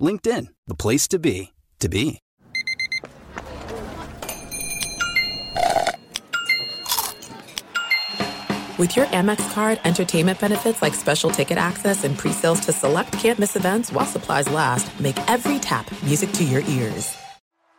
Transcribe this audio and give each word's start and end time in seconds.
LinkedIn, 0.00 0.48
the 0.66 0.74
place 0.74 1.06
to 1.08 1.18
be, 1.18 1.52
to 1.80 1.88
be. 1.88 2.20
With 8.78 8.96
your 8.96 9.04
Amex 9.06 9.52
card, 9.52 9.78
entertainment 9.84 10.40
benefits 10.40 10.80
like 10.80 10.94
special 10.94 11.28
ticket 11.28 11.58
access 11.58 12.02
and 12.04 12.16
pre-sales 12.16 12.60
to 12.60 12.72
select 12.72 13.12
campus 13.12 13.54
events 13.54 13.92
while 13.92 14.06
supplies 14.06 14.48
last, 14.48 14.98
make 14.98 15.18
every 15.28 15.58
tap 15.58 15.84
music 16.02 16.32
to 16.32 16.44
your 16.44 16.62
ears. 16.62 17.14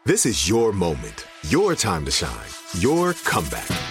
This 0.06 0.28
is 0.28 0.48
your 0.48 0.72
moment, 0.72 1.26
your 1.50 1.74
time 1.74 2.06
to 2.06 2.12
shine, 2.12 2.50
your 2.80 3.14
comeback. 3.14 3.91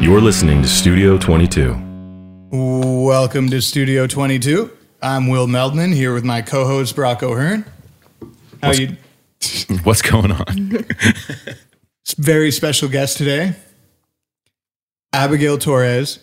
You're 0.00 0.20
listening 0.20 0.62
to 0.62 0.68
Studio 0.68 1.18
22. 1.18 1.72
Welcome 2.50 3.50
to 3.50 3.60
Studio 3.60 4.06
22. 4.06 4.70
I'm 5.02 5.26
Will 5.28 5.46
Meldman 5.46 5.92
here 5.94 6.14
with 6.14 6.24
my 6.24 6.40
co-host 6.40 6.94
Brock 6.94 7.22
O'Hearn. 7.22 7.64
How 8.62 8.68
What's- 8.68 8.78
you? 8.78 8.96
What's 9.82 10.02
going 10.02 10.32
on? 10.32 10.86
Very 12.16 12.50
special 12.52 12.88
guest 12.88 13.18
today, 13.18 13.54
Abigail 15.12 15.58
Torres. 15.58 16.20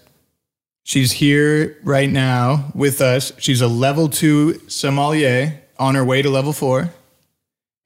She's 0.83 1.11
here 1.11 1.77
right 1.83 2.09
now 2.09 2.71
with 2.73 3.02
us. 3.02 3.33
She's 3.37 3.61
a 3.61 3.67
level 3.67 4.08
two 4.09 4.59
sommelier 4.67 5.61
on 5.77 5.95
her 5.95 6.03
way 6.05 6.21
to 6.21 6.30
level 6.30 6.53
four, 6.53 6.89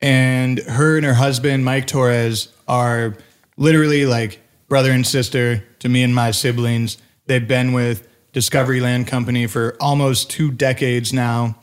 and 0.01 0.59
her 0.59 0.97
and 0.97 1.05
her 1.05 1.15
husband 1.15 1.65
Mike 1.65 1.87
Torres 1.87 2.49
are 2.67 3.15
literally 3.57 4.05
like 4.05 4.39
brother 4.69 4.91
and 4.91 5.05
sister 5.05 5.63
to 5.79 5.89
me 5.89 6.03
and 6.03 6.13
my 6.13 6.29
siblings. 6.31 6.97
They've 7.25 7.45
been 7.45 7.73
with 7.73 8.07
Discovery 8.31 8.79
Land 8.79 9.07
Company 9.07 9.47
for 9.47 9.75
almost 9.81 10.29
two 10.29 10.51
decades 10.51 11.11
now. 11.11 11.55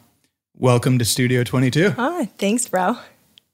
Welcome 0.56 0.99
to 0.99 1.05
Studio 1.05 1.45
22. 1.45 1.95
Ah, 1.97 2.27
thanks, 2.39 2.69
bro. 2.69 2.97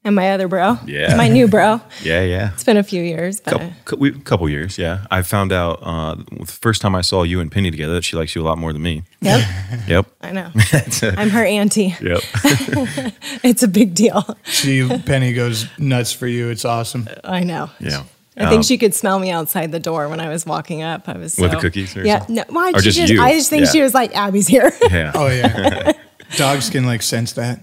And 0.05 0.17
my 0.17 0.33
other 0.33 0.49
bro. 0.49 0.79
Yeah. 0.87 1.15
My 1.17 1.29
new 1.29 1.47
bro. 1.47 1.81
yeah, 2.03 2.23
yeah. 2.23 2.53
It's 2.55 2.65
been 2.65 2.77
a 2.79 2.83
few 2.83 3.03
years, 3.03 3.41
but 3.41 3.53
Couple, 3.85 3.99
we, 3.99 4.13
couple 4.21 4.49
years, 4.49 4.79
yeah. 4.79 5.07
I 5.11 5.23
found 5.23 5.53
out 5.53 5.79
uh, 5.83 6.15
the 6.41 6.47
first 6.47 6.81
time 6.81 6.95
I 6.95 7.03
saw 7.03 7.23
you 7.23 7.39
and 7.39 7.53
Penny 7.53 7.71
together 7.71 7.93
that 7.95 8.05
she 8.05 8.17
likes 8.17 8.35
you 8.35 8.43
a 8.43 8.45
lot 8.45 8.57
more 8.59 8.73
than 8.73 8.83
me. 8.83 9.05
yep, 9.21 9.47
Yep. 9.87 10.07
I 10.23 10.33
know. 10.33 10.51
I'm 11.03 11.29
her 11.31 11.45
auntie. 11.45 11.95
Yep. 12.01 12.21
It's 13.45 13.63
a 13.63 13.69
big 13.69 13.95
deal. 13.95 14.37
She 14.45 14.89
Penny 15.01 15.35
goes 15.35 15.67
nuts 15.79 16.13
for 16.13 16.27
you. 16.27 16.49
It's 16.49 16.65
awesome. 16.65 17.09
I 17.23 17.45
know. 17.45 17.71
Yeah. 17.79 18.05
I 18.37 18.47
think 18.49 18.59
Um, 18.59 18.63
she 18.63 18.79
could 18.79 18.95
smell 18.95 19.19
me 19.19 19.31
outside 19.31 19.73
the 19.73 19.79
door 19.81 20.09
when 20.09 20.19
I 20.21 20.29
was 20.29 20.47
walking 20.47 20.83
up. 20.83 21.07
I 21.09 21.19
was 21.19 21.37
With 21.37 21.51
the 21.51 21.59
cookies 21.59 21.95
or 21.97 22.05
yeah, 22.05 22.19
something? 22.21 22.37
no, 22.37 22.45
why 22.49 22.71
Or 22.75 22.81
she 22.81 22.91
just 22.91 23.11
you? 23.13 23.21
I 23.23 23.33
just 23.35 23.51
think 23.51 23.67
Yeah. 23.67 23.71
she 23.73 23.83
was 23.83 23.93
like, 23.95 24.15
Abby's 24.17 24.47
here. 24.47 24.73
Yeah. 24.91 25.13
Oh 25.15 25.27
yeah, 25.29 25.93
dogs 26.37 26.71
can 26.71 26.87
like 26.87 27.03
sense 27.03 27.33
that. 27.35 27.61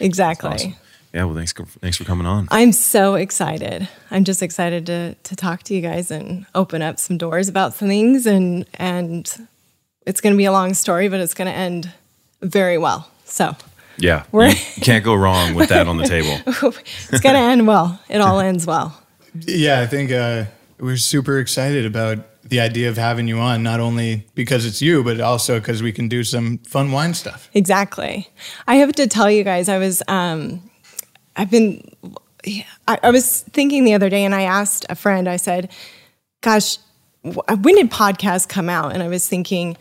exactly. 0.00 0.50
Awesome. 0.50 0.74
Yeah. 1.14 1.24
Well, 1.24 1.34
thanks. 1.36 1.52
Thanks 1.80 1.96
for 1.96 2.04
coming 2.04 2.26
on. 2.26 2.48
I'm 2.50 2.72
so 2.72 3.14
excited. 3.14 3.88
I'm 4.10 4.24
just 4.24 4.42
excited 4.42 4.86
to 4.86 5.14
to 5.14 5.36
talk 5.36 5.62
to 5.64 5.74
you 5.74 5.80
guys 5.80 6.10
and 6.10 6.46
open 6.54 6.82
up 6.82 6.98
some 6.98 7.16
doors 7.16 7.48
about 7.48 7.74
some 7.74 7.88
things 7.88 8.26
and 8.26 8.66
and 8.74 9.48
it's 10.04 10.20
going 10.20 10.34
to 10.34 10.36
be 10.38 10.44
a 10.46 10.52
long 10.52 10.74
story, 10.74 11.08
but 11.08 11.20
it's 11.20 11.34
going 11.34 11.48
to 11.50 11.56
end 11.56 11.92
very 12.42 12.76
well. 12.78 13.08
So 13.24 13.54
Yeah. 13.98 14.24
We're- 14.32 14.50
You, 14.50 14.56
you 14.76 14.82
can't 14.82 15.04
go 15.04 15.14
wrong 15.14 15.54
with 15.54 15.68
that 15.68 15.86
on 15.88 15.96
the 15.98 16.06
table. 16.08 16.38
it's 17.10 17.20
going 17.20 17.34
to 17.34 17.40
end 17.52 17.66
well. 17.66 18.00
It 18.08 18.20
all 18.20 18.40
ends 18.40 18.66
well. 18.66 18.92
Yeah, 19.46 19.80
I 19.80 19.86
think 19.86 20.10
uh, 20.12 20.44
we're 20.78 20.96
super 20.96 21.38
excited 21.38 21.86
about 21.86 22.18
the 22.48 22.60
idea 22.60 22.88
of 22.88 22.96
having 22.96 23.28
you 23.28 23.38
on. 23.38 23.62
Not 23.62 23.80
only 23.80 24.26
because 24.34 24.64
it's 24.64 24.80
you, 24.80 25.02
but 25.04 25.20
also 25.20 25.58
because 25.58 25.82
we 25.82 25.92
can 25.92 26.08
do 26.08 26.24
some 26.24 26.58
fun 26.58 26.92
wine 26.92 27.14
stuff. 27.14 27.50
Exactly. 27.54 28.28
I 28.66 28.76
have 28.76 28.92
to 28.92 29.06
tell 29.06 29.30
you 29.30 29.44
guys, 29.44 29.68
I 29.68 29.78
was, 29.78 30.02
um, 30.08 30.70
I've 31.36 31.50
been, 31.50 31.82
I, 32.86 32.98
I 33.02 33.10
was 33.10 33.42
thinking 33.42 33.84
the 33.84 33.94
other 33.94 34.08
day 34.08 34.24
and 34.24 34.34
I 34.34 34.42
asked 34.42 34.86
a 34.88 34.94
friend, 34.94 35.28
I 35.28 35.36
said, 35.36 35.70
gosh, 36.40 36.78
when 37.22 37.74
did 37.74 37.90
podcasts 37.90 38.48
come 38.48 38.68
out? 38.68 38.92
And 38.92 39.02
I 39.02 39.08
was 39.08 39.28
thinking, 39.28 39.76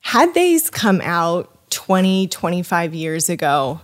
had 0.00 0.34
these 0.34 0.70
come 0.70 1.00
out 1.02 1.70
20, 1.70 2.28
25 2.28 2.94
years 2.94 3.30
ago, 3.30 3.80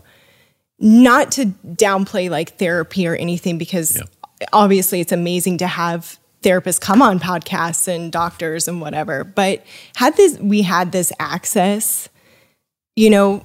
not 0.79 1.33
to 1.33 1.47
downplay 1.47 2.31
like 2.31 2.59
therapy 2.59 3.07
or 3.07 3.15
anything, 3.15 3.59
because 3.59 4.01
obviously 4.53 5.01
it's 5.01 5.13
amazing 5.13 5.59
to 5.59 5.67
have 5.67 6.19
therapists 6.43 6.81
come 6.81 7.03
on 7.03 7.19
podcasts 7.19 7.89
and 7.89 8.13
doctors 8.13 8.69
and 8.69 8.81
whatever. 8.81 9.25
But 9.25 9.65
had 9.97 10.17
this, 10.17 10.39
we 10.39 10.63
had 10.63 10.93
this 10.93 11.13
access, 11.19 12.09
you 12.97 13.11
know, 13.11 13.45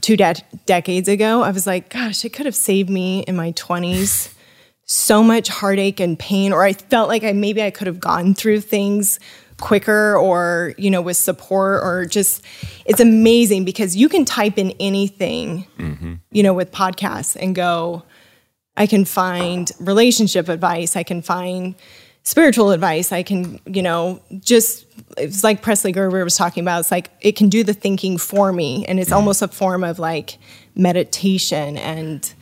two 0.00 0.16
de- 0.16 0.34
decades 0.66 1.08
ago, 1.08 1.42
I 1.42 1.50
was 1.50 1.66
like, 1.66 1.90
gosh, 1.90 2.24
it 2.24 2.30
could 2.30 2.46
have 2.46 2.54
saved 2.54 2.90
me 2.90 3.20
in 3.22 3.36
my 3.36 3.52
20s 3.52 4.34
so 4.86 5.22
much 5.22 5.48
heartache 5.48 6.00
and 6.00 6.18
pain, 6.18 6.52
or 6.52 6.64
I 6.64 6.72
felt 6.72 7.08
like 7.08 7.22
I 7.22 7.32
maybe 7.32 7.62
I 7.62 7.70
could 7.70 7.86
have 7.86 8.00
gone 8.00 8.34
through 8.34 8.60
things 8.60 9.20
quicker 9.60 10.16
or, 10.16 10.74
you 10.78 10.90
know, 10.90 11.02
with 11.02 11.16
support 11.16 11.82
or 11.84 12.06
just 12.06 12.42
it's 12.86 12.98
amazing 12.98 13.64
because 13.64 13.94
you 13.94 14.08
can 14.08 14.24
type 14.24 14.58
in 14.58 14.72
anything, 14.80 15.66
mm-hmm. 15.78 16.14
you 16.32 16.42
know, 16.42 16.54
with 16.54 16.72
podcasts 16.72 17.36
and 17.38 17.54
go, 17.54 18.02
I 18.80 18.86
can 18.86 19.04
find 19.04 19.70
relationship 19.78 20.48
advice, 20.48 20.96
I 20.96 21.02
can 21.02 21.20
find 21.20 21.74
spiritual 22.22 22.70
advice, 22.70 23.12
I 23.12 23.22
can, 23.22 23.60
you 23.66 23.82
know, 23.82 24.22
just 24.40 24.86
it's 25.18 25.44
like 25.44 25.60
Presley 25.60 25.92
Gerber 25.92 26.24
was 26.24 26.34
talking 26.34 26.62
about. 26.64 26.80
It's 26.80 26.90
like 26.90 27.10
it 27.20 27.36
can 27.36 27.50
do 27.50 27.62
the 27.62 27.74
thinking 27.74 28.16
for 28.16 28.54
me. 28.54 28.86
And 28.86 28.98
it's 28.98 29.10
mm-hmm. 29.10 29.16
almost 29.16 29.42
a 29.42 29.48
form 29.48 29.84
of 29.84 29.98
like 29.98 30.38
meditation. 30.74 31.76
And 31.76 32.32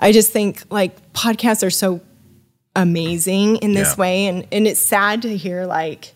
I 0.00 0.10
just 0.10 0.32
think 0.32 0.64
like 0.68 1.12
podcasts 1.12 1.64
are 1.64 1.70
so 1.70 2.00
amazing 2.74 3.58
in 3.58 3.74
this 3.74 3.90
Yeah. 3.90 4.00
way. 4.00 4.26
And 4.26 4.44
and 4.50 4.66
it's 4.66 4.80
sad 4.80 5.22
to 5.22 5.36
hear 5.36 5.64
like, 5.64 6.12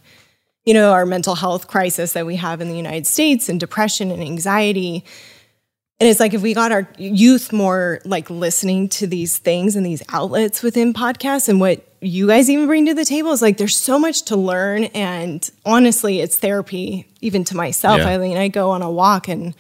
you 0.64 0.74
know, 0.74 0.90
our 0.90 1.06
mental 1.06 1.36
health 1.36 1.68
crisis 1.68 2.14
that 2.14 2.26
we 2.26 2.34
have 2.34 2.60
in 2.60 2.68
the 2.68 2.76
United 2.76 3.06
States 3.06 3.48
and 3.48 3.60
depression 3.60 4.10
and 4.10 4.20
anxiety. 4.20 5.04
And 5.98 6.08
it's 6.08 6.20
like 6.20 6.34
if 6.34 6.42
we 6.42 6.52
got 6.52 6.72
our 6.72 6.86
youth 6.98 7.52
more 7.52 8.00
like 8.04 8.28
listening 8.28 8.88
to 8.90 9.06
these 9.06 9.38
things 9.38 9.76
and 9.76 9.86
these 9.86 10.02
outlets 10.10 10.62
within 10.62 10.92
podcasts 10.92 11.48
and 11.48 11.58
what 11.58 11.82
you 12.02 12.26
guys 12.26 12.50
even 12.50 12.66
bring 12.66 12.84
to 12.86 12.94
the 12.94 13.04
table 13.06 13.32
is 13.32 13.40
like 13.40 13.56
there's 13.56 13.74
so 13.76 13.98
much 13.98 14.22
to 14.24 14.36
learn. 14.36 14.84
And 14.84 15.48
honestly, 15.64 16.20
it's 16.20 16.36
therapy 16.36 17.08
even 17.22 17.44
to 17.44 17.56
myself. 17.56 17.98
Yeah. 17.98 18.08
I 18.08 18.18
mean, 18.18 18.36
I 18.36 18.48
go 18.48 18.70
on 18.70 18.82
a 18.82 18.90
walk 18.90 19.28
and 19.28 19.54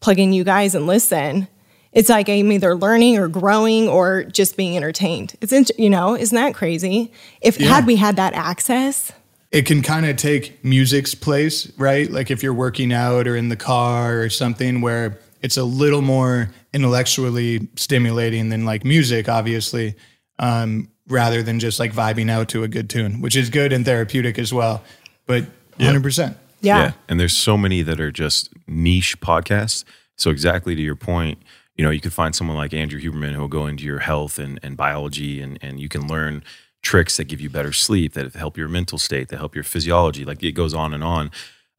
plug 0.00 0.18
in 0.18 0.32
you 0.32 0.44
guys 0.44 0.74
and 0.74 0.86
listen. 0.86 1.46
it's 1.92 2.08
like 2.08 2.28
I'm 2.28 2.50
either 2.50 2.74
learning 2.74 3.18
or 3.18 3.28
growing 3.28 3.88
or 3.88 4.24
just 4.24 4.56
being 4.56 4.76
entertained. 4.76 5.34
It's 5.40 5.52
int- 5.52 5.72
you 5.78 5.90
know, 5.90 6.16
isn't 6.16 6.34
that 6.34 6.54
crazy? 6.54 7.12
If 7.42 7.58
had 7.58 7.86
we 7.86 7.96
had 7.96 8.16
that 8.16 8.32
access, 8.32 9.12
it 9.50 9.66
can 9.66 9.82
kind 9.82 10.06
of 10.06 10.16
take 10.16 10.64
music's 10.64 11.14
place, 11.14 11.70
right? 11.78 12.10
Like 12.10 12.30
if 12.30 12.42
you're 12.42 12.54
working 12.54 12.92
out 12.92 13.28
or 13.28 13.36
in 13.36 13.50
the 13.50 13.56
car 13.56 14.20
or 14.20 14.30
something 14.30 14.80
where 14.80 15.18
it's 15.42 15.56
a 15.56 15.64
little 15.64 16.02
more 16.02 16.50
intellectually 16.72 17.68
stimulating 17.76 18.48
than 18.48 18.64
like 18.64 18.84
music, 18.84 19.28
obviously, 19.28 19.96
um, 20.38 20.88
rather 21.08 21.42
than 21.42 21.58
just 21.58 21.78
like 21.78 21.92
vibing 21.92 22.30
out 22.30 22.48
to 22.50 22.62
a 22.62 22.68
good 22.68 22.88
tune, 22.88 23.20
which 23.20 23.36
is 23.36 23.50
good 23.50 23.72
and 23.72 23.84
therapeutic 23.84 24.38
as 24.38 24.52
well. 24.52 24.82
But 25.26 25.44
100%. 25.78 26.36
yeah. 26.60 26.92
And 27.08 27.18
there's 27.18 27.36
so 27.36 27.56
many 27.56 27.82
that 27.82 28.00
are 28.00 28.12
just 28.12 28.50
niche 28.66 29.20
podcasts. 29.20 29.84
So 30.16 30.30
exactly 30.30 30.74
to 30.76 30.82
your 30.82 30.96
point, 30.96 31.42
you 31.76 31.84
know, 31.84 31.90
you 31.90 32.00
could 32.00 32.12
find 32.12 32.34
someone 32.34 32.56
like 32.56 32.72
Andrew 32.72 33.00
Huberman 33.00 33.32
who 33.32 33.40
will 33.40 33.48
go 33.48 33.66
into 33.66 33.84
your 33.84 33.98
health 33.98 34.38
and, 34.38 34.60
and 34.62 34.76
biology 34.76 35.40
and, 35.40 35.58
and 35.60 35.80
you 35.80 35.88
can 35.88 36.06
learn 36.06 36.44
tricks 36.82 37.16
that 37.16 37.24
give 37.24 37.40
you 37.40 37.48
better 37.48 37.72
sleep, 37.72 38.12
that 38.12 38.34
help 38.34 38.56
your 38.56 38.68
mental 38.68 38.98
state, 38.98 39.28
that 39.28 39.38
help 39.38 39.54
your 39.54 39.64
physiology. 39.64 40.24
Like 40.24 40.42
it 40.42 40.52
goes 40.52 40.74
on 40.74 40.92
and 40.92 41.02
on. 41.02 41.30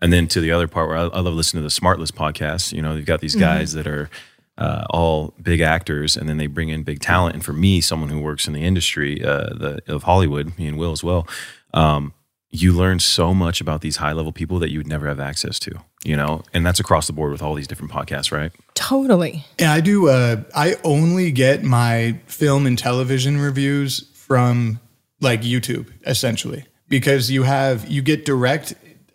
And 0.04 0.12
then 0.12 0.28
to 0.28 0.42
the 0.42 0.52
other 0.52 0.68
part 0.68 0.90
where 0.90 0.98
I, 0.98 1.04
I 1.04 1.20
love 1.22 1.34
listening 1.34 1.64
to 1.64 1.74
the 1.74 1.82
Smartless 1.82 2.12
podcast, 2.12 2.74
you 2.74 2.82
know, 2.82 2.94
you've 2.94 3.06
got 3.06 3.22
these 3.22 3.36
guys 3.36 3.72
that 3.72 3.88
are 3.88 4.10
uh, 4.58 4.84
all 4.90 5.34
big 5.42 5.62
actors 5.62 6.18
and 6.18 6.28
then 6.28 6.36
they 6.36 6.48
bring 6.48 6.68
in 6.68 6.84
big 6.84 7.00
talent. 7.00 7.36
And 7.36 7.44
for 7.44 7.54
me, 7.54 7.80
someone 7.80 8.10
who 8.10 8.20
works 8.20 8.46
in 8.46 8.52
the 8.52 8.62
industry 8.64 9.24
uh, 9.24 9.54
the, 9.56 9.82
of 9.88 10.04
Hollywood, 10.04 10.58
me 10.58 10.68
and 10.68 10.78
Will 10.78 10.92
as 10.92 11.06
well, 11.06 11.26
um, 11.74 12.14
you 12.50 12.74
learn 12.74 13.00
so 13.00 13.34
much 13.34 13.62
about 13.62 13.80
these 13.80 13.96
high 13.96 14.12
level 14.12 14.34
people 14.34 14.60
that 14.60 14.72
you 14.72 14.78
would 14.78 14.88
never 14.88 15.08
have 15.08 15.22
access 15.22 15.58
to, 15.60 15.72
you 16.04 16.18
know, 16.18 16.44
and 16.54 16.66
that's 16.66 16.82
across 16.82 17.08
the 17.08 17.14
board 17.14 17.32
with 17.32 17.42
all 17.42 17.56
these 17.56 17.66
different 17.66 17.92
podcasts, 17.92 18.30
right? 18.30 18.52
Totally. 18.74 19.46
Yeah, 19.58 19.72
I 19.72 19.80
do. 19.80 20.10
Uh, 20.10 20.44
I 20.54 20.76
only 20.84 21.32
get 21.32 21.64
my 21.64 22.20
film 22.28 22.68
and 22.68 22.78
television 22.78 23.40
reviews 23.40 24.02
from 24.14 24.82
like 25.22 25.44
YouTube, 25.44 25.88
essentially, 26.06 26.66
because 26.90 27.32
you 27.32 27.44
have 27.44 27.88
you 27.88 28.02
get 28.02 28.26
direct 28.26 28.74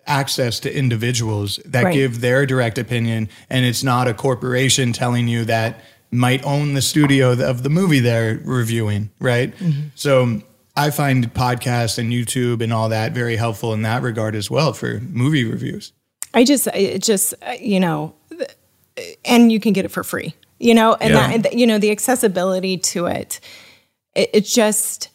access 0.09 0.59
to 0.61 0.75
individuals 0.77 1.61
that 1.65 1.85
Right. 1.85 1.95
give 1.95 2.21
their 2.21 2.47
direct 2.47 2.79
opinion, 2.79 3.29
and 3.49 3.65
it's 3.65 3.85
not 3.85 4.09
a 4.09 4.15
corporation 4.15 4.93
telling 4.93 5.29
you 5.29 5.45
that 5.45 5.81
might 6.11 6.43
own 6.45 6.73
the 6.75 6.83
studio 6.83 7.33
of 7.33 7.63
the 7.63 7.69
movie 7.69 8.01
they're 8.01 8.41
reviewing, 8.45 9.11
right? 9.21 9.53
So 9.95 10.41
I 10.75 10.91
find 10.91 11.33
podcasts 11.35 11.99
and 11.99 12.11
YouTube 12.13 12.63
and 12.63 12.73
all 12.73 12.89
that 12.89 13.13
very 13.13 13.37
helpful 13.37 13.75
in 13.75 13.83
that 13.83 14.03
regard 14.03 14.35
as 14.35 14.51
well 14.51 14.73
for 14.73 15.01
movie 15.01 15.45
reviews. 15.45 15.93
I 16.33 16.45
just, 16.45 16.67
it 16.69 17.03
just, 17.03 17.35
uh, 17.47 17.53
you 17.61 17.79
know, 17.81 18.15
and 19.25 19.53
you 19.53 19.61
can 19.61 19.73
get 19.75 19.85
it 19.85 19.91
for 19.91 20.03
free, 20.03 20.35
you 20.59 20.75
know, 20.75 20.95
and 20.95 21.11
Yeah. 21.13 21.37
that, 21.39 21.53
you 21.59 21.67
know, 21.67 21.79
the 21.79 21.91
accessibility 21.91 22.79
to 22.79 23.07
it, 23.07 23.41
it, 24.15 24.31
it 24.33 24.41
just, 24.45 25.11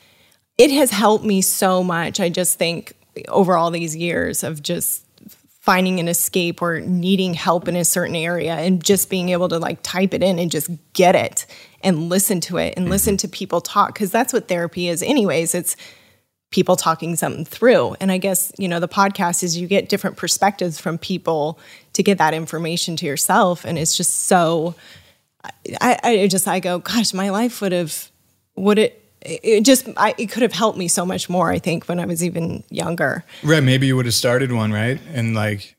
it 0.59 0.69
has 0.71 0.91
helped 0.91 1.25
me 1.25 1.41
so 1.41 1.83
much. 1.83 2.19
I 2.19 2.29
just 2.29 2.59
think 2.59 2.93
over 3.27 3.55
all 3.55 3.71
these 3.71 3.95
years 3.95 4.43
of 4.43 4.61
just 4.61 5.05
finding 5.59 5.99
an 5.99 6.09
escape 6.09 6.61
or 6.61 6.81
needing 6.81 7.33
help 7.33 7.67
in 7.67 7.75
a 7.75 7.85
certain 7.85 8.15
area 8.15 8.55
and 8.55 8.83
just 8.83 9.09
being 9.09 9.29
able 9.29 9.47
to 9.47 9.57
like 9.57 9.79
type 9.81 10.13
it 10.13 10.21
in 10.21 10.37
and 10.37 10.51
just 10.51 10.69
get 10.91 11.15
it 11.15 11.45
and 11.81 12.09
listen 12.09 12.41
to 12.41 12.57
it 12.57 12.73
and 12.75 12.89
listen 12.89 13.13
mm-hmm. 13.13 13.27
to 13.27 13.27
people 13.29 13.61
talk 13.61 13.93
because 13.93 14.11
that's 14.11 14.33
what 14.33 14.49
therapy 14.49 14.89
is 14.89 15.01
anyways 15.01 15.55
it's 15.55 15.77
people 16.53 16.75
talking 16.75 17.15
something 17.15 17.43
through. 17.43 17.95
And 17.99 18.11
I 18.11 18.19
guess, 18.19 18.53
you 18.59 18.67
know, 18.67 18.79
the 18.79 18.87
podcast 18.87 19.41
is 19.41 19.57
you 19.57 19.67
get 19.67 19.89
different 19.89 20.17
perspectives 20.17 20.79
from 20.79 20.99
people 20.99 21.59
to 21.93 22.03
get 22.03 22.19
that 22.19 22.33
information 22.35 22.95
to 22.97 23.07
yourself. 23.07 23.65
And 23.65 23.77
it's 23.77 23.97
just 23.97 24.27
so, 24.27 24.75
I, 25.81 25.99
I 26.03 26.27
just, 26.27 26.47
I 26.47 26.59
go, 26.59 26.77
gosh, 26.77 27.11
my 27.11 27.31
life 27.31 27.59
would 27.59 27.71
have, 27.71 28.11
would 28.55 28.77
it, 28.77 29.02
it 29.25 29.61
just, 29.61 29.87
I, 29.97 30.13
it 30.17 30.27
could 30.31 30.41
have 30.43 30.53
helped 30.53 30.77
me 30.77 30.87
so 30.87 31.05
much 31.05 31.29
more, 31.29 31.51
I 31.51 31.59
think, 31.59 31.85
when 31.85 31.99
I 31.99 32.05
was 32.05 32.23
even 32.23 32.63
younger. 32.69 33.23
Right? 33.43 33.63
Maybe 33.63 33.87
you 33.87 33.95
would 33.95 34.05
have 34.05 34.13
started 34.13 34.51
one, 34.51 34.71
right? 34.71 34.99
And 35.13 35.33
like, 35.35 35.75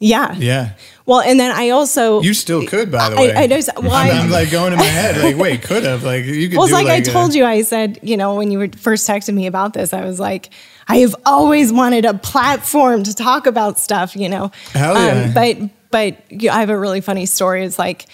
Yeah. 0.00 0.34
yeah, 0.36 0.74
Well, 1.06 1.20
and 1.20 1.38
then 1.40 1.50
I 1.50 1.70
also, 1.70 2.20
you 2.22 2.34
still 2.34 2.66
could, 2.66 2.90
by 2.92 3.10
the 3.10 3.16
I- 3.16 3.20
way. 3.20 3.34
I 3.34 3.46
just- 3.46 3.70
well, 3.82 3.92
I'm, 3.92 4.10
I- 4.10 4.18
I'm 4.20 4.30
like 4.30 4.50
going 4.50 4.72
in 4.72 4.78
my 4.78 4.84
head, 4.84 5.16
like, 5.22 5.36
wait, 5.36 5.62
could 5.62 5.82
have, 5.84 6.02
like, 6.04 6.24
you 6.24 6.48
could. 6.48 6.56
Well, 6.58 6.66
it's 6.66 6.72
do 6.76 6.82
like, 6.82 6.86
I 6.88 6.96
a- 6.96 7.02
told 7.02 7.34
you, 7.34 7.44
I 7.44 7.62
said, 7.62 7.98
you 8.02 8.16
know, 8.16 8.34
when 8.36 8.50
you 8.50 8.58
were 8.58 8.68
first 8.76 9.08
texting 9.08 9.34
me 9.34 9.46
about 9.46 9.72
this, 9.72 9.92
I 9.92 10.04
was 10.04 10.18
like, 10.20 10.50
I 10.88 10.98
have 10.98 11.16
always 11.24 11.72
wanted 11.72 12.04
a 12.04 12.14
platform 12.14 13.04
to 13.04 13.14
talk 13.14 13.46
about 13.46 13.78
stuff, 13.78 14.14
you 14.14 14.28
know. 14.28 14.50
Hell 14.72 14.96
um, 14.96 15.04
yeah. 15.16 15.32
but 15.32 15.70
but 15.90 16.42
you 16.42 16.50
I 16.50 16.60
have 16.60 16.68
a 16.70 16.78
really 16.78 17.00
funny 17.00 17.24
story. 17.24 17.64
It's 17.64 17.78
like 17.78 18.04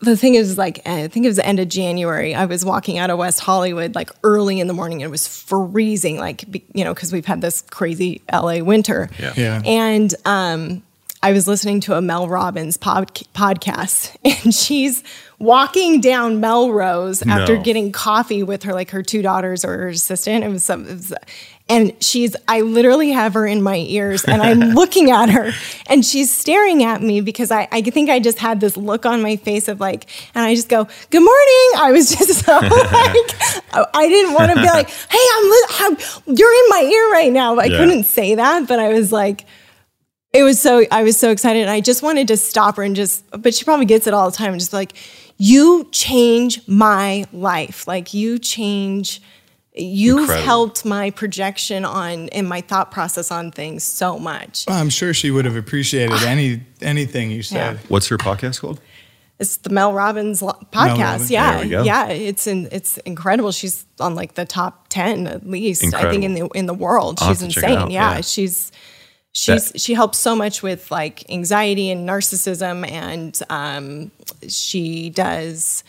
the 0.00 0.16
thing 0.16 0.34
is 0.36 0.56
like 0.56 0.80
I 0.86 1.08
think 1.08 1.24
it 1.26 1.28
was 1.28 1.36
the 1.36 1.46
end 1.46 1.58
of 1.60 1.68
January. 1.68 2.34
I 2.34 2.44
was 2.46 2.64
walking 2.64 2.98
out 2.98 3.10
of 3.10 3.18
West 3.18 3.40
Hollywood 3.40 3.94
like 3.94 4.10
early 4.22 4.60
in 4.60 4.66
the 4.68 4.74
morning. 4.74 5.00
It 5.00 5.10
was 5.10 5.26
freezing, 5.26 6.18
like 6.18 6.44
you 6.74 6.84
know, 6.84 6.94
because 6.94 7.12
we've 7.12 7.26
had 7.26 7.40
this 7.40 7.62
crazy 7.62 8.22
LA 8.32 8.58
winter. 8.58 9.10
Yeah. 9.18 9.32
Yeah. 9.36 9.62
And 9.64 10.14
um, 10.24 10.82
I 11.20 11.32
was 11.32 11.48
listening 11.48 11.80
to 11.80 11.94
a 11.96 12.00
Mel 12.00 12.28
Robbins 12.28 12.76
pod- 12.76 13.12
podcast, 13.34 14.16
and 14.44 14.54
she's 14.54 15.02
walking 15.40 16.00
down 16.00 16.38
Melrose 16.40 17.22
after 17.22 17.56
No. 17.56 17.62
getting 17.62 17.90
coffee 17.90 18.44
with 18.44 18.62
her, 18.62 18.72
like 18.72 18.90
her 18.90 19.02
two 19.02 19.20
daughters 19.22 19.64
or 19.64 19.76
her 19.78 19.88
assistant. 19.88 20.44
It 20.44 20.48
was 20.48 20.64
some, 20.64 20.86
it 20.86 20.92
was, 20.94 21.12
and 21.68 21.92
she's, 22.02 22.34
I 22.46 22.62
literally 22.62 23.10
have 23.10 23.34
her 23.34 23.46
in 23.46 23.62
my 23.62 23.76
ears, 23.76 24.24
and 24.24 24.40
I'm 24.42 24.60
looking 24.74 25.10
at 25.10 25.28
her, 25.30 25.52
and 25.86 26.04
she's 26.04 26.32
staring 26.32 26.82
at 26.82 27.02
me 27.02 27.20
because 27.20 27.50
I, 27.50 27.68
I 27.70 27.82
think 27.82 28.08
I 28.10 28.20
just 28.20 28.38
had 28.38 28.60
this 28.60 28.76
look 28.76 29.04
on 29.06 29.20
my 29.22 29.36
face 29.36 29.68
of 29.68 29.80
like, 29.80 30.06
and 30.34 30.44
I 30.44 30.54
just 30.54 30.68
go, 30.68 30.84
"Good 31.10 31.20
morning." 31.22 31.70
I 31.76 31.90
was 31.92 32.08
just 32.10 32.44
so 32.44 32.52
like, 32.60 33.92
I 33.94 34.08
didn't 34.08 34.34
want 34.34 34.50
to 34.52 34.56
be 34.60 34.66
like, 34.68 34.88
"Hey, 34.88 35.26
I'm, 35.36 35.52
I'm 35.92 35.96
you're 36.36 36.52
in 36.64 36.70
my 36.70 36.88
ear 36.90 37.10
right 37.12 37.32
now." 37.32 37.54
But 37.54 37.64
I 37.66 37.68
Yeah. 37.68 37.78
couldn't 37.78 38.04
say 38.04 38.34
that, 38.36 38.66
but 38.68 38.78
I 38.78 38.88
was 38.88 39.12
like 39.12 39.44
it 40.34 40.42
was 40.42 40.60
so 40.60 40.84
I 40.92 41.02
was 41.04 41.18
so 41.18 41.30
excited 41.30 41.60
and 41.62 41.70
I 41.70 41.80
just 41.80 42.02
wanted 42.02 42.28
to 42.28 42.36
stop 42.36 42.76
her 42.76 42.82
and 42.82 42.94
just 42.94 43.24
but 43.30 43.54
she 43.54 43.64
probably 43.64 43.86
gets 43.86 44.06
it 44.06 44.12
all 44.12 44.30
the 44.30 44.36
time 44.36 44.50
and 44.52 44.60
just 44.60 44.74
like 44.74 44.92
you 45.38 45.88
change 45.90 46.60
my 46.68 47.24
life 47.32 47.86
like 47.88 48.12
you 48.12 48.38
change 48.38 49.22
you've 49.80 50.20
Incredible. 50.20 50.44
helped 50.46 50.84
my 50.84 51.10
projection 51.10 51.84
on 51.84 52.28
and 52.30 52.48
my 52.48 52.60
thought 52.60 52.90
process 52.90 53.30
on 53.30 53.50
things 53.52 53.82
so 53.84 54.18
much 54.18 54.64
Well, 54.66 54.76
I'm 54.80 54.90
sure 54.90 55.14
she 55.14 55.30
would 55.30 55.44
have 55.44 55.56
appreciated 55.56 56.22
any 56.22 56.62
anything 56.80 57.30
you 57.30 57.42
said. 57.42 57.74
Yeah. 57.76 57.80
What's 57.88 58.08
her 58.08 58.18
podcast 58.18 58.60
called? 58.60 58.80
it's 59.40 59.58
the 59.58 59.70
Mel 59.70 59.92
Robbins 59.92 60.42
lo- 60.42 60.58
podcast 60.72 60.98
Robbins. 60.98 61.30
yeah 61.30 61.52
There 61.54 61.64
we 61.64 61.70
go. 61.70 61.82
yeah 61.84 62.08
it's 62.08 62.46
in, 62.48 62.68
it's 62.72 62.96
incredible 62.98 63.52
she's 63.52 63.86
on 64.00 64.16
like 64.16 64.34
the 64.34 64.44
top 64.44 64.88
10 64.88 65.26
at 65.28 65.48
least 65.48 65.94
I 65.94 66.10
think 66.10 66.24
in 66.24 66.34
the 66.34 66.46
in 66.56 66.66
the 66.66 66.74
world 66.74 67.18
I'll 67.20 67.28
she's 67.28 67.40
have 67.42 67.48
to 67.50 67.54
check 67.54 67.70
it 67.70 67.72
insane 67.74 67.90
yeah, 67.92 68.14
yeah. 68.16 68.20
she's 68.22 68.72
she's 69.32 69.70
she 69.76 69.94
helps 69.94 70.18
so 70.18 70.34
much 70.34 70.60
with 70.64 70.90
like 70.90 71.30
anxiety 71.30 71.88
and 71.92 72.08
narcissism 72.08 72.84
and 72.90 73.40
um 73.48 74.10
she 74.48 75.10
does 75.10 75.84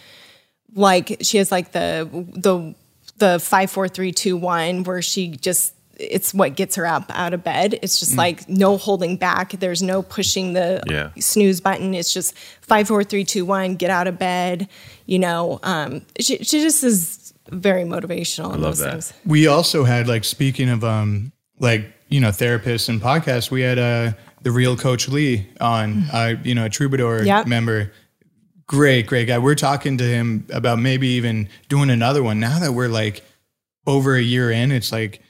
like 0.75 1.17
she 1.21 1.37
has 1.39 1.51
like 1.51 1.71
the 1.71 2.07
the 2.35 2.75
the 3.19 3.39
five 3.39 3.69
four 3.71 3.88
three 3.88 4.11
two 4.11 4.35
one 4.38 4.83
where 4.83 5.01
she 5.01 5.29
just 5.29 5.73
it's 5.97 6.33
what 6.33 6.55
gets 6.55 6.75
her 6.77 6.85
up 6.85 7.11
out 7.13 7.33
of 7.33 7.43
bed. 7.43 7.77
It's 7.81 7.99
just 7.99 8.15
like 8.15 8.47
no 8.47 8.77
holding 8.77 9.17
back. 9.17 9.51
There's 9.59 9.81
no 9.81 10.01
pushing 10.01 10.53
the 10.53 10.81
Yeah. 10.88 11.09
snooze 11.19 11.59
button. 11.59 11.93
It's 11.93 12.13
just 12.13 12.33
five 12.61 12.88
four 12.88 13.03
three 13.03 13.25
two 13.25 13.45
one. 13.45 13.75
Get 13.75 13.89
out 13.91 14.07
of 14.07 14.17
bed. 14.17 14.69
You 15.05 15.19
know, 15.19 15.59
um, 15.63 16.05
she 16.19 16.38
she 16.38 16.61
just 16.61 16.83
is 16.83 17.33
very 17.49 17.83
motivational. 17.83 18.53
in 18.53 18.61
love 18.61 18.77
those 18.77 18.79
that. 18.79 18.91
things. 18.91 19.13
We 19.25 19.47
also 19.47 19.83
had 19.83 20.07
like 20.07 20.23
speaking 20.23 20.69
of 20.69 20.83
um 20.85 21.31
like 21.59 21.91
you 22.07 22.21
know 22.21 22.29
therapists 22.29 22.88
and 22.88 23.01
podcasts. 23.01 23.51
We 23.51 23.61
had 23.61 23.77
uh 23.77 24.13
the 24.41 24.51
real 24.51 24.77
Coach 24.77 25.09
Lee 25.09 25.49
on, 25.59 26.05
uh, 26.13 26.35
you 26.43 26.55
know, 26.55 26.63
a 26.63 26.69
Troubadour 26.69 27.23
Yep. 27.25 27.47
member. 27.47 27.91
Great, 28.69 29.07
great 29.07 29.27
guy. 29.27 29.39
We're 29.39 29.55
talking 29.55 29.97
to 29.97 30.03
him 30.03 30.45
about 30.53 30.77
maybe 30.77 31.07
even 31.07 31.49
doing 31.69 31.89
another 31.89 32.21
one. 32.21 32.39
Now 32.39 32.59
that 32.59 32.71
we're 32.73 32.88
like 32.88 33.23
over 33.88 34.15
a 34.15 34.21
year 34.21 34.51
in, 34.51 34.71
it's 34.71 34.91
like 34.91 35.21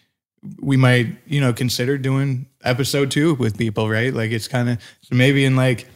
we 0.59 0.75
might, 0.75 1.07
you 1.25 1.39
know, 1.39 1.53
consider 1.53 1.97
doing 1.97 2.47
episode 2.65 3.11
two 3.11 3.35
with 3.35 3.57
people, 3.57 3.89
right? 3.89 4.13
Like 4.13 4.31
it's 4.31 4.49
kind 4.49 4.69
of 4.69 4.81
so 5.01 5.15
maybe 5.15 5.45
in 5.45 5.55
like 5.55 5.87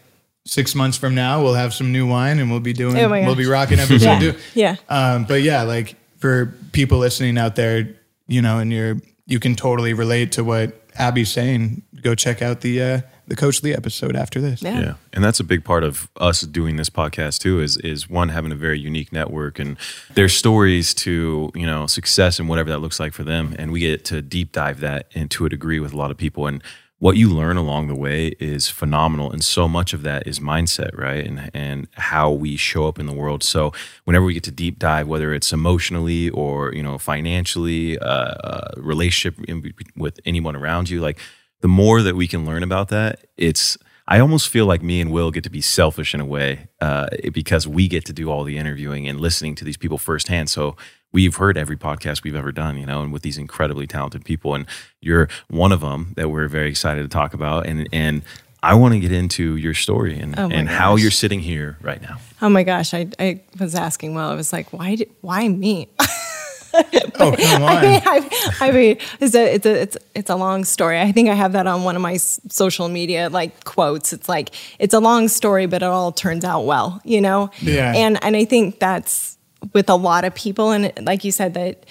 six 0.46 0.74
months 0.74 0.98
from 0.98 1.16
now 1.16 1.42
we'll 1.44 1.54
have 1.54 1.74
some 1.74 1.92
new 1.92 2.08
wine 2.08 2.40
and 2.40 2.50
we'll 2.50 2.60
be 2.62 2.74
doing 2.74 2.98
Oh 2.98 3.10
we'll 3.10 3.36
be 3.36 3.46
rocking 3.46 3.80
episode 3.80 4.02
Yeah, 4.06 4.20
two. 4.20 4.34
yeah. 4.54 4.76
Um, 4.90 5.26
but 5.26 5.42
yeah, 5.42 5.64
like 5.64 5.96
for 6.20 6.54
people 6.72 6.98
listening 7.00 7.38
out 7.38 7.56
there, 7.58 7.94
you 8.28 8.42
know, 8.42 8.60
and 8.60 8.72
you're 8.72 8.96
you 9.26 9.40
can 9.42 9.56
totally 9.56 9.94
relate 9.94 10.32
to 10.34 10.46
what 10.46 10.82
Abby's 10.96 11.32
saying. 11.34 11.82
Go 12.02 12.16
check 12.16 12.42
out 12.42 12.62
the 12.62 12.82
uh, 12.82 13.02
the 13.28 13.36
Coach 13.36 13.64
Lee 13.64 13.74
episode 13.74 14.16
after 14.16 14.42
this. 14.42 14.62
Yeah. 14.62 14.80
Yeah, 14.80 14.94
and 15.14 15.24
that's 15.24 15.40
a 15.40 15.44
big 15.44 15.64
part 15.64 15.84
of 15.84 16.10
us 16.18 16.42
doing 16.42 16.76
this 16.76 16.90
podcast 16.90 17.40
too. 17.40 17.62
Is 17.62 17.78
is 17.78 18.10
one 18.10 18.30
having 18.30 18.52
a 18.52 18.56
very 18.56 18.80
unique 18.80 19.12
network 19.14 19.60
and 19.60 19.78
their 20.14 20.30
stories 20.30 20.94
to 20.96 21.52
you 21.56 21.66
know 21.66 21.88
success 21.88 22.40
and 22.40 22.50
whatever 22.50 22.70
that 22.70 22.80
looks 22.80 23.00
like 23.00 23.14
for 23.14 23.24
them, 23.24 23.56
and 23.58 23.72
we 23.72 23.80
get 23.80 24.06
to 24.06 24.22
deep 24.22 24.52
dive 24.52 24.80
that 24.82 25.08
into 25.12 25.46
a 25.46 25.50
degree 25.50 25.80
with 25.80 25.94
a 25.94 25.98
lot 25.98 26.12
of 26.12 26.18
people. 26.18 26.48
And 26.48 26.62
what 27.04 27.18
you 27.18 27.28
learn 27.30 27.58
along 27.58 27.90
the 27.90 27.96
way 27.96 28.28
is 28.40 28.70
phenomenal 28.70 29.30
and 29.30 29.44
so 29.44 29.68
much 29.68 29.92
of 29.92 30.04
that 30.04 30.26
is 30.26 30.40
mindset 30.40 30.98
right 30.98 31.28
and 31.28 31.52
and 31.54 31.90
how 31.96 32.32
we 32.32 32.56
show 32.56 32.88
up 32.88 32.98
in 32.98 33.08
the 33.08 33.12
world 33.12 33.44
so 33.44 33.74
whenever 34.06 34.24
we 34.24 34.34
get 34.34 34.44
to 34.44 34.52
deep 34.52 34.80
dive 34.80 35.06
whether 35.06 35.34
it's 35.34 35.52
emotionally 35.52 36.30
or 36.30 36.74
you 36.74 36.82
know 36.82 36.98
financially 36.98 38.00
uh, 38.00 38.06
uh, 38.06 38.72
relationship 38.78 39.38
in, 39.50 39.74
with 39.98 40.18
anyone 40.26 40.56
around 40.56 40.90
you 40.90 41.02
like 41.02 41.20
the 41.64 41.70
more 41.70 42.02
that 42.02 42.16
we 42.16 42.28
can 42.28 42.46
learn 42.46 42.62
about 42.62 42.90
that 42.90 43.26
it's 43.38 43.78
I 44.06 44.20
almost 44.20 44.50
feel 44.50 44.66
like 44.66 44.84
me 44.84 45.00
and 45.00 45.12
Will 45.12 45.32
get 45.32 45.46
to 45.46 45.50
be 45.50 45.62
selfish 45.62 46.14
in 46.14 46.20
a 46.20 46.26
way 46.26 46.68
uh, 46.82 47.08
because 47.32 47.66
we 47.66 47.88
get 47.88 48.04
to 48.06 48.14
do 48.14 48.30
all 48.30 48.44
the 48.44 48.58
interviewing 48.58 49.08
and 49.08 49.20
listening 49.20 49.56
to 49.56 49.64
these 49.64 49.78
people 49.78 49.98
firsthand. 49.98 50.50
So 50.50 50.76
we've 51.14 51.38
heard 51.38 51.58
every 51.58 51.78
podcast 51.78 52.22
we've 52.24 52.36
ever 52.36 52.52
done, 52.52 52.78
you 52.78 52.86
know, 52.86 53.02
and 53.02 53.14
with 53.14 53.22
these 53.22 53.38
incredibly 53.38 53.88
talented 53.88 54.26
people, 54.26 54.56
and 54.56 54.66
you're 55.00 55.30
one 55.50 55.72
of 55.72 55.80
them 55.80 56.12
that 56.18 56.30
we're 56.30 56.50
very 56.50 56.70
excited 56.70 57.04
to 57.04 57.08
talk 57.08 57.34
about. 57.34 57.66
And 57.66 57.88
and 57.94 58.24
I 58.62 58.76
want 58.76 58.94
to 58.94 59.00
get 59.00 59.14
into 59.14 59.56
your 59.56 59.74
story 59.74 60.20
and, 60.20 60.38
Oh 60.38 60.50
and 60.50 60.68
how 60.68 60.96
you're 60.98 61.12
sitting 61.12 61.40
here 61.40 61.78
right 61.82 62.02
now. 62.02 62.18
Oh 62.42 62.50
my 62.50 62.64
gosh, 62.64 62.94
I, 62.94 63.08
I 63.20 63.42
was 63.58 63.74
asking 63.74 64.16
Will, 64.16 64.26
I 64.30 64.36
was 64.36 64.52
like, 64.52 64.74
why 64.74 64.96
did, 64.96 65.10
why 65.22 65.48
me? 65.48 65.88
Oh, 67.20 67.36
come 67.36 67.64
on. 67.64 67.70
I 67.78 67.82
mean, 67.82 68.02
I, 68.06 68.56
I 68.62 68.72
mean, 68.72 68.98
it's 69.20 69.36
a, 69.36 69.54
it's 69.56 69.66
a, 69.66 69.82
it's, 69.82 69.98
it's 70.16 70.30
a 70.30 70.36
long 70.36 70.66
story. 70.66 71.00
I 71.00 71.12
think 71.12 71.30
I 71.30 71.34
have 71.36 71.54
that 71.54 71.68
on 71.68 71.84
one 71.84 71.96
of 71.96 72.02
my 72.02 72.14
s- 72.14 72.40
social 72.50 72.90
media 72.90 73.30
like 73.30 73.64
quotes. 73.66 74.14
It's 74.14 74.28
like 74.30 74.50
it's 74.80 74.94
a 74.94 75.00
long 75.00 75.28
story, 75.28 75.66
but 75.66 75.82
it 75.84 75.86
all 75.88 76.12
turns 76.12 76.44
out 76.44 76.66
well, 76.66 77.02
you 77.04 77.22
know. 77.22 77.50
Yeah. 77.62 77.94
And 77.96 78.24
and 78.24 78.36
I 78.36 78.46
think 78.46 78.80
that's 78.80 79.38
with 79.74 79.90
a 79.90 79.96
lot 79.96 80.26
of 80.26 80.34
people, 80.36 80.72
and 80.72 80.92
like 81.06 81.24
you 81.24 81.32
said, 81.32 81.54
that 81.54 81.86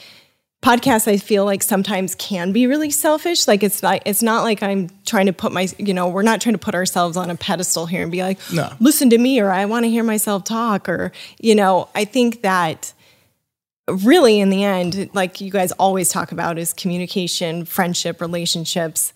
podcasts 0.62 1.08
I 1.08 1.16
feel 1.16 1.44
like 1.44 1.62
sometimes 1.62 2.14
can 2.14 2.52
be 2.52 2.66
really 2.68 2.90
selfish. 2.90 3.48
Like 3.48 3.62
it's 3.64 3.82
not, 3.82 4.00
it's 4.06 4.22
not 4.22 4.44
like 4.44 4.62
I'm 4.62 4.90
trying 5.04 5.26
to 5.26 5.32
put 5.32 5.50
my, 5.52 5.66
you 5.78 5.92
know, 5.92 6.08
we're 6.08 6.22
not 6.22 6.40
trying 6.40 6.52
to 6.54 6.58
put 6.58 6.74
ourselves 6.76 7.16
on 7.16 7.30
a 7.30 7.34
pedestal 7.34 7.86
here 7.86 8.02
and 8.02 8.12
be 8.12 8.22
like, 8.22 8.38
No. 8.52 8.72
listen 8.78 9.10
to 9.10 9.18
me, 9.18 9.40
or 9.40 9.50
I 9.50 9.64
want 9.64 9.84
to 9.86 9.90
hear 9.90 10.04
myself 10.04 10.44
talk, 10.44 10.88
or 10.88 11.10
you 11.40 11.54
know, 11.56 11.88
I 11.96 12.04
think 12.04 12.42
that 12.42 12.92
really 13.92 14.40
in 14.40 14.50
the 14.50 14.64
end 14.64 15.10
like 15.14 15.40
you 15.40 15.50
guys 15.50 15.72
always 15.72 16.08
talk 16.08 16.32
about 16.32 16.58
is 16.58 16.72
communication 16.72 17.64
friendship 17.64 18.20
relationships. 18.20 19.12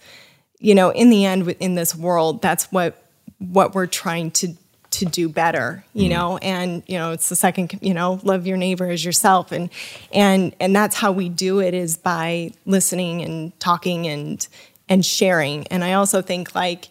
You 0.58 0.74
know 0.74 0.90
in 0.90 1.10
the 1.10 1.24
end 1.24 1.48
in 1.60 1.74
this 1.74 1.94
world 1.94 2.42
that's 2.42 2.70
what 2.72 3.02
what 3.38 3.74
we're 3.74 3.86
trying 3.86 4.30
to 4.32 4.54
to 4.92 5.04
do 5.04 5.28
better 5.28 5.84
you 5.92 6.06
mm. 6.06 6.14
know? 6.14 6.38
And 6.38 6.82
you 6.86 6.98
know 6.98 7.12
it's 7.12 7.28
the 7.28 7.36
second 7.36 7.78
you 7.82 7.94
know 7.94 8.20
love 8.22 8.46
your 8.46 8.56
neighbor 8.56 8.88
as 8.88 9.04
yourself. 9.04 9.52
And 9.52 9.70
and 10.12 10.54
and 10.60 10.74
that's 10.74 10.96
how 10.96 11.12
we 11.12 11.28
do 11.28 11.60
it 11.60 11.74
is 11.74 11.96
by 11.96 12.52
listening 12.64 13.22
and 13.22 13.58
talking 13.60 14.06
and 14.06 14.46
and 14.88 15.04
sharing. 15.04 15.66
And 15.68 15.84
i 15.84 15.94
also 15.94 16.22
think 16.22 16.54
like 16.54 16.88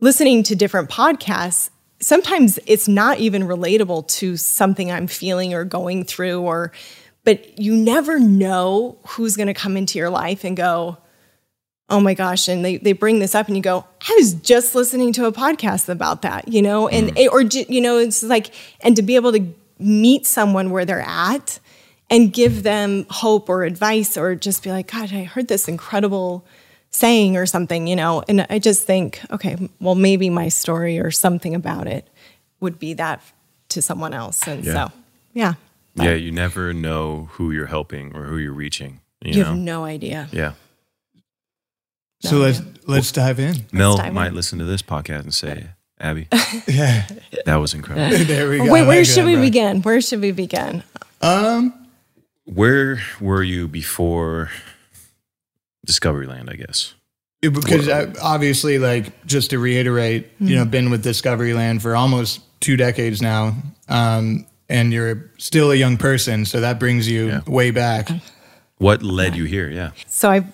listening 0.00 0.42
to 0.44 0.56
different 0.56 0.90
podcasts 0.90 1.70
sometimes 2.00 2.58
it's 2.66 2.88
not 2.88 3.18
even 3.18 3.42
relatable 3.42 4.06
to 4.08 4.36
something 4.36 4.90
i'm 4.90 5.06
feeling 5.06 5.54
or 5.54 5.64
going 5.64 6.04
through 6.04 6.40
or 6.40 6.72
but 7.24 7.58
you 7.58 7.76
never 7.76 8.18
know 8.18 8.98
who's 9.08 9.36
going 9.36 9.46
to 9.46 9.54
come 9.54 9.76
into 9.76 9.98
your 9.98 10.10
life 10.10 10.44
and 10.44 10.56
go 10.56 10.98
oh 11.88 12.00
my 12.00 12.14
gosh 12.14 12.48
and 12.48 12.64
they, 12.64 12.76
they 12.76 12.92
bring 12.92 13.18
this 13.18 13.34
up 13.34 13.48
and 13.48 13.56
you 13.56 13.62
go 13.62 13.84
i 14.08 14.14
was 14.16 14.34
just 14.34 14.74
listening 14.74 15.12
to 15.12 15.26
a 15.26 15.32
podcast 15.32 15.88
about 15.88 16.22
that 16.22 16.48
you 16.48 16.62
know? 16.62 16.88
And 16.88 17.14
mm. 17.14 17.28
or 17.32 17.42
you 17.42 17.80
know 17.80 17.98
it's 17.98 18.22
like 18.22 18.52
and 18.80 18.96
to 18.96 19.02
be 19.02 19.16
able 19.16 19.32
to 19.32 19.46
meet 19.78 20.26
someone 20.26 20.70
where 20.70 20.84
they're 20.84 21.00
at 21.00 21.58
and 22.08 22.32
give 22.32 22.62
them 22.62 23.06
hope 23.08 23.48
or 23.48 23.64
advice 23.64 24.16
or 24.16 24.34
just 24.34 24.62
be 24.62 24.70
like 24.70 24.90
god 24.90 25.12
i 25.12 25.24
heard 25.24 25.48
this 25.48 25.68
incredible 25.68 26.44
saying 26.92 27.36
or 27.36 27.46
something 27.46 27.86
you 27.86 27.96
know? 27.96 28.22
And 28.28 28.46
i 28.50 28.58
just 28.58 28.84
think 28.84 29.20
okay 29.30 29.56
well 29.80 29.94
maybe 29.94 30.30
my 30.30 30.48
story 30.48 30.98
or 30.98 31.10
something 31.10 31.54
about 31.54 31.86
it 31.86 32.06
would 32.60 32.78
be 32.78 32.94
that 32.94 33.22
to 33.70 33.80
someone 33.80 34.12
else. 34.12 34.46
And 34.46 34.64
Yeah. 34.64 34.72
so 34.88 34.92
yeah 35.32 35.54
Yeah, 35.94 36.14
you 36.14 36.30
never 36.32 36.72
know 36.72 37.28
who 37.32 37.50
you're 37.50 37.66
helping 37.66 38.14
or 38.16 38.24
who 38.24 38.36
you're 38.38 38.52
reaching. 38.52 39.00
You, 39.22 39.32
you 39.32 39.40
know? 39.42 39.48
have 39.50 39.56
no 39.58 39.84
idea 39.84 40.28
yeah. 40.32 40.52
So 42.20 42.36
No, 42.36 42.42
let's 42.42 42.62
let's 42.86 43.12
dive 43.12 43.38
in. 43.40 43.66
Mel 43.72 43.96
dive 43.96 44.08
in. 44.08 44.14
might 44.14 44.32
listen 44.32 44.58
to 44.60 44.64
this 44.64 44.82
podcast 44.82 45.20
and 45.22 45.34
say, 45.34 45.66
Abby, 45.98 46.28
Yeah, 46.66 47.06
that 47.44 47.56
was 47.56 47.74
incredible. 47.74 48.24
there 48.24 48.48
we 48.48 48.58
go. 48.58 48.72
Wait, 48.72 48.86
where 48.86 49.04
should 49.04 49.24
we 49.26 49.34
bro. 49.34 49.42
begin? 49.42 49.82
Where 49.82 50.00
should 50.00 50.20
we 50.20 50.32
begin? 50.32 50.82
Um, 51.22 51.74
Where 52.44 53.00
were 53.20 53.42
you 53.42 53.68
before 53.68 54.50
Discovery 55.84 56.26
Land, 56.26 56.48
I 56.50 56.54
guess? 56.56 56.94
it- 57.42 57.54
because 57.54 57.88
I, 57.88 58.06
obviously, 58.22 58.78
like 58.78 59.24
just 59.26 59.50
to 59.50 59.58
reiterate, 59.58 60.28
you 60.40 60.56
know, 60.56 60.64
been 60.64 60.90
with 60.90 61.02
Discovery 61.02 61.54
Land 61.54 61.80
for 61.82 61.96
almost 61.96 62.40
two 62.60 62.76
decades 62.76 63.22
now, 63.22 63.54
um, 63.88 64.46
and 64.70 64.92
you're 64.92 65.30
still 65.38 65.70
a 65.70 65.74
young 65.74 65.96
person, 65.98 66.46
so 66.46 66.60
that 66.60 66.78
brings 66.80 67.08
you 67.08 67.26
Yeah. 67.28 67.40
way 67.46 67.70
back. 67.70 68.08
What 68.78 69.02
led 69.02 69.36
you 69.36 69.44
here? 69.44 69.68
Yeah. 69.68 69.90
So 70.06 70.30
I 70.30 70.44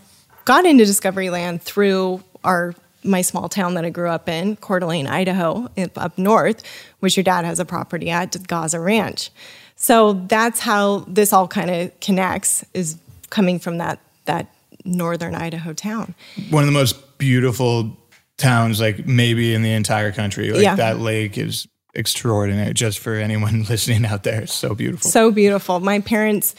got 0.44 0.64
into 0.64 0.84
Discovery 0.84 1.30
Land 1.30 1.62
through 1.62 2.22
our 2.42 2.74
my 3.04 3.22
small 3.22 3.48
town 3.48 3.74
that 3.74 3.84
I 3.84 3.90
grew 3.90 4.08
up 4.08 4.28
in, 4.28 4.56
Coeur 4.56 4.80
d'Alene, 4.80 5.06
Idaho, 5.06 5.70
up- 5.78 5.96
up 5.96 6.18
north, 6.18 6.64
which 6.98 7.16
your 7.16 7.22
dad 7.22 7.44
has 7.44 7.60
a 7.60 7.64
property 7.64 8.10
at, 8.10 8.32
Gozzer 8.32 8.84
Ranch. 8.84 9.30
So 9.76 10.24
that's 10.26 10.58
how 10.58 11.04
this 11.06 11.32
all 11.32 11.46
kind 11.46 11.70
of 11.70 12.00
connects, 12.00 12.64
is 12.74 12.96
coming 13.30 13.60
from 13.60 13.78
that 13.78 14.00
that 14.24 14.48
northern 14.84 15.36
Idaho 15.36 15.72
town. 15.72 16.14
One 16.50 16.64
of 16.64 16.66
the 16.66 16.72
most 16.72 17.16
beautiful 17.18 17.96
towns, 18.38 18.80
like 18.80 19.06
maybe 19.06 19.54
in 19.54 19.62
the 19.62 19.72
entire 19.72 20.10
country. 20.10 20.50
Like 20.50 20.62
Yeah. 20.62 20.74
that 20.74 20.98
lake 20.98 21.38
is 21.38 21.68
extraordinary. 21.96 22.72
Just 22.74 22.98
for 22.98 23.14
anyone 23.14 23.64
listening 23.68 24.06
out 24.06 24.22
there, 24.22 24.42
it's 24.42 24.54
so 24.54 24.74
beautiful. 24.74 25.10
So 25.10 25.30
beautiful. 25.32 25.80
My 25.80 26.00
parents, 26.00 26.54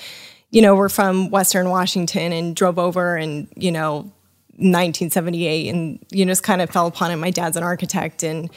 you 0.52 0.62
know, 0.62 0.76
were 0.76 0.90
from 0.90 1.30
Western 1.30 1.70
Washington 1.70 2.34
and 2.34 2.56
drove 2.56 2.80
over 2.80 3.16
and, 3.16 3.48
you 3.56 3.72
know, 3.72 4.12
1978 4.60 5.70
and, 5.70 6.06
you 6.12 6.26
know, 6.26 6.32
just 6.32 6.44
kind 6.44 6.62
of 6.62 6.70
fell 6.70 6.88
upon 6.88 7.12
it. 7.12 7.18
My 7.18 7.32
dad's 7.32 7.58
an 7.58 7.64
architect 7.64 8.24
and 8.24 8.50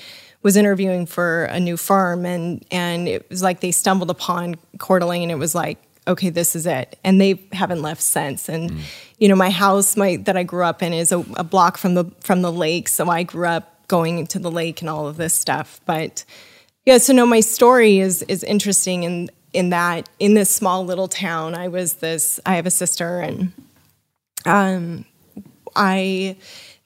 was 0.42 0.56
interviewing 0.56 1.04
for 1.06 1.44
a 1.44 1.60
new 1.60 1.76
firm 1.76 2.24
and 2.24 2.64
and 2.70 3.06
it 3.06 3.28
was 3.28 3.42
like 3.42 3.60
they 3.60 3.70
stumbled 3.70 4.08
upon 4.08 4.54
Coeur 4.78 4.98
d'Alene 4.98 5.24
and 5.24 5.32
it 5.32 5.38
was 5.38 5.54
like, 5.54 5.78
okay, 6.08 6.30
this 6.30 6.56
is 6.56 6.66
it. 6.66 6.98
And 7.04 7.20
they 7.20 7.46
haven't 7.52 7.82
left 7.82 8.00
since. 8.00 8.48
And, 8.48 8.70
mm. 8.70 8.80
you 9.18 9.28
know, 9.28 9.36
my 9.36 9.50
house 9.50 9.96
my 9.96 10.16
that 10.16 10.38
I 10.38 10.42
grew 10.42 10.64
up 10.64 10.82
in 10.82 10.94
is 10.94 11.12
a, 11.12 11.18
a 11.36 11.44
block 11.44 11.76
from 11.76 11.94
the 11.94 12.04
from 12.20 12.40
the 12.40 12.52
lake. 12.52 12.88
So 12.88 13.08
I 13.10 13.22
grew 13.22 13.46
up 13.46 13.86
going 13.88 14.26
to 14.28 14.38
the 14.38 14.50
lake 14.50 14.80
and 14.80 14.88
all 14.88 15.06
of 15.06 15.16
this 15.16 15.34
stuff. 15.34 15.80
But 15.84 16.24
yeah, 16.86 16.98
so 16.98 17.12
no, 17.12 17.26
my 17.26 17.40
story 17.40 17.98
is 17.98 18.22
is 18.22 18.42
interesting 18.42 19.02
in 19.02 19.30
in 19.52 19.70
that 19.70 20.08
in 20.18 20.34
this 20.34 20.50
small 20.50 20.84
little 20.84 21.08
town, 21.08 21.54
I 21.54 21.68
was 21.68 21.94
this. 21.94 22.40
I 22.46 22.56
have 22.56 22.66
a 22.66 22.70
sister, 22.70 23.20
and 23.20 23.52
um, 24.46 25.04
I 25.76 26.36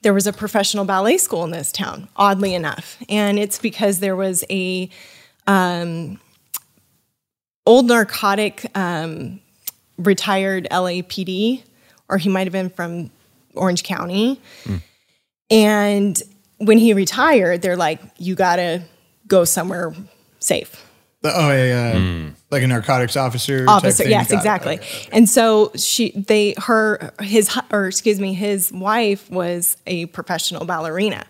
there 0.01 0.13
was 0.13 0.27
a 0.27 0.33
professional 0.33 0.85
ballet 0.85 1.17
school 1.17 1.43
in 1.43 1.51
this 1.51 1.71
town. 1.71 2.07
Oddly 2.17 2.53
enough, 2.53 2.97
and 3.07 3.39
it's 3.39 3.59
because 3.59 3.99
there 3.99 4.15
was 4.15 4.43
a 4.49 4.89
um, 5.47 6.19
old 7.65 7.87
narcotic 7.87 8.65
um, 8.75 9.39
retired 9.97 10.67
LAPD, 10.71 11.63
or 12.09 12.17
he 12.17 12.29
might 12.29 12.47
have 12.47 12.53
been 12.53 12.69
from 12.69 13.11
Orange 13.53 13.83
County, 13.83 14.41
and 15.49 16.21
when 16.57 16.79
he 16.79 16.93
retired, 16.93 17.61
they're 17.61 17.77
like, 17.77 18.01
"You 18.17 18.35
gotta 18.35 18.83
go 19.27 19.45
somewhere 19.45 19.93
safe." 20.39 20.85
oh 21.33 21.51
yeah, 21.51 21.97
yeah. 21.97 22.29
like 22.51 22.63
a 22.63 22.67
narcotics 22.67 23.17
officer. 23.17 23.65
officer 23.67 24.07
yes 24.07 24.29
Got 24.29 24.37
exactly 24.37 24.79
and 25.11 25.29
so 25.29 25.71
she 25.75 26.11
they 26.11 26.55
her 26.57 27.13
his 27.21 27.55
or 27.71 27.87
excuse 27.87 28.19
me 28.19 28.33
his 28.33 28.71
wife 28.71 29.29
was 29.29 29.77
a 29.87 30.05
professional 30.07 30.65
ballerina 30.65 31.25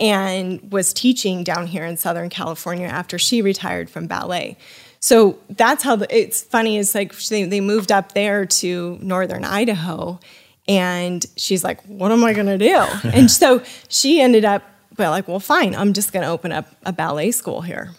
and 0.00 0.72
was 0.72 0.92
teaching 0.92 1.44
down 1.44 1.66
here 1.66 1.84
in 1.84 1.96
southern 1.96 2.28
california 2.28 2.86
after 2.86 3.18
she 3.18 3.42
retired 3.42 3.88
from 3.88 4.06
ballet 4.06 4.56
so 5.00 5.38
that's 5.50 5.82
how 5.82 5.96
the, 5.96 6.16
it's 6.16 6.42
funny 6.42 6.76
is 6.76 6.94
like 6.94 7.16
they, 7.26 7.44
they 7.44 7.60
moved 7.60 7.90
up 7.90 8.12
there 8.12 8.46
to 8.46 8.98
northern 9.00 9.44
idaho 9.44 10.18
and 10.68 11.26
she's 11.36 11.64
like 11.64 11.82
what 11.84 12.12
am 12.12 12.24
i 12.24 12.32
going 12.32 12.46
to 12.46 12.58
do 12.58 12.86
and 13.08 13.30
so 13.30 13.62
she 13.88 14.20
ended 14.20 14.44
up 14.44 14.62
well 14.98 15.10
like 15.10 15.28
well 15.28 15.40
fine 15.40 15.74
i'm 15.74 15.92
just 15.92 16.12
going 16.12 16.24
to 16.24 16.28
open 16.28 16.52
up 16.52 16.66
a 16.84 16.92
ballet 16.92 17.30
school 17.30 17.60
here. 17.60 17.92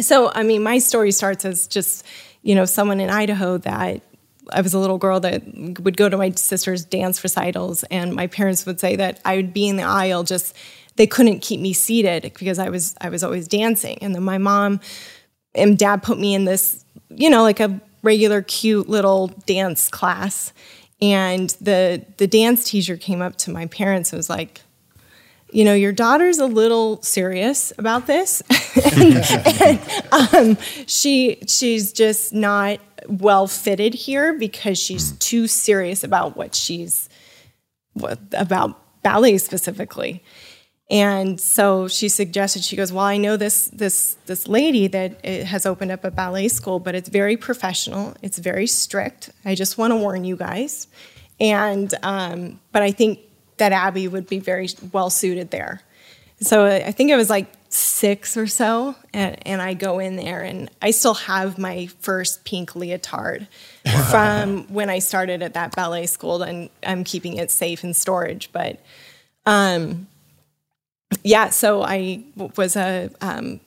So 0.00 0.30
i 0.34 0.42
mean 0.42 0.62
my 0.62 0.78
story 0.78 1.12
starts 1.12 1.44
as 1.44 1.66
just 1.66 2.04
you 2.42 2.54
know 2.54 2.64
someone 2.64 3.00
in 3.00 3.10
idaho 3.10 3.58
that 3.58 4.02
i 4.52 4.60
was 4.60 4.74
a 4.74 4.78
little 4.78 4.98
girl 4.98 5.20
that 5.20 5.42
would 5.80 5.96
go 5.96 6.08
to 6.08 6.16
my 6.16 6.30
sister's 6.30 6.84
dance 6.84 7.22
recitals 7.22 7.84
and 7.84 8.14
my 8.14 8.26
parents 8.26 8.66
would 8.66 8.80
say 8.80 8.96
that 8.96 9.20
i 9.24 9.36
would 9.36 9.52
be 9.52 9.68
in 9.68 9.76
the 9.76 9.82
aisle 9.84 10.24
just 10.24 10.54
they 10.96 11.06
couldn't 11.06 11.40
keep 11.40 11.60
me 11.60 11.72
seated 11.72 12.32
because 12.38 12.58
i 12.58 12.68
was 12.68 12.94
i 13.00 13.08
was 13.08 13.22
always 13.22 13.48
dancing. 13.48 13.98
And 14.00 14.14
then 14.14 14.22
my 14.22 14.38
mom 14.38 14.80
and 15.54 15.78
dad 15.78 16.02
put 16.02 16.18
me 16.18 16.34
in 16.34 16.44
this 16.44 16.84
you 17.10 17.30
know 17.30 17.42
like 17.42 17.60
a 17.60 17.80
regular 18.02 18.42
cute 18.42 18.88
little 18.88 19.28
dance 19.46 19.88
class. 19.88 20.52
And 21.02 21.50
the 21.60 22.04
the 22.18 22.26
dance 22.26 22.64
teacher 22.64 22.96
came 22.96 23.20
up 23.20 23.36
to 23.38 23.50
my 23.50 23.66
parents 23.66 24.12
and 24.12 24.18
was 24.18 24.30
like 24.30 24.60
you 25.54 25.64
know, 25.64 25.72
your 25.72 25.92
daughter's 25.92 26.38
a 26.38 26.46
little 26.46 27.00
serious 27.00 27.72
about 27.78 28.08
this. 28.08 28.42
and, 28.96 29.24
and, 29.62 29.80
um, 30.10 30.58
she 30.86 31.38
she's 31.46 31.92
just 31.92 32.34
not 32.34 32.80
well 33.08 33.46
fitted 33.46 33.94
here 33.94 34.32
because 34.34 34.78
she's 34.78 35.12
too 35.12 35.46
serious 35.46 36.02
about 36.02 36.36
what 36.36 36.56
she's 36.56 37.08
what, 37.92 38.18
about 38.32 39.02
ballet 39.04 39.38
specifically. 39.38 40.24
And 40.90 41.40
so 41.40 41.86
she 41.86 42.08
suggested 42.08 42.64
she 42.64 42.74
goes, 42.74 42.92
"Well, 42.92 43.04
I 43.04 43.16
know 43.16 43.36
this 43.36 43.66
this 43.72 44.16
this 44.26 44.48
lady 44.48 44.88
that 44.88 45.20
eh, 45.22 45.44
has 45.44 45.66
opened 45.66 45.92
up 45.92 46.02
a 46.02 46.10
ballet 46.10 46.48
school, 46.48 46.80
but 46.80 46.96
it's 46.96 47.08
very 47.08 47.36
professional. 47.36 48.14
It's 48.22 48.38
very 48.38 48.66
strict. 48.66 49.30
I 49.44 49.54
just 49.54 49.78
want 49.78 49.92
to 49.92 49.96
warn 49.96 50.24
you 50.24 50.36
guys." 50.36 50.88
And 51.38 51.94
um, 52.02 52.60
but 52.72 52.82
I 52.82 52.90
think 52.90 53.20
that 53.56 53.72
Abby 53.72 54.08
would 54.08 54.26
be 54.26 54.38
very 54.38 54.68
well 54.92 55.10
suited 55.10 55.50
there. 55.50 55.80
So 56.40 56.66
I 56.66 56.90
think 56.92 57.10
it 57.10 57.16
was 57.16 57.30
like 57.30 57.46
six 57.68 58.36
or 58.36 58.46
so, 58.46 58.94
and, 59.12 59.36
and 59.46 59.62
I 59.62 59.74
go 59.74 59.98
in 59.98 60.16
there, 60.16 60.42
and 60.42 60.70
I 60.82 60.90
still 60.90 61.14
have 61.14 61.58
my 61.58 61.86
first 62.00 62.44
pink 62.44 62.76
leotard 62.76 63.46
from 64.10 64.64
when 64.72 64.90
I 64.90 64.98
started 64.98 65.42
at 65.42 65.54
that 65.54 65.74
ballet 65.74 66.06
school, 66.06 66.42
and 66.42 66.70
I'm 66.84 67.04
keeping 67.04 67.36
it 67.36 67.50
safe 67.50 67.84
in 67.84 67.94
storage. 67.94 68.50
But 68.52 68.80
um, 69.46 70.08
yeah, 71.22 71.50
so 71.50 71.82
I 71.82 72.24
was 72.56 72.76
a 72.76 73.10
um, 73.20 73.60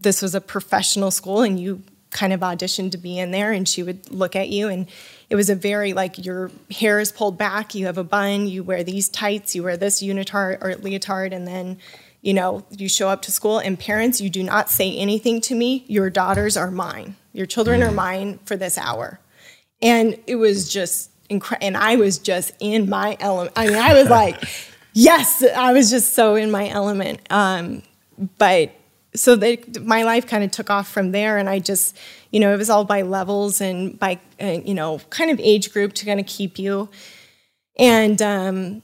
this 0.00 0.22
was 0.22 0.34
a 0.34 0.40
professional 0.40 1.10
school, 1.10 1.42
and 1.42 1.60
you 1.60 1.82
kind 2.10 2.32
of 2.32 2.40
auditioned 2.40 2.92
to 2.92 2.98
be 2.98 3.18
in 3.18 3.30
there, 3.30 3.52
and 3.52 3.68
she 3.68 3.82
would 3.82 4.10
look 4.10 4.34
at 4.36 4.48
you 4.48 4.68
and 4.68 4.88
it 5.30 5.36
was 5.36 5.50
a 5.50 5.54
very 5.54 5.92
like 5.92 6.24
your 6.24 6.50
hair 6.70 7.00
is 7.00 7.12
pulled 7.12 7.36
back, 7.36 7.74
you 7.74 7.86
have 7.86 7.98
a 7.98 8.04
bun, 8.04 8.46
you 8.46 8.62
wear 8.62 8.82
these 8.82 9.08
tights, 9.08 9.54
you 9.54 9.62
wear 9.62 9.76
this 9.76 10.02
unitard 10.02 10.62
or 10.62 10.74
leotard, 10.76 11.32
and 11.32 11.46
then 11.46 11.78
you 12.22 12.32
know 12.32 12.64
you 12.70 12.88
show 12.88 13.08
up 13.08 13.22
to 13.22 13.32
school. 13.32 13.58
And 13.58 13.78
parents, 13.78 14.20
you 14.20 14.30
do 14.30 14.42
not 14.42 14.70
say 14.70 14.96
anything 14.96 15.40
to 15.42 15.54
me. 15.54 15.84
Your 15.86 16.08
daughters 16.08 16.56
are 16.56 16.70
mine. 16.70 17.16
Your 17.32 17.46
children 17.46 17.82
are 17.82 17.90
mine 17.90 18.38
for 18.44 18.56
this 18.56 18.78
hour. 18.78 19.20
And 19.82 20.18
it 20.26 20.36
was 20.36 20.72
just 20.72 21.10
incredible. 21.28 21.66
And 21.66 21.76
I 21.76 21.96
was 21.96 22.18
just 22.18 22.52
in 22.58 22.88
my 22.88 23.16
element. 23.20 23.52
I 23.54 23.66
mean, 23.66 23.76
I 23.76 23.92
was 23.94 24.08
like, 24.08 24.42
yes, 24.94 25.44
I 25.44 25.72
was 25.72 25.90
just 25.90 26.14
so 26.14 26.36
in 26.36 26.50
my 26.50 26.68
element. 26.68 27.20
Um, 27.30 27.82
but 28.38 28.72
so 29.18 29.36
they, 29.36 29.58
my 29.80 30.02
life 30.02 30.26
kind 30.26 30.44
of 30.44 30.50
took 30.50 30.70
off 30.70 30.88
from 30.88 31.12
there, 31.12 31.38
and 31.38 31.48
I 31.48 31.58
just 31.58 31.96
you 32.30 32.40
know, 32.40 32.52
it 32.52 32.56
was 32.56 32.70
all 32.70 32.84
by 32.84 33.02
levels 33.02 33.60
and 33.60 33.98
by, 33.98 34.18
you 34.40 34.74
know, 34.74 35.00
kind 35.10 35.30
of 35.30 35.40
age 35.40 35.72
group 35.72 35.94
to 35.94 36.04
kind 36.04 36.20
of 36.20 36.26
keep 36.26 36.58
you. 36.58 36.88
And 37.78 38.20
um, 38.20 38.82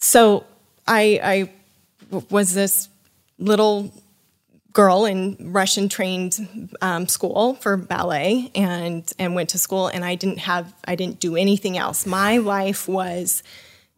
so 0.00 0.46
I, 0.86 1.20
I 2.10 2.20
was 2.30 2.54
this 2.54 2.88
little 3.38 3.92
girl 4.72 5.04
in 5.04 5.36
Russian 5.52 5.88
trained 5.88 6.70
um, 6.80 7.06
school 7.08 7.54
for 7.56 7.76
ballet 7.76 8.50
and 8.54 9.10
and 9.18 9.34
went 9.34 9.50
to 9.50 9.58
school 9.58 9.88
and 9.88 10.02
I 10.02 10.14
didn't 10.14 10.38
have 10.38 10.72
I 10.86 10.94
didn't 10.94 11.20
do 11.20 11.36
anything 11.36 11.76
else. 11.76 12.06
My 12.06 12.38
life 12.38 12.88
was 12.88 13.42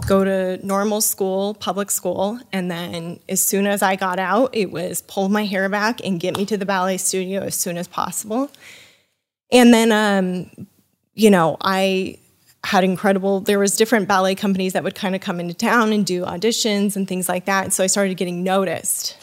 go 0.06 0.24
to 0.24 0.64
normal 0.66 1.00
school, 1.00 1.54
public 1.54 1.90
school, 1.90 2.38
and 2.52 2.70
then 2.70 3.20
as 3.28 3.40
soon 3.40 3.66
as 3.66 3.82
I 3.82 3.96
got 3.96 4.18
out, 4.18 4.50
it 4.52 4.70
was 4.70 5.02
pull 5.02 5.28
my 5.28 5.44
hair 5.44 5.68
back 5.68 6.04
and 6.04 6.20
get 6.20 6.36
me 6.36 6.44
to 6.46 6.56
the 6.56 6.66
ballet 6.66 6.96
studio 6.98 7.42
as 7.42 7.54
soon 7.54 7.78
as 7.78 7.88
possible. 7.88 8.50
And 9.50 9.72
then, 9.72 9.92
um, 9.92 10.66
you 11.14 11.30
know, 11.30 11.56
I 11.60 12.18
had 12.64 12.82
incredible. 12.82 13.40
There 13.40 13.58
was 13.58 13.76
different 13.76 14.08
ballet 14.08 14.34
companies 14.34 14.72
that 14.72 14.82
would 14.82 14.94
kind 14.94 15.14
of 15.14 15.20
come 15.20 15.38
into 15.38 15.54
town 15.54 15.92
and 15.92 16.04
do 16.04 16.24
auditions 16.24 16.96
and 16.96 17.06
things 17.06 17.28
like 17.28 17.44
that. 17.44 17.64
And 17.64 17.72
so 17.72 17.84
I 17.84 17.86
started 17.86 18.16
getting 18.16 18.42
noticed. 18.42 19.16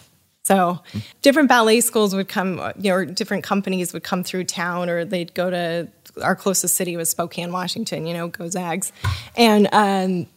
So 0.43 0.81
different 1.21 1.49
ballet 1.49 1.81
schools 1.81 2.15
would 2.15 2.27
come, 2.27 2.59
you 2.77 2.89
know, 2.89 2.95
or 2.95 3.05
different 3.05 3.43
companies 3.43 3.93
would 3.93 4.03
come 4.03 4.23
through 4.23 4.45
town, 4.45 4.89
or 4.89 5.05
they'd 5.05 5.33
go 5.33 5.49
to 5.49 5.87
our 6.21 6.35
closest 6.35 6.75
city 6.75 6.97
was 6.97 7.09
Spokane, 7.09 7.51
Washington. 7.51 8.05
You 8.05 8.13
know, 8.13 8.27
go 8.27 8.47
Zags, 8.49 8.91
and 9.35 9.67
um, 9.71 10.27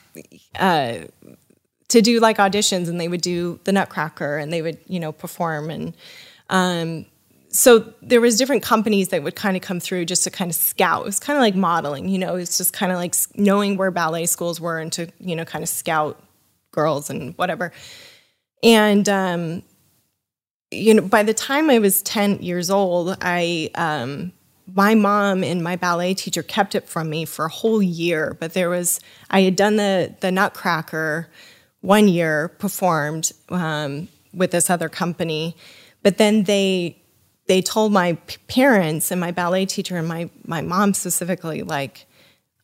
uh, 0.58 0.98
to 1.88 2.02
do 2.02 2.20
like 2.20 2.38
auditions 2.38 2.88
and 2.88 3.00
they 3.00 3.08
would 3.08 3.20
do 3.20 3.60
the 3.64 3.72
Nutcracker 3.72 4.36
and 4.36 4.52
they 4.52 4.62
would 4.62 4.78
you 4.86 5.00
know 5.00 5.12
perform 5.12 5.70
and 5.70 5.94
um, 6.50 7.06
so 7.54 7.94
there 8.02 8.20
was 8.20 8.36
different 8.36 8.64
companies 8.64 9.08
that 9.08 9.22
would 9.22 9.36
kind 9.36 9.56
of 9.56 9.62
come 9.62 9.78
through 9.78 10.06
just 10.06 10.24
to 10.24 10.30
kind 10.30 10.50
of 10.50 10.56
scout. 10.56 11.02
It 11.02 11.06
was 11.06 11.20
kind 11.20 11.36
of 11.36 11.40
like 11.40 11.54
modeling, 11.54 12.08
you 12.08 12.18
know. 12.18 12.34
It's 12.34 12.58
just 12.58 12.72
kind 12.72 12.90
of 12.90 12.98
like 12.98 13.14
knowing 13.36 13.76
where 13.76 13.92
ballet 13.92 14.26
schools 14.26 14.60
were 14.60 14.80
and 14.80 14.92
to 14.94 15.06
you 15.20 15.36
know 15.36 15.44
kind 15.44 15.62
of 15.62 15.68
scout 15.68 16.20
girls 16.72 17.10
and 17.10 17.32
whatever. 17.38 17.72
And 18.64 19.08
um, 19.08 19.62
you 20.72 20.94
know, 20.94 21.02
by 21.02 21.22
the 21.22 21.32
time 21.32 21.70
I 21.70 21.78
was 21.78 22.02
ten 22.02 22.42
years 22.42 22.70
old, 22.70 23.16
I 23.20 23.70
um, 23.76 24.32
my 24.72 24.94
mom 24.94 25.44
and 25.44 25.62
my 25.62 25.76
ballet 25.76 26.14
teacher 26.14 26.42
kept 26.42 26.74
it 26.74 26.88
from 26.88 27.10
me 27.10 27.24
for 27.24 27.46
a 27.46 27.50
whole 27.50 27.82
year. 27.82 28.36
But 28.38 28.54
there 28.54 28.70
was 28.70 29.00
I 29.30 29.42
had 29.42 29.56
done 29.56 29.76
the 29.76 30.14
the 30.20 30.30
Nutcracker 30.30 31.28
one 31.80 32.08
year, 32.08 32.48
performed 32.48 33.30
um, 33.50 34.08
with 34.32 34.50
this 34.50 34.70
other 34.70 34.88
company, 34.88 35.54
but 36.02 36.16
then 36.16 36.44
they 36.44 36.96
they 37.46 37.60
told 37.60 37.92
my 37.92 38.14
parents 38.48 39.10
and 39.10 39.20
my 39.20 39.30
ballet 39.30 39.66
teacher 39.66 39.98
and 39.98 40.08
my 40.08 40.30
my 40.46 40.62
mom 40.62 40.94
specifically 40.94 41.62
like 41.62 42.06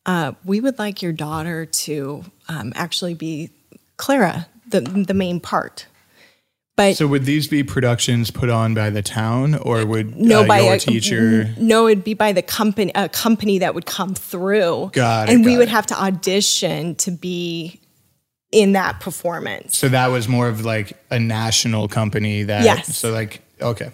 uh, 0.05 0.31
we 0.43 0.59
would 0.59 0.79
like 0.79 1.01
your 1.01 1.13
daughter 1.13 1.65
to 1.67 2.23
um, 2.49 2.73
actually 2.75 3.13
be 3.13 3.51
Clara, 3.97 4.47
the 4.67 4.81
the 4.81 5.13
main 5.13 5.39
part. 5.39 5.85
But 6.77 6.95
so 6.95 7.05
would 7.07 7.25
these 7.25 7.47
be 7.47 7.63
productions 7.63 8.31
put 8.31 8.49
on 8.49 8.73
by 8.73 8.89
the 8.89 9.01
town, 9.01 9.55
or 9.55 9.85
would 9.85 10.15
no 10.15 10.43
uh, 10.43 10.47
by 10.47 10.61
your 10.61 10.75
a, 10.75 10.79
teacher? 10.79 11.53
No, 11.57 11.87
it'd 11.87 12.03
be 12.03 12.13
by 12.13 12.31
the 12.31 12.41
company 12.41 12.91
a 12.95 13.09
company 13.09 13.59
that 13.59 13.75
would 13.75 13.85
come 13.85 14.15
through. 14.15 14.91
Got 14.93 15.29
it, 15.29 15.33
and 15.33 15.45
we 15.45 15.51
got 15.53 15.57
would 15.59 15.67
it. 15.67 15.71
have 15.71 15.85
to 15.87 16.01
audition 16.01 16.95
to 16.95 17.11
be 17.11 17.81
in 18.51 18.71
that 18.73 18.99
performance. 18.99 19.77
So 19.77 19.89
that 19.89 20.07
was 20.07 20.27
more 20.27 20.47
of 20.47 20.63
like 20.63 20.97
a 21.09 21.19
national 21.19 21.87
company 21.87 22.43
that. 22.43 22.63
Yes. 22.63 22.97
So 22.97 23.11
like 23.11 23.41
okay. 23.61 23.91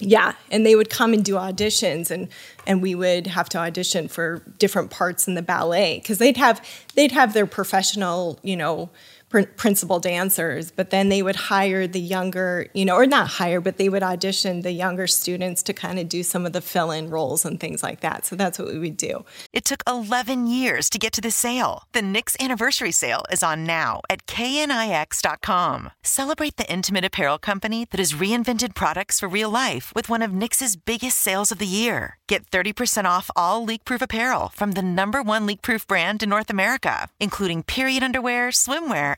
Yeah, 0.00 0.32
and 0.50 0.66
they 0.66 0.74
would 0.74 0.90
come 0.90 1.14
and 1.14 1.24
do 1.24 1.34
auditions, 1.34 2.10
and 2.10 2.28
and 2.66 2.82
we 2.82 2.96
would 2.96 3.28
have 3.28 3.48
to 3.50 3.58
audition 3.58 4.08
for 4.08 4.42
different 4.58 4.90
parts 4.90 5.28
in 5.28 5.34
the 5.34 5.42
ballet 5.42 6.00
because 6.00 6.18
they'd 6.18 6.36
have 6.36 6.66
they'd 6.94 7.12
have 7.12 7.32
their 7.32 7.46
professional, 7.46 8.40
you 8.42 8.56
know, 8.56 8.90
principal 9.42 9.98
dancers, 9.98 10.70
but 10.70 10.90
then 10.90 11.08
they 11.08 11.22
would 11.22 11.36
hire 11.36 11.86
the 11.86 12.00
younger, 12.00 12.68
you 12.74 12.84
know, 12.84 12.94
or 12.94 13.06
not 13.06 13.28
hire, 13.28 13.60
but 13.60 13.76
they 13.76 13.88
would 13.88 14.02
audition 14.02 14.62
the 14.62 14.72
younger 14.72 15.06
students 15.06 15.62
to 15.64 15.72
kind 15.72 15.98
of 15.98 16.08
do 16.08 16.22
some 16.22 16.46
of 16.46 16.52
the 16.52 16.60
fill-in 16.60 17.10
roles 17.10 17.44
and 17.44 17.58
things 17.58 17.82
like 17.82 18.00
that. 18.00 18.24
So 18.26 18.36
that's 18.36 18.58
what 18.58 18.68
we 18.68 18.78
would 18.78 18.96
do. 18.96 19.24
It 19.52 19.64
took 19.64 19.82
11 19.86 20.46
years 20.46 20.88
to 20.90 20.98
get 20.98 21.12
to 21.14 21.20
this 21.20 21.36
sale. 21.36 21.84
The 21.92 22.00
Knix 22.00 22.38
anniversary 22.40 22.92
sale 22.92 23.24
is 23.30 23.42
on 23.42 23.64
now 23.64 24.00
at 24.08 24.26
knix.com. 24.26 25.90
Celebrate 26.02 26.56
the 26.56 26.72
intimate 26.72 27.04
apparel 27.04 27.38
company 27.38 27.86
that 27.90 28.00
has 28.00 28.12
reinvented 28.12 28.74
products 28.74 29.20
for 29.20 29.28
real 29.28 29.50
life 29.50 29.92
with 29.94 30.08
one 30.08 30.22
of 30.22 30.30
Knix's 30.30 30.76
biggest 30.76 31.18
sales 31.18 31.50
of 31.50 31.58
the 31.58 31.66
year. 31.66 32.18
Get 32.28 32.50
30% 32.50 33.04
off 33.04 33.30
all 33.36 33.64
leak-proof 33.64 34.02
apparel 34.02 34.50
from 34.54 34.72
the 34.72 34.82
number 34.82 35.22
one 35.22 35.46
leak-proof 35.46 35.86
brand 35.86 36.22
in 36.22 36.30
North 36.30 36.50
America, 36.50 37.08
including 37.20 37.62
period 37.62 38.02
underwear, 38.02 38.48
swimwear, 38.48 39.16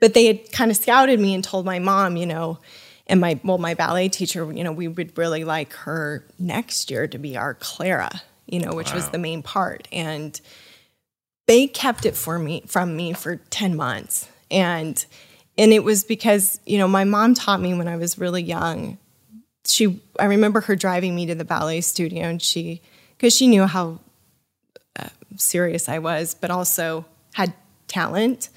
But 0.00 0.14
they 0.14 0.26
had 0.26 0.50
kind 0.52 0.70
of 0.70 0.76
scouted 0.76 1.20
me 1.20 1.34
and 1.34 1.44
told 1.44 1.66
my 1.66 1.78
mom, 1.78 2.16
you 2.16 2.26
know, 2.26 2.58
and 3.06 3.20
my 3.20 3.38
well, 3.44 3.58
my 3.58 3.74
ballet 3.74 4.08
teacher, 4.08 4.50
you 4.52 4.64
know, 4.64 4.72
we 4.72 4.88
would 4.88 5.18
really 5.18 5.44
like 5.44 5.72
her 5.74 6.24
next 6.38 6.90
year 6.90 7.06
to 7.08 7.18
be 7.18 7.36
our 7.36 7.54
Clara, 7.54 8.22
you 8.46 8.60
know, 8.60 8.74
which 8.74 8.90
wow. 8.90 8.96
was 8.96 9.08
the 9.10 9.18
main 9.18 9.42
part. 9.42 9.88
And 9.92 10.40
they 11.46 11.66
kept 11.66 12.06
it 12.06 12.16
for 12.16 12.38
me 12.38 12.62
from 12.66 12.96
me 12.96 13.12
for 13.12 13.36
10 13.36 13.76
months. 13.76 14.28
And 14.50 15.04
and 15.58 15.72
it 15.72 15.84
was 15.84 16.04
because, 16.04 16.60
you 16.64 16.78
know, 16.78 16.88
my 16.88 17.04
mom 17.04 17.34
taught 17.34 17.60
me 17.60 17.74
when 17.74 17.88
I 17.88 17.96
was 17.96 18.16
really 18.16 18.42
young. 18.42 18.96
She 19.66 20.00
I 20.18 20.26
remember 20.26 20.60
her 20.62 20.76
driving 20.76 21.14
me 21.14 21.26
to 21.26 21.34
the 21.34 21.44
ballet 21.44 21.80
studio 21.80 22.24
and 22.24 22.40
she 22.40 22.80
because 23.16 23.36
she 23.36 23.48
knew 23.48 23.66
how 23.66 23.98
uh, 24.96 25.08
serious 25.36 25.88
I 25.88 25.98
was, 25.98 26.34
but 26.34 26.50
also 26.50 27.04
had 27.34 27.52
talent 27.88 28.48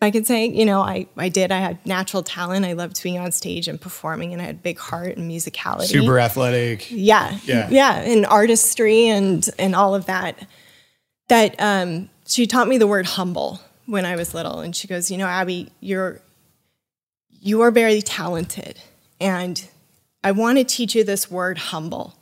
I 0.00 0.12
could 0.12 0.26
say, 0.26 0.46
you 0.46 0.64
know, 0.64 0.80
I, 0.80 1.08
I 1.16 1.28
did. 1.28 1.50
I 1.50 1.58
had 1.58 1.84
natural 1.84 2.22
talent. 2.22 2.64
I 2.64 2.74
loved 2.74 3.02
being 3.02 3.18
on 3.18 3.32
stage 3.32 3.66
and 3.66 3.80
performing, 3.80 4.32
and 4.32 4.40
I 4.40 4.44
had 4.44 4.62
big 4.62 4.78
heart 4.78 5.16
and 5.16 5.28
musicality. 5.28 5.86
Super 5.86 6.20
athletic. 6.20 6.88
Yeah, 6.90 7.36
yeah, 7.42 7.68
yeah, 7.68 7.96
and 8.02 8.24
artistry 8.26 9.08
and 9.08 9.48
and 9.58 9.74
all 9.74 9.94
of 9.94 10.06
that. 10.06 10.46
That 11.28 11.56
um, 11.58 12.10
she 12.26 12.46
taught 12.46 12.68
me 12.68 12.78
the 12.78 12.86
word 12.86 13.06
humble 13.06 13.60
when 13.86 14.04
I 14.04 14.14
was 14.14 14.34
little, 14.34 14.60
and 14.60 14.74
she 14.74 14.86
goes, 14.86 15.10
you 15.10 15.18
know, 15.18 15.26
Abby, 15.26 15.72
you're 15.80 16.20
you 17.28 17.60
are 17.62 17.72
very 17.72 18.00
talented, 18.00 18.80
and 19.20 19.68
I 20.22 20.30
want 20.30 20.58
to 20.58 20.64
teach 20.64 20.94
you 20.94 21.02
this 21.02 21.28
word 21.28 21.58
humble 21.58 22.16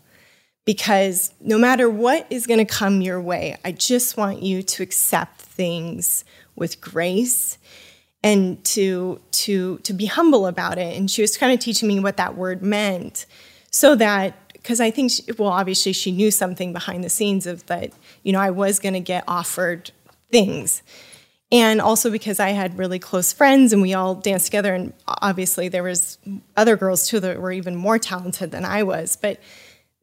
because 0.65 1.33
no 1.41 1.59
matter 1.59 1.91
what 1.91 2.27
is 2.31 2.47
going 2.47 2.59
to 2.59 2.65
come 2.65 3.01
your 3.01 3.21
way, 3.21 3.57
I 3.65 3.73
just 3.73 4.17
want 4.17 4.43
you 4.43 4.63
to 4.63 4.83
accept 4.83 5.41
things 5.41 6.25
with 6.57 6.81
grace 6.81 7.59
and 8.23 8.65
to 8.65 9.21
to 9.31 9.79
to 9.79 9.93
be 9.93 10.07
humble 10.07 10.47
about 10.47 10.79
it. 10.79 10.97
And 10.97 11.11
she 11.11 11.23
was 11.23 11.37
kind 11.37 11.53
of 11.53 11.61
teaching 11.61 11.89
me 11.89 12.01
what 12.01 12.17
that 12.17 12.37
word 12.37 12.63
meant 12.63 13.27
so 13.77 13.95
that 13.95 14.35
because 14.53 14.81
i 14.81 14.91
think 14.91 15.11
she, 15.11 15.23
well 15.39 15.51
obviously 15.51 15.93
she 15.93 16.11
knew 16.11 16.31
something 16.31 16.73
behind 16.73 17.05
the 17.05 17.11
scenes 17.11 17.47
of 17.47 17.65
that 17.67 17.93
you 18.23 18.33
know 18.33 18.41
i 18.41 18.51
was 18.51 18.79
going 18.79 18.95
to 18.95 19.01
get 19.01 19.23
offered 19.29 19.91
things. 20.33 20.83
And 21.53 21.81
also 21.81 22.11
because 22.11 22.41
i 22.41 22.51
had 22.51 22.79
really 22.79 22.99
close 22.99 23.33
friends 23.33 23.73
and 23.73 23.83
we 23.83 23.95
all 23.95 24.15
danced 24.15 24.47
together 24.47 24.75
and 24.75 24.93
obviously 25.07 25.69
there 25.69 25.83
was 25.83 26.19
other 26.57 26.77
girls 26.77 27.07
too 27.07 27.21
that 27.21 27.41
were 27.41 27.53
even 27.53 27.77
more 27.77 27.99
talented 27.99 28.51
than 28.51 28.65
i 28.65 28.83
was. 28.83 29.17
But 29.17 29.41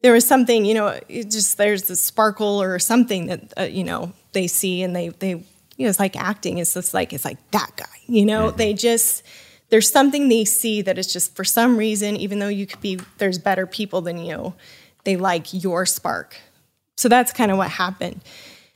there 0.02 0.12
was 0.12 0.26
something 0.26 0.64
you 0.64 0.74
know 0.74 0.98
just 1.08 1.58
there's 1.58 1.84
the 1.84 1.96
sparkle 1.96 2.62
or 2.62 2.78
something 2.78 3.26
that 3.26 3.52
uh, 3.58 3.62
you 3.64 3.84
know 3.84 4.12
they 4.32 4.46
see 4.46 4.82
and 4.82 4.94
they 4.96 5.08
they 5.08 5.44
you 5.76 5.84
know, 5.84 5.90
it's 5.90 5.98
like 5.98 6.16
acting. 6.16 6.58
It's 6.58 6.74
just 6.74 6.94
like 6.94 7.12
it's 7.12 7.24
like 7.24 7.38
that 7.50 7.72
guy. 7.76 7.84
You 8.06 8.24
know, 8.24 8.48
mm-hmm. 8.48 8.56
they 8.56 8.74
just 8.74 9.22
there's 9.70 9.90
something 9.90 10.28
they 10.28 10.44
see 10.44 10.82
that 10.82 10.98
is 10.98 11.12
just 11.12 11.34
for 11.34 11.44
some 11.44 11.76
reason, 11.76 12.16
even 12.16 12.38
though 12.38 12.48
you 12.48 12.66
could 12.66 12.80
be 12.80 12.98
there's 13.18 13.38
better 13.38 13.66
people 13.66 14.00
than 14.00 14.18
you, 14.18 14.54
they 15.04 15.16
like 15.16 15.52
your 15.52 15.86
spark. 15.86 16.36
So 16.96 17.08
that's 17.08 17.32
kind 17.32 17.50
of 17.50 17.58
what 17.58 17.70
happened. 17.70 18.20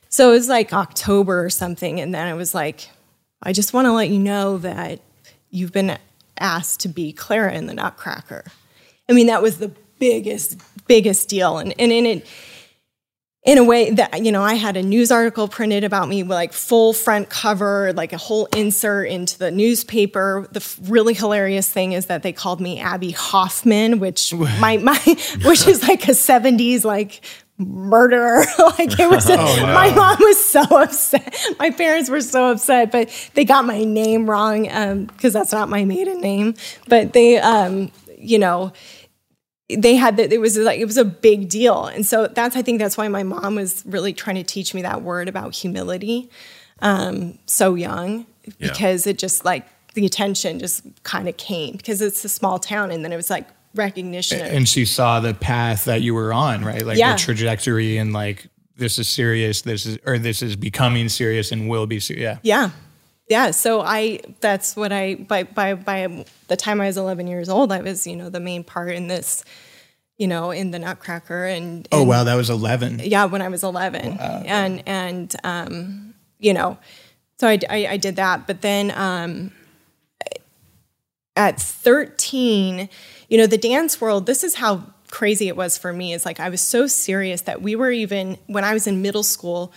So 0.08 0.30
it 0.30 0.32
was 0.32 0.48
like 0.48 0.72
October 0.72 1.44
or 1.44 1.50
something, 1.50 2.00
and 2.00 2.14
then 2.14 2.26
I 2.26 2.34
was 2.34 2.54
like, 2.54 2.88
I 3.42 3.52
just 3.52 3.72
want 3.72 3.86
to 3.86 3.92
let 3.92 4.08
you 4.08 4.18
know 4.18 4.58
that 4.58 5.00
you've 5.50 5.72
been 5.72 5.98
asked 6.38 6.80
to 6.80 6.88
be 6.88 7.12
Clara 7.12 7.52
in 7.52 7.66
the 7.66 7.74
Nutcracker. 7.74 8.44
I 9.08 9.12
mean, 9.12 9.26
that 9.26 9.42
was 9.42 9.58
the 9.58 9.70
biggest, 9.98 10.58
biggest 10.86 11.28
deal, 11.28 11.58
and 11.58 11.74
and 11.78 11.92
in 11.92 12.06
it 12.06 12.26
in 13.44 13.56
a 13.56 13.64
way 13.64 13.90
that 13.90 14.24
you 14.24 14.32
know 14.32 14.42
i 14.42 14.54
had 14.54 14.76
a 14.76 14.82
news 14.82 15.10
article 15.10 15.48
printed 15.48 15.84
about 15.84 16.08
me 16.08 16.22
like 16.22 16.52
full 16.52 16.92
front 16.92 17.28
cover 17.30 17.92
like 17.94 18.12
a 18.12 18.18
whole 18.18 18.46
insert 18.46 19.08
into 19.08 19.38
the 19.38 19.50
newspaper. 19.50 20.48
The 20.52 20.60
f- 20.60 20.78
really 20.82 21.14
hilarious 21.14 21.70
thing 21.70 21.92
is 21.92 22.06
that 22.06 22.22
they 22.22 22.32
called 22.32 22.60
me 22.60 22.80
abby 22.80 23.12
hoffman 23.12 24.00
which 24.00 24.34
my, 24.60 24.76
my 24.78 24.98
which 25.44 25.66
is 25.66 25.86
like 25.86 26.04
a 26.08 26.12
70s 26.12 26.84
like 26.84 27.20
murderer. 27.58 28.44
Like 28.58 28.98
it 29.00 29.10
was 29.10 29.28
a, 29.30 29.36
oh, 29.36 29.66
my 29.66 29.92
mom 29.92 30.16
was 30.20 30.44
so 30.44 30.62
upset. 30.62 31.34
My 31.58 31.70
parents 31.70 32.08
were 32.08 32.20
so 32.20 32.52
upset 32.52 32.92
but 32.92 33.30
they 33.34 33.44
got 33.44 33.64
my 33.64 33.84
name 33.84 34.28
wrong 34.28 34.62
because 34.62 35.34
um, 35.34 35.40
that's 35.40 35.52
not 35.52 35.68
my 35.68 35.84
maiden 35.84 36.20
name. 36.20 36.54
But 36.88 37.12
they 37.12 37.38
um, 37.38 37.90
you 38.16 38.38
know 38.38 38.72
they 39.76 39.96
had 39.96 40.16
that 40.16 40.32
it 40.32 40.40
was 40.40 40.56
like 40.56 40.80
it 40.80 40.86
was 40.86 40.96
a 40.96 41.04
big 41.04 41.48
deal 41.48 41.86
and 41.86 42.06
so 42.06 42.26
that's 42.26 42.56
i 42.56 42.62
think 42.62 42.78
that's 42.78 42.96
why 42.96 43.08
my 43.08 43.22
mom 43.22 43.54
was 43.54 43.84
really 43.86 44.12
trying 44.12 44.36
to 44.36 44.42
teach 44.42 44.72
me 44.74 44.82
that 44.82 45.02
word 45.02 45.28
about 45.28 45.54
humility 45.54 46.30
um, 46.80 47.36
so 47.46 47.74
young 47.74 48.24
because 48.60 49.04
yeah. 49.04 49.10
it 49.10 49.18
just 49.18 49.44
like 49.44 49.66
the 49.94 50.06
attention 50.06 50.60
just 50.60 50.84
kind 51.02 51.28
of 51.28 51.36
came 51.36 51.76
because 51.76 52.00
it's 52.00 52.24
a 52.24 52.28
small 52.28 52.60
town 52.60 52.92
and 52.92 53.04
then 53.04 53.12
it 53.12 53.16
was 53.16 53.30
like 53.30 53.48
recognition 53.74 54.40
and, 54.40 54.56
and 54.58 54.68
she 54.68 54.84
saw 54.84 55.18
the 55.18 55.34
path 55.34 55.84
that 55.86 56.02
you 56.02 56.14
were 56.14 56.32
on 56.32 56.64
right 56.64 56.86
like 56.86 56.96
yeah. 56.96 57.14
the 57.14 57.18
trajectory 57.18 57.98
and 57.98 58.12
like 58.12 58.46
this 58.76 58.98
is 58.98 59.08
serious 59.08 59.62
this 59.62 59.86
is 59.86 59.98
or 60.06 60.18
this 60.18 60.40
is 60.40 60.54
becoming 60.54 61.08
serious 61.08 61.50
and 61.50 61.68
will 61.68 61.86
be 61.86 61.98
serious 61.98 62.22
yeah 62.22 62.38
yeah 62.42 62.70
yeah 63.28 63.50
so 63.50 63.80
i 63.80 64.20
that's 64.40 64.76
what 64.76 64.92
i 64.92 65.14
by 65.14 65.42
by 65.42 65.74
by 65.74 66.24
the 66.48 66.56
time 66.56 66.80
i 66.80 66.86
was 66.86 66.96
11 66.96 67.26
years 67.26 67.48
old 67.48 67.72
i 67.72 67.80
was 67.80 68.06
you 68.06 68.16
know 68.16 68.30
the 68.30 68.40
main 68.40 68.64
part 68.64 68.92
in 68.92 69.06
this 69.06 69.44
you 70.16 70.26
know 70.26 70.50
in 70.50 70.70
the 70.70 70.78
nutcracker 70.78 71.44
and, 71.44 71.86
and 71.86 71.88
oh 71.92 72.04
wow 72.04 72.24
that 72.24 72.34
was 72.34 72.50
11 72.50 73.00
yeah 73.04 73.24
when 73.24 73.42
i 73.42 73.48
was 73.48 73.62
11 73.62 74.16
wow. 74.16 74.42
and 74.46 74.82
and 74.86 75.36
um 75.44 76.14
you 76.38 76.52
know 76.52 76.78
so 77.38 77.46
I, 77.46 77.58
I, 77.70 77.86
I 77.86 77.96
did 77.96 78.16
that. 78.16 78.46
But 78.46 78.60
then 78.60 78.92
um 78.94 79.52
at 81.36 81.60
13 81.60 82.88
you 83.28 83.38
know 83.38 83.46
the 83.46 83.58
dance 83.58 84.00
world 84.00 84.26
this 84.26 84.42
is 84.42 84.56
how 84.56 84.82
crazy 85.10 85.46
it 85.46 85.56
was 85.56 85.78
for 85.78 85.92
me. 85.92 86.12
Is 86.12 86.26
like 86.26 86.40
i 86.40 86.48
was 86.48 86.60
so 86.60 86.86
serious 86.86 87.42
that 87.42 87.62
we 87.62 87.76
were 87.76 87.90
even 87.90 88.38
when 88.46 88.64
i 88.64 88.72
was 88.72 88.86
in 88.86 89.02
middle 89.02 89.22
school 89.22 89.72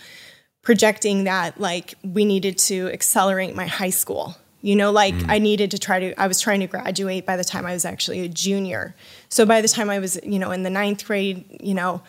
projecting 0.62 1.24
that 1.24 1.60
like 1.60 1.94
we 2.02 2.24
needed 2.24 2.56
to 2.56 2.88
accelerate 2.88 3.54
my 3.54 3.66
high 3.66 3.90
school 3.90 4.36
You 4.64 4.76
know, 4.76 4.92
like 4.92 5.14
mm. 5.14 5.28
I 5.28 5.38
needed 5.40 5.72
to 5.72 5.78
try 5.78 5.98
to, 5.98 6.20
I 6.20 6.28
was 6.28 6.40
trying 6.40 6.60
to 6.60 6.68
graduate 6.68 7.26
by 7.26 7.36
the 7.36 7.42
time 7.42 7.66
I 7.66 7.72
was 7.72 7.84
actually 7.84 8.20
a 8.20 8.28
junior. 8.28 8.94
So 9.28 9.44
by 9.44 9.60
the 9.60 9.66
time 9.66 9.90
I 9.90 9.98
was, 9.98 10.20
you 10.22 10.38
know, 10.38 10.52
in 10.52 10.62
the 10.62 10.70
ninth 10.70 11.04
grade, 11.04 11.44
you 11.60 11.74
know, 11.74 12.00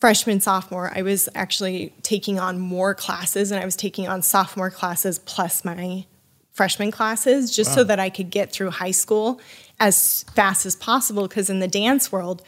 freshman, 0.00 0.40
sophomore, 0.40 0.92
I 0.94 1.00
was 1.00 1.30
actually 1.34 1.94
taking 2.02 2.38
on 2.38 2.60
more 2.60 2.94
classes 2.94 3.50
and 3.50 3.60
I 3.60 3.64
was 3.64 3.74
taking 3.74 4.06
on 4.06 4.20
sophomore 4.20 4.70
classes 4.70 5.18
plus 5.18 5.64
my 5.64 6.04
freshman 6.52 6.90
classes 6.90 7.56
just 7.56 7.72
so 7.72 7.82
that 7.84 7.98
I 7.98 8.10
could 8.10 8.28
get 8.28 8.52
through 8.52 8.70
high 8.70 8.90
school 8.90 9.40
as 9.80 10.24
fast 10.34 10.66
as 10.66 10.76
possible. 10.76 11.26
Because 11.26 11.48
in 11.48 11.60
the 11.60 11.68
dance 11.68 12.12
world, 12.12 12.42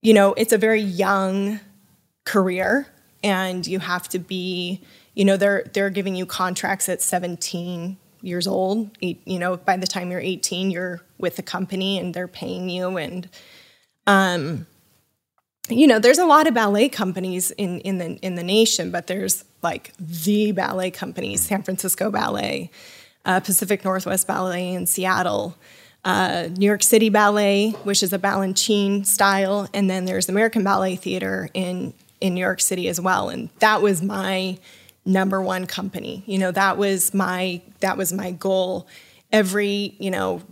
you 0.00 0.14
know, 0.14 0.32
it's 0.38 0.54
a 0.54 0.58
very 0.58 0.80
young 0.80 1.60
career 2.24 2.86
and 3.22 3.66
you 3.66 3.78
have 3.78 4.08
to 4.10 4.18
be, 4.18 4.80
you 5.14 5.24
know, 5.24 5.36
they're 5.36 5.64
they're 5.72 5.90
giving 5.90 6.14
you 6.14 6.26
contracts 6.26 6.88
at 6.88 7.02
17 7.02 7.96
years 8.22 8.46
old. 8.46 8.90
Eight, 9.02 9.20
you 9.24 9.38
know, 9.38 9.56
by 9.56 9.76
the 9.76 9.86
time 9.86 10.10
you're 10.10 10.20
18, 10.20 10.70
you're 10.70 11.00
with 11.18 11.36
the 11.36 11.42
company 11.42 11.98
and 11.98 12.14
they're 12.14 12.28
paying 12.28 12.68
you 12.68 12.96
and 12.96 13.28
um 14.06 14.66
you 15.68 15.86
know, 15.86 15.98
there's 15.98 16.18
a 16.18 16.26
lot 16.26 16.46
of 16.46 16.54
ballet 16.54 16.88
companies 16.88 17.50
in 17.52 17.80
in 17.80 17.98
the 17.98 18.16
in 18.22 18.34
the 18.34 18.42
nation, 18.42 18.90
but 18.90 19.06
there's 19.06 19.44
like 19.62 19.92
the 19.98 20.52
ballet 20.52 20.90
companies, 20.90 21.42
San 21.42 21.62
Francisco 21.62 22.10
Ballet, 22.10 22.70
uh, 23.24 23.40
Pacific 23.40 23.84
Northwest 23.84 24.26
Ballet 24.26 24.72
in 24.72 24.86
Seattle, 24.86 25.56
uh, 26.04 26.48
New 26.56 26.66
York 26.66 26.82
City 26.82 27.10
Ballet, 27.10 27.70
which 27.84 28.02
is 28.02 28.12
a 28.12 28.18
Balanchine 28.18 29.06
style, 29.06 29.68
and 29.74 29.88
then 29.88 30.06
there's 30.06 30.28
American 30.28 30.64
Ballet 30.64 30.96
Theater 30.96 31.48
in 31.54 31.94
in 32.20 32.34
New 32.34 32.40
York 32.40 32.60
City 32.60 32.88
as 32.88 33.00
well. 33.00 33.28
And 33.28 33.48
that 33.58 33.82
was 33.82 34.02
my 34.02 34.58
number 35.04 35.40
one 35.40 35.66
company. 35.66 36.22
You 36.26 36.38
know, 36.38 36.52
that 36.52 36.76
was 36.76 37.14
my 37.14 37.62
that 37.80 37.96
was 37.96 38.12
my 38.12 38.30
goal. 38.30 38.86
Every 39.32 39.94
you 39.98 40.10
know 40.10 40.42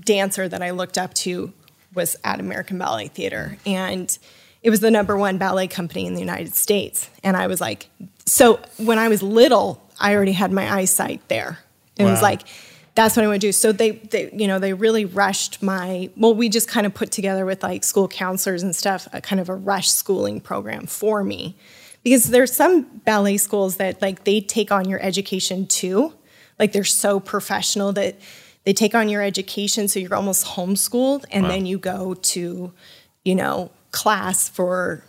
dancer 0.00 0.48
that 0.48 0.62
I 0.62 0.70
looked 0.70 0.98
up 0.98 1.14
to 1.14 1.52
was 1.94 2.16
at 2.24 2.40
American 2.40 2.78
Ballet 2.78 3.08
Theater, 3.08 3.58
and 3.66 4.16
it 4.62 4.70
was 4.70 4.80
the 4.80 4.90
number 4.90 5.16
one 5.16 5.38
ballet 5.38 5.68
company 5.68 6.06
in 6.06 6.14
the 6.14 6.20
United 6.20 6.54
States. 6.54 7.08
And 7.22 7.36
I 7.36 7.46
was 7.46 7.60
like, 7.60 7.88
so 8.24 8.60
when 8.76 8.98
I 8.98 9.08
was 9.08 9.22
little, 9.22 9.82
I 10.00 10.14
already 10.14 10.32
had 10.32 10.52
my 10.52 10.72
eyesight 10.72 11.26
there. 11.28 11.58
It 11.96 12.04
was 12.04 12.22
like, 12.22 12.42
that's 12.98 13.16
what 13.16 13.24
I 13.24 13.28
want 13.28 13.40
to 13.40 13.46
do. 13.46 13.52
So 13.52 13.70
they, 13.70 13.92
they, 13.92 14.28
you 14.32 14.48
know, 14.48 14.58
they 14.58 14.72
really 14.72 15.04
rushed 15.04 15.62
my. 15.62 16.10
Well, 16.16 16.34
we 16.34 16.48
just 16.48 16.66
kind 16.66 16.84
of 16.84 16.94
put 16.94 17.12
together 17.12 17.46
with 17.46 17.62
like 17.62 17.84
school 17.84 18.08
counselors 18.08 18.64
and 18.64 18.74
stuff, 18.74 19.06
a 19.12 19.20
kind 19.20 19.38
of 19.38 19.48
a 19.48 19.54
rush 19.54 19.88
schooling 19.88 20.40
program 20.40 20.86
for 20.86 21.22
me, 21.22 21.56
because 22.02 22.24
there's 22.24 22.52
some 22.52 22.82
ballet 23.04 23.36
schools 23.36 23.76
that 23.76 24.02
like 24.02 24.24
they 24.24 24.40
take 24.40 24.72
on 24.72 24.88
your 24.88 25.00
education 25.00 25.64
too, 25.68 26.12
like 26.58 26.72
they're 26.72 26.82
so 26.82 27.20
professional 27.20 27.92
that 27.92 28.16
they 28.64 28.72
take 28.72 28.96
on 28.96 29.08
your 29.08 29.22
education, 29.22 29.86
so 29.86 30.00
you're 30.00 30.16
almost 30.16 30.44
homeschooled, 30.44 31.24
and 31.30 31.48
then 31.48 31.66
you 31.66 31.78
go 31.78 32.14
to, 32.14 32.72
you 33.24 33.34
know, 33.36 33.70
class 33.92 34.48
for 34.48 35.04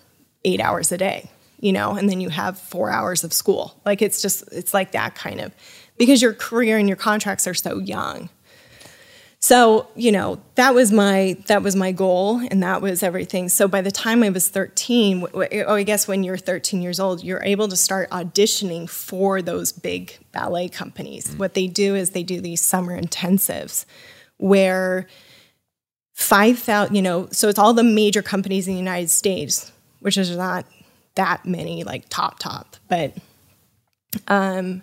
eight 0.45 0.61
hours 0.61 0.91
a 0.91 0.97
day, 0.97 1.27
you 1.59 1.73
know, 1.73 1.95
and 1.95 2.07
then 2.07 2.21
you 2.21 2.29
have 2.29 2.59
four 2.59 2.91
hours 2.91 3.23
of 3.23 3.33
school. 3.33 3.81
Like 3.83 4.03
it's 4.03 4.21
just, 4.21 4.43
it's 4.51 4.75
like 4.75 4.91
that 4.91 5.15
kind 5.15 5.41
of, 5.41 5.51
because 5.99 6.23
your 6.23 6.33
career 6.33 6.79
and 6.79 6.87
your 6.89 6.95
contracts 6.97 7.45
are 7.45 7.53
so 7.53 7.77
young. 7.77 8.29
So, 9.41 9.87
you 9.95 10.11
know, 10.11 10.41
that 10.55 10.73
was 10.73 10.91
my 10.91 11.37
that 11.47 11.61
was 11.63 11.75
my 11.75 11.93
goal 11.93 12.41
and 12.51 12.61
that 12.61 12.81
was 12.81 13.03
everything. 13.03 13.47
So 13.47 13.69
by 13.69 13.81
the 13.81 13.91
time 13.91 14.21
I 14.21 14.29
was 14.29 14.49
13, 14.49 15.21
w- 15.21 15.31
w- 15.31 15.63
oh, 15.65 15.75
I 15.75 15.83
guess 15.83 16.07
when 16.07 16.23
you're 16.23 16.35
13 16.35 16.81
years 16.81 16.99
old, 16.99 17.23
you're 17.23 17.43
able 17.43 17.69
to 17.69 17.77
start 17.77 18.09
auditioning 18.09 18.89
for 18.89 19.41
those 19.41 19.71
big 19.71 20.17
ballet 20.33 20.67
companies. 20.67 21.33
What 21.37 21.53
they 21.53 21.67
do 21.67 21.95
is 21.95 22.09
they 22.09 22.23
do 22.23 22.41
these 22.41 22.59
summer 22.59 22.99
intensives 22.99 23.85
where 24.37 25.07
5,000, 26.15 26.93
you 26.93 27.01
know, 27.01 27.29
so 27.31 27.47
it's 27.47 27.59
all 27.59 27.73
the 27.73 27.83
major 27.83 28.21
companies 28.21 28.67
in 28.67 28.73
the 28.73 28.79
United 28.79 29.09
States, 29.09 29.71
which 30.01 30.17
is 30.17 30.35
not 30.35 30.65
that 31.15 31.45
many 31.45 31.85
like 31.85 32.09
top 32.09 32.39
top, 32.39 32.75
but 32.89 33.13
um 34.27 34.81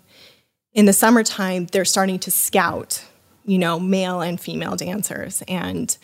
in 0.77 0.85
the 0.87 0.93
summertime 0.93 1.67
they're 1.73 1.85
starting 1.85 2.19
to 2.21 2.31
scout 2.31 3.05
you 3.45 3.59
know 3.59 3.81
male 3.81 4.21
and 4.21 4.41
female 4.41 4.77
dancers 4.77 5.43
and 5.49 5.97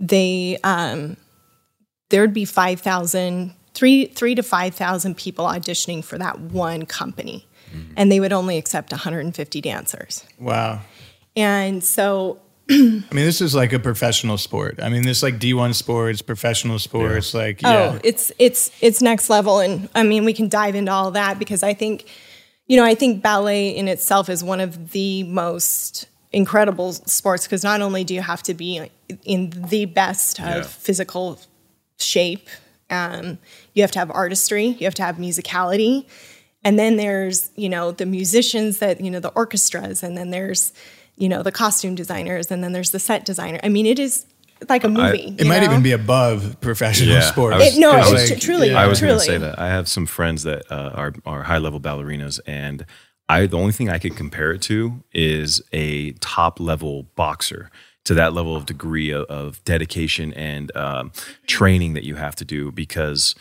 they 0.00 0.56
um 0.64 1.16
there'd 2.08 2.32
be 2.34 2.44
5000 2.46 3.54
three 3.74 4.06
three 4.06 4.34
to 4.34 4.42
5000 4.42 5.16
people 5.16 5.44
auditioning 5.46 6.02
for 6.04 6.16
that 6.18 6.38
one 6.40 6.86
company 6.86 7.46
and 7.96 8.12
they 8.12 8.20
would 8.20 8.32
only 8.34 8.58
accept 8.58 8.92
150 8.92 9.60
dancers 9.60 10.24
Wow. 10.38 10.80
and 11.36 11.82
so 11.82 12.38
I 12.70 12.74
mean, 12.74 13.02
this 13.10 13.40
is 13.40 13.54
like 13.56 13.72
a 13.72 13.78
professional 13.80 14.38
sport. 14.38 14.78
I 14.80 14.88
mean, 14.88 15.02
this 15.02 15.16
is 15.18 15.22
like 15.24 15.38
D1 15.40 15.74
sports, 15.74 16.22
professional 16.22 16.78
sports. 16.78 17.34
Like, 17.34 17.60
yeah. 17.60 17.94
Oh, 17.94 18.00
it's 18.04 18.30
it's 18.38 18.70
it's 18.80 19.02
next 19.02 19.28
level, 19.28 19.58
and 19.58 19.88
I 19.96 20.04
mean 20.04 20.24
we 20.24 20.32
can 20.32 20.48
dive 20.48 20.76
into 20.76 20.92
all 20.92 21.10
that 21.10 21.40
because 21.40 21.64
I 21.64 21.74
think, 21.74 22.06
you 22.72 22.78
know, 22.78 22.84
I 22.86 22.94
think 22.94 23.22
ballet 23.22 23.68
in 23.68 23.86
itself 23.86 24.30
is 24.30 24.42
one 24.42 24.58
of 24.58 24.92
the 24.92 25.24
most 25.24 26.06
incredible 26.32 26.94
sports 26.94 27.44
because 27.44 27.62
not 27.62 27.82
only 27.82 28.02
do 28.02 28.14
you 28.14 28.22
have 28.22 28.42
to 28.44 28.54
be 28.54 28.88
in 29.24 29.50
the 29.50 29.84
best 29.84 30.40
of 30.40 30.46
Yeah. 30.46 30.62
physical 30.62 31.38
shape, 31.98 32.48
um, 32.88 33.36
you 33.74 33.82
have 33.82 33.90
to 33.90 33.98
have 33.98 34.10
artistry, 34.10 34.68
you 34.68 34.86
have 34.86 34.94
to 34.94 35.02
have 35.02 35.16
musicality, 35.18 36.06
and 36.64 36.78
then 36.78 36.96
there's 36.96 37.50
you 37.56 37.68
know 37.68 37.90
the 37.90 38.06
musicians 38.06 38.78
that 38.78 39.02
you 39.02 39.10
know 39.10 39.20
the 39.20 39.32
orchestras, 39.32 40.02
and 40.02 40.16
then 40.16 40.30
there's 40.30 40.72
you 41.18 41.28
know 41.28 41.42
the 41.42 41.52
costume 41.52 41.94
designers, 41.94 42.50
and 42.50 42.64
then 42.64 42.72
there's 42.72 42.92
the 42.92 42.98
set 42.98 43.26
designer. 43.26 43.60
I 43.62 43.68
mean, 43.68 43.84
it 43.84 43.98
is 43.98 44.24
like 44.68 44.84
a 44.84 44.88
movie. 44.88 45.34
it 45.38 45.46
might 45.46 45.62
even 45.62 45.82
be 45.82 45.92
above 45.92 46.60
professional 46.60 47.14
Yeah, 47.14 47.20
sports. 47.20 47.58
Was- 47.58 47.76
It- 47.76 47.80
no, 47.80 47.96
It's 47.98 48.10
it's 48.12 48.30
like- 48.30 48.40
truly- 48.40 48.70
yeah. 48.70 48.80
I 48.82 48.86
was 48.86 49.00
going 49.00 49.14
to 49.18 49.24
say 49.24 49.38
that 49.38 49.58
I 49.58 49.68
have 49.68 49.88
some 49.88 50.06
friends 50.06 50.42
that 50.44 50.70
uh, 50.70 50.90
are 50.94 51.12
are 51.26 51.42
high 51.44 51.58
level 51.58 51.80
ballerinas, 51.80 52.40
and 52.46 52.84
I 53.28 53.46
the 53.46 53.58
only 53.58 53.72
thing 53.72 53.88
I 53.88 53.98
could 53.98 54.16
compare 54.16 54.52
it 54.52 54.62
to 54.62 55.02
is 55.12 55.62
a 55.72 56.12
top 56.20 56.60
level 56.60 57.04
boxer 57.16 57.70
to 58.04 58.14
that 58.14 58.32
level 58.32 58.56
of 58.56 58.66
degree 58.66 59.10
of, 59.10 59.24
of 59.26 59.62
dedication 59.64 60.32
and 60.34 60.74
um, 60.76 61.12
training 61.46 61.92
that 61.94 62.02
you 62.04 62.16
have 62.16 62.34
to 62.36 62.44
do 62.44 62.72
because 62.72 63.34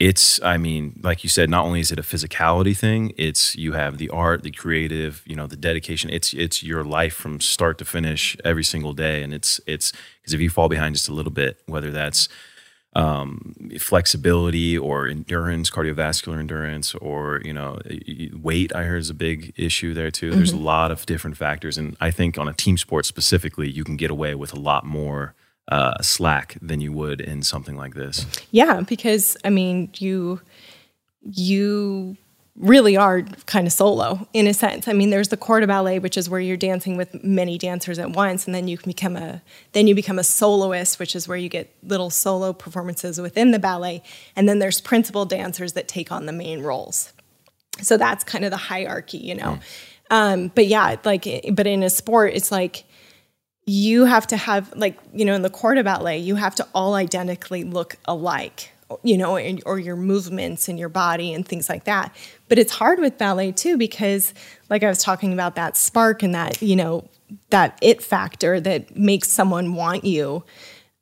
it's 0.00 0.42
i 0.42 0.56
mean 0.58 0.98
like 1.04 1.22
you 1.22 1.30
said 1.30 1.48
not 1.48 1.64
only 1.64 1.78
is 1.78 1.92
it 1.92 2.00
a 2.00 2.02
physicality 2.02 2.76
thing 2.76 3.12
it's 3.16 3.54
you 3.54 3.74
have 3.74 3.96
the 3.96 4.08
art 4.10 4.42
the 4.42 4.50
creative 4.50 5.22
you 5.24 5.36
know 5.36 5.46
the 5.46 5.54
dedication 5.56 6.10
it's 6.10 6.34
it's 6.34 6.64
your 6.64 6.82
life 6.82 7.14
from 7.14 7.40
start 7.40 7.78
to 7.78 7.84
finish 7.84 8.36
every 8.44 8.64
single 8.64 8.92
day 8.92 9.22
and 9.22 9.32
it's 9.32 9.60
it's 9.68 9.92
because 10.24 10.34
if 10.34 10.40
you 10.40 10.50
fall 10.50 10.68
behind 10.68 10.94
just 10.94 11.08
a 11.08 11.12
little 11.12 11.32
bit 11.32 11.60
whether 11.66 11.90
that's 11.90 12.28
um, 12.96 13.54
flexibility 13.78 14.78
or 14.78 15.08
endurance, 15.08 15.70
cardiovascular 15.70 16.38
endurance, 16.38 16.94
or 16.94 17.40
you 17.44 17.52
know, 17.52 17.78
weight. 18.40 18.74
I 18.74 18.84
heard 18.84 19.00
is 19.00 19.10
a 19.10 19.14
big 19.14 19.52
issue 19.56 19.94
there 19.94 20.10
too. 20.10 20.30
There's 20.30 20.52
a 20.52 20.56
lot 20.56 20.90
of 20.90 21.04
different 21.06 21.36
factors, 21.36 21.76
and 21.76 21.96
I 22.00 22.10
think 22.10 22.38
on 22.38 22.48
a 22.48 22.52
team 22.52 22.78
sport 22.78 23.06
specifically, 23.06 23.68
you 23.68 23.84
can 23.84 23.96
get 23.96 24.10
away 24.10 24.34
with 24.34 24.52
a 24.52 24.58
lot 24.58 24.84
more 24.84 25.34
uh, 25.68 26.00
slack 26.02 26.56
than 26.62 26.80
you 26.80 26.92
would 26.92 27.20
in 27.20 27.42
something 27.42 27.76
like 27.76 27.94
this. 27.94 28.26
Yeah, 28.52 28.82
because 28.82 29.36
I 29.44 29.50
mean, 29.50 29.90
you 29.96 30.40
you 31.22 32.16
really 32.56 32.96
are 32.96 33.22
kind 33.46 33.66
of 33.66 33.72
solo 33.72 34.28
in 34.32 34.46
a 34.46 34.54
sense. 34.54 34.86
I 34.86 34.92
mean, 34.92 35.10
there's 35.10 35.28
the 35.28 35.36
corps 35.36 35.60
de 35.60 35.66
ballet, 35.66 35.98
which 35.98 36.16
is 36.16 36.30
where 36.30 36.40
you're 36.40 36.56
dancing 36.56 36.96
with 36.96 37.22
many 37.24 37.58
dancers 37.58 37.98
at 37.98 38.10
once, 38.10 38.46
and 38.46 38.54
then 38.54 38.68
you 38.68 38.78
can 38.78 38.90
become 38.90 39.16
a 39.16 39.42
then 39.72 39.86
you 39.86 39.94
become 39.94 40.18
a 40.18 40.24
soloist, 40.24 40.98
which 40.98 41.16
is 41.16 41.26
where 41.26 41.36
you 41.36 41.48
get 41.48 41.74
little 41.82 42.10
solo 42.10 42.52
performances 42.52 43.20
within 43.20 43.50
the 43.50 43.58
ballet, 43.58 44.02
and 44.36 44.48
then 44.48 44.60
there's 44.60 44.80
principal 44.80 45.24
dancers 45.24 45.72
that 45.72 45.88
take 45.88 46.12
on 46.12 46.26
the 46.26 46.32
main 46.32 46.62
roles. 46.62 47.12
So 47.82 47.96
that's 47.96 48.22
kind 48.22 48.44
of 48.44 48.52
the 48.52 48.56
hierarchy, 48.56 49.18
you 49.18 49.34
know. 49.34 49.58
Um, 50.10 50.52
but 50.54 50.66
yeah, 50.66 50.96
like, 51.04 51.26
but 51.52 51.66
in 51.66 51.82
a 51.82 51.90
sport, 51.90 52.34
it's 52.34 52.52
like 52.52 52.84
you 53.66 54.04
have 54.04 54.26
to 54.28 54.36
have 54.36 54.72
like 54.76 54.98
you 55.12 55.24
know 55.24 55.34
in 55.34 55.42
the 55.42 55.50
corps 55.50 55.74
de 55.74 55.82
ballet 55.82 56.18
you 56.18 56.34
have 56.34 56.54
to 56.54 56.66
all 56.74 56.94
identically 56.94 57.64
look 57.64 57.96
alike 58.04 58.70
you 59.02 59.16
know 59.16 59.36
and, 59.36 59.62
or 59.66 59.78
your 59.78 59.96
movements 59.96 60.68
and 60.68 60.78
your 60.78 60.88
body 60.88 61.32
and 61.32 61.46
things 61.46 61.68
like 61.68 61.84
that 61.84 62.14
but 62.48 62.58
it's 62.58 62.72
hard 62.72 62.98
with 62.98 63.18
ballet 63.18 63.52
too 63.52 63.76
because 63.76 64.34
like 64.70 64.82
i 64.82 64.88
was 64.88 65.02
talking 65.02 65.32
about 65.32 65.54
that 65.54 65.76
spark 65.76 66.22
and 66.22 66.34
that 66.34 66.60
you 66.62 66.76
know 66.76 67.06
that 67.50 67.78
it 67.82 68.02
factor 68.02 68.60
that 68.60 68.96
makes 68.96 69.28
someone 69.28 69.74
want 69.74 70.04
you 70.04 70.44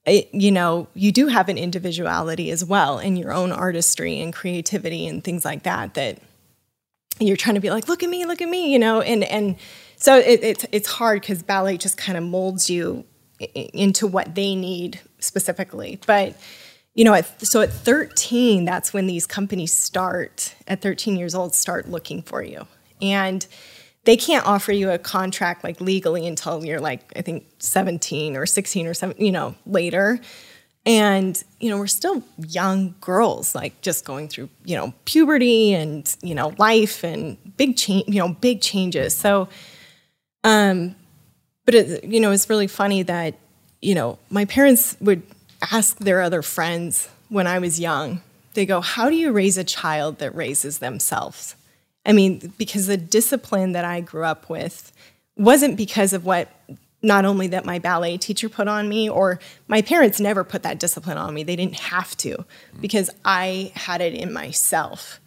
it, 0.06 0.28
you 0.32 0.50
know 0.50 0.88
you 0.94 1.12
do 1.12 1.28
have 1.28 1.48
an 1.48 1.58
individuality 1.58 2.50
as 2.50 2.64
well 2.64 2.98
and 2.98 3.18
your 3.18 3.32
own 3.32 3.52
artistry 3.52 4.20
and 4.20 4.32
creativity 4.32 5.06
and 5.06 5.22
things 5.22 5.44
like 5.44 5.62
that 5.62 5.94
that 5.94 6.18
you're 7.20 7.36
trying 7.36 7.54
to 7.54 7.60
be 7.60 7.70
like, 7.70 7.88
look 7.88 8.02
at 8.02 8.08
me, 8.08 8.24
look 8.26 8.40
at 8.40 8.48
me, 8.48 8.72
you 8.72 8.78
know, 8.78 9.00
and 9.00 9.24
and 9.24 9.56
so 9.96 10.16
it, 10.18 10.42
it's 10.42 10.66
it's 10.72 10.88
hard 10.88 11.20
because 11.20 11.42
ballet 11.42 11.76
just 11.76 11.96
kind 11.96 12.18
of 12.18 12.24
molds 12.24 12.68
you 12.68 13.04
into 13.54 14.06
what 14.06 14.34
they 14.34 14.54
need 14.54 15.00
specifically. 15.18 15.98
But 16.06 16.36
you 16.94 17.04
know, 17.04 17.14
at, 17.14 17.46
so 17.46 17.60
at 17.62 17.72
13, 17.72 18.64
that's 18.64 18.92
when 18.92 19.06
these 19.06 19.26
companies 19.26 19.72
start. 19.72 20.54
At 20.68 20.82
13 20.82 21.16
years 21.16 21.34
old, 21.34 21.54
start 21.54 21.88
looking 21.88 22.22
for 22.22 22.42
you, 22.42 22.66
and 23.00 23.46
they 24.04 24.16
can't 24.16 24.46
offer 24.46 24.72
you 24.72 24.90
a 24.90 24.98
contract 24.98 25.64
like 25.64 25.80
legally 25.80 26.26
until 26.26 26.64
you're 26.64 26.80
like 26.80 27.12
I 27.16 27.22
think 27.22 27.46
17 27.58 28.36
or 28.36 28.46
16 28.46 28.86
or 28.86 28.94
7, 28.94 29.16
you 29.18 29.32
know, 29.32 29.54
later. 29.66 30.20
And 30.84 31.42
you 31.60 31.70
know, 31.70 31.78
we're 31.78 31.86
still 31.86 32.24
young 32.36 32.96
girls 33.00 33.54
like 33.54 33.80
just 33.82 34.04
going 34.04 34.28
through, 34.28 34.48
you 34.64 34.76
know, 34.76 34.92
puberty 35.04 35.74
and, 35.74 36.14
you 36.22 36.34
know, 36.34 36.52
life 36.58 37.04
and 37.04 37.38
big 37.56 37.76
change, 37.76 38.08
you 38.08 38.18
know, 38.18 38.30
big 38.34 38.60
changes. 38.60 39.14
So 39.14 39.48
um 40.44 40.96
but 41.64 41.76
it, 41.76 42.04
you 42.04 42.18
know, 42.18 42.32
it's 42.32 42.50
really 42.50 42.66
funny 42.66 43.02
that 43.04 43.38
you 43.80 43.94
know, 43.94 44.18
my 44.30 44.44
parents 44.44 44.96
would 45.00 45.22
ask 45.70 45.98
their 45.98 46.20
other 46.20 46.42
friends 46.42 47.08
when 47.28 47.46
I 47.46 47.58
was 47.58 47.78
young. 47.78 48.20
They 48.54 48.66
go, 48.66 48.80
"How 48.80 49.08
do 49.08 49.16
you 49.16 49.32
raise 49.32 49.56
a 49.56 49.64
child 49.64 50.18
that 50.18 50.34
raises 50.34 50.78
themselves?" 50.78 51.54
I 52.04 52.12
mean, 52.12 52.52
because 52.58 52.86
the 52.86 52.96
discipline 52.96 53.72
that 53.72 53.84
I 53.84 54.00
grew 54.00 54.24
up 54.24 54.50
with 54.50 54.92
wasn't 55.36 55.76
because 55.76 56.12
of 56.12 56.24
what 56.24 56.48
not 57.02 57.24
only 57.24 57.48
that 57.48 57.64
my 57.64 57.78
ballet 57.78 58.16
teacher 58.16 58.48
put 58.48 58.68
on 58.68 58.88
me 58.88 59.10
or 59.10 59.40
my 59.66 59.82
parents 59.82 60.20
never 60.20 60.44
put 60.44 60.62
that 60.62 60.78
discipline 60.78 61.18
on 61.18 61.34
me. 61.34 61.42
They 61.42 61.56
didn't 61.56 61.80
have 61.80 62.16
to 62.18 62.44
because 62.80 63.10
I 63.24 63.72
had 63.74 64.00
it 64.00 64.14
in 64.14 64.32
myself. 64.32 65.20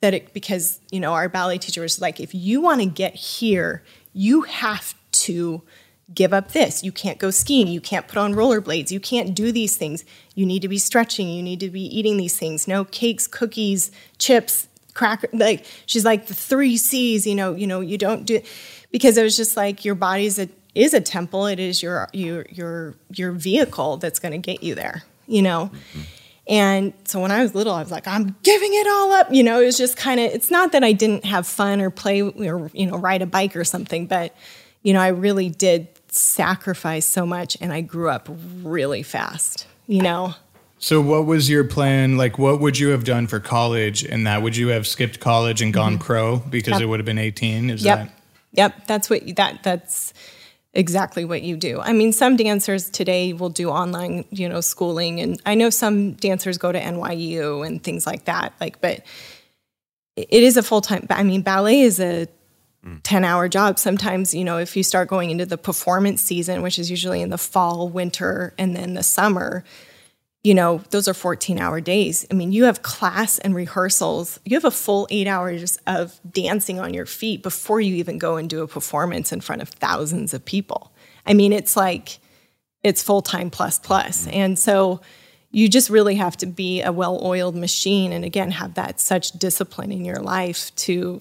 That 0.00 0.14
it 0.14 0.32
because, 0.32 0.80
you 0.90 1.00
know, 1.00 1.12
our 1.12 1.28
ballet 1.28 1.58
teacher 1.58 1.82
was 1.82 2.00
like 2.00 2.20
if 2.20 2.34
you 2.34 2.60
want 2.60 2.80
to 2.80 2.86
get 2.86 3.14
here, 3.14 3.82
you 4.12 4.42
have 4.42 4.94
to 5.10 5.62
give 6.14 6.32
up 6.32 6.52
this. 6.52 6.82
You 6.82 6.92
can't 6.92 7.18
go 7.18 7.30
skiing. 7.30 7.66
You 7.68 7.80
can't 7.80 8.08
put 8.08 8.16
on 8.18 8.34
rollerblades. 8.34 8.90
You 8.90 9.00
can't 9.00 9.34
do 9.34 9.52
these 9.52 9.76
things. 9.76 10.04
You 10.34 10.46
need 10.46 10.62
to 10.62 10.68
be 10.68 10.78
stretching. 10.78 11.28
You 11.28 11.42
need 11.42 11.60
to 11.60 11.70
be 11.70 11.82
eating 11.82 12.16
these 12.16 12.38
things. 12.38 12.66
No 12.66 12.84
cakes, 12.84 13.26
cookies, 13.26 13.90
chips, 14.18 14.68
cracker 14.94 15.28
like 15.32 15.64
she's 15.86 16.04
like 16.04 16.26
the 16.26 16.34
three 16.34 16.76
C's, 16.76 17.24
you 17.24 17.34
know, 17.34 17.54
you 17.54 17.68
know, 17.68 17.80
you 17.80 17.96
don't 17.96 18.24
do 18.24 18.40
because 18.90 19.16
it 19.16 19.22
was 19.22 19.36
just 19.36 19.56
like 19.56 19.84
your 19.84 19.94
body's 19.94 20.38
a 20.40 20.48
is 20.74 20.92
a 20.92 21.00
temple. 21.00 21.46
It 21.46 21.60
is 21.60 21.82
your 21.82 22.08
your 22.12 22.46
your 22.50 22.94
your 23.14 23.32
vehicle 23.32 23.98
that's 23.98 24.18
gonna 24.18 24.38
get 24.38 24.62
you 24.62 24.74
there, 24.74 25.04
you 25.26 25.42
know. 25.42 25.70
Mm-hmm. 25.72 26.00
And 26.48 26.94
so 27.04 27.20
when 27.20 27.30
I 27.30 27.42
was 27.42 27.54
little, 27.54 27.74
I 27.74 27.82
was 27.82 27.90
like, 27.90 28.08
I'm 28.08 28.34
giving 28.42 28.70
it 28.72 28.88
all 28.88 29.12
up. 29.12 29.30
You 29.30 29.42
know, 29.42 29.60
it 29.60 29.66
was 29.66 29.76
just 29.76 29.98
kind 29.98 30.18
of, 30.18 30.32
it's 30.32 30.50
not 30.50 30.72
that 30.72 30.82
I 30.82 30.92
didn't 30.92 31.26
have 31.26 31.46
fun 31.46 31.82
or 31.82 31.90
play 31.90 32.22
or, 32.22 32.70
you 32.72 32.86
know, 32.86 32.96
ride 32.96 33.20
a 33.20 33.26
bike 33.26 33.54
or 33.54 33.64
something, 33.64 34.06
but, 34.06 34.34
you 34.82 34.94
know, 34.94 35.00
I 35.00 35.08
really 35.08 35.50
did 35.50 35.88
sacrifice 36.10 37.06
so 37.06 37.26
much 37.26 37.56
and 37.60 37.72
I 37.72 37.80
grew 37.80 38.08
up 38.08 38.28
really 38.62 39.02
fast, 39.02 39.66
you 39.86 40.02
know? 40.02 40.34
So, 40.80 41.00
what 41.00 41.26
was 41.26 41.50
your 41.50 41.64
plan? 41.64 42.16
Like, 42.16 42.38
what 42.38 42.60
would 42.60 42.78
you 42.78 42.90
have 42.90 43.04
done 43.04 43.26
for 43.26 43.40
college? 43.40 44.04
And 44.04 44.26
that 44.26 44.42
would 44.42 44.56
you 44.56 44.68
have 44.68 44.86
skipped 44.86 45.18
college 45.18 45.60
and 45.60 45.72
gone 45.74 45.94
mm-hmm. 45.94 46.02
pro 46.02 46.36
because 46.36 46.74
yep. 46.74 46.82
it 46.82 46.86
would 46.86 47.00
have 47.00 47.06
been 47.06 47.18
eighteen? 47.18 47.68
Is 47.68 47.84
yep. 47.84 47.98
that? 47.98 48.14
Yep, 48.52 48.86
that's 48.86 49.10
what 49.10 49.36
that 49.36 49.62
that's 49.64 50.14
exactly 50.72 51.24
what 51.24 51.42
you 51.42 51.56
do. 51.56 51.80
I 51.80 51.92
mean, 51.92 52.12
some 52.12 52.36
dancers 52.36 52.88
today 52.90 53.32
will 53.32 53.50
do 53.50 53.70
online, 53.70 54.24
you 54.30 54.48
know, 54.48 54.60
schooling, 54.60 55.20
and 55.20 55.42
I 55.44 55.56
know 55.56 55.70
some 55.70 56.12
dancers 56.12 56.58
go 56.58 56.70
to 56.70 56.80
NYU 56.80 57.66
and 57.66 57.82
things 57.82 58.06
like 58.06 58.26
that. 58.26 58.52
Like, 58.60 58.80
but 58.80 59.04
it 60.16 60.42
is 60.42 60.56
a 60.56 60.62
full 60.62 60.80
time. 60.80 61.06
I 61.10 61.24
mean, 61.24 61.42
ballet 61.42 61.80
is 61.80 61.98
a. 61.98 62.28
10 63.02 63.24
hour 63.24 63.48
job. 63.48 63.78
Sometimes, 63.78 64.34
you 64.34 64.44
know, 64.44 64.58
if 64.58 64.76
you 64.76 64.82
start 64.82 65.08
going 65.08 65.30
into 65.30 65.46
the 65.46 65.58
performance 65.58 66.22
season, 66.22 66.62
which 66.62 66.78
is 66.78 66.90
usually 66.90 67.22
in 67.22 67.30
the 67.30 67.38
fall, 67.38 67.88
winter, 67.88 68.54
and 68.58 68.76
then 68.76 68.94
the 68.94 69.02
summer, 69.02 69.64
you 70.44 70.54
know, 70.54 70.78
those 70.90 71.08
are 71.08 71.14
14 71.14 71.58
hour 71.58 71.80
days. 71.80 72.26
I 72.30 72.34
mean, 72.34 72.52
you 72.52 72.64
have 72.64 72.82
class 72.82 73.38
and 73.38 73.54
rehearsals. 73.54 74.38
You 74.44 74.56
have 74.56 74.64
a 74.64 74.70
full 74.70 75.06
eight 75.10 75.26
hours 75.26 75.78
of 75.86 76.18
dancing 76.30 76.78
on 76.80 76.94
your 76.94 77.06
feet 77.06 77.42
before 77.42 77.80
you 77.80 77.96
even 77.96 78.18
go 78.18 78.36
and 78.36 78.48
do 78.48 78.62
a 78.62 78.68
performance 78.68 79.32
in 79.32 79.40
front 79.40 79.62
of 79.62 79.68
thousands 79.68 80.34
of 80.34 80.44
people. 80.44 80.92
I 81.26 81.34
mean, 81.34 81.52
it's 81.52 81.76
like, 81.76 82.18
it's 82.82 83.02
full 83.02 83.22
time 83.22 83.50
plus 83.50 83.78
plus. 83.78 84.22
Mm-hmm. 84.22 84.30
And 84.34 84.58
so 84.58 85.00
you 85.50 85.68
just 85.68 85.90
really 85.90 86.14
have 86.16 86.36
to 86.38 86.46
be 86.46 86.82
a 86.82 86.92
well 86.92 87.20
oiled 87.24 87.56
machine 87.56 88.12
and 88.12 88.24
again, 88.24 88.50
have 88.52 88.74
that 88.74 89.00
such 89.00 89.32
discipline 89.32 89.92
in 89.92 90.04
your 90.04 90.20
life 90.20 90.74
to 90.76 91.20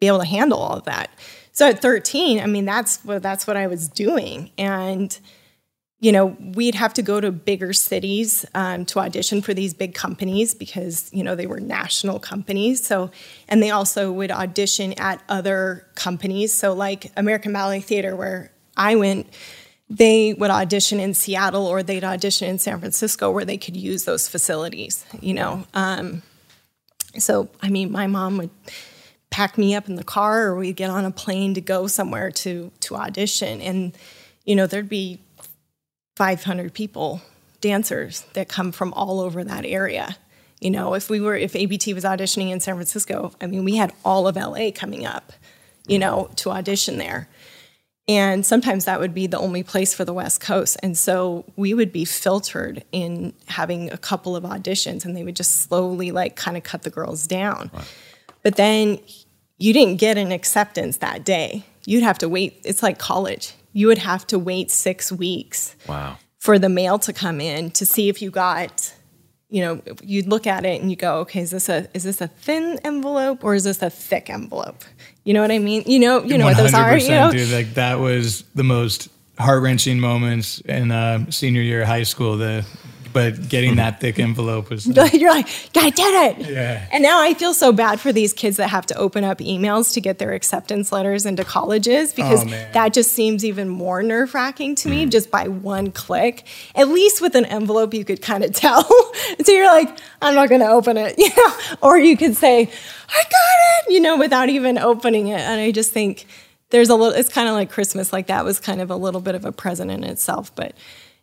be 0.00 0.06
able 0.06 0.20
to 0.20 0.26
handle 0.26 0.58
all 0.58 0.76
of 0.76 0.84
that. 0.84 1.10
So 1.52 1.68
at 1.68 1.80
13, 1.80 2.40
I 2.40 2.46
mean, 2.46 2.64
that's 2.64 3.04
what, 3.04 3.22
that's 3.22 3.46
what 3.46 3.56
I 3.56 3.68
was 3.68 3.88
doing. 3.88 4.50
And, 4.58 5.16
you 6.00 6.10
know, 6.10 6.36
we'd 6.54 6.74
have 6.74 6.92
to 6.94 7.02
go 7.02 7.20
to 7.20 7.30
bigger 7.30 7.72
cities 7.72 8.44
um, 8.54 8.84
to 8.86 8.98
audition 8.98 9.40
for 9.40 9.54
these 9.54 9.72
big 9.72 9.94
companies 9.94 10.52
because, 10.52 11.08
you 11.12 11.22
know, 11.22 11.36
they 11.36 11.46
were 11.46 11.60
national 11.60 12.18
companies. 12.18 12.84
So, 12.84 13.10
and 13.48 13.62
they 13.62 13.70
also 13.70 14.10
would 14.12 14.32
audition 14.32 14.94
at 14.94 15.22
other 15.28 15.86
companies. 15.94 16.52
So, 16.52 16.72
like 16.72 17.12
American 17.16 17.52
Ballet 17.52 17.80
Theater, 17.80 18.16
where 18.16 18.50
I 18.76 18.96
went, 18.96 19.28
they 19.88 20.34
would 20.34 20.50
audition 20.50 20.98
in 20.98 21.14
Seattle 21.14 21.66
or 21.66 21.82
they'd 21.82 22.04
audition 22.04 22.48
in 22.48 22.58
San 22.58 22.80
Francisco 22.80 23.30
where 23.30 23.44
they 23.44 23.58
could 23.58 23.76
use 23.76 24.04
those 24.04 24.28
facilities, 24.28 25.04
you 25.20 25.34
know. 25.34 25.64
Um, 25.72 26.22
so, 27.16 27.48
I 27.62 27.68
mean, 27.68 27.92
my 27.92 28.08
mom 28.08 28.38
would 28.38 28.50
pack 29.34 29.58
me 29.58 29.74
up 29.74 29.88
in 29.88 29.96
the 29.96 30.04
car 30.04 30.46
or 30.46 30.54
we'd 30.54 30.76
get 30.76 30.90
on 30.90 31.04
a 31.04 31.10
plane 31.10 31.54
to 31.54 31.60
go 31.60 31.86
somewhere 31.88 32.30
to 32.30 32.70
to 32.78 32.94
audition 32.94 33.60
and 33.60 33.96
you 34.44 34.54
know 34.54 34.66
there'd 34.66 34.88
be 34.88 35.18
500 36.16 36.72
people, 36.72 37.22
dancers 37.60 38.24
that 38.34 38.48
come 38.48 38.72
from 38.72 38.92
all 38.94 39.20
over 39.20 39.42
that 39.44 39.64
area. 39.64 40.16
You 40.60 40.70
know, 40.70 40.94
if 40.94 41.10
we 41.10 41.20
were, 41.20 41.34
if 41.34 41.56
ABT 41.56 41.92
was 41.92 42.04
auditioning 42.04 42.50
in 42.50 42.60
San 42.60 42.76
Francisco, 42.76 43.32
I 43.40 43.46
mean, 43.46 43.64
we 43.64 43.76
had 43.76 43.92
all 44.04 44.28
of 44.28 44.36
LA 44.36 44.70
coming 44.74 45.04
up, 45.04 45.32
you 45.86 45.98
know, 45.98 46.30
to 46.36 46.50
audition 46.50 46.98
there. 46.98 47.28
And 48.06 48.44
sometimes 48.44 48.84
that 48.84 49.00
would 49.00 49.14
be 49.14 49.26
the 49.26 49.38
only 49.38 49.62
place 49.62 49.94
for 49.94 50.04
the 50.04 50.12
West 50.12 50.40
Coast. 50.40 50.76
And 50.82 50.96
so 50.96 51.44
we 51.56 51.74
would 51.74 51.90
be 51.90 52.04
filtered 52.04 52.84
in 52.92 53.32
having 53.46 53.90
a 53.90 53.96
couple 53.96 54.36
of 54.36 54.44
auditions 54.44 55.04
and 55.04 55.16
they 55.16 55.24
would 55.24 55.36
just 55.36 55.62
slowly, 55.62 56.12
like, 56.12 56.36
kind 56.36 56.56
of 56.56 56.62
cut 56.62 56.82
the 56.82 56.90
girls 56.90 57.26
down. 57.26 57.70
Right. 57.72 57.94
But 58.42 58.56
then 58.56 58.98
you 59.64 59.72
didn't 59.72 59.96
get 59.96 60.18
an 60.18 60.32
acceptance 60.32 60.98
that 60.98 61.24
day. 61.24 61.64
You'd 61.86 62.02
have 62.02 62.18
to 62.18 62.28
wait. 62.28 62.60
It's 62.64 62.82
like 62.82 62.98
college 62.98 63.54
you 63.74 63.88
would 63.88 63.98
have 63.98 64.26
to 64.28 64.38
wait 64.38 64.70
six 64.70 65.12
weeks 65.12 65.76
wow. 65.86 66.16
for 66.38 66.58
the 66.58 66.70
mail 66.70 66.98
to 67.00 67.12
come 67.12 67.40
in 67.40 67.70
to 67.72 67.84
see 67.84 68.08
if 68.08 68.22
you 68.22 68.30
got 68.30 68.94
you 69.50 69.60
know 69.60 69.82
you'd 70.02 70.26
look 70.26 70.46
at 70.46 70.64
it 70.64 70.80
and 70.80 70.90
you 70.90 70.96
go 70.96 71.18
okay 71.18 71.40
is 71.40 71.50
this 71.50 71.68
a 71.68 71.86
is 71.92 72.04
this 72.04 72.22
a 72.22 72.28
thin 72.28 72.78
envelope 72.82 73.44
or 73.44 73.54
is 73.54 73.64
this 73.64 73.82
a 73.82 73.90
thick 73.90 74.30
envelope 74.30 74.84
you 75.24 75.34
know 75.34 75.42
what 75.42 75.50
i 75.50 75.58
mean 75.58 75.82
you 75.86 75.98
know 75.98 76.22
you 76.24 76.38
know 76.38 76.46
what 76.46 76.56
those 76.56 76.72
are 76.72 76.96
you 76.96 77.10
know 77.10 77.30
dude 77.30 77.50
like 77.50 77.74
that 77.74 78.00
was 78.00 78.42
the 78.54 78.64
most 78.64 79.08
heart-wrenching 79.38 80.00
moments 80.00 80.60
in 80.60 80.90
uh, 80.90 81.28
senior 81.30 81.60
year 81.60 81.82
of 81.82 81.88
high 81.88 82.04
school 82.04 82.36
the 82.38 82.64
but 83.14 83.48
getting 83.48 83.76
that 83.76 84.00
thick 84.00 84.18
envelope 84.18 84.68
was 84.68 84.86
you're 85.14 85.30
like 85.30 85.48
i 85.76 85.88
did 85.88 86.38
it! 86.38 86.50
Yeah. 86.50 86.86
And 86.92 87.02
now 87.02 87.22
i 87.22 87.32
feel 87.32 87.54
so 87.54 87.72
bad 87.72 88.00
for 88.00 88.12
these 88.12 88.34
kids 88.34 88.58
that 88.58 88.68
have 88.68 88.84
to 88.86 88.96
open 88.96 89.24
up 89.24 89.38
emails 89.38 89.94
to 89.94 90.00
get 90.02 90.18
their 90.18 90.32
acceptance 90.32 90.92
letters 90.92 91.24
into 91.24 91.44
colleges 91.44 92.12
because 92.12 92.44
oh, 92.44 92.48
that 92.74 92.92
just 92.92 93.12
seems 93.12 93.44
even 93.44 93.68
more 93.68 94.02
nerve-wracking 94.02 94.74
to 94.74 94.88
me 94.88 95.06
mm. 95.06 95.10
just 95.10 95.30
by 95.30 95.48
one 95.48 95.90
click 95.92 96.46
at 96.74 96.88
least 96.88 97.22
with 97.22 97.34
an 97.34 97.46
envelope 97.46 97.94
you 97.94 98.04
could 98.04 98.20
kind 98.20 98.44
of 98.44 98.52
tell. 98.52 98.84
So 99.44 99.52
you're 99.52 99.66
like 99.66 99.96
i'm 100.20 100.34
not 100.34 100.48
going 100.48 100.60
to 100.60 100.68
open 100.68 100.96
it 100.96 101.14
you 101.18 101.28
know? 101.28 101.52
Or 101.82 101.98
you 101.98 102.16
could 102.16 102.36
say 102.36 102.62
i 102.62 103.22
got 103.22 103.88
it 103.88 103.92
you 103.92 104.00
know 104.00 104.18
without 104.18 104.48
even 104.48 104.76
opening 104.76 105.28
it. 105.28 105.40
And 105.40 105.60
i 105.60 105.70
just 105.70 105.92
think 105.92 106.26
there's 106.70 106.88
a 106.88 106.94
little 106.94 107.16
it's 107.16 107.28
kind 107.28 107.48
of 107.48 107.54
like 107.54 107.70
christmas 107.70 108.12
like 108.12 108.26
that 108.26 108.44
was 108.44 108.58
kind 108.58 108.80
of 108.80 108.90
a 108.90 108.96
little 108.96 109.20
bit 109.20 109.36
of 109.36 109.44
a 109.44 109.52
present 109.52 109.90
in 109.92 110.02
itself 110.02 110.54
but 110.56 110.74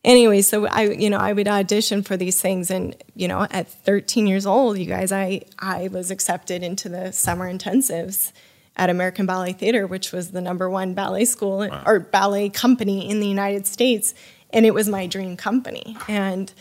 anyway, 0.03 0.41
so 0.41 0.67
I, 0.67 0.83
you 0.83 1.09
know, 1.09 1.17
I 1.17 1.33
would 1.33 1.47
audition 1.47 2.03
for 2.03 2.17
these 2.17 2.41
things, 2.41 2.71
and 2.71 2.95
you 3.15 3.27
know, 3.27 3.47
at 3.51 3.67
13 3.67 4.27
years 4.27 4.45
old, 4.45 4.77
you 4.77 4.85
guys, 4.85 5.11
I 5.11 5.41
I 5.59 5.89
was 5.89 6.11
accepted 6.11 6.63
into 6.63 6.89
the 6.89 7.11
summer 7.11 7.51
intensives 7.51 8.31
at 8.75 8.89
American 8.89 9.25
Ballet 9.25 9.53
Theater, 9.53 9.85
which 9.85 10.11
was 10.11 10.31
the 10.31 10.41
number 10.41 10.69
one 10.69 10.93
ballet 10.93 11.25
school 11.25 11.59
wow. 11.59 11.83
or 11.85 11.99
ballet 11.99 12.49
company 12.49 13.09
in 13.09 13.19
the 13.19 13.27
United 13.27 13.67
States, 13.67 14.13
and 14.51 14.65
it 14.65 14.73
was 14.73 14.87
my 14.87 15.07
dream 15.07 15.37
company. 15.37 15.97
And 16.07 16.53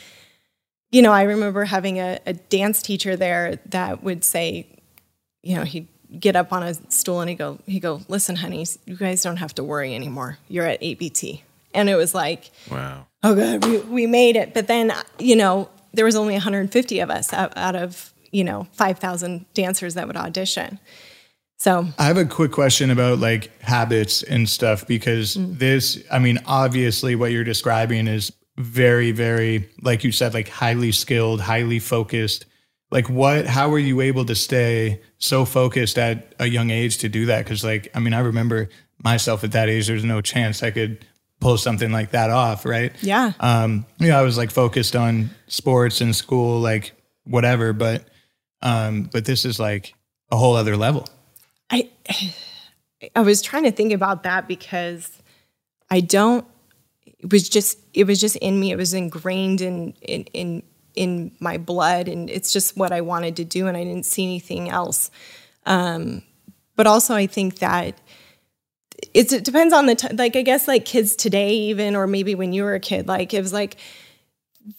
you 0.91 1.03
know, 1.03 1.13
I 1.13 1.23
remember 1.23 1.65
having 1.65 1.99
a, 1.99 2.19
a 2.27 2.33
dance 2.33 2.83
teacher 2.83 3.17
there 3.17 3.61
that 3.67 4.03
would 4.03 4.25
say, 4.25 4.67
you 5.43 5.55
know, 5.55 5.63
he'd 5.63 5.87
get 6.19 6.35
up 6.35 6.53
on 6.53 6.63
a 6.63 6.75
stool 6.91 7.21
and 7.21 7.31
he'd 7.31 7.37
go, 7.37 7.59
he'd 7.67 7.81
go, 7.81 8.01
listen, 8.09 8.37
honey, 8.37 8.67
you 8.87 8.97
guys 8.97 9.23
don't 9.23 9.37
have 9.37 9.55
to 9.55 9.65
worry 9.65 9.95
anymore. 9.95 10.39
You're 10.49 10.67
at 10.67 10.83
ABT. 10.83 11.45
And 11.75 11.89
it 11.89 11.97
was 11.97 12.15
like, 12.15 12.51
wow 12.71 13.07
oh 13.23 13.35
god, 13.35 13.65
we, 13.65 13.79
we 13.79 14.07
made 14.07 14.37
it. 14.37 14.55
But 14.55 14.67
then, 14.67 14.93
you 15.19 15.37
know, 15.37 15.69
there 15.93 16.05
was 16.05 16.17
only 16.17 16.35
150 16.35 17.01
of 17.01 17.11
us 17.11 17.33
out, 17.33 17.57
out 17.57 17.77
of, 17.77 18.13
you 18.31 18.45
know, 18.45 18.67
5,000 18.73 19.47
dancers 19.55 19.95
that 19.95 20.07
would 20.07 20.17
audition. 20.17 20.79
So 21.59 21.87
I 21.99 22.05
have 22.05 22.17
a 22.17 22.25
quick 22.25 22.53
question 22.53 22.91
about 22.91 23.19
like 23.19 23.61
habits 23.61 24.23
and 24.23 24.49
stuff 24.49 24.87
because 24.87 25.37
mm. 25.37 25.59
this, 25.59 26.03
I 26.11 26.19
mean, 26.19 26.39
obviously 26.47 27.15
what 27.17 27.33
you're 27.33 27.45
describing 27.45 28.07
is 28.09 28.33
very, 28.57 29.13
very, 29.13 29.69
like 29.83 30.03
you 30.05 30.13
said, 30.13 30.33
like 30.33 30.49
highly 30.49 30.93
skilled, 30.93 31.41
highly 31.41 31.79
focused. 31.79 32.47
like 32.91 33.09
what 33.09 33.47
how 33.47 33.69
were 33.69 33.79
you 33.79 34.01
able 34.01 34.25
to 34.25 34.35
stay 34.35 35.01
so 35.19 35.45
focused 35.45 35.99
at 35.99 36.35
a 36.39 36.47
young 36.47 36.71
age 36.71 36.99
to 36.99 37.09
do 37.09 37.27
that 37.27 37.45
because 37.45 37.63
like 37.63 37.89
i 37.95 38.01
mean 38.01 38.13
i 38.13 38.19
remember 38.19 38.69
myself 38.99 39.45
at 39.45 39.53
that 39.53 39.69
age 39.69 39.87
there's 39.87 40.03
no 40.03 40.21
chance 40.21 40.61
i 40.65 40.73
could 40.73 41.07
pull 41.41 41.57
something 41.59 41.91
like 41.91 42.11
that 42.11 42.31
off 42.31 42.65
right 42.67 42.93
Yeah. 43.01 43.33
um 43.41 43.87
you 43.99 44.09
know 44.09 44.19
i 44.19 44.23
was 44.23 44.37
like 44.37 44.51
focused 44.51 44.95
on 44.95 45.31
sports 45.49 46.01
and 46.01 46.15
school 46.15 46.61
like 46.61 46.93
whatever 47.25 47.73
but 47.73 48.05
um 48.63 49.05
but 49.13 49.25
this 49.25 49.45
is 49.45 49.59
like 49.59 49.95
a 50.31 50.37
whole 50.37 50.55
other 50.55 50.77
level 50.77 51.09
I 51.71 51.89
I 53.17 53.21
was 53.23 53.41
trying 53.43 53.63
to 53.65 53.71
think 53.73 53.93
about 53.93 54.25
that 54.25 54.47
because 54.49 55.11
I 55.91 56.01
don't 56.01 56.45
it 57.05 57.31
was 57.33 57.49
just 57.49 57.79
it 57.95 58.07
was 58.07 58.21
just 58.21 58.37
in 58.37 58.59
me. 58.59 58.71
It 58.73 58.77
was 58.77 58.93
ingrained 58.93 59.61
in 59.61 59.93
in 60.03 60.25
in 60.33 60.63
in 60.97 61.33
my 61.41 61.57
blood 61.59 62.09
and 62.09 62.29
it's 62.29 62.53
just 62.53 62.77
what 62.77 62.91
I 62.93 63.01
wanted 63.01 63.37
to 63.37 63.45
do 63.45 63.69
and 63.69 63.77
I 63.77 63.85
didn't 63.85 64.05
see 64.07 64.25
anything 64.25 64.69
else. 64.69 65.11
Um 65.65 66.23
but 66.77 66.87
also 66.87 67.15
I 67.15 67.27
think 67.27 67.61
that 67.61 68.01
it's, 69.15 69.33
it 69.33 69.45
depends 69.45 69.73
on 69.75 69.87
the 69.87 69.95
t- 69.95 70.15
like 70.15 70.37
I 70.37 70.43
guess 70.43 70.69
like 70.69 70.85
kids 70.85 71.17
today 71.17 71.53
even 71.53 71.97
or 71.97 72.07
maybe 72.07 72.35
when 72.35 72.53
you 72.53 72.65
were 72.65 72.75
a 72.75 72.81
kid 72.81 73.09
like 73.09 73.35
it 73.35 73.41
was 73.41 73.53
like 73.53 73.77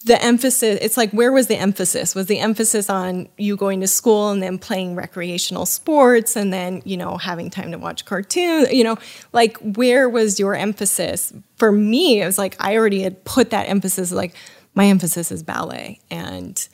the 0.04 0.22
emphasis 0.22 0.78
it's 0.80 0.96
like 0.96 1.10
where 1.12 1.32
was 1.32 1.48
the 1.48 1.56
emphasis? 1.56 2.14
Was 2.14 2.26
the 2.26 2.38
emphasis 2.38 2.88
on 2.88 3.28
you 3.36 3.56
going 3.56 3.80
to 3.80 3.86
school 3.88 4.30
and 4.30 4.42
then 4.42 4.58
playing 4.58 4.94
recreational 4.94 5.66
sports 5.66 6.36
and 6.36 6.52
then 6.52 6.82
you 6.84 6.96
know 6.96 7.16
having 7.16 7.50
time 7.50 7.72
to 7.72 7.78
watch 7.78 8.04
cartoons 8.04 8.72
you 8.72 8.84
know? 8.84 8.96
Like 9.32 9.58
where 9.58 10.08
was 10.08 10.38
your 10.38 10.54
emphasis? 10.54 11.32
For 11.56 11.72
me 11.72 12.22
it 12.22 12.26
was 12.26 12.38
like 12.38 12.56
i 12.60 12.76
already 12.76 13.02
had 13.02 13.24
put 13.24 13.50
that 13.50 13.68
emphasis 13.68 14.12
like 14.12 14.34
my 14.74 14.86
emphasis 14.86 15.30
is 15.30 15.42
ballet 15.42 16.00
and 16.10 16.68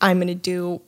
i'm 0.00 0.18
going 0.18 0.28
to 0.28 0.34
do 0.34 0.80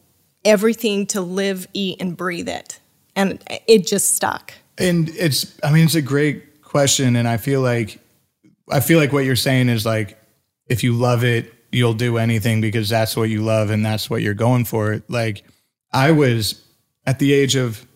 everything 0.44 1.06
to 1.06 1.20
live 1.20 1.66
eat 1.72 2.00
and 2.00 2.16
breathe 2.16 2.48
it. 2.48 2.80
And 3.16 3.42
it 3.66 3.86
just 3.86 4.14
stuck 4.14 4.54
And 4.80 5.08
it's, 5.10 5.58
I 5.62 5.72
mean, 5.72 5.84
it's 5.84 5.94
a 5.94 6.02
great 6.02 6.62
question. 6.62 7.16
And 7.16 7.28
I 7.28 7.36
feel 7.36 7.60
like, 7.60 7.98
I 8.68 8.80
feel 8.80 8.98
like 8.98 9.12
what 9.12 9.24
you're 9.24 9.36
saying 9.36 9.68
is 9.68 9.84
like, 9.84 10.18
if 10.66 10.82
you 10.82 10.94
love 10.94 11.24
it, 11.24 11.52
you'll 11.72 11.94
do 11.94 12.18
anything 12.18 12.60
because 12.60 12.88
that's 12.88 13.16
what 13.16 13.28
you 13.28 13.42
love 13.42 13.70
and 13.70 13.84
that's 13.84 14.08
what 14.08 14.22
you're 14.22 14.34
going 14.34 14.64
for. 14.64 15.02
Like, 15.08 15.44
I 15.92 16.12
was 16.12 16.64
at 17.06 17.18
the 17.18 17.32
age 17.32 17.56
of 17.56 17.86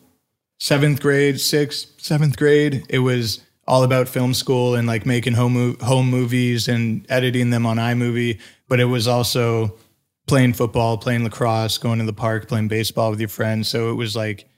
seventh 0.58 1.00
grade, 1.00 1.40
sixth, 1.40 1.92
seventh 1.98 2.36
grade, 2.36 2.84
it 2.88 3.00
was 3.00 3.44
all 3.66 3.82
about 3.82 4.08
film 4.08 4.34
school 4.34 4.74
and 4.74 4.86
like 4.86 5.06
making 5.06 5.32
home, 5.32 5.78
home 5.78 6.10
movies 6.10 6.68
and 6.68 7.06
editing 7.08 7.50
them 7.50 7.64
on 7.64 7.78
iMovie. 7.78 8.40
But 8.68 8.80
it 8.80 8.84
was 8.84 9.08
also 9.08 9.76
playing 10.26 10.54
football, 10.54 10.98
playing 10.98 11.24
lacrosse, 11.24 11.78
going 11.78 11.98
to 11.98 12.04
the 12.04 12.12
park, 12.12 12.48
playing 12.48 12.68
baseball 12.68 13.10
with 13.10 13.20
your 13.20 13.28
friends. 13.28 13.68
So 13.68 13.90
it 13.90 13.94
was 13.94 14.14
like, 14.16 14.48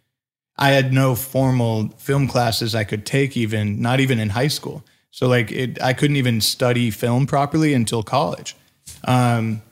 I 0.59 0.71
had 0.71 0.93
no 0.93 1.15
formal 1.15 1.89
film 1.99 2.29
classes 2.29 2.75
I 2.75 2.85
could 2.85 3.05
take, 3.05 3.37
even 3.37 3.81
not 3.81 4.01
even 4.01 4.19
in 4.19 4.31
high 4.31 4.49
school. 4.49 4.83
So 5.11 5.29
like 5.29 5.53
it, 5.53 5.81
I 5.83 5.93
couldn't 5.93 6.17
even 6.17 6.41
study 6.41 6.91
film 6.91 7.27
properly 7.27 7.75
until 7.75 8.03
college. 8.03 8.57
Um, 9.05 9.63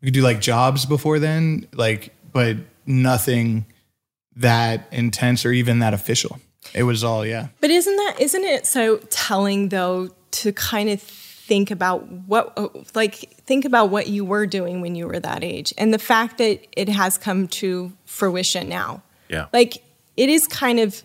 we 0.00 0.06
could 0.06 0.14
do 0.14 0.22
like 0.22 0.40
jobs 0.40 0.86
before 0.86 1.18
then, 1.18 1.66
like, 1.72 2.14
but 2.32 2.56
nothing 2.86 3.66
that 4.36 4.86
intense 4.92 5.44
or 5.44 5.52
even 5.52 5.80
that 5.80 5.94
official. 5.94 6.38
It 6.74 6.84
was 6.84 7.04
all 7.04 7.24
yeah. 7.26 7.48
But 7.60 7.70
isn't 7.70 7.96
that 7.96 8.16
isn't 8.20 8.44
it 8.44 8.66
so 8.66 8.98
telling 9.10 9.70
though 9.70 10.10
to 10.32 10.52
kind 10.52 10.88
of 10.88 11.02
think 11.02 11.70
about 11.70 12.06
what 12.06 12.94
like 12.94 13.16
think 13.44 13.64
about 13.64 13.90
what 13.90 14.06
you 14.06 14.24
were 14.24 14.46
doing 14.46 14.80
when 14.80 14.94
you 14.94 15.06
were 15.06 15.18
that 15.18 15.42
age 15.42 15.74
and 15.76 15.92
the 15.92 15.98
fact 15.98 16.38
that 16.38 16.64
it 16.76 16.88
has 16.88 17.18
come 17.18 17.48
to 17.48 17.92
fruition 18.04 18.68
now. 18.68 19.02
Yeah. 19.28 19.46
Like 19.52 19.82
it 20.16 20.28
is 20.28 20.46
kind 20.46 20.80
of 20.80 21.02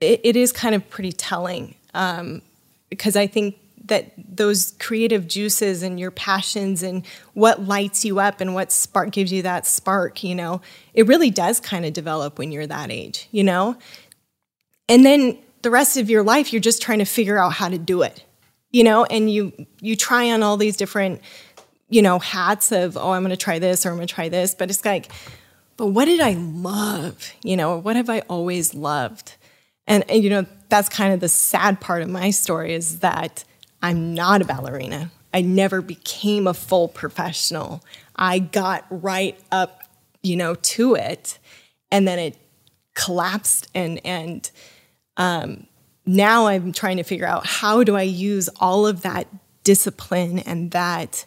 it, 0.00 0.20
it 0.24 0.36
is 0.36 0.52
kind 0.52 0.74
of 0.74 0.88
pretty 0.88 1.12
telling 1.12 1.74
um, 1.94 2.42
because 2.88 3.16
I 3.16 3.26
think 3.26 3.58
that 3.86 4.12
those 4.16 4.72
creative 4.78 5.26
juices 5.26 5.82
and 5.82 5.98
your 5.98 6.10
passions 6.10 6.82
and 6.82 7.04
what 7.34 7.62
lights 7.62 8.04
you 8.04 8.20
up 8.20 8.40
and 8.40 8.54
what 8.54 8.70
spark 8.70 9.10
gives 9.10 9.32
you 9.32 9.42
that 9.42 9.66
spark, 9.66 10.22
you 10.22 10.34
know, 10.34 10.60
it 10.94 11.06
really 11.06 11.30
does 11.30 11.58
kind 11.60 11.84
of 11.84 11.92
develop 11.92 12.38
when 12.38 12.52
you're 12.52 12.66
that 12.66 12.90
age, 12.90 13.28
you 13.32 13.42
know? 13.42 13.76
and 14.90 15.06
then 15.06 15.38
the 15.62 15.70
rest 15.70 15.96
of 15.96 16.10
your 16.10 16.22
life 16.22 16.52
you're 16.52 16.60
just 16.60 16.82
trying 16.82 16.98
to 16.98 17.04
figure 17.06 17.38
out 17.38 17.52
how 17.54 17.68
to 17.68 17.78
do 17.78 18.02
it 18.02 18.24
you 18.70 18.84
know 18.84 19.04
and 19.06 19.32
you 19.32 19.52
you 19.80 19.96
try 19.96 20.30
on 20.30 20.42
all 20.42 20.58
these 20.58 20.76
different 20.76 21.22
you 21.88 22.02
know 22.02 22.18
hats 22.18 22.72
of 22.72 22.98
oh 22.98 23.12
i'm 23.12 23.22
going 23.22 23.30
to 23.30 23.36
try 23.36 23.58
this 23.58 23.86
or 23.86 23.90
i'm 23.90 23.96
going 23.96 24.06
to 24.06 24.14
try 24.14 24.28
this 24.28 24.54
but 24.54 24.68
it's 24.68 24.84
like 24.84 25.10
but 25.80 25.86
what 25.86 26.04
did 26.04 26.20
i 26.20 26.34
love? 26.34 27.32
You 27.42 27.56
know 27.56 27.78
what 27.78 27.96
have 27.96 28.10
i 28.10 28.20
always 28.28 28.74
loved? 28.74 29.36
And, 29.86 30.08
and 30.10 30.22
you 30.22 30.28
know 30.28 30.44
that's 30.68 30.90
kind 30.90 31.14
of 31.14 31.20
the 31.20 31.28
sad 31.28 31.80
part 31.80 32.02
of 32.02 32.10
my 32.10 32.32
story 32.32 32.74
is 32.74 32.98
that 32.98 33.44
i'm 33.80 34.12
not 34.12 34.42
a 34.42 34.44
ballerina. 34.44 35.10
I 35.32 35.40
never 35.40 35.80
became 35.80 36.46
a 36.46 36.52
full 36.52 36.88
professional. 36.88 37.82
I 38.14 38.40
got 38.40 38.84
right 38.90 39.40
up 39.50 39.80
you 40.22 40.36
know 40.36 40.54
to 40.54 40.96
it 40.96 41.38
and 41.90 42.06
then 42.06 42.18
it 42.18 42.36
collapsed 42.94 43.70
and 43.74 44.04
and 44.04 44.50
um, 45.16 45.66
now 46.04 46.46
I'm 46.46 46.72
trying 46.72 46.98
to 46.98 47.04
figure 47.04 47.26
out 47.26 47.46
how 47.46 47.84
do 47.84 47.96
I 47.96 48.02
use 48.02 48.50
all 48.60 48.86
of 48.86 49.00
that 49.00 49.28
discipline 49.64 50.40
and 50.40 50.72
that 50.72 51.24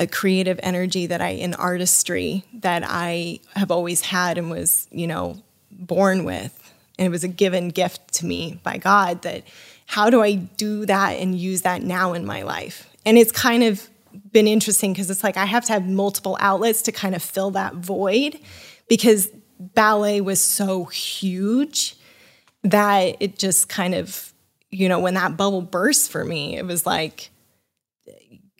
a 0.00 0.06
creative 0.06 0.58
energy 0.62 1.06
that 1.06 1.20
I 1.20 1.28
in 1.28 1.52
artistry 1.52 2.42
that 2.54 2.82
I 2.86 3.40
have 3.54 3.70
always 3.70 4.00
had 4.00 4.38
and 4.38 4.50
was 4.50 4.88
you 4.90 5.06
know 5.06 5.36
born 5.70 6.24
with. 6.24 6.56
And 6.98 7.06
it 7.06 7.10
was 7.10 7.22
a 7.22 7.28
given 7.28 7.68
gift 7.68 8.14
to 8.14 8.26
me 8.26 8.58
by 8.62 8.78
God 8.78 9.22
that 9.22 9.44
how 9.86 10.08
do 10.08 10.22
I 10.22 10.34
do 10.34 10.86
that 10.86 11.12
and 11.12 11.38
use 11.38 11.62
that 11.62 11.82
now 11.82 12.14
in 12.14 12.24
my 12.24 12.42
life? 12.42 12.88
And 13.04 13.18
it's 13.18 13.32
kind 13.32 13.62
of 13.62 13.88
been 14.32 14.48
interesting 14.48 14.92
because 14.92 15.10
it's 15.10 15.22
like 15.22 15.36
I 15.36 15.44
have 15.44 15.66
to 15.66 15.72
have 15.74 15.86
multiple 15.86 16.36
outlets 16.40 16.82
to 16.82 16.92
kind 16.92 17.14
of 17.14 17.22
fill 17.22 17.50
that 17.52 17.74
void 17.74 18.38
because 18.88 19.28
ballet 19.58 20.22
was 20.22 20.40
so 20.40 20.86
huge 20.86 21.96
that 22.62 23.16
it 23.20 23.38
just 23.38 23.68
kind 23.68 23.94
of, 23.94 24.32
you 24.70 24.88
know, 24.88 25.00
when 25.00 25.14
that 25.14 25.36
bubble 25.36 25.62
burst 25.62 26.10
for 26.10 26.24
me, 26.24 26.56
it 26.56 26.64
was 26.64 26.86
like 26.86 27.30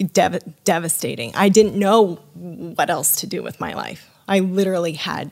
dev- 0.00 0.42
devastating. 0.64 1.34
I 1.34 1.48
didn't 1.48 1.78
know 1.78 2.16
what 2.34 2.90
else 2.90 3.16
to 3.16 3.26
do 3.26 3.42
with 3.42 3.60
my 3.60 3.74
life. 3.74 4.08
I 4.26 4.40
literally 4.40 4.92
had 4.92 5.30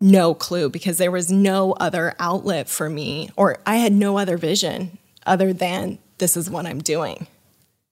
no 0.00 0.34
clue 0.34 0.68
because 0.68 0.98
there 0.98 1.10
was 1.10 1.30
no 1.30 1.72
other 1.72 2.14
outlet 2.18 2.68
for 2.68 2.90
me, 2.90 3.30
or 3.36 3.58
I 3.66 3.76
had 3.76 3.92
no 3.92 4.18
other 4.18 4.36
vision 4.36 4.98
other 5.26 5.52
than 5.52 5.98
this 6.18 6.36
is 6.36 6.50
what 6.50 6.66
I'm 6.66 6.80
doing, 6.80 7.26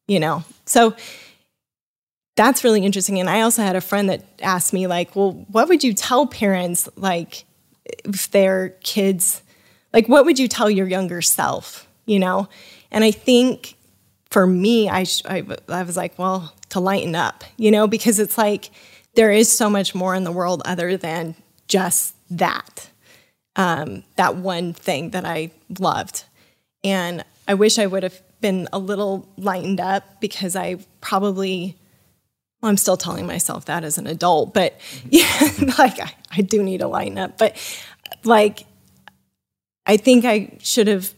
you 0.06 0.20
know? 0.20 0.44
So 0.66 0.94
that's 2.36 2.64
really 2.64 2.84
interesting. 2.84 3.18
And 3.18 3.30
I 3.30 3.42
also 3.42 3.62
had 3.62 3.76
a 3.76 3.80
friend 3.80 4.08
that 4.10 4.24
asked 4.40 4.72
me, 4.72 4.86
like, 4.86 5.16
well, 5.16 5.32
what 5.50 5.68
would 5.68 5.82
you 5.82 5.94
tell 5.94 6.26
parents, 6.26 6.88
like, 6.96 7.44
if 8.04 8.30
their 8.30 8.70
kids, 8.82 9.42
like, 9.92 10.08
what 10.08 10.24
would 10.24 10.38
you 10.38 10.48
tell 10.48 10.70
your 10.70 10.86
younger 10.86 11.22
self, 11.22 11.88
you 12.06 12.18
know? 12.18 12.48
And 12.90 13.04
I 13.04 13.10
think 13.10 13.74
for 14.32 14.46
me, 14.46 14.88
I, 14.88 15.04
I, 15.26 15.44
I 15.68 15.82
was 15.82 15.94
like, 15.94 16.18
well, 16.18 16.54
to 16.70 16.80
lighten 16.80 17.14
up, 17.14 17.44
you 17.58 17.70
know, 17.70 17.86
because 17.86 18.18
it's 18.18 18.38
like 18.38 18.70
there 19.14 19.30
is 19.30 19.52
so 19.52 19.68
much 19.68 19.94
more 19.94 20.14
in 20.14 20.24
the 20.24 20.32
world 20.32 20.62
other 20.64 20.96
than 20.96 21.34
just 21.68 22.14
that, 22.30 22.88
um, 23.56 24.04
that 24.16 24.36
one 24.36 24.72
thing 24.72 25.10
that 25.10 25.26
I 25.26 25.50
loved. 25.78 26.24
And 26.82 27.24
I 27.46 27.52
wish 27.52 27.78
I 27.78 27.84
would 27.84 28.02
have 28.04 28.22
been 28.40 28.68
a 28.72 28.78
little 28.78 29.28
lightened 29.36 29.80
up 29.80 30.18
because 30.22 30.56
I 30.56 30.78
probably, 31.02 31.76
well, 32.62 32.70
I'm 32.70 32.78
still 32.78 32.96
telling 32.96 33.26
myself 33.26 33.66
that 33.66 33.84
as 33.84 33.98
an 33.98 34.06
adult, 34.06 34.54
but 34.54 34.80
yeah, 35.10 35.50
like 35.76 36.00
I, 36.00 36.10
I 36.30 36.40
do 36.40 36.62
need 36.62 36.78
to 36.78 36.88
lighten 36.88 37.18
up. 37.18 37.36
But 37.36 37.54
like, 38.24 38.64
I 39.84 39.98
think 39.98 40.24
I 40.24 40.56
should 40.58 40.86
have 40.86 41.12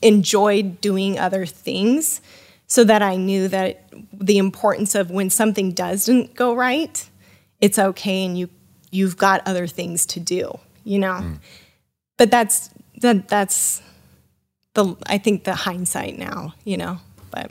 enjoyed 0.00 0.80
doing 0.80 1.18
other 1.18 1.46
things 1.46 2.20
so 2.66 2.84
that 2.84 3.02
I 3.02 3.16
knew 3.16 3.48
that 3.48 3.84
the 4.12 4.38
importance 4.38 4.94
of 4.94 5.10
when 5.10 5.28
something 5.30 5.72
doesn't 5.72 6.34
go 6.34 6.54
right, 6.54 7.08
it's 7.60 7.78
okay 7.78 8.24
and 8.24 8.38
you 8.38 8.48
you've 8.90 9.16
got 9.16 9.46
other 9.46 9.66
things 9.66 10.04
to 10.06 10.20
do, 10.20 10.58
you 10.84 10.98
know. 10.98 11.36
But 12.18 12.30
that's 12.30 12.70
that 13.00 13.28
that's 13.28 13.82
the 14.74 14.96
I 15.06 15.18
think 15.18 15.44
the 15.44 15.54
hindsight 15.54 16.18
now, 16.18 16.54
you 16.64 16.76
know. 16.76 16.98
But 17.30 17.50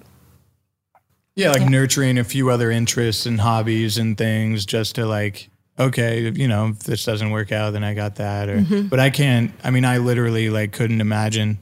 Yeah, 1.36 1.52
like 1.52 1.62
Yeah. 1.62 1.70
nurturing 1.70 2.18
a 2.18 2.24
few 2.24 2.50
other 2.50 2.72
interests 2.72 3.26
and 3.26 3.40
hobbies 3.42 3.98
and 3.98 4.18
things 4.18 4.66
just 4.66 4.96
to 4.96 5.06
like, 5.06 5.50
okay, 5.80 6.30
you 6.32 6.48
know, 6.48 6.68
if 6.70 6.80
this 6.80 7.06
doesn't 7.06 7.32
work 7.32 7.52
out, 7.52 7.72
then 7.74 7.84
I 7.84 7.94
got 7.94 8.16
that. 8.16 8.50
Or, 8.50 8.58
Mm-hmm. 8.58 8.88
but 8.88 9.00
I 9.00 9.10
can't. 9.10 9.52
I 9.64 9.72
mean, 9.72 9.86
I 9.86 9.98
literally 9.98 10.50
like 10.50 10.72
couldn't 10.74 11.02
imagine, 11.02 11.58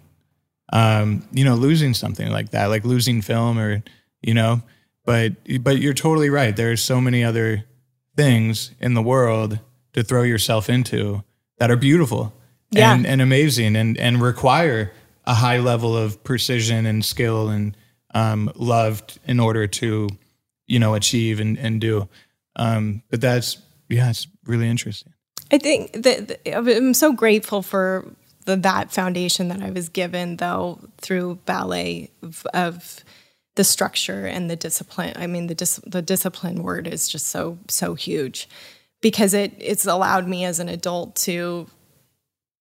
um, 0.71 1.27
you 1.31 1.43
know, 1.43 1.55
losing 1.55 1.93
something 1.93 2.29
like 2.29 2.51
that, 2.51 2.65
like 2.67 2.83
losing 2.85 3.21
film 3.21 3.57
or, 3.59 3.83
you 4.21 4.33
know. 4.33 4.61
But 5.05 5.33
but 5.61 5.79
you're 5.79 5.93
totally 5.93 6.29
right. 6.29 6.55
There's 6.55 6.81
so 6.81 7.01
many 7.01 7.23
other 7.23 7.65
things 8.15 8.71
in 8.79 8.93
the 8.93 9.01
world 9.01 9.59
to 9.93 10.03
throw 10.03 10.23
yourself 10.23 10.69
into 10.69 11.23
that 11.57 11.71
are 11.71 11.75
beautiful 11.77 12.33
Yeah. 12.71 12.93
and, 12.93 13.05
and 13.07 13.21
amazing 13.21 13.75
and, 13.75 13.97
and 13.97 14.21
require 14.21 14.91
a 15.25 15.33
high 15.33 15.57
level 15.59 15.95
of 15.97 16.23
precision 16.23 16.85
and 16.85 17.03
skill 17.03 17.49
and 17.49 17.75
um, 18.13 18.51
love 18.55 19.01
in 19.25 19.39
order 19.39 19.67
to, 19.67 20.09
you 20.67 20.79
know, 20.79 20.93
achieve 20.95 21.39
and, 21.39 21.57
and 21.57 21.79
do. 21.81 22.07
Um, 22.55 23.03
but 23.09 23.21
that's, 23.21 23.57
yeah, 23.89 24.09
it's 24.09 24.27
really 24.45 24.67
interesting. 24.67 25.13
I 25.51 25.57
think 25.57 25.93
that- 26.03 26.39
I'm 26.55 26.93
so 26.93 27.13
grateful 27.13 27.61
for 27.61 28.05
the, 28.45 28.55
that 28.57 28.91
foundation 28.91 29.49
that 29.49 29.61
I 29.61 29.69
was 29.71 29.89
given, 29.89 30.37
though, 30.37 30.79
through 30.97 31.39
ballet 31.45 32.09
of, 32.21 32.45
of 32.53 33.03
the 33.55 33.63
structure 33.63 34.25
and 34.25 34.49
the 34.49 34.55
discipline. 34.55 35.13
I 35.17 35.27
mean, 35.27 35.47
the 35.47 35.55
dis, 35.55 35.81
the 35.85 36.01
discipline 36.01 36.63
word 36.63 36.87
is 36.87 37.09
just 37.09 37.27
so 37.27 37.57
so 37.67 37.93
huge 37.93 38.47
because 39.01 39.33
it 39.33 39.53
it's 39.59 39.85
allowed 39.85 40.27
me 40.27 40.45
as 40.45 40.59
an 40.59 40.69
adult 40.69 41.15
to 41.17 41.67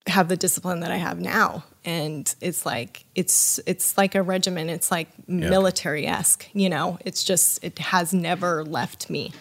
have 0.08 0.28
the 0.28 0.36
discipline 0.36 0.80
that 0.80 0.90
I 0.90 0.96
have 0.96 1.20
now. 1.20 1.64
And 1.84 2.34
it's 2.40 2.66
like 2.66 3.04
it's 3.14 3.60
it's 3.66 3.96
like 3.96 4.14
a 4.14 4.22
regimen. 4.22 4.68
It's 4.68 4.90
like 4.90 5.08
military 5.28 6.06
esque. 6.06 6.48
You 6.52 6.68
know, 6.68 6.98
it's 7.04 7.22
just 7.22 7.62
it 7.62 7.78
has 7.78 8.12
never 8.12 8.64
left 8.64 9.08
me. 9.08 9.32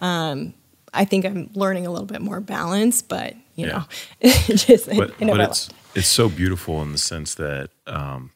Um, 0.00 0.54
I 0.94 1.04
think 1.04 1.24
I'm 1.24 1.50
learning 1.54 1.86
a 1.86 1.90
little 1.90 2.06
bit 2.06 2.20
more 2.20 2.40
balance, 2.40 3.02
but 3.02 3.34
you 3.54 3.66
know, 3.66 3.84
just 4.22 4.88
in- 4.88 4.98
but, 4.98 5.14
in 5.20 5.28
a 5.28 5.32
but 5.32 5.40
it's 5.48 5.68
it's 5.94 6.08
so 6.08 6.28
beautiful 6.28 6.80
in 6.82 6.92
the 6.92 6.98
sense 6.98 7.34
that 7.34 7.70
um, 7.86 8.30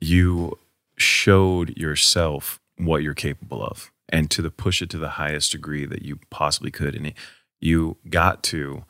you 0.00 0.58
showed 0.96 1.76
yourself 1.76 2.60
what 2.76 3.02
you're 3.02 3.14
capable 3.14 3.64
of 3.64 3.90
and 4.08 4.30
to 4.30 4.42
the 4.42 4.50
push 4.50 4.82
it 4.82 4.90
to 4.90 4.98
the 4.98 5.10
highest 5.10 5.52
degree 5.52 5.86
that 5.86 6.02
you 6.02 6.18
possibly 6.30 6.70
could 6.70 6.94
and 6.94 7.08
it, 7.08 7.14
you 7.60 7.96
got 8.08 8.42
to 8.42 8.84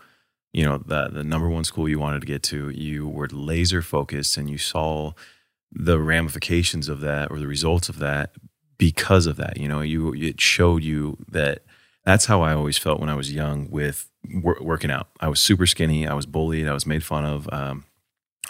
you 0.52 0.64
know 0.64 0.78
the 0.78 1.08
the 1.08 1.24
number 1.24 1.48
one 1.48 1.64
school 1.64 1.88
you 1.88 1.98
wanted 1.98 2.20
to 2.20 2.26
get 2.26 2.42
to 2.42 2.70
you 2.70 3.06
were 3.08 3.28
laser 3.28 3.82
focused 3.82 4.36
and 4.36 4.50
you 4.50 4.58
saw 4.58 5.12
the 5.70 5.98
ramifications 5.98 6.88
of 6.88 7.00
that 7.00 7.30
or 7.30 7.38
the 7.38 7.46
results 7.46 7.88
of 7.88 7.98
that 7.98 8.32
because 8.78 9.26
of 9.26 9.36
that 9.36 9.58
you 9.58 9.68
know 9.68 9.80
you 9.80 10.14
it 10.14 10.40
showed 10.40 10.82
you 10.82 11.16
that 11.28 11.62
that's 12.04 12.26
how 12.26 12.40
I 12.40 12.54
always 12.54 12.78
felt 12.78 13.00
when 13.00 13.10
I 13.10 13.14
was 13.14 13.32
young 13.32 13.70
with 13.70 14.07
wor- 14.42 14.58
working 14.60 14.90
out. 14.90 15.08
I 15.20 15.28
was 15.28 15.40
super 15.40 15.66
skinny. 15.66 16.06
I 16.06 16.14
was 16.14 16.26
bullied. 16.26 16.68
I 16.68 16.72
was 16.72 16.86
made 16.86 17.04
fun 17.04 17.24
of. 17.24 17.48
Um, 17.52 17.84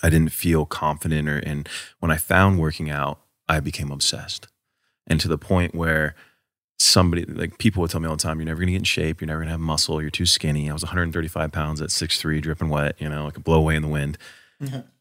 I 0.03 0.11
didn't 0.11 0.33
feel 0.33 0.65
confident. 0.65 1.29
Or, 1.29 1.39
and 1.39 1.69
when 1.99 2.11
I 2.11 2.17
found 2.17 2.61
working 2.61 2.91
out, 2.91 3.21
I 3.49 3.61
became 3.61 3.91
obsessed. 3.91 4.49
And 5.07 5.21
to 5.21 5.29
the 5.29 5.39
point 5.39 5.75
where 5.75 6.15
somebody, 6.79 7.25
like 7.25 7.59
people 7.59 7.81
would 7.81 7.91
tell 7.91 8.01
me 8.01 8.07
all 8.09 8.17
the 8.17 8.23
time, 8.23 8.39
you're 8.39 8.47
never 8.47 8.59
going 8.61 8.69
to 8.69 8.73
get 8.73 8.79
in 8.79 8.85
shape. 8.85 9.21
You're 9.21 9.27
never 9.27 9.41
going 9.41 9.49
to 9.49 9.53
have 9.53 9.61
muscle. 9.61 10.01
You're 10.01 10.11
too 10.11 10.27
skinny. 10.27 10.71
I 10.71 10.73
was 10.73 10.83
135 10.85 11.51
pounds 11.51 11.81
at 11.81 11.89
6'3, 11.89 12.41
dripping 12.41 12.69
wet, 12.69 12.95
you 12.99 13.09
know, 13.09 13.25
like 13.25 13.37
a 13.37 13.41
blow 13.41 13.59
away 13.59 13.75
in 13.75 13.83
the 13.83 13.89
wind. 13.89 14.19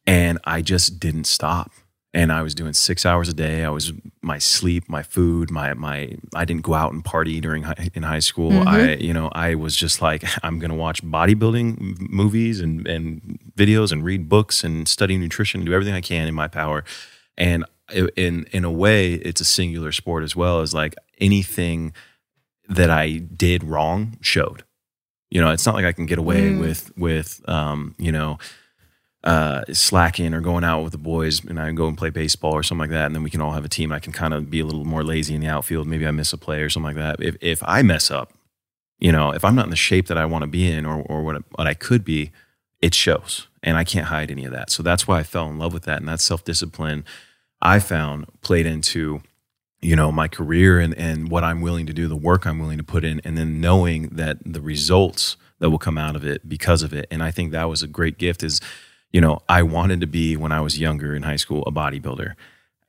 And 0.07 0.39
I 0.45 0.61
just 0.61 0.99
didn't 0.99 1.25
stop. 1.25 1.71
And 2.13 2.31
I 2.31 2.41
was 2.41 2.55
doing 2.55 2.73
six 2.73 3.05
hours 3.05 3.29
a 3.29 3.33
day. 3.33 3.63
I 3.63 3.69
was 3.69 3.91
my 4.21 4.37
sleep, 4.39 4.89
my 4.89 5.03
food, 5.03 5.51
my 5.51 5.73
my. 5.73 6.15
I 6.33 6.45
didn't 6.45 6.63
go 6.63 6.73
out 6.73 6.93
and 6.93 7.03
party 7.03 7.39
during 7.41 7.63
high, 7.63 7.89
in 7.93 8.03
high 8.03 8.19
school. 8.19 8.67
I, 8.67 8.93
you 8.93 9.13
know, 9.13 9.29
I 9.33 9.55
was 9.55 9.75
just 9.75 10.01
like, 10.01 10.23
I'm 10.43 10.57
gonna 10.57 10.75
watch 10.75 11.03
bodybuilding 11.03 12.09
movies 12.09 12.61
and 12.61 12.87
and 12.87 13.39
videos 13.55 13.91
and 13.91 14.03
read 14.03 14.29
books 14.29 14.63
and 14.63 14.87
study 14.87 15.17
nutrition, 15.17 15.65
do 15.65 15.73
everything 15.73 15.93
I 15.93 16.01
can 16.01 16.27
in 16.27 16.33
my 16.33 16.47
power. 16.47 16.83
And 17.37 17.65
in 18.15 18.45
in 18.51 18.63
a 18.63 18.71
way, 18.71 19.13
it's 19.13 19.41
a 19.41 19.45
singular 19.45 19.91
sport 19.91 20.23
as 20.23 20.35
well 20.35 20.61
as 20.61 20.73
like 20.73 20.95
anything 21.19 21.93
that 22.69 22.89
I 22.89 23.17
did 23.17 23.63
wrong 23.63 24.17
showed. 24.21 24.63
You 25.29 25.41
know, 25.41 25.51
it's 25.51 25.65
not 25.65 25.75
like 25.75 25.85
I 25.85 25.91
can 25.91 26.05
get 26.05 26.17
away 26.17 26.55
with 26.55 26.95
with 26.97 27.41
um, 27.49 27.95
you 27.97 28.11
know, 28.11 28.37
uh, 29.27 29.61
slacking 29.73 30.33
or 30.33 30.39
going 30.39 30.63
out 30.63 30.83
with 30.83 30.93
the 30.93 30.97
boys 30.97 31.43
and 31.43 31.59
I 31.59 31.69
go 31.73 31.89
and 31.89 31.97
play 31.97 32.09
baseball 32.09 32.53
or 32.53 32.63
something 32.63 32.83
like 32.83 32.91
that, 32.91 33.07
and 33.07 33.13
then 33.13 33.23
we 33.23 33.29
can 33.29 33.41
all 33.41 33.51
have 33.51 33.65
a 33.65 33.69
team. 33.69 33.91
I 33.91 33.99
can 33.99 34.13
kind 34.13 34.33
of 34.33 34.49
be 34.49 34.61
a 34.61 34.65
little 34.65 34.85
more 34.85 35.03
lazy 35.03 35.35
in 35.35 35.41
the 35.41 35.47
outfield. 35.47 35.85
Maybe 35.85 36.07
I 36.07 36.11
miss 36.11 36.31
a 36.31 36.37
play 36.37 36.61
or 36.61 36.69
something 36.69 36.95
like 36.95 37.17
that. 37.17 37.21
If 37.21 37.35
if 37.41 37.61
I 37.63 37.81
mess 37.81 38.09
up, 38.09 38.31
you 38.99 39.11
know, 39.11 39.31
if 39.31 39.43
I'm 39.43 39.53
not 39.53 39.65
in 39.65 39.69
the 39.69 39.75
shape 39.75 40.07
that 40.07 40.17
I 40.17 40.25
want 40.25 40.43
to 40.43 40.47
be 40.47 40.71
in 40.71 40.85
or 40.85 41.01
or 41.01 41.23
what 41.23 41.43
what 41.55 41.67
I 41.67 41.73
could 41.73 42.05
be, 42.05 42.31
it 42.81 42.93
shows, 42.93 43.47
and 43.61 43.75
I 43.75 43.83
can't 43.83 44.07
hide 44.07 44.31
any 44.31 44.45
of 44.45 44.53
that. 44.53 44.71
So 44.71 44.81
that's 44.81 45.09
why 45.09 45.19
I 45.19 45.23
fell 45.23 45.49
in 45.49 45.59
love 45.59 45.73
with 45.73 45.83
that, 45.83 45.99
and 45.99 46.07
that 46.07 46.21
self 46.21 46.45
discipline 46.45 47.03
I 47.61 47.79
found 47.79 48.27
played 48.41 48.65
into 48.65 49.21
you 49.81 49.97
know 49.97 50.09
my 50.09 50.29
career 50.29 50.79
and 50.79 50.97
and 50.97 51.29
what 51.29 51.43
I'm 51.43 51.59
willing 51.59 51.85
to 51.87 51.93
do, 51.93 52.07
the 52.07 52.15
work 52.15 52.45
I'm 52.45 52.59
willing 52.59 52.77
to 52.77 52.83
put 52.85 53.03
in, 53.03 53.19
and 53.25 53.37
then 53.37 53.59
knowing 53.59 54.07
that 54.07 54.37
the 54.45 54.61
results 54.61 55.35
that 55.59 55.69
will 55.69 55.79
come 55.79 55.97
out 55.97 56.15
of 56.15 56.25
it 56.25 56.47
because 56.47 56.81
of 56.81 56.93
it. 56.93 57.07
And 57.11 57.21
I 57.21 57.31
think 57.31 57.51
that 57.51 57.65
was 57.67 57.83
a 57.83 57.87
great 57.87 58.17
gift. 58.17 58.41
Is 58.41 58.61
you 59.11 59.21
know 59.21 59.41
I 59.47 59.63
wanted 59.63 60.01
to 60.01 60.07
be 60.07 60.35
when 60.35 60.51
I 60.51 60.61
was 60.61 60.79
younger 60.79 61.15
in 61.15 61.23
high 61.23 61.35
school 61.35 61.63
a 61.65 61.71
bodybuilder. 61.71 62.35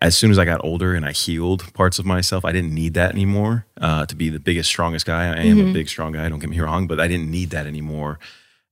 As 0.00 0.16
soon 0.16 0.30
as 0.30 0.38
I 0.38 0.44
got 0.44 0.64
older 0.64 0.94
and 0.94 1.04
I 1.04 1.10
healed 1.10 1.72
parts 1.74 1.98
of 1.98 2.06
myself, 2.06 2.44
I 2.44 2.52
didn't 2.52 2.72
need 2.72 2.94
that 2.94 3.10
anymore 3.10 3.66
uh, 3.80 4.06
to 4.06 4.14
be 4.14 4.28
the 4.28 4.38
biggest, 4.38 4.68
strongest 4.68 5.04
guy. 5.06 5.26
I 5.26 5.40
am 5.40 5.58
a 5.58 5.72
big, 5.72 5.88
strong 5.88 6.12
guy. 6.12 6.28
Don't 6.28 6.38
get 6.38 6.50
me 6.50 6.60
wrong, 6.60 6.86
but 6.86 7.00
I 7.00 7.08
didn't 7.08 7.28
need 7.28 7.50
that 7.50 7.66
anymore. 7.66 8.20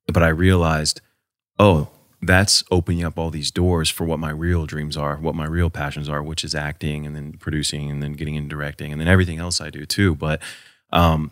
But 0.07 0.23
I 0.23 0.29
realized, 0.29 1.01
oh, 1.59 1.89
that's 2.23 2.65
opening 2.71 3.05
up 3.05 3.19
all 3.19 3.31
these 3.31 3.51
doors 3.51 3.91
for 3.91 4.05
what 4.05 4.19
my 4.19 4.31
real 4.31 4.67
dreams 4.67 4.97
are, 4.97 5.17
what 5.17 5.35
my 5.35 5.47
real 5.47 5.69
passions 5.69 6.09
are, 6.09 6.23
which 6.23 6.45
is 6.45 6.55
acting 6.55 7.07
and 7.07 7.15
then 7.15 7.33
producing 7.33 7.91
and 7.91 8.03
then 8.03 8.13
getting 8.13 8.37
into 8.37 8.49
directing 8.49 8.93
and 8.93 9.01
then 9.01 9.09
everything 9.09 9.39
else 9.39 9.61
I 9.61 9.71
do 9.71 9.85
too. 9.85 10.15
But 10.15 10.41
um, 10.93 11.31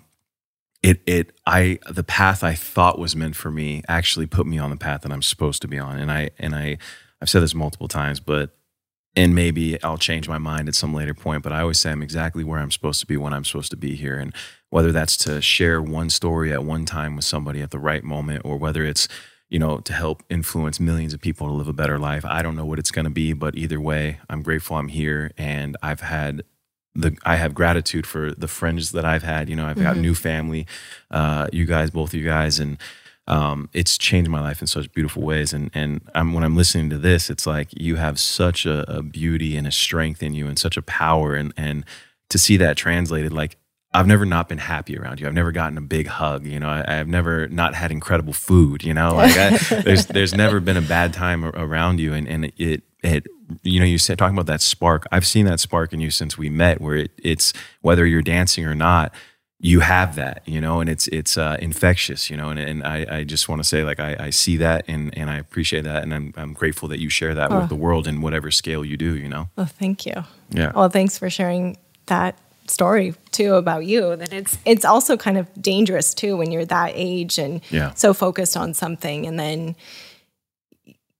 it 0.84 1.00
it 1.06 1.32
I 1.46 1.78
the 1.90 2.04
path 2.04 2.44
I 2.44 2.54
thought 2.54 2.98
was 2.98 3.16
meant 3.16 3.36
for 3.36 3.50
me 3.50 3.82
actually 3.88 4.26
put 4.26 4.46
me 4.46 4.58
on 4.58 4.68
the 4.68 4.76
path 4.76 5.00
that 5.00 5.12
I'm 5.12 5.22
supposed 5.22 5.62
to 5.62 5.68
be 5.68 5.78
on. 5.78 5.98
And 5.98 6.12
I 6.12 6.30
and 6.38 6.54
I 6.54 6.76
I've 7.22 7.30
said 7.30 7.42
this 7.42 7.54
multiple 7.54 7.88
times, 7.88 8.20
but 8.20 8.54
and 9.16 9.34
maybe 9.34 9.82
I'll 9.82 9.96
change 9.96 10.28
my 10.28 10.36
mind 10.36 10.68
at 10.68 10.74
some 10.74 10.92
later 10.92 11.14
point, 11.14 11.42
but 11.42 11.52
I 11.52 11.60
always 11.60 11.78
say 11.78 11.90
I'm 11.90 12.02
exactly 12.02 12.44
where 12.44 12.58
I'm 12.58 12.70
supposed 12.70 13.00
to 13.00 13.06
be 13.06 13.16
when 13.16 13.32
I'm 13.32 13.44
supposed 13.44 13.70
to 13.70 13.76
be 13.78 13.94
here. 13.94 14.18
And 14.18 14.34
whether 14.68 14.92
that's 14.92 15.16
to 15.18 15.40
share 15.40 15.80
one 15.80 16.10
story 16.10 16.52
at 16.52 16.64
one 16.64 16.84
time 16.84 17.16
with 17.16 17.24
somebody 17.24 17.62
at 17.62 17.70
the 17.70 17.78
right 17.78 18.04
moment, 18.04 18.42
or 18.44 18.58
whether 18.58 18.84
it's, 18.84 19.08
you 19.48 19.58
know, 19.58 19.78
to 19.78 19.92
help 19.92 20.22
influence 20.28 20.80
millions 20.80 21.14
of 21.14 21.20
people 21.20 21.46
to 21.46 21.52
live 21.52 21.68
a 21.68 21.72
better 21.72 21.98
life, 21.98 22.24
I 22.24 22.42
don't 22.42 22.56
know 22.56 22.66
what 22.66 22.80
it's 22.80 22.90
going 22.90 23.04
to 23.04 23.10
be, 23.10 23.32
but 23.32 23.54
either 23.56 23.80
way, 23.80 24.18
I'm 24.28 24.42
grateful 24.42 24.76
I'm 24.76 24.88
here. 24.88 25.30
And 25.38 25.76
I've 25.80 26.00
had 26.00 26.42
the, 26.94 27.16
I 27.24 27.36
have 27.36 27.54
gratitude 27.54 28.06
for 28.06 28.32
the 28.32 28.48
friends 28.48 28.92
that 28.92 29.04
I've 29.04 29.22
had. 29.22 29.48
You 29.48 29.56
know, 29.56 29.66
I've 29.66 29.80
got 29.80 29.96
new 29.96 30.14
family, 30.14 30.66
uh, 31.10 31.48
you 31.52 31.66
guys, 31.66 31.90
both 31.90 32.10
of 32.10 32.20
you 32.20 32.26
guys, 32.26 32.60
and 32.60 32.78
um, 33.26 33.68
it's 33.72 33.96
changed 33.98 34.30
my 34.30 34.40
life 34.40 34.60
in 34.60 34.66
such 34.66 34.92
beautiful 34.92 35.22
ways. 35.22 35.52
And 35.52 35.70
and 35.74 36.00
I'm, 36.14 36.32
when 36.32 36.44
I'm 36.44 36.56
listening 36.56 36.90
to 36.90 36.98
this, 36.98 37.30
it's 37.30 37.46
like 37.46 37.68
you 37.72 37.96
have 37.96 38.20
such 38.20 38.66
a, 38.66 38.98
a 38.98 39.02
beauty 39.02 39.56
and 39.56 39.66
a 39.66 39.72
strength 39.72 40.22
in 40.22 40.34
you, 40.34 40.46
and 40.46 40.58
such 40.58 40.76
a 40.76 40.82
power, 40.82 41.34
and 41.34 41.52
and 41.56 41.84
to 42.28 42.38
see 42.38 42.56
that 42.58 42.76
translated, 42.76 43.32
like 43.32 43.56
I've 43.92 44.08
never 44.08 44.26
not 44.26 44.48
been 44.48 44.58
happy 44.58 44.98
around 44.98 45.20
you. 45.20 45.26
I've 45.26 45.34
never 45.34 45.52
gotten 45.52 45.78
a 45.78 45.80
big 45.80 46.08
hug. 46.08 46.44
You 46.44 46.58
know, 46.58 46.68
I, 46.68 47.00
I've 47.00 47.08
never 47.08 47.48
not 47.48 47.74
had 47.74 47.92
incredible 47.92 48.32
food. 48.32 48.82
You 48.82 48.92
know, 48.92 49.14
like 49.14 49.36
I, 49.36 49.56
there's 49.82 50.06
there's 50.06 50.34
never 50.34 50.60
been 50.60 50.76
a 50.76 50.82
bad 50.82 51.12
time 51.12 51.44
around 51.44 52.00
you, 52.00 52.12
and 52.12 52.28
and 52.28 52.52
it 52.56 52.82
it 53.04 53.24
you 53.62 53.78
know 53.78 53.86
you 53.86 53.98
said 53.98 54.18
talking 54.18 54.34
about 54.36 54.46
that 54.46 54.60
spark. 54.62 55.06
I've 55.12 55.26
seen 55.26 55.44
that 55.46 55.60
spark 55.60 55.92
in 55.92 56.00
you 56.00 56.10
since 56.10 56.36
we 56.38 56.48
met, 56.50 56.80
where 56.80 56.96
it, 56.96 57.10
it's 57.22 57.52
whether 57.82 58.04
you're 58.06 58.22
dancing 58.22 58.64
or 58.66 58.74
not 58.74 59.12
you 59.60 59.80
have 59.80 60.16
that, 60.16 60.42
you 60.46 60.60
know, 60.60 60.80
and 60.80 60.90
it's 60.90 61.06
it's 61.08 61.38
uh, 61.38 61.56
infectious, 61.60 62.28
you 62.28 62.36
know, 62.36 62.50
and, 62.50 62.58
and 62.58 62.84
I, 62.84 63.06
I 63.18 63.24
just 63.24 63.48
want 63.48 63.62
to 63.62 63.64
say 63.64 63.82
like 63.82 63.98
I, 63.98 64.14
I 64.18 64.30
see 64.30 64.58
that 64.58 64.84
and, 64.88 65.16
and 65.16 65.30
I 65.30 65.36
appreciate 65.38 65.84
that 65.84 66.02
and 66.02 66.12
I'm 66.12 66.34
I'm 66.36 66.52
grateful 66.52 66.88
that 66.88 67.00
you 67.00 67.08
share 67.08 67.34
that 67.34 67.50
with 67.50 67.68
the 67.70 67.74
world 67.76 68.06
in 68.06 68.20
whatever 68.20 68.50
scale 68.50 68.84
you 68.84 68.96
do, 68.98 69.16
you 69.16 69.28
know. 69.28 69.48
Oh, 69.56 69.64
thank 69.64 70.04
you. 70.04 70.24
Yeah. 70.50 70.72
Well, 70.74 70.90
thanks 70.90 71.16
for 71.16 71.30
sharing 71.30 71.78
that 72.06 72.36
story 72.66 73.14
too 73.30 73.54
about 73.54 73.86
you. 73.86 74.16
That 74.16 74.34
it's 74.34 74.58
it's 74.66 74.84
also 74.84 75.16
kind 75.16 75.38
of 75.38 75.46
dangerous 75.62 76.12
too 76.14 76.36
when 76.36 76.50
you're 76.50 76.66
that 76.66 76.90
age 76.94 77.38
and 77.38 77.62
Yeah. 77.70 77.94
so 77.94 78.12
focused 78.12 78.56
on 78.58 78.74
something, 78.74 79.24
and 79.24 79.38
then 79.38 79.76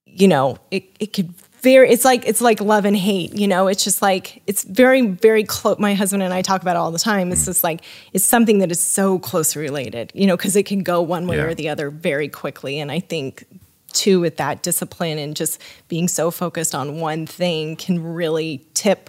you 0.05 0.29
know 0.29 0.59
it 0.71 0.85
it 1.01 1.13
could 1.15 1.33
very. 1.65 1.91
It's 1.91 2.05
like 2.05 2.29
it's 2.29 2.41
like 2.41 2.61
love 2.61 2.85
and 2.85 2.97
hate. 2.97 3.35
You 3.35 3.49
know, 3.49 3.67
it's 3.67 3.83
just 3.83 4.01
like 4.03 4.43
it's 4.47 4.63
very 4.63 5.01
very 5.07 5.43
close. 5.43 5.79
My 5.81 5.95
husband 5.95 6.23
and 6.23 6.33
I 6.33 6.43
talk 6.43 6.63
about 6.63 6.77
it 6.77 6.79
all 6.79 6.93
the 6.93 6.99
time. 7.01 7.31
Mm. 7.31 7.33
It's 7.33 7.47
just 7.47 7.65
like 7.65 7.81
it's 8.13 8.25
something 8.25 8.59
that 8.59 8.71
is 8.71 8.79
so 8.81 9.19
closely 9.19 9.63
related. 9.63 10.13
You 10.15 10.27
know, 10.29 10.37
because 10.37 10.55
it 10.55 10.67
can 10.67 10.85
go 10.85 11.03
one 11.03 11.27
way 11.27 11.39
Yeah. 11.39 11.45
or 11.45 11.55
the 11.55 11.69
other 11.71 11.91
very 11.91 12.29
quickly, 12.29 12.79
and 12.79 12.93
I 12.93 13.01
think 13.01 13.45
too 13.93 14.21
with 14.21 14.37
that 14.37 14.63
discipline 14.63 15.19
and 15.19 15.35
just 15.37 15.61
being 15.89 16.07
so 16.09 16.31
focused 16.31 16.75
on 16.75 17.01
one 17.01 17.27
thing 17.27 17.77
can 17.77 18.03
really 18.15 18.65
tip 18.75 19.09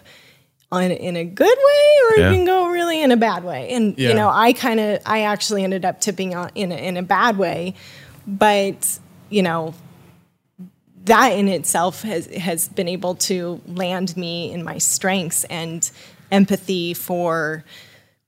on 0.71 0.83
in 0.91 1.15
a 1.15 1.25
good 1.25 1.57
way 1.57 1.89
or 2.09 2.19
Yeah. 2.19 2.29
it 2.29 2.33
can 2.35 2.45
go 2.45 2.69
really 2.69 3.01
in 3.01 3.11
a 3.11 3.17
bad 3.17 3.43
way 3.43 3.69
and 3.71 3.97
Yeah. 3.97 4.09
you 4.09 4.15
know 4.15 4.29
i 4.29 4.53
kind 4.53 4.79
of 4.79 4.99
i 5.05 5.21
actually 5.21 5.63
ended 5.63 5.85
up 5.85 6.01
tipping 6.01 6.35
on 6.35 6.51
in 6.53 6.71
a, 6.71 6.75
in 6.75 6.97
a 6.97 7.01
bad 7.03 7.37
way 7.37 7.73
but 8.27 8.99
you 9.29 9.41
know 9.41 9.73
that 11.05 11.29
in 11.29 11.47
itself 11.47 12.01
has 12.03 12.27
has 12.35 12.67
been 12.69 12.87
able 12.87 13.15
to 13.15 13.61
land 13.67 14.15
me 14.17 14.51
in 14.51 14.63
my 14.63 14.77
strengths 14.77 15.43
and 15.45 15.89
empathy 16.31 16.93
for 16.93 17.63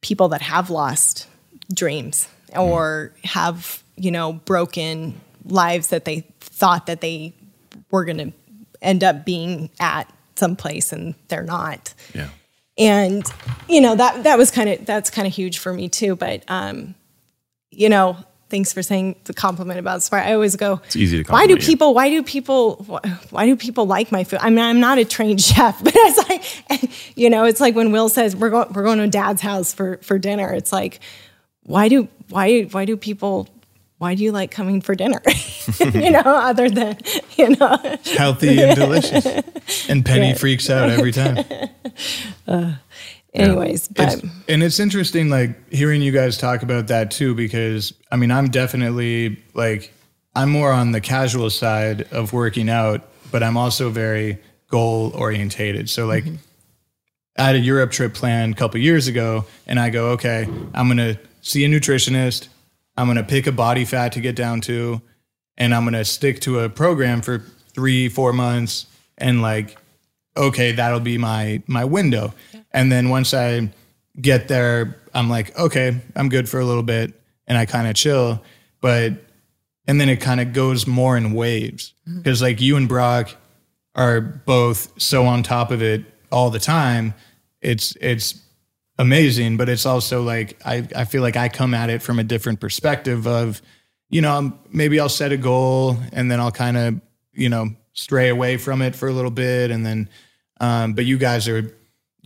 people 0.01 0.30
that 0.30 0.41
have 0.41 0.69
lost 0.69 1.28
dreams 1.73 2.28
or 2.55 3.11
have 3.23 3.84
you 3.95 4.11
know 4.11 4.34
broken 4.34 5.19
lives 5.45 5.88
that 5.89 6.05
they 6.05 6.21
thought 6.39 6.86
that 6.86 7.01
they 7.01 7.34
were 7.91 8.05
going 8.05 8.17
to 8.17 8.32
end 8.82 9.03
up 9.03 9.25
being 9.25 9.69
at 9.80 10.11
some 10.36 10.55
place 10.55 10.93
and 10.93 11.15
they're 11.30 11.43
not 11.43 11.93
Yeah. 12.13 12.30
and 12.78 13.25
you 13.67 13.82
know 13.82 13.95
that 13.95 14.23
that 14.23 14.38
was 14.38 14.51
kind 14.51 14.69
of 14.69 14.86
that's 14.86 15.09
kind 15.09 15.28
of 15.28 15.34
huge 15.34 15.57
for 15.57 15.73
me 15.73 15.89
too 15.89 16.15
but 16.15 16.43
um 16.47 16.93
you 17.71 17.89
know 17.89 18.17
thanks 18.49 18.71
for 18.73 18.81
saying 18.81 19.15
the 19.25 19.33
compliment 19.33 19.79
about 19.79 20.03
Spire. 20.03 20.21
I 20.21 20.33
always 20.33 20.55
go 20.55 20.81
It's 20.85 20.95
easy 20.95 21.23
to 21.23 21.31
why 21.31 21.47
do 21.47 21.55
compliment 21.55 21.61
you. 21.61 21.67
people 21.67 21.93
why 21.93 22.09
do 22.09 22.23
people 22.23 22.75
why 23.29 23.45
do 23.45 23.55
people 23.55 23.85
like 23.87 24.11
my 24.11 24.23
food 24.23 24.39
I 24.41 24.49
mean 24.49 24.59
I'm 24.59 24.79
not 24.79 24.97
a 24.97 25.05
trained 25.05 25.41
chef 25.49 25.83
but 25.83 25.93
it's 25.95 26.29
like 26.29 26.91
you 27.17 27.29
know 27.29 27.45
it's 27.45 27.59
like 27.59 27.75
when 27.75 27.91
Will 27.91 28.09
says 28.09 28.35
we're 28.35 28.49
going 28.49 28.71
we're 28.73 28.83
going 28.83 28.99
to 28.99 29.07
dad's 29.07 29.41
house 29.41 29.73
for 29.73 29.97
for 29.97 30.17
dinner 30.17 30.51
it's 30.53 30.71
like 30.71 30.99
why 31.63 31.89
do 31.89 32.07
why 32.29 32.61
why 32.63 32.85
do 32.85 32.95
people 32.95 33.47
why 33.97 34.13
do 34.15 34.23
you 34.23 34.31
like 34.31 34.51
coming 34.51 34.79
for 34.79 34.93
dinner 34.95 35.21
you 35.79 36.11
know 36.11 36.21
other 36.21 36.69
than 36.69 36.97
you 37.35 37.49
know 37.55 37.77
Healthy 38.15 38.61
and 38.61 38.75
delicious. 38.75 39.25
And 39.89 40.05
Penny 40.05 40.33
freaks 40.33 40.69
out 40.69 40.89
every 40.89 41.11
time. 41.11 41.43
Uh, 42.47 42.75
anyways 43.39 43.88
but 43.88 44.13
It's, 44.13 44.23
and 44.47 44.63
it's 44.63 44.79
interesting, 44.79 45.29
like 45.29 45.71
hearing 45.71 46.01
you 46.01 46.11
guys 46.11 46.38
talk 46.38 46.63
about 46.63 46.88
that 46.88 47.11
too, 47.11 47.35
because 47.35 47.93
I 48.11 48.15
mean, 48.15 48.31
I'm 48.31 48.49
definitely 48.49 49.41
like, 49.53 49.93
I'm 50.35 50.49
more 50.49 50.71
on 50.71 50.91
the 50.91 51.01
casual 51.01 51.49
side 51.49 52.11
of 52.11 52.33
working 52.33 52.69
out, 52.69 53.01
but 53.31 53.43
I'm 53.43 53.57
also 53.57 53.89
very 53.89 54.38
goal 54.69 55.11
orientated. 55.15 55.89
So, 55.89 56.05
like, 56.05 56.25
I 57.38 57.43
had 57.43 57.55
a 57.55 57.59
Europe 57.59 57.91
trip 57.91 58.13
planned 58.13 58.53
a 58.53 58.57
couple 58.57 58.79
years 58.79 59.07
ago, 59.07 59.45
and 59.65 59.79
I 59.79 59.89
go, 59.89 60.09
okay, 60.11 60.47
I'm 60.73 60.88
going 60.88 60.97
to 60.97 61.19
see 61.41 61.63
a 61.65 61.69
nutritionist, 61.69 62.49
I'm 62.97 63.07
going 63.07 63.17
to 63.17 63.23
pick 63.23 63.47
a 63.47 63.51
body 63.51 63.85
fat 63.85 64.11
to 64.13 64.21
get 64.21 64.35
down 64.35 64.61
to, 64.61 65.01
and 65.57 65.73
I'm 65.73 65.83
going 65.83 65.93
to 65.93 66.05
stick 66.05 66.39
to 66.41 66.59
a 66.59 66.69
program 66.69 67.21
for 67.21 67.39
three, 67.73 68.09
four 68.09 68.33
months, 68.33 68.88
and 69.17 69.41
like, 69.41 69.77
okay, 70.35 70.71
that'll 70.71 70.99
be 70.99 71.17
my 71.17 71.61
my 71.67 71.85
window. 71.85 72.33
And 72.72 72.91
then 72.91 73.09
once 73.09 73.34
I 73.34 73.70
get 74.20 74.47
there, 74.47 74.97
I'm 75.13 75.30
like, 75.30 75.57
okay, 75.57 75.99
I'm 76.15 76.30
good 76.30 76.49
for 76.49 76.59
a 76.59 76.65
little 76.65 76.84
bit, 76.84 77.13
and 77.47 77.57
I 77.57 77.65
kind 77.65 77.88
of 77.88 77.95
chill. 77.95 78.41
But 78.82 79.13
and 79.88 79.99
then 80.01 80.09
it 80.09 80.18
kind 80.18 80.41
of 80.41 80.53
goes 80.53 80.86
more 80.86 81.15
in 81.18 81.34
waves 81.34 81.93
because 82.05 82.41
like 82.41 82.59
you 82.59 82.76
and 82.76 82.88
Brock 82.88 83.36
are 83.95 84.22
both 84.22 84.91
so 85.01 85.26
on 85.26 85.43
top 85.43 85.72
of 85.72 85.82
it 85.82 86.03
all 86.32 86.49
the 86.49 86.59
time. 86.59 87.13
It's 87.61 87.95
it's 88.01 88.41
amazing, 88.99 89.57
but 89.57 89.70
it's 89.70 89.86
also 89.86 90.22
like 90.22 90.59
I 90.65 90.88
I 90.95 91.05
feel 91.05 91.22
like 91.22 91.38
I 91.38 91.49
come 91.49 91.74
at 91.74 91.89
it 91.89 92.01
from 92.01 92.20
a 92.20 92.24
different 92.24 92.59
perspective 92.59 93.26
of 93.28 93.61
you 94.09 94.22
know 94.22 94.53
maybe 94.70 94.99
I'll 94.99 95.09
set 95.09 95.32
a 95.32 95.38
goal 95.38 95.97
and 96.11 96.30
then 96.30 96.39
I'll 96.39 96.51
kind 96.51 96.78
of 96.78 97.01
you 97.34 97.49
know 97.49 97.70
stray 97.93 98.30
away 98.30 98.57
from 98.57 98.82
it 98.82 98.95
for 98.95 99.07
a 99.07 99.13
little 99.13 99.32
bit 99.32 99.72
and 99.72 99.86
then 99.86 100.07
um 100.59 100.93
but 100.93 101.05
you 101.05 101.18
guys 101.18 101.47
are 101.47 101.76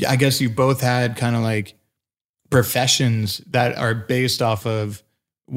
I 0.08 0.16
guess 0.16 0.42
you 0.42 0.50
both 0.50 0.82
had 0.82 1.16
kind 1.16 1.36
of 1.36 1.42
like 1.42 1.76
professions 2.50 3.39
that 3.48 3.78
are 3.78 3.94
based 3.94 4.42
off 4.42 4.66
of 4.66 5.02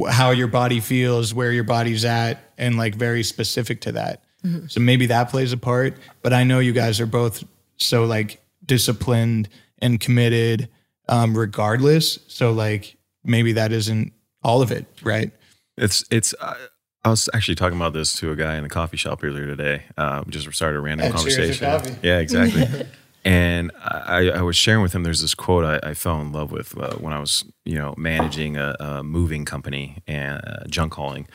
how 0.08 0.30
your 0.30 0.48
body 0.48 0.80
feels, 0.80 1.32
where 1.34 1.52
your 1.52 1.64
body's 1.64 2.04
at, 2.04 2.40
and 2.58 2.76
like 2.76 2.94
very 2.94 3.22
specific 3.22 3.80
to 3.82 3.92
that. 3.92 4.22
So 4.68 4.78
maybe 4.80 5.06
that 5.06 5.30
plays 5.30 5.54
a 5.54 5.56
part. 5.56 5.96
But 6.20 6.34
I 6.34 6.44
know 6.44 6.58
you 6.58 6.74
guys 6.74 7.00
are 7.00 7.06
both 7.06 7.42
so 7.78 8.04
like 8.04 8.42
disciplined 8.66 9.48
and 9.78 9.98
committed, 9.98 10.68
um, 11.08 11.36
regardless. 11.36 12.18
So 12.28 12.52
like 12.52 12.96
maybe 13.24 13.54
that 13.54 13.72
isn't 13.72 14.12
all 14.42 14.60
of 14.60 14.70
it, 14.70 14.86
right? 15.02 15.30
It's 15.78 16.04
it's. 16.10 16.34
Uh, 16.38 16.56
I 17.06 17.10
was 17.10 17.28
actually 17.34 17.54
talking 17.54 17.76
about 17.76 17.92
this 17.94 18.14
to 18.16 18.32
a 18.32 18.36
guy 18.36 18.56
in 18.56 18.62
the 18.64 18.68
coffee 18.70 18.96
shop 18.96 19.24
earlier 19.24 19.46
today. 19.46 19.82
Uh, 19.96 20.22
we 20.24 20.30
just 20.32 20.50
started 20.54 20.76
a 20.76 20.80
random 20.80 21.06
Yeah, 21.06 21.12
conversation. 21.12 21.98
Yeah, 22.02 22.18
exactly. 22.18 22.86
and 23.24 23.70
I, 23.82 24.28
I 24.30 24.42
was 24.42 24.56
sharing 24.56 24.82
with 24.82 24.92
him. 24.94 25.02
There's 25.02 25.22
this 25.22 25.34
quote 25.34 25.64
I, 25.64 25.90
I 25.90 25.94
fell 25.94 26.20
in 26.20 26.32
love 26.32 26.52
with 26.52 26.76
uh, 26.78 26.96
when 26.96 27.12
I 27.12 27.18
was, 27.20 27.44
you 27.64 27.76
know, 27.76 27.94
managing 27.96 28.56
a, 28.56 28.76
a 28.80 29.02
moving 29.02 29.44
company 29.44 29.98
and 30.06 30.40
uh, 30.46 30.64
junk 30.68 30.94
hauling. 30.94 31.26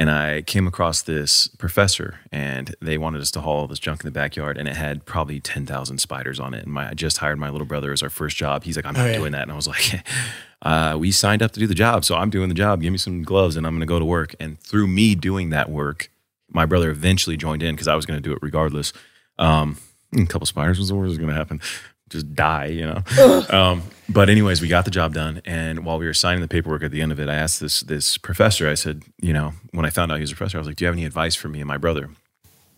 And 0.00 0.10
I 0.10 0.42
came 0.42 0.68
across 0.68 1.02
this 1.02 1.48
professor, 1.48 2.20
and 2.30 2.72
they 2.80 2.96
wanted 2.98 3.20
us 3.20 3.32
to 3.32 3.40
haul 3.40 3.56
all 3.58 3.66
this 3.66 3.80
junk 3.80 4.00
in 4.02 4.06
the 4.06 4.12
backyard, 4.12 4.56
and 4.56 4.68
it 4.68 4.76
had 4.76 5.04
probably 5.04 5.40
ten 5.40 5.66
thousand 5.66 5.98
spiders 5.98 6.38
on 6.38 6.54
it. 6.54 6.62
And 6.64 6.72
my, 6.72 6.90
I 6.90 6.94
just 6.94 7.18
hired 7.18 7.36
my 7.38 7.50
little 7.50 7.66
brother 7.66 7.92
as 7.92 8.00
our 8.00 8.08
first 8.08 8.36
job. 8.36 8.62
He's 8.62 8.76
like, 8.76 8.86
"I'm 8.86 8.94
not 8.94 9.06
Oh, 9.06 9.10
yeah. 9.10 9.16
doing 9.16 9.32
that," 9.32 9.42
and 9.42 9.50
I 9.50 9.56
was 9.56 9.66
like, 9.66 10.00
uh, 10.62 10.96
"We 11.00 11.10
signed 11.10 11.42
up 11.42 11.50
to 11.50 11.58
do 11.60 11.66
the 11.66 11.74
job, 11.74 12.04
so 12.04 12.14
I'm 12.14 12.30
doing 12.30 12.48
the 12.48 12.54
job. 12.54 12.80
Give 12.80 12.92
me 12.92 12.98
some 12.98 13.24
gloves, 13.24 13.56
and 13.56 13.66
I'm 13.66 13.72
going 13.72 13.80
to 13.80 13.86
go 13.86 13.98
to 13.98 14.04
work." 14.04 14.36
And 14.38 14.60
through 14.60 14.86
me 14.86 15.16
doing 15.16 15.50
that 15.50 15.68
work, 15.68 16.12
my 16.48 16.64
brother 16.64 16.90
eventually 16.90 17.36
joined 17.36 17.64
in 17.64 17.74
because 17.74 17.88
I 17.88 17.96
was 17.96 18.06
going 18.06 18.22
to 18.22 18.26
do 18.28 18.32
it 18.32 18.38
regardless. 18.40 18.92
Um, 19.36 19.78
a 20.12 20.26
couple 20.26 20.46
spiders 20.46 20.78
was 20.78 20.88
the 20.88 20.94
worst 20.94 21.10
was 21.10 21.18
going 21.18 21.30
to 21.30 21.34
happen. 21.34 21.60
Just 22.08 22.34
die, 22.34 22.66
you 22.66 22.86
know. 22.86 23.44
um, 23.50 23.82
but 24.08 24.30
anyways, 24.30 24.62
we 24.62 24.68
got 24.68 24.86
the 24.86 24.90
job 24.90 25.12
done, 25.12 25.42
and 25.44 25.84
while 25.84 25.98
we 25.98 26.06
were 26.06 26.14
signing 26.14 26.40
the 26.40 26.48
paperwork 26.48 26.82
at 26.82 26.90
the 26.90 27.02
end 27.02 27.12
of 27.12 27.20
it, 27.20 27.28
I 27.28 27.34
asked 27.34 27.60
this 27.60 27.80
this 27.80 28.16
professor. 28.16 28.66
I 28.68 28.74
said, 28.74 29.02
you 29.20 29.34
know, 29.34 29.52
when 29.72 29.84
I 29.84 29.90
found 29.90 30.10
out 30.10 30.16
he 30.16 30.22
was 30.22 30.32
a 30.32 30.34
professor, 30.34 30.56
I 30.56 30.60
was 30.60 30.66
like, 30.66 30.76
"Do 30.76 30.84
you 30.84 30.86
have 30.86 30.94
any 30.94 31.04
advice 31.04 31.34
for 31.34 31.48
me 31.48 31.60
and 31.60 31.68
my 31.68 31.76
brother?" 31.76 32.08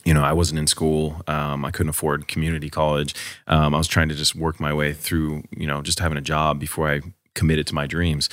You 0.05 0.15
know, 0.15 0.25
I 0.25 0.33
wasn't 0.33 0.59
in 0.59 0.67
school. 0.67 1.23
Um, 1.29 1.65
I 1.65 1.71
couldn't 1.71 1.91
afford 1.91 2.27
community 2.27 2.71
college. 2.71 3.15
Um, 3.47 3.75
I 3.75 3.79
was 3.79 3.87
trying 3.87 4.09
to 4.09 4.15
just 4.15 4.35
work 4.35 4.59
my 4.59 4.73
way 4.73 4.93
through, 4.95 5.45
you 5.57 5.67
know, 5.67 5.83
just 5.83 6.01
having 6.01 6.19
a 6.19 6.23
job 6.23 6.59
before 6.59 6.91
I 6.91 7.01
committed 7.35 7.67
to 7.69 7.75
my 7.75 7.87
dreams. 7.87 8.29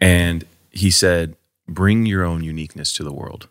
And 0.00 0.44
he 0.70 0.90
said, 0.90 1.36
"Bring 1.68 2.06
your 2.06 2.24
own 2.24 2.42
uniqueness 2.42 2.94
to 2.94 3.04
the 3.04 3.12
world." 3.12 3.48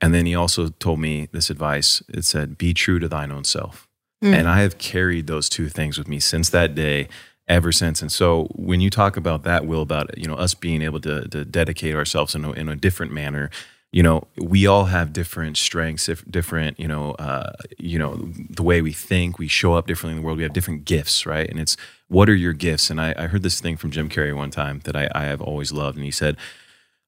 And 0.00 0.14
then 0.14 0.26
he 0.26 0.36
also 0.36 0.68
told 0.68 1.00
me 1.00 1.28
this 1.32 1.50
advice. 1.50 2.02
It 2.08 2.24
said, 2.24 2.58
"Be 2.58 2.72
true 2.74 3.00
to 3.00 3.08
thine 3.08 3.32
own 3.32 3.42
self." 3.42 3.85
And 4.22 4.48
I 4.48 4.60
have 4.62 4.78
carried 4.78 5.26
those 5.26 5.48
two 5.48 5.68
things 5.68 5.98
with 5.98 6.08
me 6.08 6.20
since 6.20 6.48
that 6.50 6.74
day, 6.74 7.08
ever 7.48 7.70
since. 7.70 8.00
And 8.00 8.10
so 8.10 8.48
when 8.54 8.80
you 8.80 8.90
talk 8.90 9.16
about 9.16 9.42
that, 9.42 9.66
Will, 9.66 9.82
about 9.82 10.16
you 10.16 10.26
know 10.26 10.34
us 10.34 10.54
being 10.54 10.82
able 10.82 11.00
to, 11.00 11.28
to 11.28 11.44
dedicate 11.44 11.94
ourselves 11.94 12.34
in 12.34 12.44
a, 12.44 12.52
in 12.52 12.68
a 12.68 12.76
different 12.76 13.12
manner, 13.12 13.50
you 13.92 14.02
know, 14.02 14.26
we 14.36 14.66
all 14.66 14.86
have 14.86 15.12
different 15.12 15.56
strengths, 15.56 16.08
different 16.28 16.80
you 16.80 16.88
know, 16.88 17.12
uh, 17.12 17.52
you 17.78 17.98
know, 17.98 18.16
the 18.50 18.62
way 18.62 18.82
we 18.82 18.92
think, 18.92 19.38
we 19.38 19.48
show 19.48 19.74
up 19.74 19.86
differently 19.86 20.16
in 20.16 20.22
the 20.22 20.26
world. 20.26 20.38
We 20.38 20.44
have 20.44 20.52
different 20.52 20.84
gifts, 20.84 21.26
right? 21.26 21.48
And 21.48 21.60
it's 21.60 21.76
what 22.08 22.28
are 22.28 22.34
your 22.34 22.52
gifts? 22.52 22.90
And 22.90 23.00
I, 23.00 23.14
I 23.16 23.26
heard 23.26 23.42
this 23.42 23.60
thing 23.60 23.76
from 23.76 23.90
Jim 23.90 24.08
Carrey 24.08 24.34
one 24.34 24.50
time 24.50 24.80
that 24.84 24.96
I, 24.96 25.08
I 25.14 25.24
have 25.24 25.40
always 25.40 25.72
loved, 25.72 25.96
and 25.96 26.04
he 26.04 26.10
said. 26.10 26.36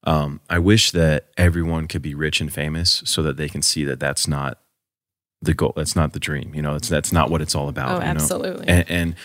Um, 0.05 0.39
I 0.49 0.59
wish 0.59 0.91
that 0.91 1.27
everyone 1.37 1.89
could 1.89 2.01
be 2.01 2.15
rich 2.15 2.39
and 2.39 2.51
famous 2.51 3.03
so 3.05 3.21
that 3.21 3.35
they 3.35 3.49
can 3.49 3.61
see 3.61 3.83
that 3.83 3.99
that's 3.99 4.29
not 4.29 4.57
the 5.41 5.53
goal. 5.53 5.73
That's 5.75 5.95
not 5.95 6.13
the 6.13 6.19
dream. 6.19 6.53
You 6.53 6.61
know, 6.61 6.73
that's 6.73 6.89
that's 6.89 7.11
not 7.11 7.29
what 7.29 7.41
it's 7.41 7.55
all 7.55 7.69
about. 7.69 7.89
Oh, 7.89 7.93
you 7.95 7.99
know? 7.99 8.05
absolutely. 8.11 8.67
And, 8.67 8.89
and 8.89 9.15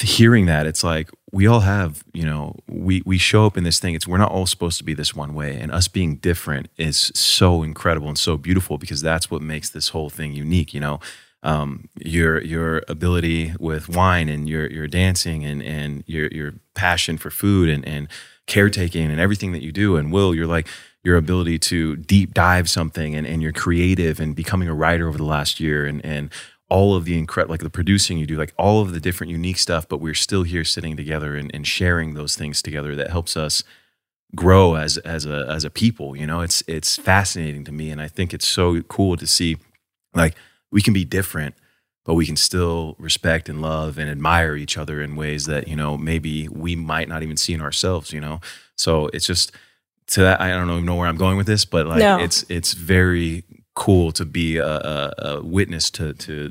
hearing 0.00 0.46
that, 0.46 0.66
it's 0.66 0.82
like 0.84 1.10
we 1.32 1.46
all 1.46 1.60
have. 1.60 2.02
You 2.12 2.24
know, 2.24 2.56
we 2.68 3.02
we 3.06 3.18
show 3.18 3.46
up 3.46 3.56
in 3.56 3.64
this 3.64 3.78
thing. 3.78 3.94
It's 3.94 4.06
we're 4.06 4.18
not 4.18 4.32
all 4.32 4.46
supposed 4.46 4.78
to 4.78 4.84
be 4.84 4.94
this 4.94 5.14
one 5.14 5.34
way, 5.34 5.58
and 5.58 5.70
us 5.70 5.88
being 5.88 6.16
different 6.16 6.68
is 6.76 7.12
so 7.14 7.62
incredible 7.62 8.08
and 8.08 8.18
so 8.18 8.36
beautiful 8.36 8.78
because 8.78 9.02
that's 9.02 9.30
what 9.30 9.42
makes 9.42 9.70
this 9.70 9.90
whole 9.90 10.10
thing 10.10 10.32
unique. 10.32 10.74
You 10.74 10.80
know. 10.80 11.00
Um, 11.42 11.90
your 11.98 12.42
your 12.42 12.82
ability 12.88 13.54
with 13.60 13.88
wine 13.88 14.28
and 14.28 14.48
your 14.48 14.68
your 14.68 14.88
dancing 14.88 15.44
and 15.44 15.62
and 15.62 16.02
your 16.06 16.26
your 16.28 16.54
passion 16.74 17.18
for 17.18 17.30
food 17.30 17.68
and 17.68 17.86
and 17.86 18.08
caretaking 18.46 19.10
and 19.10 19.20
everything 19.20 19.52
that 19.52 19.62
you 19.62 19.70
do 19.70 19.96
and 19.96 20.12
will 20.12 20.34
you're 20.34 20.46
like 20.46 20.66
your 21.06 21.16
ability 21.16 21.56
to 21.56 21.94
deep 21.94 22.34
dive 22.34 22.68
something 22.68 23.14
and, 23.14 23.28
and 23.28 23.40
you're 23.40 23.52
creative 23.52 24.18
and 24.18 24.34
becoming 24.34 24.68
a 24.68 24.74
writer 24.74 25.06
over 25.06 25.16
the 25.16 25.24
last 25.24 25.60
year 25.60 25.86
and 25.86 26.04
and 26.04 26.32
all 26.68 26.96
of 26.96 27.04
the 27.04 27.16
incredible 27.16 27.52
like 27.52 27.60
the 27.60 27.70
producing 27.70 28.18
you 28.18 28.26
do 28.26 28.36
like 28.36 28.52
all 28.58 28.82
of 28.82 28.92
the 28.92 28.98
different 28.98 29.30
unique 29.30 29.56
stuff 29.56 29.88
but 29.88 30.00
we're 30.00 30.14
still 30.14 30.42
here 30.42 30.64
sitting 30.64 30.96
together 30.96 31.36
and, 31.36 31.48
and 31.54 31.64
sharing 31.64 32.14
those 32.14 32.34
things 32.34 32.60
together 32.60 32.96
that 32.96 33.08
helps 33.08 33.36
us 33.36 33.62
grow 34.34 34.74
as 34.74 34.98
as 34.98 35.24
a 35.24 35.46
as 35.48 35.64
a 35.64 35.70
people 35.70 36.16
you 36.16 36.26
know? 36.26 36.40
It's 36.40 36.64
it's 36.66 36.96
fascinating 36.96 37.62
to 37.66 37.72
me 37.72 37.92
and 37.92 38.02
i 38.02 38.08
think 38.08 38.34
it's 38.34 38.48
so 38.48 38.82
cool 38.82 39.16
to 39.16 39.28
see 39.28 39.58
like 40.12 40.34
we 40.72 40.82
can 40.82 40.92
be 40.92 41.04
different 41.04 41.54
but 42.04 42.14
we 42.14 42.26
can 42.26 42.36
still 42.36 42.96
respect 42.98 43.48
and 43.48 43.62
love 43.62 43.96
and 43.96 44.10
admire 44.10 44.56
each 44.56 44.76
other 44.76 45.00
in 45.00 45.14
ways 45.14 45.46
that 45.46 45.68
you 45.68 45.76
know 45.76 45.96
maybe 45.96 46.48
we 46.48 46.74
might 46.74 47.08
not 47.08 47.22
even 47.22 47.36
see 47.36 47.52
in 47.52 47.60
ourselves 47.60 48.12
you 48.12 48.20
know? 48.20 48.40
So 48.74 49.06
it's 49.14 49.28
just 49.28 49.52
to 50.08 50.20
that 50.22 50.40
i 50.40 50.50
don't 50.50 50.70
even 50.70 50.84
know 50.84 50.94
where 50.94 51.08
i'm 51.08 51.16
going 51.16 51.36
with 51.36 51.46
this 51.46 51.64
but 51.64 51.86
like 51.86 51.98
No. 51.98 52.18
it's 52.18 52.44
it's 52.48 52.72
very 52.74 53.44
cool 53.74 54.12
to 54.12 54.24
be 54.24 54.56
a, 54.56 54.66
a, 54.66 55.12
a 55.18 55.42
witness 55.44 55.90
to 55.92 56.14
to 56.14 56.50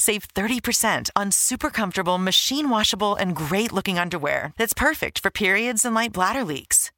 Save 0.00 0.28
30% 0.34 1.10
on 1.14 1.32
super 1.32 1.70
comfortable, 1.70 2.18
machine 2.18 2.70
washable, 2.70 3.14
and 3.14 3.34
great 3.36 3.72
looking 3.72 3.98
underwear 3.98 4.52
that's 4.56 4.74
perfect 4.74 5.18
for 5.18 5.30
periods 5.30 5.84
and 5.84 5.94
light 5.94 6.12
bladder 6.12 6.44
leaks. 6.44 6.90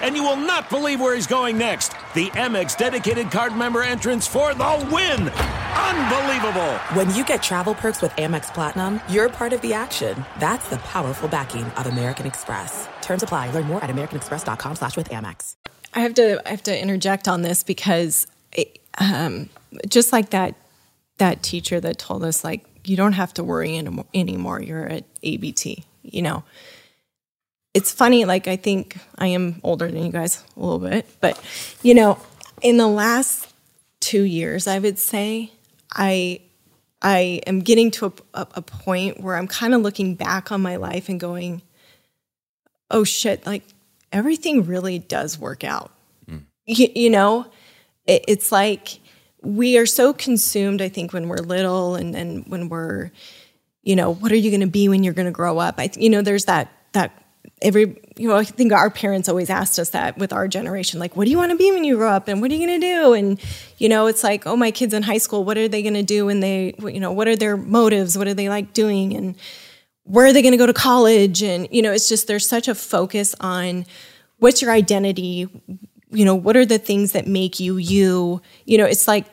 And 0.00 0.16
you 0.16 0.22
will 0.22 0.36
not 0.36 0.70
believe 0.70 1.00
where 1.00 1.14
he's 1.14 1.26
going 1.26 1.58
next. 1.58 1.92
The 2.14 2.28
Amex 2.30 2.76
dedicated 2.76 3.30
card 3.30 3.56
member 3.56 3.82
entrance 3.82 4.26
for 4.26 4.54
the 4.54 4.88
win! 4.90 5.28
Unbelievable! 5.28 6.72
When 6.94 7.14
you 7.14 7.24
get 7.24 7.42
travel 7.42 7.74
perks 7.74 8.02
with 8.02 8.12
Amex 8.12 8.52
Platinum, 8.52 9.00
you're 9.08 9.28
part 9.28 9.52
of 9.52 9.60
the 9.60 9.74
action. 9.74 10.24
That's 10.38 10.68
the 10.68 10.78
powerful 10.78 11.28
backing 11.28 11.64
of 11.64 11.86
American 11.86 12.26
Express. 12.26 12.88
Terms 13.02 13.22
apply. 13.22 13.50
Learn 13.50 13.64
more 13.64 13.82
at 13.82 13.90
americanexpress.com 13.90 14.76
slash 14.76 14.96
with 14.96 15.08
Amex. 15.10 15.56
I 15.94 16.00
have 16.00 16.14
to 16.14 16.40
I 16.46 16.50
have 16.50 16.62
to 16.64 16.78
interject 16.78 17.28
on 17.28 17.42
this 17.42 17.62
because 17.62 18.26
it, 18.52 18.78
um, 18.98 19.48
just 19.88 20.12
like 20.12 20.30
that 20.30 20.54
that 21.18 21.42
teacher 21.42 21.80
that 21.80 21.98
told 21.98 22.24
us 22.24 22.44
like 22.44 22.64
you 22.84 22.96
don't 22.96 23.12
have 23.12 23.34
to 23.34 23.44
worry 23.44 23.76
anymore, 23.76 24.06
anymore. 24.14 24.60
You're 24.62 24.86
at 24.86 25.04
ABT. 25.22 25.84
You 26.02 26.22
know, 26.22 26.44
it's 27.74 27.92
funny. 27.92 28.24
Like 28.24 28.48
I 28.48 28.56
think 28.56 28.96
I 29.18 29.28
am 29.28 29.60
older 29.62 29.90
than 29.90 30.04
you 30.04 30.12
guys 30.12 30.42
a 30.56 30.60
little 30.60 30.78
bit, 30.78 31.06
but 31.20 31.40
you 31.82 31.94
know, 31.94 32.18
in 32.62 32.76
the 32.76 32.88
last 32.88 33.52
two 34.00 34.22
years, 34.22 34.66
I 34.66 34.78
would 34.78 34.98
say 34.98 35.52
I 35.92 36.40
I 37.02 37.40
am 37.46 37.60
getting 37.60 37.90
to 37.92 38.06
a, 38.06 38.12
a, 38.34 38.46
a 38.56 38.62
point 38.62 39.20
where 39.20 39.36
I'm 39.36 39.48
kind 39.48 39.74
of 39.74 39.82
looking 39.82 40.14
back 40.14 40.52
on 40.52 40.60
my 40.60 40.76
life 40.76 41.08
and 41.08 41.18
going, 41.18 41.62
oh 42.90 43.04
shit, 43.04 43.46
like 43.46 43.62
everything 44.12 44.66
really 44.66 44.98
does 44.98 45.38
work 45.38 45.64
out. 45.64 45.90
Mm. 46.30 46.42
You, 46.66 46.88
you, 46.94 47.10
know, 47.10 47.50
it, 48.06 48.24
it's 48.28 48.52
like 48.52 48.98
we 49.42 49.78
are 49.78 49.86
so 49.86 50.12
consumed, 50.12 50.82
I 50.82 50.88
think, 50.88 51.12
when 51.12 51.28
we're 51.28 51.36
little 51.36 51.94
and, 51.94 52.14
and 52.14 52.46
when 52.48 52.68
we're, 52.68 53.10
you 53.82 53.96
know, 53.96 54.12
what 54.12 54.30
are 54.30 54.36
you 54.36 54.50
going 54.50 54.60
to 54.60 54.66
be 54.66 54.88
when 54.88 55.02
you're 55.02 55.14
going 55.14 55.26
to 55.26 55.32
grow 55.32 55.58
up? 55.58 55.76
I, 55.78 55.90
you 55.96 56.10
know, 56.10 56.20
there's 56.20 56.44
that, 56.44 56.70
that 56.92 57.19
every, 57.62 58.00
you 58.16 58.28
know, 58.28 58.36
I 58.36 58.44
think 58.44 58.72
our 58.72 58.90
parents 58.90 59.28
always 59.28 59.50
asked 59.50 59.78
us 59.78 59.90
that 59.90 60.18
with 60.18 60.32
our 60.32 60.48
generation, 60.48 60.98
like, 60.98 61.16
what 61.16 61.24
do 61.24 61.30
you 61.30 61.36
want 61.36 61.50
to 61.50 61.56
be 61.56 61.70
when 61.72 61.84
you 61.84 61.96
grow 61.96 62.10
up? 62.10 62.28
And 62.28 62.40
what 62.40 62.50
are 62.50 62.54
you 62.54 62.66
going 62.66 62.80
to 62.80 62.86
do? 62.86 63.12
And, 63.12 63.40
you 63.78 63.88
know, 63.88 64.06
it's 64.06 64.24
like, 64.24 64.46
oh, 64.46 64.56
my 64.56 64.70
kids 64.70 64.94
in 64.94 65.02
high 65.02 65.18
school, 65.18 65.44
what 65.44 65.58
are 65.58 65.68
they 65.68 65.82
going 65.82 65.94
to 65.94 66.02
do 66.02 66.26
when 66.26 66.40
they, 66.40 66.74
you 66.78 67.00
know, 67.00 67.12
what 67.12 67.28
are 67.28 67.36
their 67.36 67.56
motives? 67.56 68.16
What 68.16 68.28
are 68.28 68.34
they 68.34 68.48
like 68.48 68.72
doing? 68.72 69.14
And, 69.14 69.36
where 70.04 70.26
are 70.26 70.32
they 70.32 70.42
going 70.42 70.52
to 70.52 70.58
go 70.58 70.66
to 70.66 70.72
college 70.72 71.42
and 71.42 71.68
you 71.70 71.82
know 71.82 71.92
it's 71.92 72.08
just 72.08 72.26
there's 72.26 72.46
such 72.46 72.66
a 72.68 72.74
focus 72.74 73.34
on 73.40 73.86
what's 74.38 74.60
your 74.60 74.72
identity 74.72 75.48
you 76.10 76.24
know 76.24 76.34
what 76.34 76.56
are 76.56 76.66
the 76.66 76.78
things 76.78 77.12
that 77.12 77.26
make 77.26 77.60
you 77.60 77.76
you 77.76 78.42
you 78.64 78.76
know 78.76 78.84
it's 78.84 79.06
like 79.06 79.26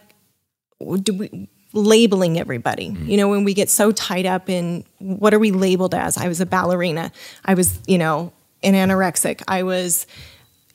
do 1.01 1.13
we 1.13 1.49
labeling 1.74 2.39
everybody 2.39 2.89
mm-hmm. 2.89 3.09
you 3.09 3.18
know 3.18 3.28
when 3.28 3.43
we 3.43 3.53
get 3.53 3.70
so 3.70 3.91
tied 3.91 4.26
up 4.26 4.49
in 4.49 4.84
what 4.99 5.34
are 5.34 5.39
we 5.39 5.51
labeled 5.51 5.93
as 5.93 6.18
i 6.18 6.28
was 6.28 6.39
a 6.39 6.45
ballerina 6.45 7.11
i 7.45 7.53
was 7.53 7.80
you 7.88 7.97
know 7.97 8.32
an 8.63 8.74
anorexic 8.74 9.43
i 9.47 9.63
was 9.63 10.07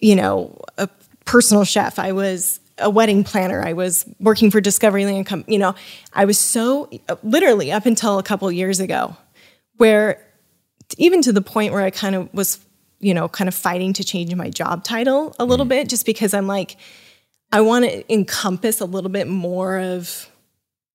you 0.00 0.14
know 0.14 0.58
a 0.78 0.88
personal 1.24 1.64
chef 1.64 1.98
i 1.98 2.12
was 2.12 2.60
a 2.78 2.90
wedding 2.90 3.24
planner 3.24 3.62
i 3.64 3.72
was 3.72 4.04
working 4.20 4.50
for 4.50 4.60
discovery 4.60 5.04
land 5.04 5.26
Company. 5.26 5.52
you 5.54 5.58
know 5.58 5.74
i 6.12 6.24
was 6.24 6.38
so 6.38 6.90
literally 7.22 7.72
up 7.72 7.86
until 7.86 8.18
a 8.18 8.22
couple 8.22 8.50
years 8.52 8.80
ago 8.80 9.16
where 9.76 10.24
even 10.98 11.22
to 11.22 11.32
the 11.32 11.42
point 11.42 11.72
where 11.72 11.82
I 11.82 11.90
kind 11.90 12.14
of 12.14 12.32
was, 12.34 12.58
you 13.00 13.14
know, 13.14 13.28
kind 13.28 13.48
of 13.48 13.54
fighting 13.54 13.92
to 13.94 14.04
change 14.04 14.34
my 14.34 14.50
job 14.50 14.84
title 14.84 15.34
a 15.38 15.44
little 15.44 15.66
mm. 15.66 15.70
bit 15.70 15.88
just 15.88 16.06
because 16.06 16.34
I'm 16.34 16.46
like, 16.46 16.76
I 17.52 17.60
want 17.60 17.84
to 17.84 18.12
encompass 18.12 18.80
a 18.80 18.84
little 18.84 19.10
bit 19.10 19.28
more 19.28 19.78
of 19.78 20.28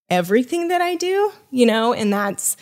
everything 0.10 0.70
that 0.70 0.82
I 0.82 0.95
do, 0.95 1.32
you 1.51 1.66
know, 1.66 1.93
and 1.93 2.12
that's, 2.12 2.58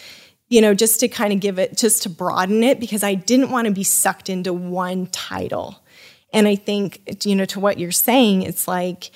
you 0.50 0.62
know, 0.62 0.74
just 0.74 1.00
to 1.00 1.08
kind 1.08 1.34
of 1.34 1.40
give 1.40 1.60
it, 1.60 1.78
just 1.78 2.04
to 2.04 2.10
broaden 2.10 2.64
it 2.64 2.80
because 2.80 3.04
I 3.04 3.16
didn't 3.16 3.52
want 3.52 3.68
to 3.68 3.74
be 3.74 3.84
sucked 3.84 4.30
into 4.30 4.54
one 4.54 5.08
title. 5.08 5.82
And 6.34 6.48
I 6.48 6.56
think, 6.56 7.26
you 7.26 7.36
know, 7.36 7.46
to 7.46 7.60
what 7.60 7.80
you're 7.80 7.92
saying, 7.92 8.42
it's 8.42 8.68
like, 8.68 9.12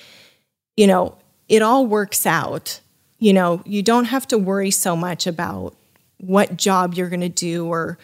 you 0.76 0.86
know, 0.86 1.16
it 1.48 1.62
all 1.62 1.86
works 1.86 2.26
out. 2.26 2.80
You 3.18 3.32
know, 3.32 3.62
you 3.66 3.82
don't 3.82 4.06
have 4.06 4.26
to 4.28 4.38
worry 4.38 4.70
so 4.70 4.96
much 4.96 5.26
about 5.26 5.74
what 6.18 6.56
job 6.56 6.94
you're 6.94 7.08
going 7.08 7.20
to 7.20 7.28
do 7.28 7.66
or 7.66 7.98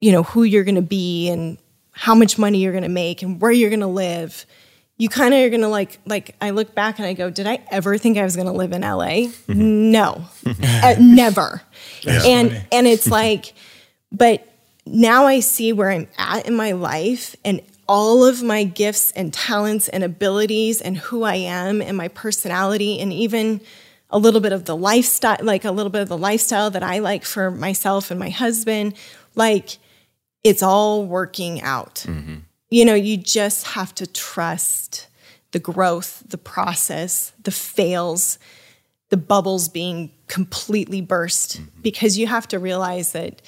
you 0.00 0.12
know 0.12 0.22
who 0.22 0.42
you're 0.44 0.64
going 0.64 0.74
to 0.74 0.82
be 0.82 1.28
and 1.28 1.58
how 1.92 2.14
much 2.14 2.38
money 2.38 2.58
you're 2.58 2.72
going 2.72 2.82
to 2.82 2.88
make 2.88 3.22
and 3.22 3.40
where 3.40 3.52
you're 3.52 3.70
going 3.70 3.80
to 3.80 3.86
live 3.86 4.46
you 5.00 5.08
kind 5.08 5.32
of 5.32 5.40
are 5.40 5.48
going 5.48 5.62
to 5.62 5.68
like 5.68 5.98
like 6.04 6.36
i 6.42 6.50
look 6.50 6.74
back 6.74 6.98
and 6.98 7.06
i 7.06 7.14
go 7.14 7.30
did 7.30 7.46
i 7.46 7.58
ever 7.70 7.96
think 7.96 8.18
i 8.18 8.22
was 8.22 8.36
going 8.36 8.46
to 8.46 8.52
live 8.52 8.72
in 8.72 8.82
la 8.82 9.06
mm-hmm. 9.06 9.90
no 9.90 10.24
uh, 10.62 10.94
never 11.00 11.62
That's 12.04 12.26
and 12.26 12.50
funny. 12.50 12.64
and 12.70 12.86
it's 12.86 13.06
like 13.06 13.54
but 14.12 14.46
now 14.84 15.24
i 15.26 15.40
see 15.40 15.72
where 15.72 15.90
i'm 15.90 16.06
at 16.18 16.46
in 16.46 16.54
my 16.54 16.72
life 16.72 17.34
and 17.44 17.62
all 17.88 18.26
of 18.26 18.42
my 18.42 18.62
gifts 18.62 19.10
and 19.12 19.32
talents 19.32 19.88
and 19.88 20.04
abilities 20.04 20.82
and 20.82 20.98
who 20.98 21.22
i 21.22 21.34
am 21.34 21.80
and 21.80 21.96
my 21.96 22.08
personality 22.08 23.00
and 23.00 23.10
even 23.10 23.62
a 24.10 24.18
little 24.18 24.40
bit 24.40 24.52
of 24.52 24.64
the 24.64 24.76
lifestyle, 24.76 25.38
like 25.40 25.64
a 25.64 25.70
little 25.70 25.90
bit 25.90 26.02
of 26.02 26.08
the 26.08 26.18
lifestyle 26.18 26.68
that 26.70 26.82
I 26.82 26.98
like 26.98 27.24
for 27.24 27.48
myself 27.48 28.10
and 28.10 28.18
my 28.18 28.28
husband. 28.28 28.94
Like, 29.36 29.78
it's 30.42 30.64
all 30.64 31.06
working 31.06 31.62
out. 31.62 32.04
You 32.70 32.84
know, 32.84 32.94
you 32.94 33.16
just 33.16 33.66
have 33.68 33.94
to 33.96 34.06
trust 34.06 35.08
the 35.52 35.58
growth, 35.58 36.22
the 36.28 36.38
process, 36.38 37.32
the 37.42 37.50
fails, 37.50 38.38
the 39.08 39.16
bubbles 39.16 39.68
being 39.68 40.12
completely 40.28 41.00
burst, 41.00 41.58
mm-hmm. 41.58 41.80
because 41.82 42.16
you 42.16 42.28
have 42.28 42.46
to 42.48 42.58
realize 42.58 43.12
that 43.12 43.42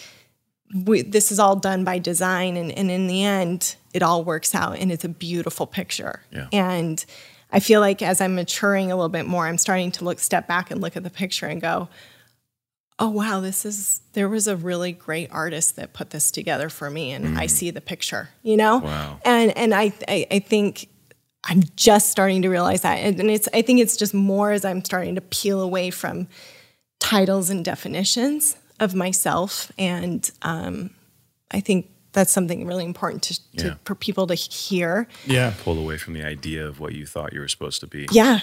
we, 0.75 1.03
this 1.03 1.31
is 1.31 1.39
all 1.39 1.55
done 1.55 1.85
by 1.85 1.99
design, 1.99 2.57
and, 2.57 2.73
and 2.73 2.91
in 2.91 3.07
the 3.07 3.23
end, 3.23 3.77
it 3.95 4.03
all 4.03 4.25
works 4.25 4.55
out, 4.55 4.79
and 4.79 4.91
it's 4.91 5.05
a 5.05 5.09
beautiful 5.09 5.67
picture. 5.67 6.23
Yeah. 6.33 6.49
And 6.53 7.05
I 7.53 7.61
feel 7.61 7.81
like 7.81 8.03
as 8.03 8.21
I'm 8.21 8.35
maturing 8.35 8.91
a 8.91 8.97
little 8.97 9.11
bit 9.11 9.27
more, 9.27 9.47
I'm 9.47 9.59
starting 9.59 9.93
to 9.93 10.05
look, 10.05 10.19
step 10.19 10.49
back, 10.49 10.71
and 10.71 10.81
look 10.81 10.97
at 10.97 11.05
the 11.05 11.11
picture 11.11 11.47
and 11.47 11.61
go, 11.61 11.89
oh 13.03 13.09
wow 13.09 13.41
this 13.41 13.65
is 13.65 14.01
there 14.13 14.29
was 14.29 14.47
a 14.47 14.55
really 14.57 14.93
great 14.93 15.29
artist 15.33 15.75
that 15.77 15.93
put 15.93 16.11
this 16.11 16.31
together 16.31 16.69
for 16.69 16.89
me 16.89 17.11
and 17.13 17.37
i 17.39 17.47
see 17.47 17.71
the 17.71 17.81
picture 17.81 18.29
you 18.43 18.57
know 18.57 18.79
Wow. 18.79 19.19
and 19.25 19.57
and 19.57 19.75
I, 19.75 19.93
I 20.07 20.27
i 20.31 20.39
think 20.39 20.89
i'm 21.45 21.63
just 21.75 22.11
starting 22.11 22.43
to 22.43 22.49
realize 22.49 22.83
that 22.83 22.97
and, 22.99 23.19
and 23.21 23.29
it's 23.31 23.49
i 23.53 23.63
think 23.63 23.81
it's 23.81 23.97
just 23.97 24.15
more 24.15 24.53
as 24.53 24.65
i'm 24.65 24.85
starting 24.85 25.17
to 25.17 25.21
peel 25.21 25.61
away 25.61 25.91
from 25.91 26.29
titles 27.01 27.51
and 27.51 27.65
definitions 27.65 28.57
of 28.79 28.95
myself 28.95 29.73
and 29.79 30.31
um 30.43 30.91
i 31.51 31.61
think 31.61 31.89
that's 32.13 32.31
something 32.33 32.67
really 32.67 32.85
important 32.85 33.23
to, 33.25 33.35
to 33.57 33.67
Yeah. 33.69 33.75
for 33.85 33.95
people 33.95 34.27
to 34.27 34.35
hear 34.35 35.09
Yeah. 35.25 35.55
Pull 35.65 35.79
away 35.79 35.97
from 35.97 36.13
the 36.13 36.23
idea 36.23 36.67
of 36.67 36.79
what 36.79 36.93
you 36.95 37.07
thought 37.07 37.33
you 37.33 37.41
were 37.41 37.49
supposed 37.49 37.81
to 37.81 37.87
be. 37.87 38.07
yeah 38.13 38.41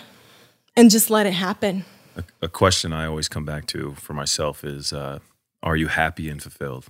and 0.75 0.89
just 0.91 1.09
let 1.09 1.25
it 1.27 1.33
happen 1.33 1.85
A, 2.19 2.45
a 2.45 2.49
question 2.49 2.93
I 2.93 3.05
always 3.05 3.27
come 3.29 3.45
back 3.45 3.65
to 3.67 3.93
for 3.95 4.13
myself 4.13 4.63
is, 4.63 4.93
uh, 4.93 5.19
are 5.63 5.75
you 5.75 5.87
happy 5.87 6.29
and 6.29 6.41
fulfilled 6.41 6.85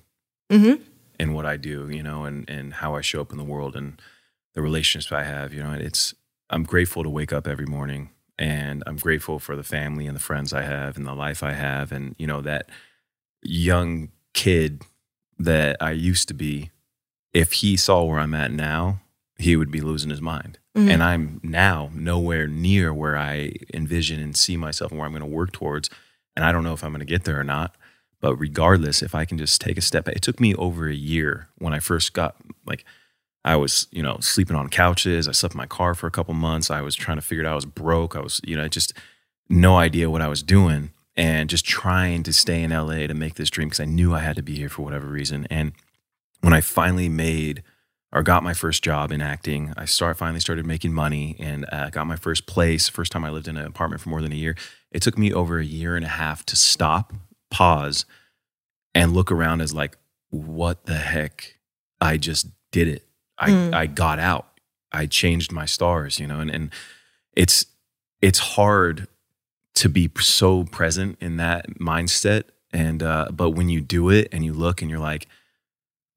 Mhm. 0.51 0.81
in 1.19 1.33
what 1.33 1.45
I 1.45 1.57
do, 1.57 1.89
you 1.89 2.03
know, 2.03 2.25
and, 2.25 2.49
and 2.49 2.73
how 2.75 2.95
I 2.95 3.01
show 3.01 3.21
up 3.21 3.31
in 3.31 3.37
the 3.37 3.43
world 3.43 3.75
and 3.75 4.01
the 4.55 4.61
relationships 4.61 5.11
I 5.11 5.23
have, 5.23 5.53
you 5.53 5.61
know, 5.63 5.73
it's, 5.73 6.13
I'm 6.49 6.63
grateful 6.63 7.03
to 7.03 7.09
wake 7.09 7.31
up 7.33 7.47
every 7.47 7.65
morning 7.65 8.09
and 8.37 8.83
I'm 8.87 8.97
grateful 8.97 9.37
for 9.39 9.55
the 9.55 9.63
family 9.63 10.07
and 10.07 10.15
the 10.15 10.19
friends 10.21 10.53
I 10.53 10.61
have 10.63 10.97
and 10.97 11.05
the 11.05 11.13
life 11.13 11.43
I 11.43 11.53
have. 11.53 11.91
And, 11.91 12.15
you 12.17 12.25
know, 12.25 12.41
that 12.41 12.69
young 13.43 14.09
kid 14.33 14.83
that 15.37 15.77
I 15.81 15.91
used 15.91 16.27
to 16.29 16.33
be, 16.33 16.71
if 17.33 17.53
he 17.53 17.77
saw 17.77 18.03
where 18.03 18.19
I'm 18.19 18.33
at 18.33 18.51
now, 18.51 19.01
he 19.39 19.55
would 19.55 19.71
be 19.71 19.81
losing 19.81 20.09
his 20.09 20.21
mind. 20.21 20.59
Mhm. 20.77 20.89
And 20.89 21.03
I'm 21.03 21.39
now 21.43 21.89
nowhere 21.93 22.47
near 22.47 22.93
where 22.93 23.17
I 23.17 23.53
envision 23.73 24.19
and 24.19 24.35
see 24.35 24.57
myself 24.57 24.91
and 24.91 24.99
where 24.99 25.05
I'm 25.05 25.13
going 25.13 25.21
to 25.21 25.25
work 25.25 25.51
towards. 25.51 25.89
And 26.35 26.45
I 26.45 26.51
don't 26.51 26.63
know 26.63 26.73
if 26.73 26.83
I'm 26.83 26.91
going 26.91 26.99
to 26.99 27.05
get 27.05 27.23
there 27.23 27.39
or 27.39 27.43
not. 27.43 27.75
But 28.21 28.35
regardless, 28.35 29.01
if 29.01 29.15
I 29.15 29.23
can 29.25 29.37
just 29.37 29.61
take 29.61 29.77
a 29.77 29.81
step, 29.81 30.07
it 30.09 30.21
took 30.21 30.39
me 30.39 30.53
over 30.55 30.87
a 30.89 30.93
year 30.93 31.47
when 31.57 31.73
I 31.73 31.79
first 31.79 32.13
got 32.13 32.35
like, 32.65 32.83
I 33.45 33.55
was, 33.55 33.87
you 33.91 34.03
know, 34.03 34.17
sleeping 34.19 34.57
on 34.57 34.67
couches. 34.67 35.27
I 35.27 35.31
slept 35.31 35.55
in 35.55 35.57
my 35.57 35.65
car 35.65 35.95
for 35.95 36.07
a 36.07 36.11
couple 36.11 36.33
months. 36.33 36.69
I 36.69 36.81
was 36.81 36.95
trying 36.95 37.17
to 37.17 37.21
figure 37.21 37.43
it 37.43 37.47
out. 37.47 37.53
I 37.53 37.55
was 37.55 37.65
broke. 37.65 38.15
I 38.17 38.19
was, 38.19 38.41
you 38.43 38.57
know, 38.57 38.67
just 38.67 38.93
no 39.47 39.77
idea 39.77 40.09
what 40.09 40.21
I 40.21 40.27
was 40.27 40.43
doing 40.43 40.91
and 41.15 41.49
just 41.49 41.65
trying 41.65 42.23
to 42.23 42.33
stay 42.33 42.61
in 42.61 42.71
LA 42.71 43.07
to 43.07 43.13
make 43.13 43.35
this 43.35 43.49
dream 43.49 43.69
because 43.69 43.79
I 43.79 43.85
knew 43.85 44.13
I 44.13 44.19
had 44.19 44.35
to 44.35 44.41
be 44.41 44.55
here 44.55 44.69
for 44.69 44.83
whatever 44.83 45.07
reason. 45.07 45.47
And 45.49 45.71
when 46.41 46.53
I 46.53 46.61
finally 46.61 47.09
made 47.09 47.63
or 48.11 48.23
got 48.23 48.43
my 48.43 48.53
first 48.53 48.83
job 48.83 49.11
in 49.11 49.21
acting, 49.21 49.73
I 49.77 49.85
start 49.85 50.17
finally 50.17 50.39
started 50.39 50.65
making 50.65 50.93
money 50.93 51.35
and 51.39 51.65
uh, 51.71 51.89
got 51.89 52.07
my 52.07 52.15
first 52.15 52.47
place. 52.47 52.89
First 52.89 53.11
time 53.11 53.23
I 53.23 53.29
lived 53.29 53.47
in 53.47 53.57
an 53.57 53.65
apartment 53.65 54.01
for 54.01 54.09
more 54.09 54.21
than 54.21 54.31
a 54.31 54.35
year. 54.35 54.55
It 54.91 55.01
took 55.01 55.17
me 55.17 55.31
over 55.31 55.59
a 55.59 55.65
year 55.65 55.95
and 55.95 56.03
a 56.03 56.09
half 56.09 56.45
to 56.47 56.55
stop, 56.55 57.13
pause, 57.51 58.05
and 58.95 59.13
look 59.13 59.31
around 59.31 59.61
as 59.61 59.73
like, 59.73 59.97
what 60.31 60.85
the 60.85 60.95
heck? 60.95 61.55
I 62.01 62.17
just 62.17 62.47
did 62.71 62.87
it. 62.87 63.05
I, 63.37 63.49
Mm. 63.49 63.73
I 63.73 63.85
got 63.85 64.19
out. 64.19 64.47
I 64.91 65.05
changed 65.05 65.51
my 65.51 65.65
stars, 65.65 66.19
you 66.19 66.25
know, 66.27 66.39
and, 66.39 66.49
and 66.49 66.71
it's 67.35 67.65
it's 68.21 68.39
hard 68.39 69.07
to 69.75 69.87
be 69.87 70.09
so 70.19 70.63
present 70.65 71.17
in 71.21 71.37
that 71.37 71.79
mindset. 71.79 72.45
And 72.73 73.01
uh, 73.03 73.27
but 73.31 73.51
when 73.51 73.69
you 73.69 73.81
do 73.81 74.09
it 74.09 74.27
and 74.31 74.43
you 74.43 74.53
look 74.53 74.81
and 74.81 74.89
you're 74.89 74.99
like, 74.99 75.27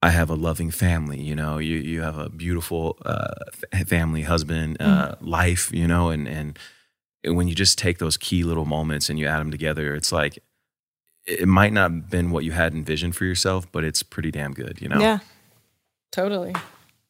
I 0.03 0.11
have 0.11 0.31
a 0.31 0.35
loving 0.35 0.71
family, 0.73 1.21
you 1.21 1.37
know, 1.37 1.59
you 1.59 1.77
you 1.77 2.03
have 2.03 2.19
a 2.19 2.29
beautiful 2.29 2.99
uh, 3.07 3.35
f- 3.73 3.87
family, 3.89 4.23
husband, 4.23 4.77
uh, 4.81 5.15
life, 5.21 5.73
you 5.73 5.87
know, 5.87 6.11
and 6.11 6.27
and 6.27 6.59
when 7.25 7.47
you 7.47 7.55
just 7.55 7.79
take 7.79 7.99
those 7.99 8.17
key 8.17 8.43
little 8.43 8.65
moments 8.65 9.09
and 9.09 9.19
you 9.19 9.27
add 9.29 9.39
them 9.39 9.51
together, 9.53 9.95
it's 9.95 10.11
like 10.11 10.39
it 11.25 11.47
might 11.47 11.73
not 11.73 11.93
have 11.93 12.11
been 12.11 12.33
what 12.33 12.43
you 12.45 12.51
had 12.51 12.75
envisioned 12.75 13.15
for 13.15 13.25
yourself, 13.25 13.71
but 13.71 13.85
it's 13.85 14.03
pretty 14.03 14.33
damn 14.33 14.53
good, 14.53 14.81
you 14.83 14.89
know. 14.89 15.01
yeah 15.01 15.19
totally 16.11 16.53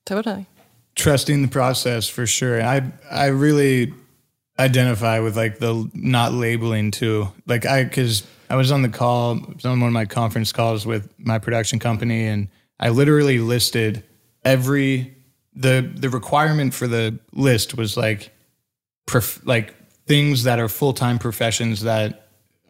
totally 0.06 0.46
trusting 0.94 1.42
the 1.42 1.48
process 1.48 2.08
for 2.08 2.26
sure. 2.26 2.62
I 2.62 2.82
I 3.10 3.26
really 3.26 3.92
identify 4.58 5.20
with 5.20 5.36
like 5.36 5.58
the 5.58 5.90
not 5.94 6.32
labeling 6.32 6.90
too. 6.90 7.28
Like 7.46 7.66
I 7.66 7.84
because 7.84 8.26
I 8.50 8.56
was 8.56 8.70
on 8.70 8.82
the 8.82 8.88
call, 8.88 9.36
I 9.36 9.52
was 9.54 9.64
on 9.64 9.80
one 9.80 9.88
of 9.88 9.94
my 9.94 10.04
conference 10.04 10.52
calls 10.52 10.84
with 10.86 11.08
my 11.18 11.38
production 11.38 11.78
company, 11.78 12.26
and 12.26 12.48
I 12.82 12.88
literally 12.88 13.38
listed 13.38 14.02
every 14.44 15.16
the 15.54 15.88
the 15.94 16.10
requirement 16.10 16.74
for 16.74 16.88
the 16.88 17.20
list 17.32 17.76
was 17.76 17.96
like 17.96 18.32
prof, 19.06 19.40
like 19.46 19.74
things 20.06 20.42
that 20.44 20.58
are 20.58 20.68
full 20.68 20.92
time 20.92 21.20
professions 21.20 21.82
that 21.82 22.26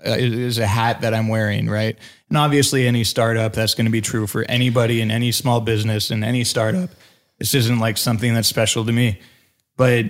uh, 0.07 0.11
is 0.19 0.59
a 0.59 0.67
hat 0.67 1.01
that 1.01 1.15
I'm 1.15 1.29
wearing, 1.29 1.71
right? 1.71 1.97
And 2.29 2.37
obviously, 2.37 2.87
any 2.87 3.05
startup 3.05 3.55
that's 3.55 3.75
going 3.75 3.87
to 3.87 3.91
be 3.91 4.03
true 4.03 4.27
for 4.27 4.45
anybody 4.51 5.01
in 5.01 5.11
any 5.11 5.33
small 5.33 5.63
business 5.63 6.11
and 6.11 6.23
any 6.23 6.45
startup. 6.45 6.91
This 7.39 7.55
isn't 7.55 7.79
like 7.79 7.97
something 7.97 8.35
that's 8.35 8.49
special 8.49 8.85
to 8.85 8.93
me, 8.93 9.19
but 9.79 10.05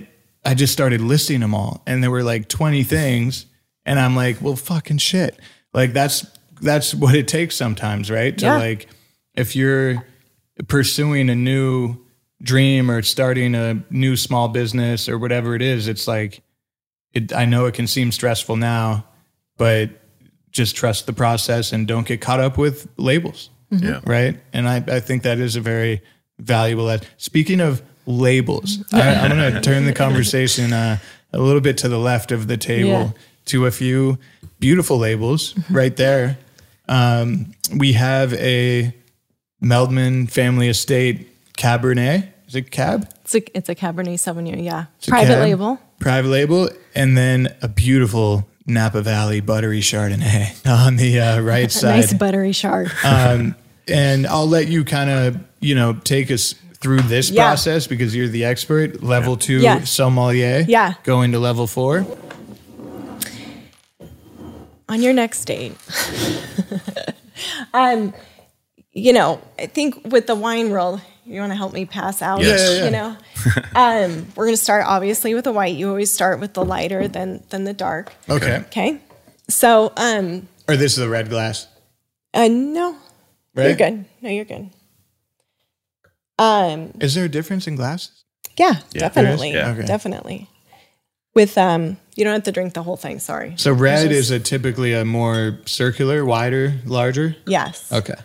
I 0.45 0.53
just 0.53 0.73
started 0.73 0.99
listing 0.99 1.39
them 1.39 1.55
all, 1.55 1.81
and 1.87 2.03
there 2.03 2.11
were 2.11 2.23
like 2.23 2.49
20 2.49 2.83
things, 2.83 3.45
and 3.85 3.97
I'm 3.99 4.15
like, 4.17 4.41
well, 4.41 4.57
fucking 4.57 4.97
shit. 4.97 5.39
Like 5.73 5.93
that's 5.93 6.25
that's 6.61 6.93
what 6.93 7.15
it 7.15 7.29
takes 7.29 7.55
sometimes, 7.55 8.11
right? 8.11 8.37
To 8.39 8.45
Yeah. 8.45 8.57
like, 8.57 8.89
if 9.35 9.55
you're 9.55 10.05
pursuing 10.67 11.29
a 11.29 11.35
new 11.35 11.97
dream 12.41 12.91
or 12.91 13.01
starting 13.01 13.55
a 13.55 13.81
new 13.89 14.15
small 14.15 14.47
business 14.49 15.07
or 15.09 15.17
whatever 15.17 15.55
it 15.55 15.61
is, 15.61 15.87
it's 15.87 16.07
like, 16.07 16.41
it, 17.13 17.33
I 17.33 17.45
know 17.45 17.65
it 17.65 17.73
can 17.73 17.87
seem 17.87 18.11
stressful 18.11 18.55
now, 18.57 19.05
but 19.57 19.89
just 20.51 20.75
trust 20.75 21.05
the 21.05 21.13
process 21.13 21.71
and 21.71 21.87
don't 21.87 22.05
get 22.05 22.21
caught 22.21 22.39
up 22.39 22.57
with 22.57 22.87
labels. 22.97 23.49
Yeah. 23.71 24.01
Right. 24.05 24.39
And 24.51 24.67
I, 24.69 24.83
I 24.87 24.99
think 24.99 25.23
that 25.23 25.39
is 25.39 25.55
a 25.55 25.61
very 25.61 26.01
valuable. 26.37 26.89
ad- 26.91 27.07
Speaking 27.17 27.59
of 27.59 27.81
labels, 28.05 28.83
I, 28.93 29.15
I'm 29.15 29.35
going 29.37 29.53
to 29.53 29.61
turn 29.61 29.85
the 29.85 29.93
conversation 29.93 30.73
uh, 30.73 30.97
a 31.31 31.39
little 31.39 31.61
bit 31.61 31.77
to 31.79 31.89
the 31.89 31.97
left 31.97 32.31
of 32.31 32.47
the 32.47 32.57
table 32.57 32.89
Yeah. 32.89 33.09
to 33.45 33.65
a 33.65 33.71
few 33.71 34.19
beautiful 34.59 34.97
labels 34.99 35.55
right 35.71 35.95
there. 35.95 36.37
Um, 36.87 37.53
we 37.75 37.93
have 37.93 38.33
a 38.35 38.93
Meldman 39.63 40.29
Family 40.29 40.67
Estate 40.67 41.29
Cabernet. 41.53 42.27
Is 42.47 42.55
it 42.55 42.69
Cab? 42.69 43.09
It's 43.23 43.33
a 43.35 43.57
it's 43.57 43.69
a 43.69 43.75
Cabernet 43.75 44.15
Sauvignon, 44.15 44.63
yeah. 44.63 44.85
It's 44.97 45.07
Private 45.07 45.39
label. 45.39 45.79
Private 45.99 46.27
label, 46.27 46.69
and 46.93 47.17
then 47.17 47.55
a 47.61 47.67
beautiful 47.67 48.47
Napa 48.67 49.01
Valley 49.01 49.39
buttery 49.39 49.79
Chardonnay 49.79 50.65
on 50.85 50.97
the 50.97 51.19
uh, 51.19 51.39
right 51.41 51.71
side. 51.71 51.95
Nice 51.97 52.13
buttery 52.13 52.51
chard. 52.53 52.91
um, 53.05 53.55
and 53.87 54.27
I'll 54.27 54.47
let 54.47 54.67
you 54.67 54.83
kind 54.83 55.09
of 55.09 55.37
you 55.59 55.75
know 55.75 55.93
take 55.93 56.29
us 56.29 56.53
through 56.79 57.01
this 57.03 57.29
Yeah. 57.29 57.43
process 57.47 57.87
because 57.87 58.13
you're 58.13 58.27
the 58.27 58.43
expert. 58.43 59.01
Level 59.01 59.37
two 59.37 59.59
Yeah. 59.59 59.83
sommelier. 59.85 60.65
Yeah. 60.67 60.95
Going 61.03 61.31
to 61.31 61.39
level 61.39 61.65
four. 61.67 62.05
on 64.89 65.01
your 65.01 65.13
next 65.13 65.45
date. 65.45 65.73
um, 67.73 68.13
you 68.93 69.13
know, 69.13 69.41
I 69.59 69.65
think 69.67 70.01
with 70.11 70.27
the 70.27 70.35
wine 70.35 70.69
world, 70.69 71.01
you 71.25 71.39
want 71.39 71.51
to 71.51 71.55
help 71.55 71.73
me 71.73 71.85
pass 71.85 72.21
out. 72.21 72.41
Yes. 72.41 72.59
Yeah, 72.61 72.67
yeah, 72.67 72.77
yeah. 72.79 72.85
You 72.85 72.91
know, 72.91 74.15
um, 74.15 74.27
we're 74.35 74.45
going 74.45 74.55
to 74.57 74.61
start 74.61 74.85
obviously 74.85 75.33
with 75.33 75.45
the 75.45 75.51
white. 75.53 75.75
You 75.75 75.89
always 75.89 76.11
start 76.11 76.39
with 76.39 76.53
the 76.53 76.63
lighter 76.65 77.07
than 77.07 77.43
than 77.49 77.63
the 77.63 77.73
dark. 77.73 78.13
Okay. 78.29 78.57
Okay. 78.67 78.99
So, 79.49 79.91
um, 79.97 80.47
Or 80.67 80.75
this 80.77 80.93
is 80.93 80.97
the 80.99 81.09
red 81.09 81.29
glass. 81.29 81.67
uh, 82.33 82.47
no, 82.47 82.97
Right. 83.55 83.67
you're 83.67 83.75
good. 83.75 84.05
No, 84.21 84.29
you're 84.29 84.45
good. 84.45 84.69
Um, 86.39 86.91
Is 86.99 87.13
there 87.15 87.25
a 87.25 87.29
difference 87.29 87.67
in 87.67 87.75
glasses? 87.75 88.23
yeah, 88.57 88.75
Yeah. 88.93 88.99
definitely, 88.99 89.51
Yeah. 89.53 89.71
Okay. 89.71 89.85
definitely. 89.85 90.49
With 91.35 91.57
um, 91.57 91.97
you 92.15 92.23
don't 92.23 92.33
have 92.33 92.43
to 92.43 92.51
drink 92.51 92.73
the 92.73 92.83
whole 92.83 92.97
thing. 92.97 93.19
Sorry. 93.19 93.53
So 93.57 93.71
red 93.73 94.05
It's 94.11 94.29
is 94.29 94.31
a 94.31 94.39
typically 94.39 94.93
a 94.93 95.03
more 95.05 95.59
circular, 95.65 96.23
wider, 96.25 96.75
larger. 96.85 97.35
Yes. 97.47 97.91
Okay. 97.91 98.15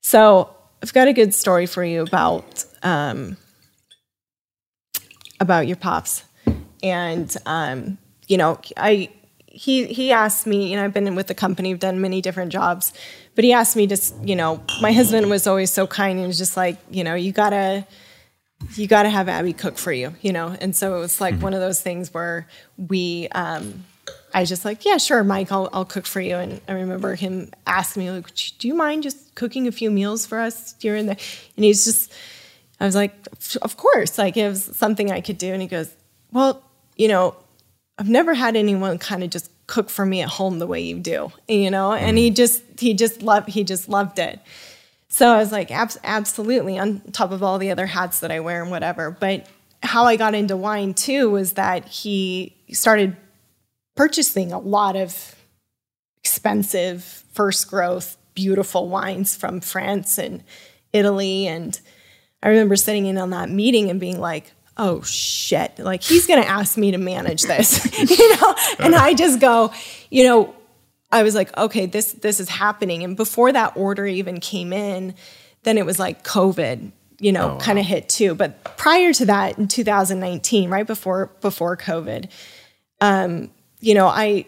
So 0.00 0.54
I've 0.82 0.92
got 0.92 1.08
a 1.08 1.12
good 1.12 1.34
story 1.34 1.66
for 1.66 1.84
you 1.84 2.02
about 2.02 2.64
um, 2.82 3.36
about 5.38 5.66
your 5.66 5.76
pops, 5.76 6.24
and 6.82 7.34
um, 7.46 7.98
you 8.26 8.36
know, 8.36 8.60
I 8.76 9.10
he 9.46 9.86
he 9.86 10.12
asked 10.12 10.46
me, 10.46 10.70
you 10.70 10.76
know, 10.76 10.84
I've 10.84 10.94
been 10.94 11.14
with 11.14 11.26
the 11.26 11.34
company, 11.34 11.72
I've 11.72 11.78
done 11.78 12.00
many 12.00 12.20
different 12.20 12.52
jobs, 12.52 12.92
but 13.34 13.44
he 13.44 13.52
asked 13.52 13.76
me 13.76 13.86
to, 13.88 13.96
you 14.22 14.36
know, 14.36 14.62
my 14.80 14.92
husband 14.92 15.28
was 15.28 15.46
always 15.46 15.70
so 15.70 15.86
kind 15.86 16.18
and 16.18 16.26
was 16.26 16.38
just 16.38 16.56
like, 16.56 16.78
you 16.90 17.04
know, 17.04 17.14
you 17.14 17.32
gotta 17.32 17.86
you 18.74 18.86
got 18.86 19.04
to 19.04 19.10
have 19.10 19.28
Abby 19.28 19.52
cook 19.52 19.78
for 19.78 19.92
you, 19.92 20.14
you 20.20 20.32
know? 20.32 20.54
And 20.60 20.74
so 20.76 20.96
it 20.96 21.00
was 21.00 21.20
like 21.20 21.34
one 21.36 21.54
of 21.54 21.60
those 21.60 21.80
things 21.80 22.12
where 22.12 22.46
we, 22.76 23.28
um, 23.28 23.84
I 24.32 24.44
just 24.44 24.64
like, 24.64 24.84
yeah, 24.84 24.96
sure, 24.96 25.24
Mike, 25.24 25.50
I'll, 25.50 25.68
I'll 25.72 25.84
cook 25.84 26.06
for 26.06 26.20
you. 26.20 26.36
And 26.36 26.60
I 26.68 26.72
remember 26.72 27.14
him 27.14 27.50
asking 27.66 28.04
me, 28.04 28.10
like, 28.10 28.28
do 28.58 28.68
you 28.68 28.74
mind 28.74 29.02
just 29.02 29.34
cooking 29.34 29.66
a 29.66 29.72
few 29.72 29.90
meals 29.90 30.26
for 30.26 30.38
us 30.38 30.74
here 30.78 30.96
and 30.96 31.08
there? 31.08 31.16
and 31.56 31.64
he's 31.64 31.84
just, 31.84 32.12
I 32.78 32.86
was 32.86 32.94
like, 32.94 33.14
of 33.62 33.76
course, 33.76 34.18
like 34.18 34.36
it 34.36 34.48
was 34.48 34.64
something 34.76 35.10
I 35.10 35.20
could 35.20 35.38
do. 35.38 35.52
And 35.52 35.60
he 35.60 35.68
goes, 35.68 35.94
well, 36.32 36.62
you 36.96 37.08
know, 37.08 37.36
I've 37.98 38.08
never 38.08 38.34
had 38.34 38.56
anyone 38.56 38.98
kind 38.98 39.22
of 39.22 39.30
just 39.30 39.50
cook 39.66 39.90
for 39.90 40.06
me 40.06 40.22
at 40.22 40.28
home 40.28 40.58
the 40.58 40.66
way 40.66 40.80
you 40.80 40.98
do, 40.98 41.32
you 41.48 41.70
know? 41.70 41.92
And 41.92 42.16
he 42.16 42.30
mm. 42.30 42.36
just, 42.36 42.62
he 42.78 42.94
just 42.94 43.22
loved, 43.22 43.48
he 43.48 43.64
just 43.64 43.88
loved 43.88 44.18
it. 44.18 44.40
So 45.08 45.28
I 45.28 45.38
was 45.38 45.52
like, 45.52 45.70
Abs- 45.70 45.98
absolutely, 46.04 46.78
on 46.78 47.00
top 47.12 47.32
of 47.32 47.42
all 47.42 47.58
the 47.58 47.70
other 47.70 47.86
hats 47.86 48.20
that 48.20 48.30
I 48.30 48.40
wear 48.40 48.62
and 48.62 48.70
whatever. 48.70 49.10
But 49.10 49.46
how 49.82 50.04
I 50.04 50.16
got 50.16 50.34
into 50.34 50.56
wine 50.56 50.94
too 50.94 51.30
was 51.30 51.54
that 51.54 51.86
he 51.86 52.54
started 52.72 53.16
purchasing 54.00 54.50
a 54.50 54.58
lot 54.58 54.96
of 54.96 55.36
expensive, 56.24 57.04
first 57.34 57.68
growth, 57.68 58.16
beautiful 58.32 58.88
wines 58.88 59.36
from 59.36 59.60
France 59.60 60.16
and 60.16 60.42
Italy. 60.90 61.46
And 61.46 61.78
I 62.42 62.48
remember 62.48 62.76
sitting 62.76 63.04
in 63.04 63.18
on 63.18 63.28
that 63.28 63.50
meeting 63.50 63.90
and 63.90 64.00
being 64.00 64.18
like, 64.18 64.52
oh 64.78 65.02
shit, 65.02 65.78
like 65.78 66.02
he's 66.02 66.26
gonna 66.26 66.40
ask 66.40 66.78
me 66.78 66.92
to 66.92 66.96
manage 66.96 67.42
this, 67.42 68.10
you 68.18 68.36
know? 68.36 68.54
And 68.78 68.94
I 68.94 69.12
just 69.12 69.38
go, 69.38 69.70
you 70.08 70.24
know, 70.24 70.54
I 71.12 71.22
was 71.22 71.34
like, 71.34 71.54
okay, 71.58 71.84
this 71.84 72.12
this 72.12 72.40
is 72.40 72.48
happening. 72.48 73.04
And 73.04 73.18
before 73.18 73.52
that 73.52 73.76
order 73.76 74.06
even 74.06 74.40
came 74.40 74.72
in, 74.72 75.14
then 75.64 75.76
it 75.76 75.84
was 75.84 75.98
like 75.98 76.24
COVID, 76.24 76.90
you 77.18 77.32
know, 77.32 77.58
kind 77.60 77.78
of 77.78 77.84
hit 77.84 78.08
too. 78.08 78.34
But 78.34 78.64
prior 78.78 79.12
to 79.12 79.26
that, 79.26 79.58
in 79.58 79.68
2019, 79.68 80.70
right 80.70 80.86
before 80.86 81.26
before 81.42 81.76
COVID, 81.76 82.30
um, 83.02 83.50
you 83.80 83.94
know, 83.94 84.06
I, 84.06 84.46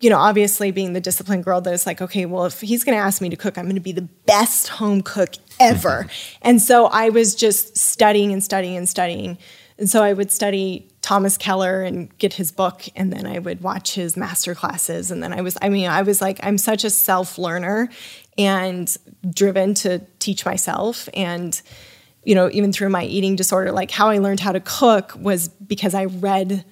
you 0.00 0.10
know, 0.10 0.18
obviously 0.18 0.70
being 0.70 0.92
the 0.92 1.00
disciplined 1.00 1.44
girl 1.44 1.60
that 1.60 1.72
is 1.72 1.86
like, 1.86 2.00
okay, 2.00 2.26
well, 2.26 2.44
if 2.46 2.60
he's 2.60 2.84
going 2.84 2.96
to 2.96 3.02
ask 3.02 3.20
me 3.20 3.28
to 3.30 3.36
cook, 3.36 3.58
I'm 3.58 3.64
going 3.64 3.74
to 3.74 3.80
be 3.80 3.92
the 3.92 4.02
best 4.26 4.68
home 4.68 5.02
cook 5.02 5.34
ever. 5.58 6.06
and 6.42 6.62
so 6.62 6.86
I 6.86 7.08
was 7.08 7.34
just 7.34 7.76
studying 7.76 8.32
and 8.32 8.42
studying 8.42 8.76
and 8.76 8.88
studying. 8.88 9.38
And 9.78 9.88
so 9.88 10.02
I 10.02 10.12
would 10.12 10.30
study 10.30 10.88
Thomas 11.02 11.36
Keller 11.36 11.82
and 11.82 12.16
get 12.18 12.34
his 12.34 12.50
book, 12.50 12.84
and 12.96 13.12
then 13.12 13.26
I 13.26 13.38
would 13.38 13.62
watch 13.62 13.94
his 13.94 14.16
master 14.16 14.54
classes. 14.54 15.10
And 15.10 15.22
then 15.22 15.32
I 15.32 15.40
was, 15.40 15.56
I 15.62 15.68
mean, 15.68 15.88
I 15.88 16.02
was 16.02 16.20
like, 16.20 16.40
I'm 16.42 16.58
such 16.58 16.84
a 16.84 16.90
self 16.90 17.38
learner 17.38 17.88
and 18.36 18.94
driven 19.30 19.74
to 19.74 20.00
teach 20.18 20.44
myself. 20.44 21.08
And, 21.14 21.60
you 22.24 22.34
know, 22.34 22.50
even 22.52 22.72
through 22.72 22.90
my 22.90 23.04
eating 23.04 23.36
disorder, 23.36 23.70
like 23.70 23.90
how 23.90 24.08
I 24.08 24.18
learned 24.18 24.40
how 24.40 24.52
to 24.52 24.60
cook 24.60 25.12
was 25.16 25.48
because 25.48 25.94
I 25.94 26.06
read 26.06 26.64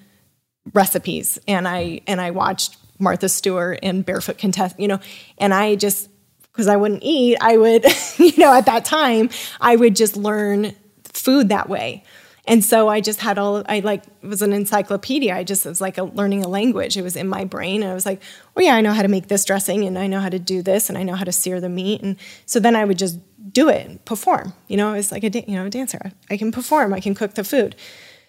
recipes 0.73 1.39
and 1.47 1.67
I 1.67 2.01
and 2.07 2.19
I 2.19 2.31
watched 2.31 2.77
Martha 2.99 3.29
Stewart 3.29 3.79
and 3.83 4.05
Barefoot 4.05 4.37
Contessa, 4.37 4.75
you 4.77 4.87
know, 4.87 4.99
and 5.37 5.53
I 5.53 5.75
just 5.75 6.09
because 6.51 6.67
I 6.67 6.75
wouldn't 6.75 7.03
eat, 7.03 7.37
I 7.39 7.55
would, 7.57 7.85
you 8.17 8.37
know, 8.37 8.53
at 8.53 8.65
that 8.65 8.83
time, 8.83 9.29
I 9.61 9.75
would 9.75 9.95
just 9.95 10.17
learn 10.17 10.73
food 11.03 11.49
that 11.49 11.69
way. 11.69 12.03
And 12.47 12.63
so 12.63 12.87
I 12.87 13.01
just 13.01 13.19
had 13.19 13.37
all 13.37 13.63
I 13.67 13.81
like 13.81 14.03
it 14.23 14.27
was 14.27 14.41
an 14.41 14.53
encyclopedia. 14.53 15.35
I 15.35 15.43
just 15.43 15.65
was 15.65 15.81
like 15.81 15.97
a, 15.97 16.03
learning 16.03 16.45
a 16.45 16.47
language. 16.47 16.95
It 16.95 17.01
was 17.01 17.17
in 17.17 17.27
my 17.27 17.43
brain, 17.43 17.83
and 17.83 17.91
I 17.91 17.93
was 17.93 18.05
like, 18.05 18.21
"Oh 18.55 18.61
yeah, 18.61 18.73
I 18.73 18.79
know 18.79 18.93
how 18.93 19.01
to 19.01 19.09
make 19.09 19.27
this 19.27 19.43
dressing, 19.43 19.83
and 19.83 19.99
I 19.99 20.07
know 20.07 20.21
how 20.21 20.29
to 20.29 20.39
do 20.39 20.61
this, 20.61 20.87
and 20.87 20.97
I 20.97 21.03
know 21.03 21.15
how 21.15 21.25
to 21.25 21.33
sear 21.33 21.59
the 21.59 21.67
meat." 21.67 22.01
And 22.01 22.15
so 22.45 22.61
then 22.61 22.73
I 22.73 22.85
would 22.85 22.97
just 22.97 23.19
do 23.51 23.67
it, 23.67 23.85
and 23.85 24.05
perform. 24.05 24.53
You 24.69 24.77
know, 24.77 24.93
I 24.93 24.95
was 24.95 25.11
like 25.11 25.25
a 25.25 25.29
you 25.29 25.57
know 25.57 25.65
a 25.65 25.69
dancer. 25.69 26.13
I 26.29 26.37
can 26.37 26.53
perform. 26.53 26.93
I 26.93 27.01
can 27.01 27.15
cook 27.15 27.33
the 27.33 27.43
food. 27.43 27.75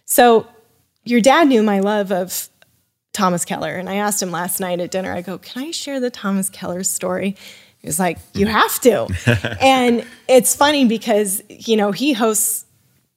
So 0.04 0.48
your 1.08 1.20
dad 1.20 1.48
knew 1.48 1.62
my 1.62 1.80
love 1.80 2.12
of 2.12 2.48
Thomas 3.12 3.44
Keller, 3.44 3.74
and 3.74 3.88
I 3.88 3.96
asked 3.96 4.22
him 4.22 4.30
last 4.30 4.60
night 4.60 4.80
at 4.80 4.90
dinner. 4.90 5.12
I 5.12 5.22
go, 5.22 5.38
"Can 5.38 5.64
I 5.64 5.70
share 5.70 6.00
the 6.00 6.10
Thomas 6.10 6.50
Keller 6.50 6.82
story?" 6.84 7.36
He 7.78 7.86
was 7.86 7.98
like, 7.98 8.18
"You 8.34 8.46
have 8.46 8.80
to." 8.80 9.56
and 9.60 10.04
it's 10.28 10.54
funny 10.54 10.84
because 10.86 11.42
you 11.48 11.76
know 11.76 11.92
he 11.92 12.12
hosts 12.12 12.66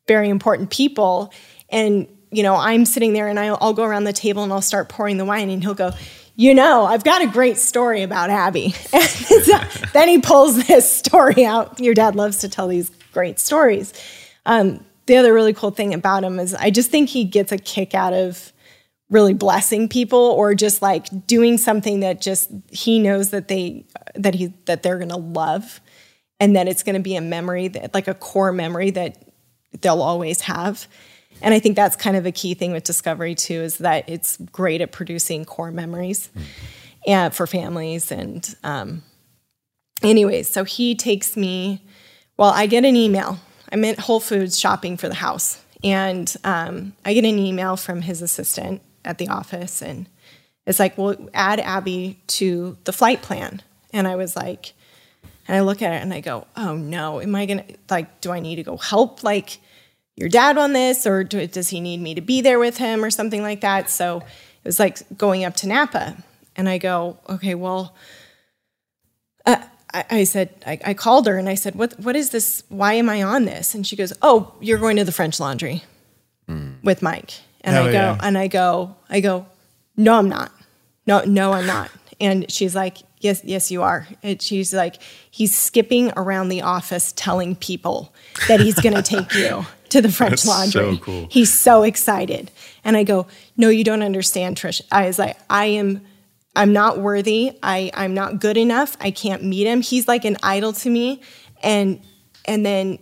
very 0.08 0.30
important 0.30 0.70
people. 0.70 1.34
And, 1.70 2.08
you 2.32 2.44
know, 2.44 2.56
I'm 2.56 2.86
sitting 2.86 3.14
there 3.14 3.28
and 3.28 3.40
I'll, 3.40 3.58
I'll, 3.62 3.74
go 3.74 3.84
around 3.84 4.04
the 4.04 4.14
table 4.14 4.44
and 4.44 4.52
I'll 4.52 4.62
start 4.62 4.90
pouring 4.90 5.18
the 5.18 5.26
wine 5.26 5.50
and 5.50 5.64
he'll 5.64 5.74
go, 5.74 5.92
you 6.36 6.54
know, 6.54 6.86
I've 6.86 7.04
got 7.04 7.22
a 7.22 7.28
great 7.28 7.58
story 7.58 8.02
about 8.04 8.30
Abby. 8.30 8.76
And 8.94 9.44
so, 9.44 9.58
then 9.94 10.08
he 10.08 10.20
pulls 10.20 10.68
this 10.68 10.92
story 10.92 11.46
out. 11.46 11.80
Your 11.80 11.94
dad 11.94 12.16
loves 12.16 12.40
to 12.40 12.50
tell 12.50 12.68
these 12.68 12.90
great 13.14 13.40
stories. 13.40 13.94
Um, 14.46 14.84
the 15.06 15.18
other 15.18 15.34
really 15.34 15.54
cool 15.54 15.72
thing 15.72 15.94
about 15.94 16.24
him 16.24 16.40
is 16.40 16.54
I 16.54 16.70
just 16.70 16.92
think 16.92 17.10
he 17.10 17.24
gets 17.24 17.52
a 17.52 17.58
kick 17.58 17.94
out 17.94 18.14
of 18.14 18.54
really 19.10 19.34
blessing 19.34 19.90
people 19.90 20.20
or 20.20 20.56
just 20.56 20.82
like 20.82 21.28
doing 21.28 21.58
something 21.58 22.00
that 22.00 22.22
just 22.22 22.50
he 22.72 22.98
knows 22.98 23.32
that 23.32 23.50
they 23.50 23.86
that 24.16 24.34
he 24.36 24.54
that 24.66 24.84
they're 24.84 24.98
going 24.98 25.10
to 25.10 25.18
love 25.18 25.82
and 26.40 26.56
that 26.56 26.68
it's 26.68 26.82
going 26.82 26.96
to 26.96 27.02
be 27.02 27.16
a 27.16 27.22
memory 27.22 27.68
that 27.68 27.94
like 27.94 28.08
a 28.08 28.14
core 28.14 28.52
memory 28.52 28.90
that 28.90 29.22
they'll 29.82 30.02
always 30.02 30.42
have. 30.42 30.88
And 31.42 31.54
I 31.54 31.60
think 31.60 31.76
that's 31.76 31.96
kind 31.96 32.16
of 32.16 32.26
a 32.26 32.32
key 32.32 32.54
thing 32.54 32.72
with 32.72 32.84
Discovery 32.84 33.36
too, 33.36 33.62
is 33.62 33.80
that 33.80 34.08
it's 34.08 34.38
great 34.38 34.82
at 34.82 34.92
producing 34.92 35.46
core 35.46 35.72
memories 35.72 36.30
and 37.06 37.34
for 37.34 37.48
families. 37.48 38.12
And 38.12 38.56
um, 38.64 39.04
anyways, 40.04 40.50
so 40.50 40.64
he 40.64 40.96
takes 40.96 41.36
me. 41.36 41.84
Well, 42.38 42.52
I 42.52 42.66
get 42.66 42.86
an 42.86 42.96
email. 42.96 43.40
I'm 43.72 43.84
at 43.86 44.00
Whole 44.00 44.20
Foods 44.20 44.60
shopping 44.60 44.98
for 44.98 45.08
the 45.08 45.16
house, 45.16 45.64
and 45.84 46.34
um, 46.44 46.94
I 47.06 47.14
get 47.14 47.26
an 47.26 47.40
email 47.40 47.78
from 47.78 48.02
his 48.02 48.22
assistant 48.22 48.82
at 49.06 49.18
the 49.18 49.30
office, 49.30 49.82
and 49.82 50.08
it's 50.66 50.80
like, 50.80 50.98
"Well, 50.98 51.16
add 51.34 51.60
Abby 51.60 52.20
to 52.28 52.78
the 52.84 52.94
flight 52.94 53.22
plan." 53.22 53.62
And 53.94 54.08
I 54.08 54.16
was 54.16 54.36
like, 54.36 54.74
and 55.48 55.58
I 55.58 55.62
look 55.62 55.82
at 55.82 55.94
it 55.94 56.02
and 56.02 56.14
I 56.14 56.22
go, 56.22 56.48
oh 56.56 56.76
no, 56.76 57.20
am 57.20 57.36
I 57.36 57.46
gonna, 57.46 57.66
like, 57.90 58.22
do 58.22 58.32
I 58.32 58.40
need 58.40 58.56
to 58.56 58.64
go 58.64 58.78
help, 58.78 59.24
like, 59.24 59.60
your 60.16 60.30
dad 60.30 60.58
on 60.58 60.74
this, 60.74 61.08
or 61.08 61.24
do, 61.24 61.46
does 61.48 61.70
he 61.70 61.82
need 61.82 62.00
me 62.00 62.16
to 62.16 62.22
be 62.22 62.42
there 62.42 62.60
with 62.60 62.78
him 62.78 63.04
or 63.04 63.10
something 63.10 63.42
like 63.42 63.62
that? 63.62 63.90
So 63.90 64.20
it 64.20 64.64
was 64.64 64.80
like 64.80 65.00
going 65.18 65.44
up 65.44 65.56
to 65.58 65.68
Napa. 65.68 66.16
And 66.56 66.70
I 66.70 66.78
go, 66.78 67.18
okay, 67.28 67.56
well, 67.56 67.96
I, 69.94 70.06
I, 70.10 70.24
said, 70.24 70.54
I, 70.66 70.80
I, 70.86 70.94
called 70.94 71.28
her 71.28 71.38
and 71.38 71.50
I 71.50 71.56
said, 71.56 71.76
what, 71.76 72.00
what 72.00 72.16
is 72.16 72.30
this? 72.30 72.64
Why 72.70 72.94
am 72.94 73.10
I 73.10 73.24
on 73.24 73.46
this? 73.46 73.76
And 73.76 73.86
she 73.86 73.96
goes, 73.96 74.14
oh, 74.22 74.54
you're 74.60 74.78
going 74.78 74.98
to 74.98 75.04
the 75.04 75.12
French 75.12 75.40
laundry 75.40 75.84
mm. 76.48 76.76
with 76.84 77.02
Mike. 77.02 77.34
And 77.62 77.76
Hell 77.76 77.88
I 77.88 77.88
go, 77.88 77.94
yeah. 77.94 78.18
and 78.22 78.38
I 78.38 78.48
go, 78.48 78.96
I 79.10 79.20
go, 79.20 79.46
no, 79.98 80.16
I'm 80.16 80.30
not. 80.30 80.52
No, 81.06 81.24
no, 81.26 81.54
I'm 81.54 81.66
not. 81.66 81.90
And 82.20 82.52
she's 82.52 82.76
like, 82.76 82.98
yes, 83.20 83.44
yes, 83.44 83.72
you 83.72 83.82
are. 83.82 84.08
And 84.22 84.40
she's 84.40 84.76
like, 84.76 85.02
he's 85.32 85.58
skipping 85.58 86.12
around 86.16 86.50
the 86.50 86.62
office 86.62 87.14
telling 87.16 87.56
people 87.56 88.14
that 88.48 88.60
he's 88.60 88.76
going 88.76 88.94
to 89.02 89.02
take 89.02 89.34
you 89.34 89.66
to 89.90 90.02
the 90.02 90.12
French 90.12 90.44
That's 90.44 90.48
laundry. 90.48 90.98
so 90.98 91.04
cool. 91.04 91.28
He's 91.32 91.52
so 91.52 91.82
excited. 91.82 92.52
And 92.84 92.96
I 92.96 93.04
go, 93.04 93.26
no, 93.58 93.70
you 93.70 93.84
don't 93.84 94.04
understand, 94.04 94.56
Trish. 94.56 94.82
I 94.92 95.08
was 95.08 95.18
like, 95.18 95.36
I 95.50 95.66
am, 95.66 96.06
I'm 96.56 96.74
not 96.74 97.00
worthy. 97.00 97.58
I, 97.64 97.92
I'm 97.94 98.14
not 98.14 98.40
good 98.40 98.58
enough. 98.58 98.98
I 99.00 99.12
can't 99.12 99.44
meet 99.44 99.66
him. 99.68 99.82
He's 99.82 100.08
like 100.08 100.26
an 100.26 100.38
idol 100.44 100.74
to 100.74 100.90
me. 100.90 101.22
And, 101.64 102.02
and 102.46 102.66
then 102.66 103.00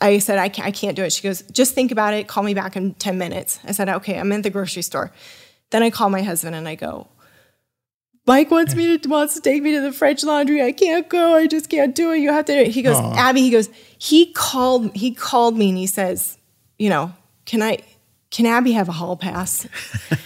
I 0.00 0.18
said, 0.18 0.38
I 0.38 0.48
can't, 0.48 0.68
I 0.68 0.70
can't 0.70 0.94
do 0.94 1.02
it. 1.02 1.12
She 1.12 1.22
goes, 1.22 1.42
just 1.42 1.74
think 1.74 1.90
about 1.90 2.14
it. 2.14 2.28
Call 2.28 2.42
me 2.44 2.54
back 2.54 2.76
in 2.76 2.94
10 2.94 3.18
minutes. 3.18 3.58
I 3.64 3.72
said, 3.72 3.88
okay, 3.88 4.18
I'm 4.18 4.30
at 4.30 4.42
the 4.42 4.50
grocery 4.50 4.82
store. 4.82 5.10
Then 5.70 5.82
I 5.82 5.90
call 5.90 6.08
my 6.08 6.22
husband 6.22 6.54
and 6.54 6.68
I 6.68 6.76
go, 6.76 7.08
Mike 8.28 8.50
wants 8.50 8.74
me 8.74 8.98
to 8.98 9.08
wants 9.08 9.32
to 9.34 9.40
take 9.40 9.62
me 9.62 9.72
to 9.72 9.80
the 9.80 9.90
French 9.90 10.22
laundry. 10.22 10.62
I 10.62 10.70
can't 10.70 11.08
go. 11.08 11.34
I 11.34 11.46
just 11.46 11.70
can't 11.70 11.94
do 11.94 12.12
it. 12.12 12.18
You 12.18 12.30
have 12.30 12.44
to. 12.44 12.52
do 12.52 12.58
it." 12.58 12.68
He 12.68 12.82
goes, 12.82 12.96
Aw. 12.96 13.14
Abby. 13.16 13.40
He 13.40 13.48
goes. 13.48 13.70
He 13.96 14.32
called. 14.34 14.94
He 14.94 15.14
called 15.14 15.56
me 15.56 15.70
and 15.70 15.78
he 15.78 15.86
says, 15.86 16.36
you 16.78 16.90
know, 16.90 17.14
can 17.46 17.62
I? 17.62 17.78
Can 18.30 18.44
Abby 18.46 18.72
have 18.72 18.88
a 18.88 18.92
hall 18.92 19.16
pass? 19.16 19.66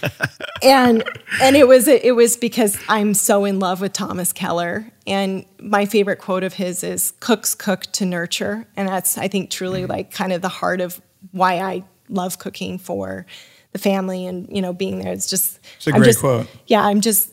and 0.63 1.03
and 1.41 1.55
it 1.55 1.67
was 1.67 1.87
it 1.87 2.15
was 2.15 2.35
because 2.37 2.77
I'm 2.89 3.13
so 3.13 3.45
in 3.45 3.59
love 3.59 3.81
with 3.81 3.93
Thomas 3.93 4.33
Keller. 4.33 4.91
And 5.07 5.45
my 5.59 5.85
favorite 5.85 6.19
quote 6.19 6.43
of 6.43 6.53
his 6.53 6.83
is 6.83 7.13
"Cooks 7.19 7.55
cook 7.55 7.83
to 7.93 8.05
nurture," 8.05 8.67
and 8.75 8.87
that's 8.87 9.17
I 9.17 9.27
think 9.27 9.49
truly 9.49 9.81
mm-hmm. 9.81 9.91
like 9.91 10.11
kind 10.11 10.33
of 10.33 10.41
the 10.41 10.49
heart 10.49 10.81
of 10.81 11.01
why 11.31 11.59
I 11.59 11.83
love 12.09 12.39
cooking 12.39 12.77
for 12.77 13.25
the 13.71 13.79
family 13.79 14.25
and 14.25 14.47
you 14.53 14.61
know 14.61 14.73
being 14.73 14.99
there. 14.99 15.11
It's 15.13 15.29
just 15.29 15.59
It's 15.77 15.87
a 15.87 15.91
great 15.91 16.03
just- 16.05 16.19
quote. 16.19 16.47
Yeah, 16.67 16.85
I'm 16.85 17.01
just 17.01 17.32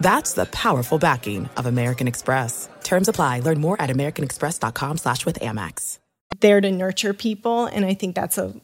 That's 0.00 0.34
the 0.34 0.46
powerful 0.46 0.98
backing 0.98 1.48
of 1.56 1.66
American 1.66 2.08
Express. 2.08 2.68
Terms 2.82 3.08
apply. 3.08 3.40
Learn 3.40 3.60
more 3.60 3.80
at 3.80 3.90
americanexpress.com 3.90 4.98
slash 4.98 5.24
with 5.24 5.38
Amex. 5.40 5.98
There 6.40 6.60
to 6.60 6.70
nurture 6.70 7.14
people, 7.14 7.66
and 7.66 7.84
I 7.84 7.94
think 7.94 8.14
that's 8.14 8.38
a 8.38 8.54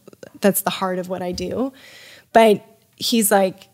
that's 0.40 0.62
the 0.62 0.70
heart 0.70 0.98
of 0.98 1.08
what 1.08 1.22
I 1.22 1.32
do. 1.32 1.72
But 2.32 2.64
he's 2.96 3.30
like, 3.30 3.68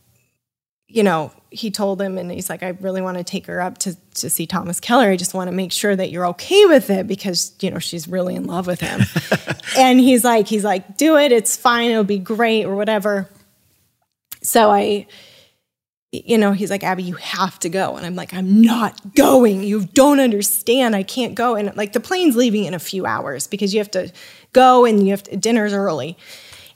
you 0.88 1.02
know, 1.02 1.32
he 1.50 1.70
told 1.70 2.00
him, 2.00 2.18
and 2.18 2.30
he's 2.30 2.50
like, 2.50 2.62
I 2.62 2.70
really 2.80 3.00
want 3.00 3.18
to 3.18 3.24
take 3.24 3.46
her 3.46 3.60
up 3.60 3.78
to 3.78 3.96
to 4.16 4.30
see 4.30 4.46
Thomas 4.46 4.80
Keller. 4.80 5.08
I 5.08 5.16
just 5.16 5.34
want 5.34 5.48
to 5.48 5.56
make 5.56 5.72
sure 5.72 5.96
that 5.96 6.10
you're 6.10 6.26
okay 6.28 6.66
with 6.66 6.90
it 6.90 7.06
because 7.06 7.52
you 7.60 7.70
know 7.70 7.78
she's 7.78 8.06
really 8.06 8.34
in 8.34 8.46
love 8.46 8.66
with 8.66 8.80
him. 8.80 9.00
and 9.78 9.98
he's 9.98 10.24
like, 10.24 10.46
he's 10.46 10.64
like, 10.64 10.96
do 10.96 11.16
it. 11.16 11.32
It's 11.32 11.56
fine. 11.56 11.90
It'll 11.90 12.04
be 12.04 12.18
great 12.18 12.64
or 12.64 12.76
whatever. 12.76 13.28
So 14.42 14.70
I 14.70 15.06
you 16.12 16.38
know, 16.38 16.52
he's 16.52 16.70
like, 16.70 16.84
Abby, 16.84 17.02
you 17.02 17.14
have 17.14 17.58
to 17.60 17.68
go. 17.68 17.96
And 17.96 18.06
I'm 18.06 18.14
like, 18.14 18.32
I'm 18.32 18.62
not 18.62 19.14
going. 19.14 19.62
You 19.62 19.84
don't 19.86 20.20
understand. 20.20 20.94
I 20.94 21.02
can't 21.02 21.34
go. 21.34 21.54
And 21.56 21.74
like 21.76 21.92
the 21.92 22.00
plane's 22.00 22.36
leaving 22.36 22.64
in 22.64 22.74
a 22.74 22.78
few 22.78 23.06
hours 23.06 23.46
because 23.46 23.74
you 23.74 23.80
have 23.80 23.90
to 23.92 24.12
go 24.52 24.84
and 24.84 25.04
you 25.04 25.10
have 25.10 25.24
to, 25.24 25.36
dinner's 25.36 25.72
early. 25.72 26.16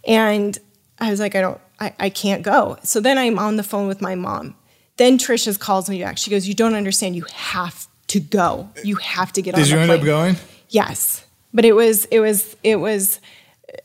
And 0.07 0.59
I 0.99 1.11
was 1.11 1.21
like, 1.21 1.35
I 1.35 1.41
don't, 1.41 1.61
I, 1.79 1.95
I 1.99 2.11
can't 2.11 2.43
go. 2.43 2.79
So 2.83 3.01
then 3.01 3.19
I'm 3.19 3.39
on 3.39 3.57
the 3.57 3.63
phone 3.63 3.87
with 3.87 4.01
my 4.01 4.15
mom. 4.15 4.57
Then 4.97 5.17
Trisha 5.17 5.59
calls 5.59 5.89
me 5.89 6.03
back. 6.03 6.19
She 6.19 6.31
goes, 6.31 6.47
You 6.47 6.55
don't 6.55 6.75
understand. 6.75 7.17
You 7.17 7.25
have 7.33 7.87
to 8.09 8.21
go. 8.21 8.69
You 8.85 8.97
have 8.97 9.33
to 9.33 9.43
get 9.43 9.55
Did 9.55 9.65
on 9.65 9.71
you 9.71 9.79
end 9.79 9.91
up 9.91 10.05
going? 10.05 10.37
Yes. 10.69 11.25
But 11.55 11.65
it 11.65 11.73
was, 11.73 12.05
it 12.07 12.21
was, 12.21 12.57
it 12.63 12.77
was, 12.77 13.21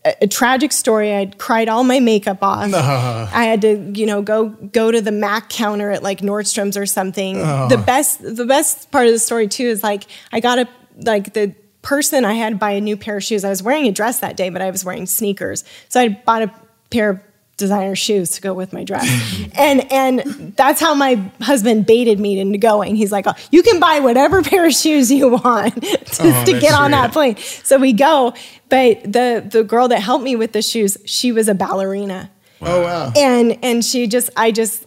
a, 0.03 0.27
tragic 0.27 0.71
story. 0.71 1.13
I'd 1.13 1.37
cried 1.37 1.69
all 1.69 1.83
my 1.83 1.99
makeup 1.99 2.39
off. 2.41 2.73
I 2.73 3.45
had 3.45 3.61
to, 3.61 3.91
you 3.93 4.05
know, 4.05 4.21
go 4.21 4.49
go 4.49 4.91
to 4.91 5.01
the 5.01 5.11
Mac 5.11 5.49
counter 5.49 5.91
at 5.91 6.03
like 6.03 6.19
Nordstrom's 6.19 6.77
or 6.77 6.85
something. 6.85 7.41
Oh. 7.41 7.67
The 7.69 7.77
best 7.77 8.21
the 8.21 8.45
best 8.45 8.91
part 8.91 9.07
of 9.07 9.13
the 9.13 9.19
story 9.19 9.47
too 9.47 9.65
is 9.65 9.83
like 9.83 10.05
I 10.31 10.39
got 10.39 10.59
a 10.59 10.67
like 10.97 11.33
the 11.33 11.55
person 11.81 12.25
I 12.25 12.33
had 12.33 12.53
to 12.53 12.55
buy 12.55 12.71
a 12.71 12.81
new 12.81 12.97
pair 12.97 13.17
of 13.17 13.23
shoes. 13.23 13.43
I 13.43 13.49
was 13.49 13.61
wearing 13.61 13.87
a 13.87 13.91
dress 13.91 14.19
that 14.19 14.35
day, 14.35 14.49
but 14.49 14.61
I 14.61 14.71
was 14.71 14.83
wearing 14.83 15.05
sneakers. 15.05 15.63
So 15.89 16.01
I 16.01 16.09
bought 16.09 16.41
a 16.43 16.51
pair 16.89 17.09
of 17.11 17.19
designer 17.57 17.95
shoes 17.95 18.31
to 18.31 18.41
go 18.41 18.53
with 18.53 18.73
my 18.73 18.83
dress. 18.83 19.07
and 19.55 19.91
and 19.91 20.53
that's 20.55 20.79
how 20.79 20.93
my 20.93 21.15
husband 21.41 21.85
baited 21.85 22.19
me 22.19 22.39
into 22.39 22.57
going. 22.57 22.95
He's 22.95 23.11
like, 23.11 23.27
oh, 23.27 23.33
"You 23.51 23.63
can 23.63 23.79
buy 23.79 23.99
whatever 23.99 24.41
pair 24.43 24.65
of 24.65 24.73
shoes 24.73 25.11
you 25.11 25.29
want 25.29 25.81
just 25.81 26.21
oh, 26.21 26.45
to 26.45 26.51
that's 26.51 26.61
get 26.61 26.73
on 26.73 26.91
that 26.91 27.11
plane." 27.11 27.37
So 27.37 27.77
we 27.77 27.93
go, 27.93 28.33
but 28.69 29.03
the 29.03 29.45
the 29.47 29.63
girl 29.63 29.87
that 29.87 30.01
helped 30.01 30.23
me 30.23 30.35
with 30.35 30.53
the 30.53 30.61
shoes, 30.61 30.97
she 31.05 31.31
was 31.31 31.47
a 31.47 31.55
ballerina. 31.55 32.31
Oh 32.61 32.81
wow. 32.81 33.11
And 33.15 33.59
and 33.63 33.83
she 33.83 34.07
just 34.07 34.29
I 34.35 34.51
just 34.51 34.85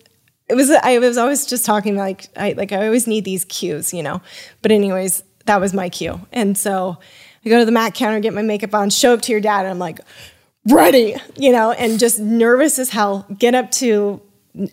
it 0.48 0.54
was 0.54 0.70
I 0.70 0.98
was 0.98 1.16
always 1.16 1.46
just 1.46 1.64
talking 1.64 1.96
like 1.96 2.28
I 2.36 2.52
like 2.52 2.72
I 2.72 2.86
always 2.86 3.06
need 3.06 3.24
these 3.24 3.44
cues, 3.44 3.92
you 3.92 4.02
know. 4.02 4.22
But 4.62 4.72
anyways, 4.72 5.22
that 5.46 5.60
was 5.60 5.74
my 5.74 5.88
cue. 5.88 6.20
And 6.32 6.56
so 6.56 6.98
I 7.44 7.48
go 7.48 7.58
to 7.58 7.64
the 7.64 7.72
Mac 7.72 7.94
counter, 7.94 8.20
get 8.20 8.34
my 8.34 8.42
makeup 8.42 8.74
on, 8.74 8.90
show 8.90 9.14
up 9.14 9.22
to 9.22 9.32
your 9.32 9.40
dad, 9.40 9.60
and 9.60 9.70
I'm 9.70 9.78
like, 9.78 10.00
ready, 10.70 11.16
you 11.36 11.52
know, 11.52 11.72
and 11.72 11.98
just 11.98 12.18
nervous 12.18 12.78
as 12.78 12.90
hell. 12.90 13.26
Get 13.36 13.54
up 13.54 13.70
to 13.72 14.20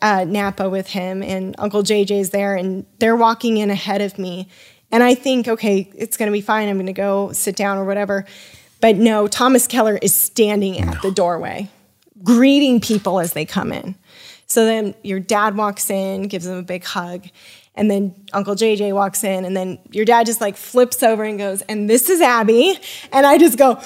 uh, 0.02 0.26
Napa 0.26 0.70
with 0.70 0.88
him, 0.88 1.22
and 1.24 1.56
Uncle 1.58 1.84
JJ's 1.84 2.32
there, 2.32 2.56
and 2.56 2.86
they're 3.00 3.16
walking 3.16 3.58
in 3.58 3.70
ahead 3.70 4.02
of 4.02 4.18
me. 4.18 4.48
And 4.91 5.04
I 5.04 5.16
think, 5.16 5.48
okay, 5.48 5.91
it's 5.96 6.18
going 6.18 6.28
to 6.28 6.34
be 6.34 6.41
fine. 6.41 6.70
I'm 6.70 6.78
going 6.78 6.86
to 6.88 6.93
go 6.93 7.32
sit 7.32 7.56
down 7.56 7.78
or 7.78 7.86
whatever. 7.86 8.26
But 8.82 8.98
no, 8.98 9.28
Thomas 9.28 9.68
Keller 9.68 9.98
is 10.02 10.14
standing 10.14 10.80
at 10.80 11.02
the 11.02 11.12
doorway, 11.12 11.70
greeting 12.24 12.80
people 12.80 13.20
as 13.20 13.34
they 13.34 13.46
come 13.46 13.72
in. 13.72 13.96
So 14.48 14.66
then 14.66 14.93
your 15.04 15.20
dad 15.20 15.58
walks 15.58 15.89
in, 15.89 16.24
gives 16.24 16.46
them 16.46 16.58
a 16.58 16.64
big 16.64 16.84
hug. 16.84 17.26
And 17.74 17.91
then 17.91 18.16
Uncle 18.32 18.56
JJ 18.56 18.93
walks 18.93 19.24
in, 19.24 19.43
and 19.43 19.56
then 19.56 19.80
your 19.92 20.05
dad 20.05 20.26
just 20.26 20.39
like 20.39 20.55
flips 20.55 21.04
over 21.04 21.24
and 21.24 21.38
goes, 21.38 21.62
And 21.63 21.89
this 21.89 22.09
is 22.09 22.22
Abby. 22.22 22.78
And 23.12 23.26
I 23.26 23.38
just 23.38 23.58
go, 23.58 23.82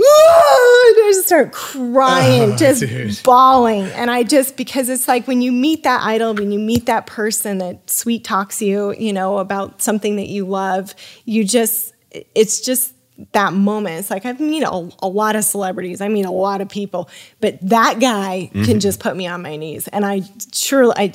I 0.00 1.12
just 1.14 1.26
start 1.26 1.52
crying, 1.52 2.52
oh, 2.52 2.56
just 2.56 2.80
dude. 2.80 3.22
bawling. 3.22 3.84
And 3.92 4.10
I 4.10 4.22
just, 4.22 4.56
because 4.56 4.88
it's 4.88 5.08
like 5.08 5.26
when 5.26 5.40
you 5.42 5.52
meet 5.52 5.84
that 5.84 6.02
idol, 6.02 6.34
when 6.34 6.52
you 6.52 6.58
meet 6.58 6.86
that 6.86 7.06
person 7.06 7.58
that 7.58 7.88
sweet 7.88 8.24
talks 8.24 8.60
you, 8.60 8.94
you 8.94 9.12
know, 9.12 9.38
about 9.38 9.82
something 9.82 10.16
that 10.16 10.28
you 10.28 10.46
love, 10.46 10.94
you 11.24 11.44
just, 11.44 11.94
it's 12.34 12.60
just 12.60 12.93
that 13.32 13.52
moment. 13.52 14.00
It's 14.00 14.10
like 14.10 14.26
I've 14.26 14.40
met 14.40 14.64
a, 14.64 14.90
a 15.00 15.06
lot 15.08 15.36
of 15.36 15.44
celebrities. 15.44 16.00
I 16.00 16.08
mean, 16.08 16.24
a 16.24 16.32
lot 16.32 16.60
of 16.60 16.68
people, 16.68 17.08
but 17.40 17.58
that 17.62 18.00
guy 18.00 18.50
Mm-hmm. 18.52 18.64
can 18.64 18.80
just 18.80 18.98
put 19.00 19.16
me 19.16 19.26
on 19.26 19.40
my 19.42 19.56
knees. 19.56 19.86
And 19.88 20.04
I 20.04 20.22
sure, 20.52 20.92
I, 20.96 21.12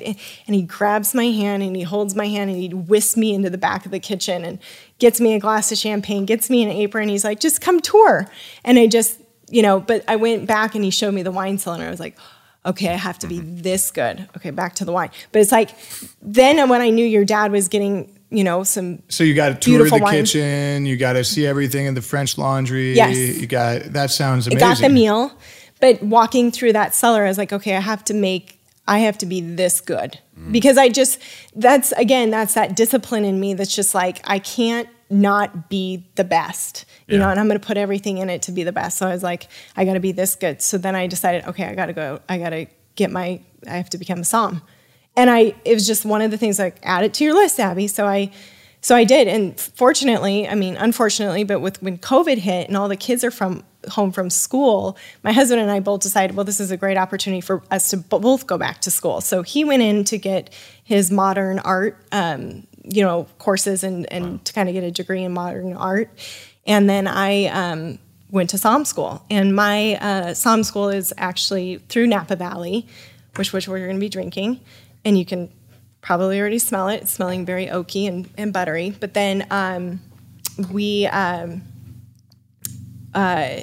and 0.47 0.55
he 0.55 0.61
grabs 0.61 1.13
my 1.13 1.25
hand 1.25 1.61
and 1.63 1.75
he 1.75 1.83
holds 1.83 2.15
my 2.15 2.27
hand 2.27 2.49
and 2.49 2.59
he 2.59 2.69
whisks 2.69 3.17
me 3.17 3.33
into 3.33 3.49
the 3.49 3.57
back 3.57 3.85
of 3.85 3.91
the 3.91 3.99
kitchen 3.99 4.45
and 4.45 4.59
gets 4.99 5.19
me 5.19 5.33
a 5.33 5.39
glass 5.39 5.71
of 5.71 5.77
champagne, 5.77 6.25
gets 6.25 6.49
me 6.49 6.63
an 6.63 6.69
apron. 6.69 7.09
He's 7.09 7.23
like, 7.25 7.39
just 7.39 7.59
come 7.61 7.79
tour. 7.81 8.27
And 8.63 8.79
I 8.79 8.87
just, 8.87 9.19
you 9.49 9.61
know, 9.61 9.79
but 9.81 10.03
I 10.07 10.15
went 10.15 10.47
back 10.47 10.75
and 10.75 10.83
he 10.83 10.91
showed 10.91 11.13
me 11.13 11.23
the 11.23 11.31
wine 11.31 11.57
cylinder. 11.57 11.85
I 11.85 11.89
was 11.89 11.99
like, 11.99 12.17
okay, 12.65 12.89
I 12.89 12.97
have 12.97 13.19
to 13.19 13.27
be 13.27 13.39
Mm-hmm. 13.39 13.61
this 13.61 13.91
good. 13.91 14.27
Okay, 14.37 14.51
back 14.51 14.75
to 14.75 14.85
the 14.85 14.91
wine. 14.91 15.09
But 15.31 15.41
it's 15.41 15.51
like, 15.51 15.71
then 16.21 16.67
when 16.69 16.81
I 16.81 16.89
knew 16.89 17.05
your 17.05 17.25
dad 17.25 17.51
was 17.51 17.67
getting, 17.69 18.18
you 18.29 18.43
know, 18.43 18.63
some 18.63 19.01
So 19.09 19.23
you 19.23 19.33
got 19.33 19.49
to 19.49 19.55
tour 19.55 19.89
the 19.89 19.97
wine. 19.97 20.13
kitchen. 20.13 20.85
You 20.85 20.97
got 20.97 21.13
to 21.13 21.23
see 21.23 21.47
everything 21.47 21.85
in 21.85 21.95
the 21.95 22.01
French 22.01 22.37
Laundry. 22.37 22.93
Yes. 22.93 23.17
You 23.17 23.47
got 23.47 23.93
that 23.93 24.11
sounds 24.11 24.47
I 24.47 24.51
amazing. 24.51 24.67
got 24.67 24.77
the 24.81 24.89
meal, 24.89 25.31
but 25.79 26.01
walking 26.03 26.51
through 26.51 26.73
that 26.73 26.93
cellar, 26.93 27.25
I 27.25 27.27
was 27.27 27.37
like, 27.37 27.53
okay, 27.53 27.75
I 27.75 27.79
have 27.79 28.03
to 28.05 28.13
make, 28.13 28.59
I 28.87 28.99
have 28.99 29.17
to 29.19 29.25
be 29.25 29.41
this 29.41 29.81
good 29.81 30.19
mm. 30.37 30.51
because 30.51 30.77
I 30.77 30.89
just, 30.89 31.19
that's 31.55 31.91
again, 31.93 32.29
that's 32.29 32.53
that 32.53 32.75
discipline 32.75 33.25
in 33.25 33.39
me 33.39 33.53
that's 33.55 33.75
just 33.75 33.95
like, 33.95 34.21
I 34.23 34.39
can't 34.39 34.89
not 35.09 35.69
be 35.69 36.05
the 36.15 36.23
best, 36.23 36.85
you 37.07 37.17
know, 37.17 37.29
and 37.29 37.39
I'm 37.39 37.47
going 37.47 37.59
to 37.59 37.65
put 37.65 37.77
everything 37.77 38.19
in 38.19 38.29
it 38.29 38.43
to 38.43 38.51
be 38.51 38.61
the 38.61 38.71
best. 38.71 38.99
So 38.99 39.07
I 39.07 39.11
was 39.11 39.23
like, 39.23 39.47
I 39.75 39.83
got 39.83 39.93
to 39.93 39.99
be 39.99 40.11
this 40.11 40.35
good. 40.35 40.61
So 40.61 40.77
then 40.77 40.95
I 40.95 41.07
decided, 41.07 41.45
okay, 41.45 41.65
I 41.65 41.73
got 41.73 41.87
to 41.87 41.93
go, 41.93 42.19
I 42.29 42.37
got 42.37 42.51
to 42.51 42.67
get 42.93 43.09
my, 43.09 43.41
I 43.65 43.77
have 43.77 43.89
to 43.89 43.97
become 43.97 44.19
a 44.19 44.21
somm. 44.21 44.61
And 45.15 45.29
I, 45.29 45.53
it 45.65 45.73
was 45.73 45.85
just 45.85 46.05
one 46.05 46.21
of 46.21 46.31
the 46.31 46.37
things 46.37 46.59
like, 46.59 46.77
add 46.83 47.03
it 47.03 47.13
to 47.15 47.23
your 47.23 47.33
list, 47.33 47.59
Abby. 47.59 47.87
So 47.87 48.05
I, 48.05 48.31
so 48.81 48.95
I 48.95 49.03
did, 49.03 49.27
and 49.27 49.59
fortunately, 49.59 50.47
I 50.47 50.55
mean, 50.55 50.77
unfortunately, 50.77 51.43
but 51.43 51.59
with 51.59 51.81
when 51.83 51.97
COVID 51.97 52.37
hit 52.37 52.69
and 52.69 52.77
all 52.77 52.87
the 52.87 52.95
kids 52.95 53.25
are 53.25 53.31
from 53.31 53.65
home 53.89 54.13
from 54.13 54.29
school, 54.29 54.97
my 55.21 55.33
husband 55.33 55.59
and 55.59 55.69
I 55.69 55.81
both 55.81 55.99
decided, 55.99 56.35
well, 56.35 56.45
this 56.45 56.61
is 56.61 56.71
a 56.71 56.77
great 56.77 56.97
opportunity 56.97 57.41
for 57.41 57.61
us 57.71 57.89
to 57.89 57.97
both 57.97 58.47
go 58.47 58.57
back 58.57 58.79
to 58.81 58.91
school. 58.91 59.19
So 59.19 59.41
he 59.41 59.65
went 59.65 59.81
in 59.81 60.05
to 60.05 60.17
get 60.17 60.53
his 60.81 61.11
modern 61.11 61.59
art, 61.59 61.97
um, 62.13 62.65
you 62.83 63.03
know, 63.03 63.27
courses 63.37 63.83
and 63.83 64.11
and 64.13 64.43
to 64.45 64.53
kind 64.53 64.69
of 64.69 64.73
get 64.73 64.85
a 64.85 64.91
degree 64.91 65.23
in 65.23 65.33
modern 65.33 65.73
art, 65.73 66.09
and 66.65 66.89
then 66.89 67.07
I. 67.07 67.45
Um, 67.47 67.99
Went 68.31 68.51
to 68.51 68.57
Somm 68.57 68.85
School, 68.85 69.25
and 69.31 69.55
my 69.55 69.95
uh, 69.95 70.35
Somm 70.35 70.63
School 70.63 70.89
is 70.89 71.11
actually 71.17 71.77
through 71.89 72.05
Napa 72.05 72.35
Valley, 72.35 72.85
which 73.37 73.51
which 73.51 73.67
we're 73.67 73.79
going 73.79 73.95
to 73.95 73.99
be 73.99 74.07
drinking, 74.07 74.59
and 75.05 75.17
you 75.17 75.25
can 75.25 75.51
probably 76.01 76.39
already 76.39 76.59
smell 76.59 76.87
it. 76.89 77.03
It's 77.03 77.11
smelling 77.11 77.45
very 77.45 77.67
oaky 77.67 78.07
and, 78.07 78.29
and 78.37 78.53
buttery. 78.53 78.91
But 78.91 79.13
then 79.13 79.45
um, 79.51 79.99
we 80.71 81.07
um, 81.07 81.61
uh, 83.13 83.61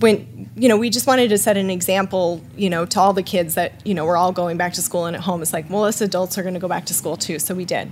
you 0.00 0.68
know 0.68 0.76
we 0.76 0.90
just 0.90 1.06
wanted 1.06 1.28
to 1.28 1.38
set 1.38 1.56
an 1.56 1.70
example, 1.70 2.42
you 2.56 2.70
know, 2.70 2.84
to 2.86 3.00
all 3.00 3.12
the 3.12 3.22
kids 3.22 3.54
that 3.54 3.86
you 3.86 3.94
know 3.94 4.04
we're 4.04 4.16
all 4.16 4.32
going 4.32 4.56
back 4.56 4.74
to 4.74 4.82
school 4.82 5.06
and 5.06 5.16
at 5.16 5.22
home. 5.22 5.42
It's 5.42 5.52
like, 5.52 5.68
well, 5.70 5.84
us 5.84 6.00
adults 6.00 6.38
are 6.38 6.42
going 6.42 6.54
to 6.54 6.60
go 6.60 6.68
back 6.68 6.86
to 6.86 6.94
school 6.94 7.16
too, 7.16 7.38
so 7.38 7.54
we 7.54 7.64
did. 7.64 7.90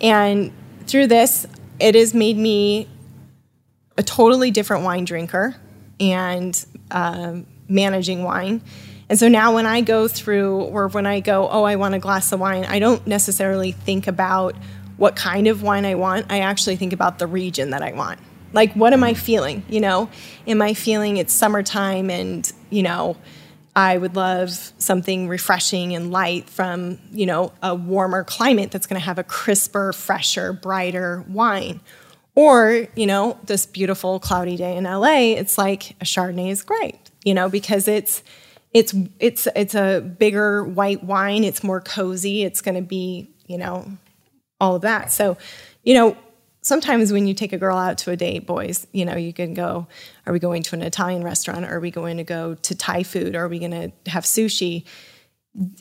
And 0.00 0.52
through 0.86 1.08
this, 1.08 1.46
it 1.80 1.94
has 1.94 2.14
made 2.14 2.36
me 2.36 2.88
a 3.96 4.02
totally 4.02 4.50
different 4.50 4.84
wine 4.84 5.04
drinker 5.04 5.56
and 6.00 6.64
um, 6.90 7.46
managing 7.68 8.22
wine. 8.22 8.62
And 9.10 9.18
so 9.18 9.28
now 9.28 9.54
when 9.54 9.66
I 9.66 9.80
go 9.80 10.06
through, 10.06 10.62
or 10.64 10.88
when 10.88 11.06
I 11.06 11.20
go, 11.20 11.48
oh, 11.48 11.64
I 11.64 11.76
want 11.76 11.94
a 11.94 11.98
glass 11.98 12.30
of 12.32 12.40
wine, 12.40 12.64
I 12.64 12.78
don't 12.78 13.06
necessarily 13.06 13.72
think 13.72 14.06
about 14.06 14.54
what 14.98 15.16
kind 15.16 15.46
of 15.46 15.62
wine 15.62 15.86
I 15.86 15.94
want. 15.94 16.26
I 16.28 16.40
actually 16.40 16.76
think 16.76 16.92
about 16.92 17.18
the 17.18 17.26
region 17.26 17.70
that 17.70 17.82
I 17.82 17.92
want. 17.92 18.20
Like, 18.52 18.74
what 18.74 18.92
am 18.92 19.04
I 19.04 19.14
feeling? 19.14 19.62
You 19.68 19.80
know, 19.80 20.10
am 20.46 20.60
I 20.60 20.74
feeling 20.74 21.16
it's 21.16 21.32
summertime 21.32 22.10
and, 22.10 22.50
you 22.70 22.82
know, 22.82 23.16
I 23.76 23.96
would 23.96 24.16
love 24.16 24.50
something 24.78 25.28
refreshing 25.28 25.94
and 25.94 26.10
light 26.10 26.50
from, 26.50 26.98
you 27.12 27.26
know, 27.26 27.52
a 27.62 27.74
warmer 27.74 28.24
climate 28.24 28.70
that's 28.72 28.86
going 28.86 29.00
to 29.00 29.04
have 29.04 29.18
a 29.18 29.24
crisper, 29.24 29.92
fresher, 29.92 30.52
brighter 30.52 31.24
wine. 31.28 31.80
Or, 32.34 32.88
you 32.96 33.06
know, 33.06 33.38
this 33.44 33.66
beautiful 33.66 34.18
cloudy 34.18 34.56
day 34.56 34.76
in 34.76 34.84
LA, 34.84 35.36
it's 35.36 35.58
like 35.58 35.92
a 36.00 36.04
Chardonnay 36.04 36.50
is 36.50 36.62
great, 36.62 36.98
you 37.24 37.34
know, 37.34 37.48
because 37.48 37.86
it's 37.86 38.22
it's 38.74 38.94
it's 39.18 39.48
it's 39.56 39.74
a 39.74 40.00
bigger 40.00 40.64
white 40.64 41.02
wine, 41.04 41.44
it's 41.44 41.62
more 41.62 41.80
cozy, 41.80 42.42
it's 42.44 42.60
going 42.60 42.74
to 42.74 42.82
be, 42.82 43.30
you 43.46 43.58
know, 43.58 43.90
all 44.60 44.76
of 44.76 44.82
that. 44.82 45.10
So, 45.12 45.36
you 45.82 45.94
know, 45.94 46.16
sometimes 46.62 47.12
when 47.12 47.26
you 47.26 47.34
take 47.34 47.52
a 47.52 47.58
girl 47.58 47.76
out 47.76 47.98
to 47.98 48.10
a 48.10 48.16
date, 48.16 48.46
boys, 48.46 48.86
you 48.92 49.04
know, 49.04 49.16
you 49.16 49.32
can 49.32 49.54
go, 49.54 49.86
are 50.26 50.32
we 50.32 50.38
going 50.38 50.62
to 50.64 50.76
an 50.76 50.82
Italian 50.82 51.22
restaurant? 51.24 51.64
Are 51.64 51.80
we 51.80 51.90
going 51.90 52.18
to 52.18 52.24
go 52.24 52.54
to 52.54 52.74
Thai 52.74 53.02
food? 53.02 53.34
Are 53.34 53.48
we 53.48 53.58
going 53.58 53.70
to 53.70 54.10
have 54.10 54.24
sushi? 54.24 54.84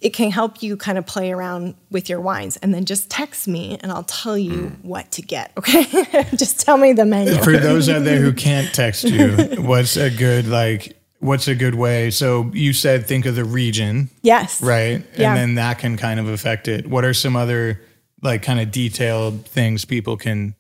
It 0.02 0.12
can 0.12 0.32
help 0.32 0.64
you 0.64 0.78
kind 0.78 0.98
of 0.98 1.06
play 1.06 1.32
around 1.32 1.76
with 1.92 2.10
your 2.10 2.22
wines 2.22 2.58
and 2.58 2.74
then 2.74 2.86
just 2.86 3.12
text 3.12 3.48
me 3.48 3.78
and 3.82 3.92
I'll 3.92 4.04
tell 4.04 4.38
you 4.38 4.52
mm. 4.52 4.84
what 4.84 5.12
to 5.12 5.22
get. 5.22 5.52
Okay. 5.58 5.84
just 6.36 6.62
tell 6.62 6.78
me 6.78 6.94
the 6.94 7.06
menu. 7.06 7.36
For 7.44 7.58
those 7.58 7.90
out 7.90 8.04
there 8.04 8.22
who 8.22 8.34
can't 8.48 8.74
text 8.74 9.04
you, 9.04 9.36
what's 9.60 9.98
a 9.98 10.10
good 10.10 10.48
like? 10.48 10.97
What's 11.20 11.48
a 11.48 11.56
good 11.56 11.76
way? 11.76 12.12
So 12.12 12.52
you 12.54 12.74
said 12.74 13.08
think 13.08 13.26
of 13.26 13.36
the 13.36 13.46
region, 13.46 14.10
yes. 14.22 14.62
right? 14.62 15.04
Yeah. 15.18 15.30
And 15.30 15.38
then 15.38 15.56
that 15.56 15.80
can 15.80 15.98
kind 15.98 16.20
of 16.20 16.28
affect 16.28 16.68
it. 16.68 16.88
What 16.88 17.04
are 17.04 17.14
some 17.14 17.36
other 17.36 17.82
like 18.22 18.44
kind 18.44 18.60
of 18.60 18.72
detailed 18.72 19.46
things 19.46 19.84
people 19.84 20.18
can 20.18 20.56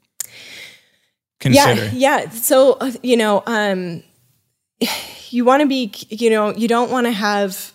consider? 1.39 1.85
Yeah, 1.85 2.21
yeah. 2.23 2.29
So 2.29 2.79
you 3.03 3.17
know, 3.17 3.43
um, 3.45 4.03
you 5.29 5.45
want 5.45 5.61
to 5.61 5.67
be, 5.67 5.91
you 6.09 6.29
know, 6.29 6.53
you 6.53 6.67
don't 6.67 6.91
want 6.91 7.05
to 7.07 7.11
have, 7.11 7.73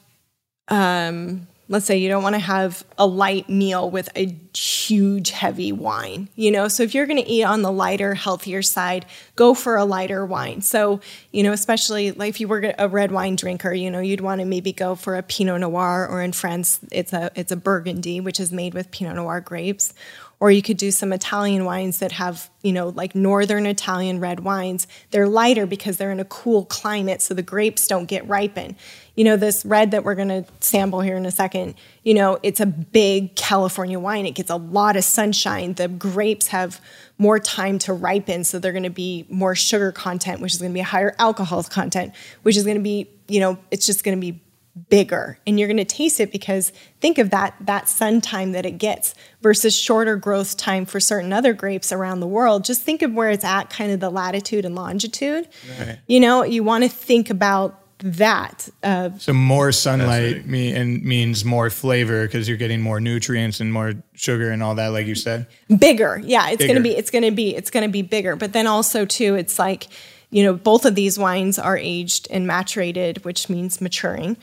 um, 0.69 1.47
let's 1.73 1.87
say, 1.87 1.97
you 1.97 2.11
don't 2.11 2.23
want 2.23 2.35
to 2.35 2.39
have 2.39 2.85
a 2.99 3.07
light 3.07 3.49
meal 3.49 3.91
with 3.91 4.11
a 4.15 4.37
huge, 4.55 5.31
heavy 5.31 5.73
wine. 5.73 6.29
You 6.37 6.51
know, 6.51 6.69
so 6.69 6.83
if 6.83 6.95
you're 6.95 7.07
going 7.07 7.23
to 7.23 7.29
eat 7.29 7.45
on 7.45 7.63
the 7.63 7.73
lighter, 7.73 8.13
healthier 8.13 8.61
side, 8.61 9.07
go 9.37 9.55
for 9.55 9.77
a 9.77 9.85
lighter 9.87 10.27
wine. 10.27 10.61
So 10.61 11.01
you 11.31 11.43
know, 11.43 11.53
especially 11.53 12.13
like 12.13 12.29
if 12.29 12.41
you 12.41 12.47
were 12.47 12.75
a 12.79 12.89
red 12.89 13.11
wine 13.11 13.37
drinker, 13.37 13.73
you 13.73 13.91
know, 13.91 14.01
you'd 14.01 14.21
want 14.21 14.43
to 14.43 14.45
maybe 14.45 14.73
go 14.73 14.95
for 14.95 15.17
a 15.17 15.23
Pinot 15.23 15.63
Noir, 15.63 16.07
or 16.07 16.21
in 16.21 16.33
France, 16.33 16.79
it's 16.93 17.15
a 17.15 17.31
it's 17.35 17.51
a 17.51 17.57
Burgundy, 17.57 18.21
which 18.21 18.39
is 18.39 18.53
made 18.53 18.75
with 18.75 18.91
Pinot 18.91 19.17
Noir 19.17 19.41
grapes 19.41 19.95
or 20.43 20.51
you 20.51 20.61
could 20.61 20.77
do 20.77 20.91
some 20.91 21.13
Italian 21.13 21.65
wines 21.65 22.01
that 22.01 22.11
have, 22.11 22.51
you 22.63 22.73
know, 22.73 22.89
like 22.89 23.15
northern 23.15 23.65
Italian 23.65 24.19
red 24.19 24.41
wines. 24.41 24.89
They're 25.13 25.29
lighter 25.29 25.67
because 25.67 25.99
they're 25.99 26.11
in 26.11 26.19
a 26.19 26.25
cool 26.25 26.65
climate, 26.65 27.23
so 27.23 27.33
the 27.33 27.45
grapes 27.45 27.87
don't 27.87 28.07
get 28.07 28.29
ripened. 28.29 28.75
You 29.15 29.25
know, 29.25 29.37
this 29.37 29.65
red 29.65 29.91
that 29.91 30.05
we're 30.05 30.15
gonna 30.15 30.45
sample 30.61 31.01
here 31.01 31.17
in 31.17 31.27
a 31.27 31.31
second, 31.31 31.75
you 32.03 32.15
know, 32.15 32.39
it's 32.43 32.61
a 32.61 32.67
big 32.67 33.37
California 33.37 33.99
wine. 33.99 34.27
It 34.27 34.35
gets 34.35 34.51
a 34.51 34.57
lot 34.57 34.97
of 34.97 35.05
sunshine. 35.05 35.75
The 35.75 35.89
grapes 35.89 36.49
have 36.49 36.81
more 37.19 37.39
time 37.39 37.79
to 37.81 37.93
ripen, 37.93 38.45
so 38.45 38.59
they're 38.59 38.73
gonna 38.73 38.91
be 38.91 39.27
more 39.29 39.55
sugar 39.55 39.93
content, 39.93 40.41
which 40.41 40.55
is 40.55 40.61
gonna 40.61 40.75
be 40.75 40.81
a 40.81 40.85
higher 40.85 41.15
alcohol 41.19 41.63
content, 41.65 42.15
which 42.43 42.57
is 42.57 42.65
gonna 42.65 42.81
be, 42.81 43.09
you 43.29 43.41
know, 43.41 43.59
it's 43.71 43.87
just 43.87 44.03
gonna 44.05 44.17
be 44.17 44.41
bigger 44.89 45.39
and 45.47 45.59
you're 45.59 45.69
going 45.69 45.77
to 45.77 45.85
taste 45.85 46.19
it 46.19 46.33
because 46.33 46.73
think 46.99 47.19
of 47.19 47.29
that 47.29 47.55
that 47.61 47.91
sun 47.91 48.23
time 48.23 48.53
that 48.53 48.65
it 48.65 48.79
gets 48.79 49.15
versus 49.43 49.77
shorter 49.77 50.17
growth 50.17 50.57
time 50.57 50.87
for 50.87 50.99
certain 50.99 51.31
other 51.31 51.53
grapes 51.53 51.93
around 51.93 52.21
the 52.21 52.27
world 52.27 52.65
just 52.65 52.81
think 52.81 53.03
of 53.03 53.13
where 53.13 53.29
it's 53.29 53.45
at 53.45 53.69
kind 53.69 53.93
of 53.93 54.01
the 54.01 54.09
latitude 54.09 54.65
and 54.65 54.75
longitude 54.75 55.47
you 56.07 56.19
know 56.19 56.43
you 56.43 56.65
want 56.65 56.83
to 56.83 56.89
think 56.89 57.29
about 57.29 57.82
that 58.03 58.69
uh, 58.83 59.11
So 59.19 59.33
more 59.33 59.73
sunlight 59.73 60.47
me 60.47 60.73
and 60.73 61.03
means 61.03 61.45
more 61.45 61.71
flavor 61.71 62.27
because 62.27 62.49
you're 62.49 62.57
getting 62.57 62.81
more 62.81 63.01
nutrients 63.01 63.61
and 63.61 63.73
more 63.73 63.95
sugar 64.15 64.51
and 64.51 64.63
all 64.63 64.75
that, 64.75 64.89
like 64.89 65.07
you 65.07 65.15
said. 65.15 65.47
bigger. 65.79 66.21
Yeah 66.23 66.51
it's 66.51 66.65
going 66.65 66.77
to 66.77 66.83
be 66.83 66.97
it's 66.97 67.11
going 67.11 67.25
to 67.25 67.31
be 67.31 67.55
it's 67.55 67.71
going 67.71 67.87
to 67.87 67.93
be 67.93 68.03
bigger. 68.03 68.37
But 68.37 68.53
then 68.53 68.67
also 68.67 69.05
too 69.05 69.35
it's 69.35 69.59
like 69.59 69.89
you 70.31 70.43
know 70.43 70.55
both 70.55 70.85
of 70.85 70.95
these 70.95 71.19
wines 71.19 71.59
are 71.59 71.77
aged 71.77 72.27
and 72.31 72.49
maturated 72.49 73.25
which 73.25 73.49
means 73.49 73.81
maturing 73.81 74.37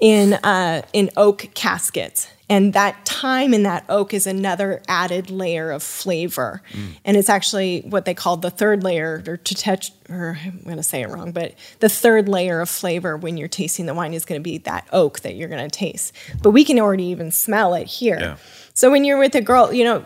in 0.00 0.34
uh, 0.34 0.82
in 0.92 1.10
oak 1.16 1.48
caskets 1.54 2.28
and 2.48 2.72
that 2.74 3.04
time 3.04 3.52
in 3.52 3.64
that 3.64 3.84
oak 3.88 4.14
is 4.14 4.26
another 4.26 4.80
added 4.86 5.30
layer 5.30 5.70
of 5.70 5.82
flavor 5.82 6.62
and 7.04 7.16
it's 7.16 7.28
actually 7.28 7.80
what 7.88 8.04
they 8.04 8.14
call 8.14 8.36
the 8.36 8.50
third 8.50 8.84
layer 8.84 9.22
or 9.26 9.36
to 9.36 9.54
touch 9.54 9.90
or 10.08 10.38
i'm 10.44 10.60
going 10.64 10.76
to 10.76 10.82
say 10.82 11.02
it 11.02 11.08
wrong 11.08 11.32
but 11.32 11.54
the 11.80 11.88
third 11.88 12.28
layer 12.28 12.60
of 12.60 12.68
flavor 12.68 13.16
when 13.16 13.36
you're 13.36 13.48
tasting 13.48 13.86
the 13.86 13.94
wine 13.94 14.14
is 14.14 14.24
going 14.24 14.40
to 14.40 14.44
be 14.44 14.58
that 14.58 14.86
oak 14.92 15.20
that 15.20 15.34
you're 15.34 15.48
going 15.48 15.68
to 15.68 15.76
taste 15.76 16.12
but 16.42 16.50
we 16.50 16.64
can 16.64 16.78
already 16.78 17.04
even 17.04 17.30
smell 17.30 17.74
it 17.74 17.86
here 17.86 18.18
Yeah. 18.20 18.36
so 18.74 18.90
when 18.90 19.04
you're 19.04 19.18
with 19.18 19.34
a 19.34 19.40
girl 19.42 19.72
you 19.72 19.82
know 19.84 20.04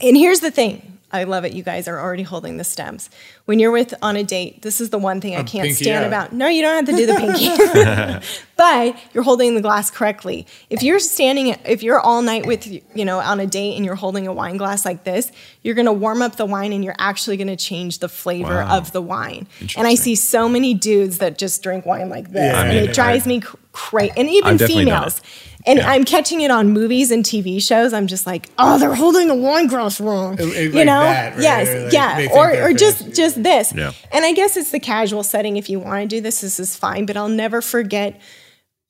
and 0.00 0.16
here's 0.16 0.40
the 0.40 0.50
thing 0.50 0.94
I 1.10 1.24
love 1.24 1.46
it. 1.46 1.54
You 1.54 1.62
guys 1.62 1.88
are 1.88 1.98
already 1.98 2.22
holding 2.22 2.58
the 2.58 2.64
stems. 2.64 3.08
When 3.46 3.58
you're 3.58 3.70
with 3.70 3.94
on 4.02 4.16
a 4.16 4.22
date, 4.22 4.60
this 4.60 4.78
is 4.78 4.90
the 4.90 4.98
one 4.98 5.22
thing 5.22 5.36
I 5.36 5.42
can't 5.42 5.74
stand 5.74 6.04
out. 6.04 6.06
about. 6.06 6.32
No, 6.34 6.48
you 6.48 6.60
don't 6.60 6.74
have 6.76 6.84
to 6.84 6.92
do 6.94 7.06
the 7.06 7.14
pinky, 7.14 7.46
but 8.58 8.94
you're 9.14 9.22
holding 9.24 9.54
the 9.54 9.62
glass 9.62 9.90
correctly. 9.90 10.46
If 10.68 10.82
you're 10.82 10.98
standing, 10.98 11.56
if 11.64 11.82
you're 11.82 12.00
all 12.00 12.20
night 12.20 12.44
with 12.44 12.66
you 12.66 13.04
know 13.06 13.18
on 13.20 13.40
a 13.40 13.46
date 13.46 13.76
and 13.76 13.84
you're 13.86 13.94
holding 13.94 14.26
a 14.26 14.32
wine 14.34 14.58
glass 14.58 14.84
like 14.84 15.04
this, 15.04 15.32
you're 15.62 15.74
going 15.76 15.86
to 15.86 15.92
warm 15.92 16.20
up 16.20 16.36
the 16.36 16.44
wine 16.44 16.74
and 16.74 16.84
you're 16.84 16.96
actually 16.98 17.38
going 17.38 17.48
to 17.48 17.56
change 17.56 18.00
the 18.00 18.08
flavor 18.10 18.56
Wow. 18.56 18.76
of 18.76 18.92
the 18.92 19.00
wine. 19.00 19.46
And 19.78 19.86
I 19.86 19.94
see 19.94 20.14
so 20.14 20.48
many 20.48 20.74
dudes 20.74 21.18
that 21.18 21.38
just 21.38 21.62
drink 21.62 21.86
wine 21.86 22.10
like 22.10 22.30
this, 22.32 22.42
Yeah. 22.42 22.60
and 22.60 22.68
I 22.70 22.74
mean, 22.74 22.84
it 22.90 22.92
drives 22.94 23.24
me 23.26 23.40
crazy. 23.72 24.12
And 24.16 24.28
even 24.28 24.50
I've 24.50 24.58
definitely 24.58 24.84
done 24.86 24.94
females. 25.02 25.18
it. 25.18 25.24
And 25.66 25.80
I'm 25.80 26.04
catching 26.04 26.40
it 26.40 26.50
on 26.50 26.70
movies 26.70 27.10
and 27.10 27.24
TV 27.24 27.60
shows. 27.60 27.92
I'm 27.92 28.06
just 28.06 28.26
like, 28.26 28.48
oh, 28.58 28.78
they're 28.78 28.94
holding 28.94 29.28
the 29.28 29.34
wine 29.34 29.66
glass 29.66 30.00
wrong. 30.00 30.40
Uh, 30.40 30.44
uh, 30.44 30.46
you 30.46 30.70
like 30.70 30.86
know? 30.86 31.00
that, 31.00 31.34
right? 31.34 31.42
Yes, 31.42 31.84
like 31.84 31.92
yeah. 31.92 32.28
Or 32.32 32.68
or 32.68 32.72
just 32.72 33.12
just 33.14 33.42
this. 33.42 33.72
Yeah. 33.74 33.92
And 34.10 34.24
I 34.24 34.32
guess 34.32 34.56
it's 34.56 34.70
the 34.70 34.80
casual 34.80 35.22
setting. 35.22 35.56
If 35.58 35.68
you 35.68 35.78
want 35.78 36.02
to 36.02 36.16
do 36.16 36.20
this, 36.22 36.40
this 36.40 36.58
is 36.58 36.74
fine. 36.74 37.06
But 37.06 37.16
I'll 37.16 37.28
never 37.28 37.60
forget 37.60 38.18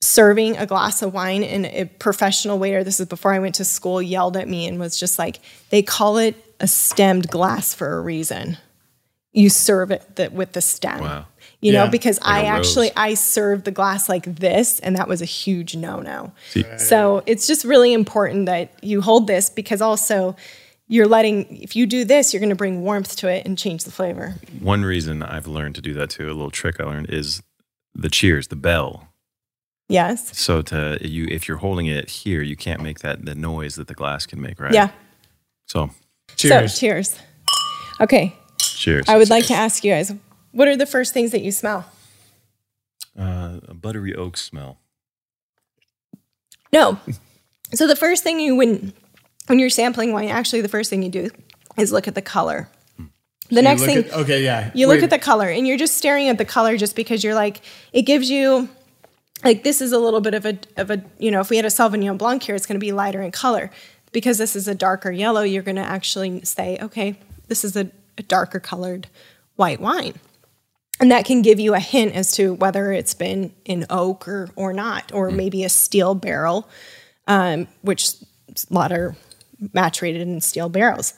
serving 0.01 0.57
a 0.57 0.65
glass 0.65 1.01
of 1.01 1.13
wine 1.13 1.43
and 1.43 1.65
a 1.65 1.85
professional 1.85 2.57
waiter. 2.57 2.83
This 2.83 2.99
is 2.99 3.07
before 3.07 3.33
I 3.33 3.39
went 3.39 3.55
to 3.55 3.65
school. 3.65 4.01
Yelled 4.01 4.37
at 4.37 4.47
me 4.47 4.67
and 4.67 4.79
was 4.79 4.99
just 4.99 5.19
like, 5.19 5.39
they 5.69 5.81
call 5.81 6.17
it 6.17 6.35
a 6.59 6.67
stemmed 6.67 7.29
glass 7.29 7.73
for 7.73 7.97
a 7.97 8.01
reason. 8.01 8.57
You 9.31 9.49
serve 9.49 9.91
it 9.91 10.15
the, 10.15 10.29
with 10.29 10.53
the 10.53 10.61
stem. 10.61 11.01
Wow. 11.01 11.25
You 11.61 11.73
know, 11.73 11.83
Yeah. 11.83 11.89
because 11.89 12.19
i 12.21 12.43
actually. 12.43 12.91
I 12.95 13.15
served 13.15 13.65
the 13.65 13.71
glass 13.71 14.07
like 14.07 14.23
this, 14.23 14.79
and 14.79 14.95
that 14.95 15.09
was 15.09 15.21
a 15.21 15.25
huge 15.25 15.75
no 15.75 15.99
no. 15.99 16.31
So 16.77 17.21
it's 17.25 17.45
just 17.47 17.65
really 17.65 17.91
important 17.91 18.45
that 18.45 18.81
you 18.81 19.01
hold 19.01 19.27
this 19.27 19.49
because 19.49 19.81
also 19.81 20.37
you're 20.87 21.07
letting 21.07 21.57
if 21.61 21.75
you 21.75 21.85
do 21.85 22.05
this, 22.05 22.33
you're 22.33 22.39
going 22.39 22.49
to 22.49 22.55
bring 22.55 22.81
warmth 22.81 23.17
to 23.17 23.27
it 23.27 23.45
and 23.45 23.57
change 23.57 23.83
the 23.83 23.91
flavor. 23.91 24.35
One 24.61 24.83
reason 24.83 25.21
I've 25.21 25.47
learned 25.47 25.75
to 25.75 25.81
do 25.81 25.93
that 25.95 26.09
too, 26.11 26.25
a 26.27 26.31
little 26.33 26.49
trick 26.49 26.79
I 26.79 26.85
learned 26.85 27.09
is 27.09 27.43
the 27.93 28.09
cheers, 28.09 28.47
the 28.47 28.55
bell. 28.55 29.08
Yes. 29.89 30.37
So 30.37 30.61
to 30.61 30.97
you, 31.01 31.25
if 31.29 31.47
you're 31.47 31.57
holding 31.57 31.87
it 31.87 32.09
here, 32.09 32.41
you 32.43 32.55
can't 32.55 32.81
make 32.81 32.99
that 32.99 33.25
the 33.25 33.33
noise 33.35 33.75
that 33.75 33.87
the 33.87 33.93
glass 33.95 34.25
can 34.27 34.39
make, 34.39 34.59
right? 34.59 34.71
Yeah. 34.73 34.91
So 35.65 35.89
Cheers. 36.35 36.73
So 36.75 36.79
cheers. 36.79 37.19
Okay. 37.99 38.35
cheers. 38.61 39.09
I 39.09 39.17
would 39.17 39.29
like 39.31 39.47
to 39.47 39.53
ask 39.55 39.83
you 39.83 39.91
guys, 39.91 40.13
what 40.51 40.67
are 40.67 40.77
the 40.77 40.85
first 40.85 41.13
things 41.13 41.31
that 41.31 41.41
you 41.41 41.51
smell? 41.51 41.85
uh, 43.19 43.59
a 43.67 43.73
buttery 43.73 44.15
oak 44.15 44.37
smell. 44.37 44.77
No. 46.71 46.99
So 47.73 47.87
the 47.87 47.95
first 47.95 48.23
thing 48.23 48.39
you 48.39 48.55
when 48.55 48.93
when 49.47 49.59
you're 49.59 49.69
sampling 49.69 50.13
wine, 50.13 50.29
actually 50.29 50.61
the 50.61 50.69
first 50.69 50.89
thing 50.89 51.01
you 51.03 51.09
do 51.09 51.29
is 51.77 51.91
look 51.91 52.07
at 52.07 52.15
the 52.15 52.21
color. 52.21 52.69
The 52.97 53.55
You 53.55 53.61
next 53.63 53.81
thing 53.83 53.97
at- 53.97 54.13
okay, 54.13 54.43
yeah. 54.43 54.69
you 54.75 54.85
look 54.87 55.01
at 55.01 55.09
the 55.09 55.17
color 55.17 55.49
and 55.49 55.67
you're 55.67 55.77
just 55.77 55.97
staring 55.97 56.29
at 56.29 56.37
the 56.37 56.45
color 56.45 56.77
just 56.77 56.95
because 56.95 57.23
you're 57.23 57.33
like 57.33 57.61
it 57.91 58.03
gives 58.03 58.29
you 58.29 58.69
like 59.43 59.63
this 59.63 59.81
is 59.81 59.91
a 59.91 59.99
little 59.99 60.21
bit 60.21 60.33
of 60.33 60.45
a 60.45 60.57
of 60.77 60.91
a 60.91 61.01
you 61.17 61.31
know 61.31 61.39
if 61.39 61.49
we 61.49 61.55
had 61.55 61.65
a 61.65 61.69
sauvignon 61.69 62.17
blanc 62.17 62.43
here 62.43 62.55
it's 62.55 62.65
going 62.65 62.79
to 62.79 62.83
be 62.83 62.91
lighter 62.91 63.21
in 63.21 63.31
color 63.31 63.71
because 64.11 64.37
this 64.37 64.55
is 64.55 64.67
a 64.67 64.75
darker 64.75 65.11
yellow 65.11 65.41
you're 65.41 65.63
going 65.63 65.75
to 65.75 65.81
actually 65.81 66.43
say 66.43 66.77
okay 66.81 67.17
this 67.47 67.63
is 67.63 67.75
a, 67.75 67.89
a 68.17 68.23
darker 68.23 68.59
colored 68.59 69.07
white 69.55 69.79
wine 69.79 70.13
and 70.99 71.11
that 71.11 71.25
can 71.25 71.41
give 71.41 71.59
you 71.59 71.73
a 71.73 71.79
hint 71.79 72.13
as 72.13 72.33
to 72.33 72.53
whether 72.55 72.91
it's 72.91 73.13
been 73.13 73.53
in 73.65 73.85
oak 73.89 74.27
or 74.27 74.49
or 74.55 74.73
not 74.73 75.11
or 75.13 75.31
maybe 75.31 75.63
a 75.63 75.69
steel 75.69 76.15
barrel 76.15 76.67
um, 77.27 77.67
which 77.81 78.15
a 78.69 78.73
lot 78.73 78.91
are 78.91 79.15
maturated 79.73 80.21
in 80.21 80.41
steel 80.41 80.69
barrels 80.69 81.13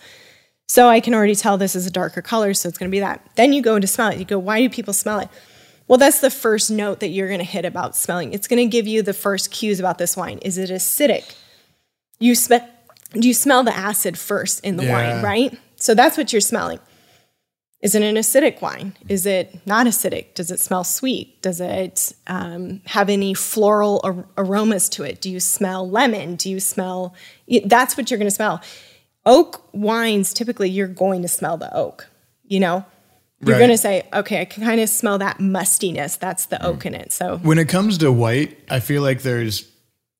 so 0.72 0.88
I 0.88 1.02
can 1.02 1.14
already 1.14 1.35
tell 1.35 1.57
this 1.57 1.76
is 1.76 1.85
a 1.85 1.91
darker 1.91 2.22
color, 2.22 2.53
so 2.53 2.69
it's 2.69 2.77
going 2.77 2.89
to 2.89 2.95
be 2.95 3.02
that. 3.02 3.27
Then 3.35 3.52
you 3.52 3.61
go 3.61 3.76
into 3.76 3.89
smell 3.89 4.07
it. 4.07 4.19
You 4.19 4.23
go, 4.23 4.39
why 4.39 4.61
do 4.61 4.69
people 4.69 4.93
smell 4.93 5.19
it? 5.19 5.27
Well, 5.88 5.98
that's 5.98 6.22
the 6.22 6.30
first 6.30 6.72
note 6.72 6.99
that 7.02 7.10
you're 7.10 7.28
going 7.28 7.40
to 7.40 7.45
hit 7.45 7.66
about 7.66 7.95
smelling. 7.98 8.34
It's 8.34 8.48
going 8.48 8.60
to 8.66 8.72
give 8.72 8.88
you 8.88 9.02
the 9.02 9.14
first 9.14 9.52
cues 9.52 9.80
about 9.80 9.98
this 9.98 10.16
wine. 10.16 10.38
Is 10.40 10.58
it 10.58 10.70
acidic? 10.70 11.36
You 12.20 12.36
smell. 12.36 12.68
Do 13.14 13.28
you 13.28 13.34
smell 13.34 13.64
the 13.64 13.76
acid 13.76 14.18
first 14.18 14.64
in 14.64 14.78
the 14.78 14.86
Yeah. 14.86 15.16
wine, 15.16 15.24
right? 15.24 15.60
So 15.76 15.94
that's 15.94 16.18
what 16.18 16.32
you're 16.32 16.40
smelling. 16.40 16.80
Is 17.82 17.94
it 17.95 18.03
an 18.03 18.16
acidic 18.16 18.62
wine? 18.62 18.95
Is 19.10 19.26
it 19.26 19.60
not 19.66 19.88
acidic? 19.88 20.34
Does 20.36 20.49
it 20.52 20.60
smell 20.60 20.84
sweet? 20.84 21.41
Does 21.41 21.60
it 21.60 22.14
um, 22.28 22.82
have 22.86 23.10
any 23.10 23.34
floral 23.34 23.99
ar- 24.03 24.26
aromas 24.38 24.88
to 24.90 25.03
it? 25.03 25.20
Do 25.20 25.30
you 25.30 25.40
smell 25.40 25.90
lemon? 25.90 26.36
Do 26.36 26.49
you 26.49 26.60
smell? 26.60 27.16
That's 27.66 27.98
what 27.98 28.10
you're 28.12 28.20
going 28.20 28.30
to 28.30 28.36
smell. 28.36 28.62
Oak 29.26 29.68
wines, 29.74 30.32
typically, 30.34 30.70
you're 30.70 30.88
going 30.88 31.22
to 31.24 31.28
smell 31.28 31.58
the 31.58 31.76
oak. 31.76 32.08
You 32.45 32.60
know, 32.60 32.86
you're 33.43 33.53
Right. 33.53 33.59
going 33.59 33.72
to 33.72 33.77
say, 33.77 34.07
okay, 34.13 34.41
I 34.41 34.45
can 34.45 34.63
kind 34.63 34.80
of 34.81 34.89
smell 34.89 35.18
that 35.18 35.39
mustiness. 35.39 36.15
That's 36.15 36.45
the 36.47 36.63
oak 36.65 36.85
in 36.85 36.93
it. 36.93 37.11
So 37.11 37.38
When 37.38 37.57
it 37.57 37.68
comes 37.69 37.97
to 37.99 38.11
white, 38.11 38.57
I 38.69 38.80
feel 38.80 39.01
like 39.01 39.22
there's, 39.23 39.68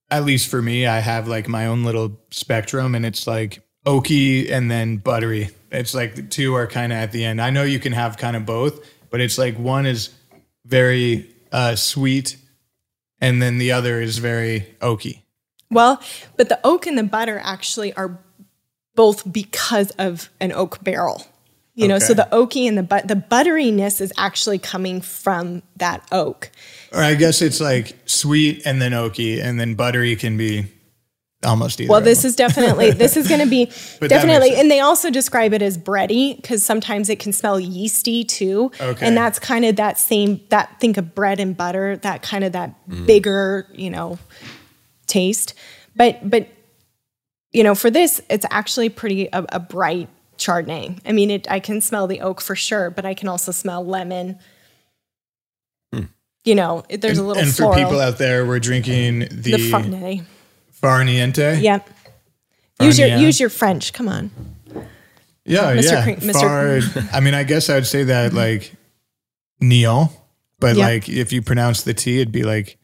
at 0.10 0.26
least 0.26 0.49
for 0.49 0.61
me, 0.61 0.88
I 0.88 0.99
have 0.99 1.27
like 1.27 1.48
my 1.48 1.68
own 1.68 1.84
little 1.84 2.19
spectrum, 2.31 2.95
and 2.95 3.06
it's 3.06 3.27
like 3.27 3.61
oaky 3.85 4.52
and 4.52 4.69
then 4.72 4.98
buttery. 4.98 5.49
It's 5.72 5.93
like 5.93 6.15
the 6.15 6.23
two 6.23 6.53
are 6.56 6.68
kind 6.68 6.91
of 6.91 6.98
at 6.98 7.11
the 7.11 7.23
end. 7.23 7.41
I 7.41 7.49
know 7.49 7.64
you 7.64 7.80
can 7.80 7.93
have 7.93 8.18
kind 8.18 8.35
of 8.35 8.45
both, 8.45 8.85
but 9.10 9.22
it's 9.22 9.38
like 9.38 9.57
one 9.57 9.85
is 9.85 10.10
very 10.65 11.30
uh, 11.52 11.76
sweet, 11.76 12.38
and 13.19 13.41
then 13.41 13.57
the 13.57 13.72
other 13.72 14.02
is 14.02 14.18
very 14.18 14.68
oaky. 14.81 15.22
Well, 15.69 16.02
but 16.38 16.49
the 16.49 16.60
oak 16.64 16.88
and 16.88 16.98
the 16.98 17.03
butter 17.03 17.39
actually 17.43 17.93
are 17.93 18.19
both 18.95 19.31
because 19.31 19.91
of 19.91 20.30
an 20.41 20.52
oak 20.52 20.84
barrel. 20.84 21.26
You 21.73 21.88
know, 21.88 21.99
so 21.99 22.14
the 22.14 22.27
oaky 22.34 22.68
and 22.68 22.77
the 22.77 22.84
but 22.84 23.07
the 23.07 23.15
butteriness 23.15 24.02
is 24.02 24.11
actually 24.18 24.60
coming 24.60 24.99
from 25.02 25.64
that 25.77 26.06
oak. 26.11 26.52
Or 26.91 27.02
I 27.02 27.15
guess 27.15 27.41
it's 27.41 27.61
like 27.61 27.95
sweet 28.06 28.61
and 28.65 28.81
then 28.81 28.91
oaky, 28.91 29.41
and 29.41 29.60
then 29.60 29.76
buttery 29.76 30.15
can 30.18 30.35
be 30.38 30.65
almost 31.43 31.80
either. 31.80 31.89
Well, 31.89 32.02
this 32.11 32.26
is 32.26 32.35
definitely 32.35 32.91
this 32.91 33.15
is 33.15 33.27
going 33.27 33.39
to 33.39 33.48
be 33.48 33.65
definitely, 34.06 34.53
and 34.56 34.69
they 34.69 34.81
also 34.81 35.10
describe 35.10 35.53
it 35.53 35.61
as 35.61 35.77
bready 35.77 36.35
because 36.35 36.64
sometimes 36.64 37.10
it 37.10 37.19
can 37.19 37.31
smell 37.31 37.57
yeasty 37.60 38.26
too. 38.26 38.72
Okay. 38.81 39.06
and 39.06 39.15
that's 39.15 39.39
kind 39.39 39.64
of 39.64 39.77
that 39.77 39.98
same 39.98 40.41
that 40.49 40.77
think 40.81 40.98
of 40.98 41.15
bread 41.15 41.39
and 41.39 41.56
butter, 41.56 41.95
that 41.98 42.22
kind 42.22 42.43
of 42.43 42.52
that 42.52 42.76
Mm. 42.89 43.06
bigger, 43.07 43.68
you 43.73 43.89
know, 43.89 44.19
taste. 45.07 45.53
But 45.95 46.30
but 46.30 46.49
you 47.53 47.64
know, 47.64 47.76
for 47.76 47.89
this, 47.89 48.22
it's 48.30 48.45
actually 48.52 48.89
pretty 48.89 49.27
a, 49.31 49.45
a 49.49 49.60
bright 49.60 50.10
Chardonnay. 50.42 51.00
I 51.06 51.12
mean, 51.12 51.30
it 51.32 51.50
I 51.50 51.60
can 51.60 51.82
smell 51.82 52.08
the 52.08 52.22
oak 52.22 52.42
for 52.42 52.56
sure, 52.56 52.90
but 52.90 53.06
I 53.06 53.14
can 53.14 53.28
also 53.28 53.52
smell 53.52 53.86
lemon. 53.86 54.40
Hmm. 55.94 56.04
You 56.44 56.56
know, 56.56 56.84
it, 56.90 57.02
there's 57.02 57.18
and, 57.18 57.26
a 57.26 57.28
little 57.28 57.44
and 57.44 57.54
floral. 57.54 57.74
for 57.74 57.80
people 57.84 58.00
out 58.00 58.18
there, 58.18 58.46
we're 58.46 58.60
drinking 58.60 59.20
the, 59.20 59.28
the 59.28 59.72
Farniente. 59.72 60.24
Farniente. 60.82 61.62
Yep. 61.62 61.90
Use 62.82 62.98
your 63.00 63.10
use 63.18 63.40
your 63.40 63.50
French. 63.50 63.94
Come 63.94 64.08
on. 64.08 64.32
Yeah, 65.46 65.76
Mr. 65.76 65.84
yeah. 65.92 66.04
Cre- 66.04 66.26
Mr. 66.26 67.02
Far, 67.02 67.10
I 67.14 67.20
mean, 67.20 67.34
I 67.34 67.44
guess 67.44 67.70
I 67.70 67.76
would 67.76 67.88
say 67.88 68.04
that 68.06 68.34
like 68.34 68.74
Neon, 69.60 70.10
but 70.60 70.76
Yeah. 70.76 70.86
like 70.86 71.10
if 71.10 71.34
you 71.34 71.42
pronounce 71.42 71.84
the 71.84 71.94
T, 71.94 72.18
it'd 72.22 72.32
be 72.32 72.44
like 72.44 72.78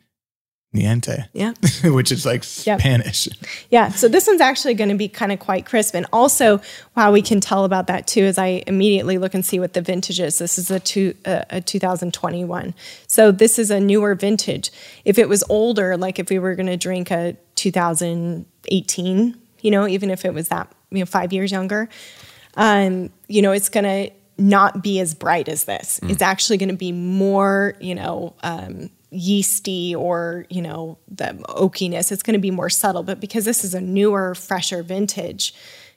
Niente, 0.75 1.27
Yeah. 1.33 1.53
which 1.85 2.11
is 2.11 2.25
like 2.25 2.43
Yep. 2.65 2.79
Spanish. 2.81 3.29
Yeah, 3.69 3.89
so 3.89 4.07
this 4.07 4.27
one's 4.27 4.41
actually 4.41 4.73
going 4.73 4.89
to 4.89 4.95
be 4.95 5.07
kind 5.07 5.31
of 5.31 5.39
quite 5.39 5.65
crisp. 5.65 5.95
And 5.95 6.05
also, 6.11 6.61
how 6.95 7.11
we 7.13 7.21
can 7.21 7.39
tell 7.39 7.63
about 7.63 7.87
that 7.87 8.05
too 8.05 8.21
is 8.21 8.37
I 8.37 8.63
immediately 8.67 9.17
look 9.17 9.33
and 9.33 9.45
see 9.45 9.59
what 9.59 9.73
the 9.73 9.81
vintage 9.81 10.19
is. 10.19 10.37
This 10.39 10.57
is 10.59 10.69
a, 10.69 10.79
two, 10.79 11.15
uh, 11.25 11.43
a 11.49 11.61
2021. 11.61 12.73
So 13.07 13.31
this 13.31 13.57
is 13.57 13.71
a 13.71 13.79
newer 13.79 14.13
vintage. 14.13 14.69
If 15.05 15.17
it 15.17 15.29
was 15.29 15.43
older, 15.49 15.95
like 15.95 16.19
if 16.19 16.29
we 16.29 16.37
were 16.37 16.53
going 16.55 16.67
to 16.67 16.77
drink 16.77 17.11
a 17.11 17.37
2018, 17.55 19.37
you 19.61 19.71
know, 19.71 19.87
even 19.87 20.09
if 20.09 20.25
it 20.25 20.33
was 20.33 20.49
that, 20.49 20.71
you 20.91 20.99
know, 20.99 21.05
five 21.05 21.33
years 21.33 21.51
younger, 21.51 21.89
um, 22.55 23.09
you 23.27 23.41
know, 23.41 23.51
it's 23.51 23.69
going 23.69 23.83
to 23.85 24.11
not 24.37 24.83
be 24.83 24.99
as 24.99 25.15
bright 25.15 25.49
as 25.49 25.65
this. 25.65 25.99
It's 26.03 26.21
actually 26.21 26.57
going 26.57 26.69
to 26.69 26.75
be 26.75 26.91
more, 26.91 27.73
you 27.79 27.95
know, 27.95 28.35
um, 28.43 28.91
yeasty 29.09 29.95
or, 29.95 30.45
you 30.49 30.61
know, 30.61 30.97
the 31.07 31.25
oakiness. 31.49 32.11
It's 32.11 32.23
going 32.23 32.33
to 32.33 32.39
be 32.39 32.51
more 32.51 32.69
subtle. 32.69 33.03
But 33.03 33.19
because 33.19 33.45
this 33.45 33.63
is 33.63 33.73
a 33.73 33.81
newer, 33.81 34.35
fresher 34.35 34.83
vintage, 34.83 35.53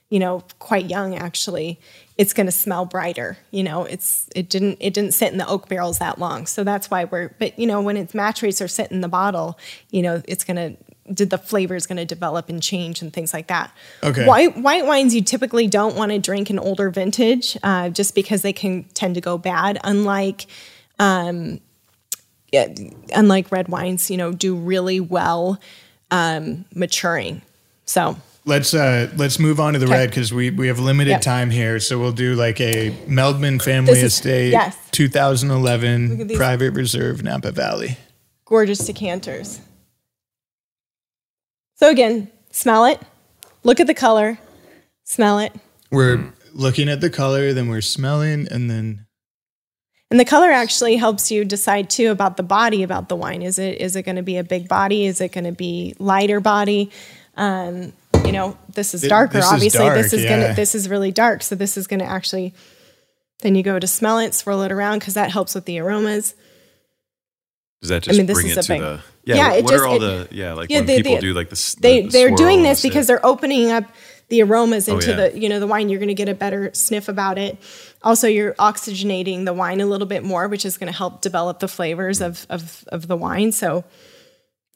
you 0.09 0.19
know, 0.19 0.43
quite 0.59 0.89
young 0.89 1.15
actually, 1.15 1.79
it's 2.17 2.33
going 2.33 2.45
to 2.45 2.51
smell 2.51 2.85
brighter. 2.85 3.37
You 3.49 3.63
know, 3.63 3.85
it's 3.85 4.27
it 4.35 4.49
didn't 4.49 4.77
it 4.81 4.93
didn't 4.93 5.13
sit 5.13 5.31
in 5.31 5.37
the 5.37 5.47
oak 5.47 5.69
barrels 5.69 5.99
that 5.99 6.19
long, 6.19 6.45
so 6.45 6.63
that's 6.63 6.91
why 6.91 7.05
we're. 7.05 7.29
But 7.39 7.57
you 7.57 7.65
know, 7.65 7.81
when 7.81 7.95
it's 7.95 8.13
maturates 8.13 8.63
are 8.63 8.67
sitting 8.67 8.95
in 8.95 9.01
the 9.01 9.07
bottle, 9.07 9.57
you 9.89 10.01
know, 10.01 10.21
it's 10.27 10.43
going 10.43 10.57
to 10.57 10.77
did 11.13 11.29
the 11.29 11.37
flavor 11.37 11.75
is 11.75 11.87
going 11.87 11.97
to 11.97 12.05
develop 12.05 12.49
and 12.49 12.61
change 12.61 13.01
and 13.01 13.11
things 13.11 13.33
like 13.33 13.47
that. 13.47 13.75
Okay. 14.03 14.25
White 14.25 14.57
white 14.57 14.85
wines 14.85 15.15
you 15.15 15.21
typically 15.21 15.67
don't 15.67 15.95
want 15.95 16.11
to 16.11 16.19
drink 16.19 16.49
an 16.49 16.59
older 16.59 16.89
vintage, 16.89 17.57
uh, 17.63 17.89
just 17.89 18.13
because 18.13 18.41
they 18.41 18.53
can 18.53 18.83
tend 18.93 19.15
to 19.15 19.21
go 19.21 19.37
bad. 19.37 19.79
Unlike 19.83 20.45
um, 20.99 21.59
unlike 22.53 23.51
red 23.51 23.67
wines, 23.69 24.09
you 24.11 24.17
know, 24.17 24.31
do 24.31 24.55
really 24.55 24.99
well 24.99 25.59
um, 26.11 26.65
maturing. 26.75 27.41
So 27.85 28.17
let's 28.45 28.73
uh 28.73 29.09
let's 29.17 29.37
move 29.39 29.59
on 29.59 29.73
to 29.73 29.79
the 29.79 29.85
Okay. 29.85 29.93
red 29.95 30.09
because 30.09 30.33
we 30.33 30.49
we 30.49 30.67
have 30.67 30.79
limited 30.79 31.11
Yep. 31.11 31.21
time 31.21 31.49
here. 31.51 31.79
So 31.79 31.99
we'll 31.99 32.11
do 32.11 32.35
like 32.35 32.59
a 32.61 32.91
Meldman 33.07 33.61
Family 33.61 33.93
is- 33.99 34.03
Estate, 34.03 34.51
yes. 34.51 34.75
2011. 34.91 36.29
Private 36.35 36.71
Reserve 36.73 37.23
Napa 37.23 37.51
Valley. 37.51 37.97
Gorgeous 38.45 38.79
decanters. 38.85 39.59
So 41.75 41.89
again, 41.89 42.29
smell 42.51 42.85
it. 42.85 42.99
Look 43.63 43.79
at 43.79 43.87
the 43.87 43.93
color. 43.93 44.37
Smell 45.03 45.39
it. 45.39 45.53
We're 45.91 46.31
looking 46.53 46.89
at 46.89 47.01
the 47.01 47.09
color, 47.09 47.53
then 47.53 47.67
we're 47.69 47.81
smelling, 47.81 48.47
and 48.49 48.69
then 48.69 49.05
And 50.11 50.19
the 50.19 50.25
color 50.25 50.51
actually 50.51 50.97
helps 50.97 51.31
you 51.31 51.45
decide 51.45 51.89
too 51.89 52.11
about 52.11 52.35
the 52.37 52.43
body 52.43 52.83
about 52.83 53.07
the 53.09 53.15
wine. 53.15 53.41
Is 53.41 53.57
it 53.57 53.79
is 53.81 53.95
it 53.95 54.03
going 54.03 54.17
to 54.17 54.21
be 54.21 54.37
a 54.37 54.43
big 54.43 54.67
body? 54.67 55.05
Is 55.05 55.21
it 55.21 55.31
going 55.31 55.45
to 55.45 55.51
be 55.53 55.95
lighter 55.99 56.39
body? 56.41 56.91
Um, 57.37 57.93
you 58.25 58.33
know, 58.33 58.57
this 58.75 58.93
is 58.93 59.01
darker. 59.01 59.33
this 59.35 59.45
is 59.45 59.51
Obviously, 59.53 59.79
dark, 59.79 59.95
this 59.95 60.13
is 60.13 60.23
yeah. 60.23 60.29
gonna 60.41 60.53
this 60.53 60.75
is 60.75 60.89
really 60.89 61.11
dark. 61.11 61.41
So 61.41 61.55
this 61.55 61.77
is 61.77 61.87
going 61.87 62.01
to 62.01 62.05
actually. 62.05 62.53
Then 63.41 63.55
you 63.55 63.63
go 63.63 63.79
to 63.79 63.87
smell 63.87 64.19
it, 64.19 64.35
swirl 64.35 64.61
it 64.61 64.71
around 64.71 64.99
because 64.99 65.15
that 65.15 65.31
helps 65.31 65.55
with 65.55 65.65
the 65.65 65.79
aromas. 65.79 66.35
Does 67.81 67.89
that 67.89 68.03
just 68.03 68.15
I 68.15 68.17
mean, 68.19 68.27
this 68.27 68.35
bring 68.35 68.47
is 68.47 68.57
it 68.57 68.59
a 68.59 68.63
to 68.63 68.67
big- 68.73 68.81
the 68.81 68.99
yeah? 69.23 69.35
Yeah, 69.35 69.53
it 69.53 69.63
what 69.63 69.71
just- 69.71 69.83
are 69.83 69.87
all 69.87 69.95
it- 70.03 70.29
the 70.29 70.35
yeah 70.35 70.53
like 70.53 70.69
Yeah, 70.69 70.79
when 70.79 70.85
they- 70.85 70.97
people 70.97 71.15
they- 71.15 71.21
do 71.21 71.33
like 71.33 71.49
this? 71.49 71.73
They 71.75 72.01
the, 72.01 72.07
the 72.07 72.11
they're 72.11 72.35
doing 72.35 72.61
this 72.63 72.81
because 72.83 73.07
sip? 73.07 73.15
they're 73.19 73.25
opening 73.25 73.71
up 73.71 73.85
the 74.29 74.43
aromas 74.43 74.87
Oh, 74.87 74.95
into 74.95 75.09
yeah. 75.09 75.15
the 75.29 75.39
you 75.39 75.49
know 75.49 75.59
the 75.59 75.67
wine. 75.67 75.89
You're 75.89 75.99
going 75.99 76.09
to 76.09 76.13
get 76.13 76.29
a 76.29 76.35
better 76.35 76.69
sniff 76.73 77.07
about 77.09 77.37
it. 77.39 77.57
Also, 78.03 78.27
you're 78.27 78.53
oxygenating 78.53 79.45
the 79.45 79.53
wine 79.53 79.79
a 79.79 79.85
little 79.85 80.07
bit 80.07 80.23
more, 80.23 80.47
which 80.47 80.65
is 80.65 80.77
going 80.77 80.91
to 80.91 80.97
help 80.97 81.21
develop 81.21 81.59
the 81.59 81.67
flavors 81.67 82.21
of 82.21 82.47
of 82.49 82.83
of 82.87 83.07
the 83.07 83.15
wine. 83.15 83.51
So, 83.51 83.83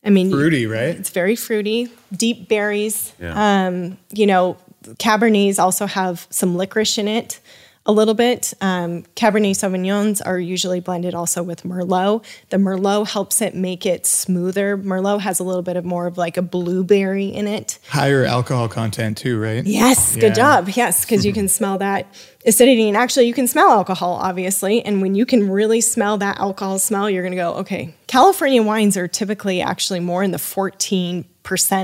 I 0.03 0.09
mean, 0.11 0.29
fruity, 0.29 0.67
right? 0.67 0.95
it's 0.95 1.09
very 1.09 1.35
fruity, 1.35 1.89
deep 2.13 2.47
berries. 2.47 3.13
Yeah. 3.19 3.67
Um, 3.67 3.97
you 4.11 4.27
know, 4.27 4.57
Cabernets 4.83 5.59
also 5.59 5.87
have 5.87 6.27
some 6.29 6.55
licorice 6.55 6.97
in 6.97 7.07
it 7.07 7.39
a 7.87 7.91
little 7.91 8.13
bit. 8.15 8.53
Um, 8.61 9.03
Cabernet 9.15 9.51
Sauvignons 9.51 10.21
are 10.25 10.39
usually 10.39 10.79
blended 10.79 11.13
also 11.13 11.43
with 11.43 11.63
Merlot. 11.63 12.23
The 12.49 12.57
Merlot 12.57 13.09
helps 13.11 13.41
it 13.41 13.53
make 13.55 13.85
it 13.85 14.05
smoother. 14.07 14.75
Merlot 14.77 15.21
has 15.21 15.39
a 15.39 15.43
little 15.43 15.61
bit 15.61 15.77
of 15.77 15.85
more 15.85 16.07
of 16.07 16.17
like 16.17 16.35
a 16.37 16.41
blueberry 16.41 17.27
in 17.27 17.47
it. 17.47 17.77
higher 17.89 18.25
alcohol 18.25 18.67
content 18.67 19.17
too, 19.17 19.39
right? 19.39 19.63
Yes, 19.65 20.15
Yeah. 20.15 20.21
good 20.21 20.35
job. 20.35 20.69
Yes, 20.69 21.01
because 21.05 21.25
you 21.25 21.33
can 21.33 21.47
smell 21.47 21.77
that 21.77 22.07
acidity. 22.45 22.87
And 22.87 22.97
actually, 22.97 23.27
you 23.27 23.33
can 23.33 23.47
smell 23.47 23.69
alcohol, 23.69 24.13
obviously. 24.21 24.83
And 24.83 25.01
when 25.01 25.13
you 25.15 25.25
can 25.25 25.49
really 25.49 25.81
smell 25.81 26.17
that 26.17 26.39
alcohol 26.39 26.79
smell, 26.79 27.09
you're 27.09 27.23
going 27.23 27.31
to 27.31 27.37
go, 27.37 27.53
okay. 27.55 27.93
California 28.07 28.63
wines 28.63 28.97
are 28.97 29.07
typically 29.07 29.61
actually 29.61 29.99
more 29.99 30.23
in 30.23 30.31
the 30.31 30.37
14% 30.39 31.25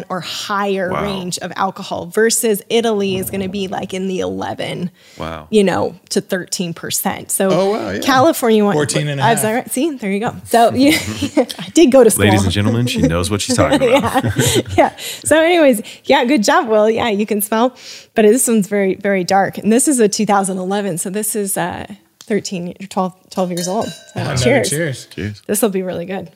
or 0.09 0.19
higher 0.21 0.89
Wow. 0.91 1.03
range 1.03 1.37
of 1.39 1.51
alcohol 1.55 2.07
versus 2.07 2.61
Italy 2.69 3.17
is 3.17 3.29
going 3.29 3.41
to 3.41 3.47
be 3.49 3.67
like 3.67 3.93
in 3.93 4.07
the 4.07 4.19
11, 4.19 4.89
Wow. 5.17 5.47
you 5.51 5.63
know, 5.63 5.95
to 6.09 6.21
13%. 6.21 7.29
So 7.31 7.49
Oh, 7.51 7.71
wow, 7.71 7.89
yeah. 7.91 7.99
California 7.99 8.65
wine. 8.65 8.73
14 8.73 9.07
and 9.07 9.21
a 9.21 9.31
is 9.31 9.41
that 9.43 9.47
half. 9.47 9.55
right? 9.65 9.71
See, 9.71 9.91
there 9.91 10.11
you 10.11 10.19
go. 10.19 10.35
So 10.45 10.73
you, 10.73 10.89
I 11.59 11.69
did 11.73 11.91
go 11.91 12.03
to 12.03 12.09
school. 12.09 12.25
Ladies 12.25 12.43
and 12.43 12.51
gentlemen, 12.51 12.87
she 12.87 13.01
knows 13.01 13.29
what 13.29 13.41
she's 13.41 13.55
talking 13.55 13.81
about. 13.95 14.23
yeah. 14.77 14.95
So, 14.97 15.39
anyways, 15.39 15.81
yeah, 16.05 16.25
good 16.25 16.43
job, 16.43 16.67
Will. 16.67 16.89
Yeah, 16.89 17.09
you 17.09 17.25
can 17.25 17.41
smell, 17.41 17.75
but 18.15 18.23
this 18.23 18.47
one's 18.47 18.67
very, 18.67 18.95
very 18.95 19.23
dark. 19.23 19.57
And 19.59 19.71
this 19.71 19.87
is 19.87 19.99
a 19.99 20.09
2011. 20.09 20.97
So, 20.97 21.09
this 21.09 21.35
is 21.35 21.55
uh, 21.57 21.85
13, 22.21 22.73
12, 22.89 23.29
12 23.29 23.49
years 23.51 23.67
old. 23.67 23.87
So, 23.87 24.35
cheers. 24.37 24.69
cheers. 24.69 25.05
Cheers. 25.07 25.41
This 25.47 25.61
will 25.61 25.69
be 25.69 25.83
really 25.83 26.05
good. 26.05 26.31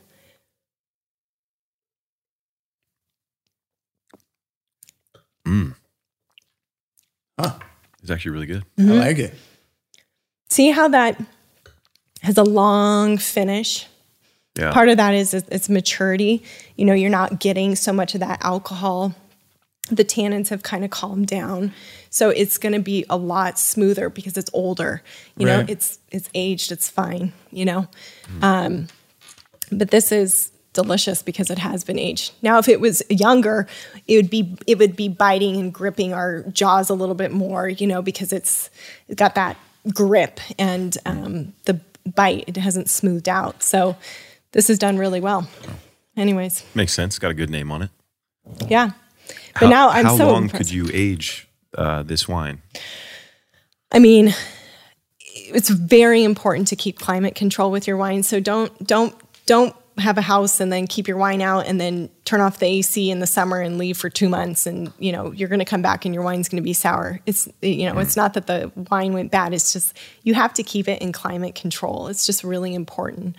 It's 8.05 8.11
actually 8.11 8.31
really 8.31 8.45
good. 8.45 8.63
Mm-hmm. 8.77 8.91
I 8.91 8.95
like 8.95 9.17
it. 9.17 9.33
See 10.49 10.69
how 10.69 10.87
that 10.89 11.19
has 12.21 12.37
a 12.37 12.43
long 12.43 13.17
finish? 13.17 13.87
Yeah. 14.55 14.71
Part 14.71 14.89
of 14.89 14.97
that 14.97 15.15
is 15.15 15.33
is 15.33 15.43
its 15.49 15.69
maturity. 15.69 16.43
You 16.75 16.85
know, 16.85 16.93
you're 16.93 17.09
not 17.09 17.39
getting 17.39 17.75
so 17.75 17.91
much 17.91 18.13
of 18.13 18.19
that 18.19 18.45
alcohol. 18.45 19.15
The 19.89 20.05
tannins 20.05 20.49
have 20.49 20.61
kind 20.61 20.85
of 20.85 20.91
calmed 20.91 21.25
down. 21.25 21.73
So 22.11 22.29
it's 22.29 22.59
going 22.59 22.73
to 22.73 22.79
be 22.79 23.05
a 23.09 23.17
lot 23.17 23.57
smoother 23.57 24.09
because 24.11 24.37
it's 24.37 24.51
older. 24.53 25.01
You 25.35 25.47
know, 25.47 25.65
it's 25.67 25.97
it's 26.11 26.29
aged, 26.35 26.71
it's 26.71 26.89
fine, 26.89 27.33
you 27.51 27.65
know. 27.65 27.87
Um 28.43 28.87
but 29.71 29.89
this 29.89 30.11
is 30.11 30.51
delicious 30.75 31.23
because 31.23 31.49
it 31.49 31.57
has 31.57 31.83
been 31.83 31.97
aged. 31.97 32.31
Now 32.43 32.59
if 32.59 32.69
it 32.69 32.79
was 32.79 33.01
younger, 33.09 33.67
it 34.07 34.17
would 34.17 34.29
be 34.29 34.55
it 34.67 34.77
would 34.77 34.95
be 34.95 35.09
biting 35.09 35.55
and 35.57 35.73
gripping 35.73 36.13
our 36.13 36.43
jaws 36.43 36.91
a 36.91 36.93
little 36.93 37.15
bit 37.15 37.31
more, 37.31 37.67
you 37.67 37.87
know, 37.87 38.03
because 38.03 38.31
it's 38.31 38.69
it's 39.07 39.17
got 39.17 39.33
that 39.33 39.57
grip 39.93 40.39
and 40.59 40.95
um 41.07 41.53
the 41.65 41.79
bite 42.15 42.43
it 42.47 42.57
hasn't 42.57 42.89
smoothed 42.91 43.27
out. 43.27 43.63
So 43.63 43.95
this 44.51 44.69
is 44.69 44.77
done 44.77 44.97
really 44.99 45.19
well. 45.19 45.47
Anyways, 46.15 46.63
Makes 46.75 46.93
sense. 46.93 47.17
Got 47.19 47.31
a 47.31 47.33
good 47.33 47.49
name 47.49 47.71
on 47.71 47.81
it. 47.81 47.89
yeah. 48.69 48.91
But 49.53 49.63
How- 49.63 49.69
now 49.69 49.89
I'm 49.89 50.05
how 50.05 50.17
so 50.17 50.31
long 50.31 50.43
impressed. 50.43 50.69
could 50.69 50.71
you 50.71 50.87
age 50.93 51.47
uh, 51.77 52.03
this 52.03 52.27
wine? 52.27 52.61
I 53.91 53.99
mean, 53.99 54.33
it's 55.33 55.69
very 55.69 56.23
important 56.23 56.67
to 56.69 56.75
keep 56.75 56.99
climate 56.99 57.35
control 57.35 57.71
with 57.71 57.87
your 57.87 57.97
wine. 57.97 58.23
So 58.23 58.39
don't 58.39 58.71
don't 58.85 59.13
don't 59.45 59.75
have 59.97 60.17
a 60.17 60.21
house 60.21 60.59
and 60.59 60.71
then 60.71 60.87
keep 60.87 61.07
your 61.07 61.17
wine 61.17 61.41
out 61.41 61.67
and 61.67 61.79
then 61.79 62.09
turn 62.25 62.41
off 62.41 62.59
the 62.59 62.65
AC 62.65 63.09
in 63.09 63.19
the 63.19 63.27
summer 63.27 63.61
and 63.61 63.77
leave 63.77 63.97
for 63.97 64.09
two 64.09 64.27
months 64.27 64.65
and 64.67 64.91
you 64.99 65.11
know 65.11 65.31
you're 65.31 65.47
going 65.47 65.59
to 65.59 65.65
come 65.65 65.81
back 65.81 66.05
and 66.05 66.13
your 66.13 66.23
wine's 66.23 66.49
going 66.49 66.61
to 66.61 66.65
be 66.65 66.73
sour. 66.73 67.19
It's 67.25 67.47
you 67.61 67.89
know 67.89 67.99
it's 67.99 68.15
not 68.15 68.33
that 68.33 68.47
the 68.47 68.71
wine 68.91 69.13
went 69.13 69.31
bad. 69.31 69.53
It's 69.53 69.73
just 69.73 69.97
you 70.23 70.33
have 70.33 70.53
to 70.55 70.63
keep 70.63 70.87
it 70.87 71.01
in 71.01 71.11
climate 71.11 71.55
control. 71.55 72.07
It's 72.07 72.25
just 72.25 72.43
really 72.43 72.73
important 72.73 73.37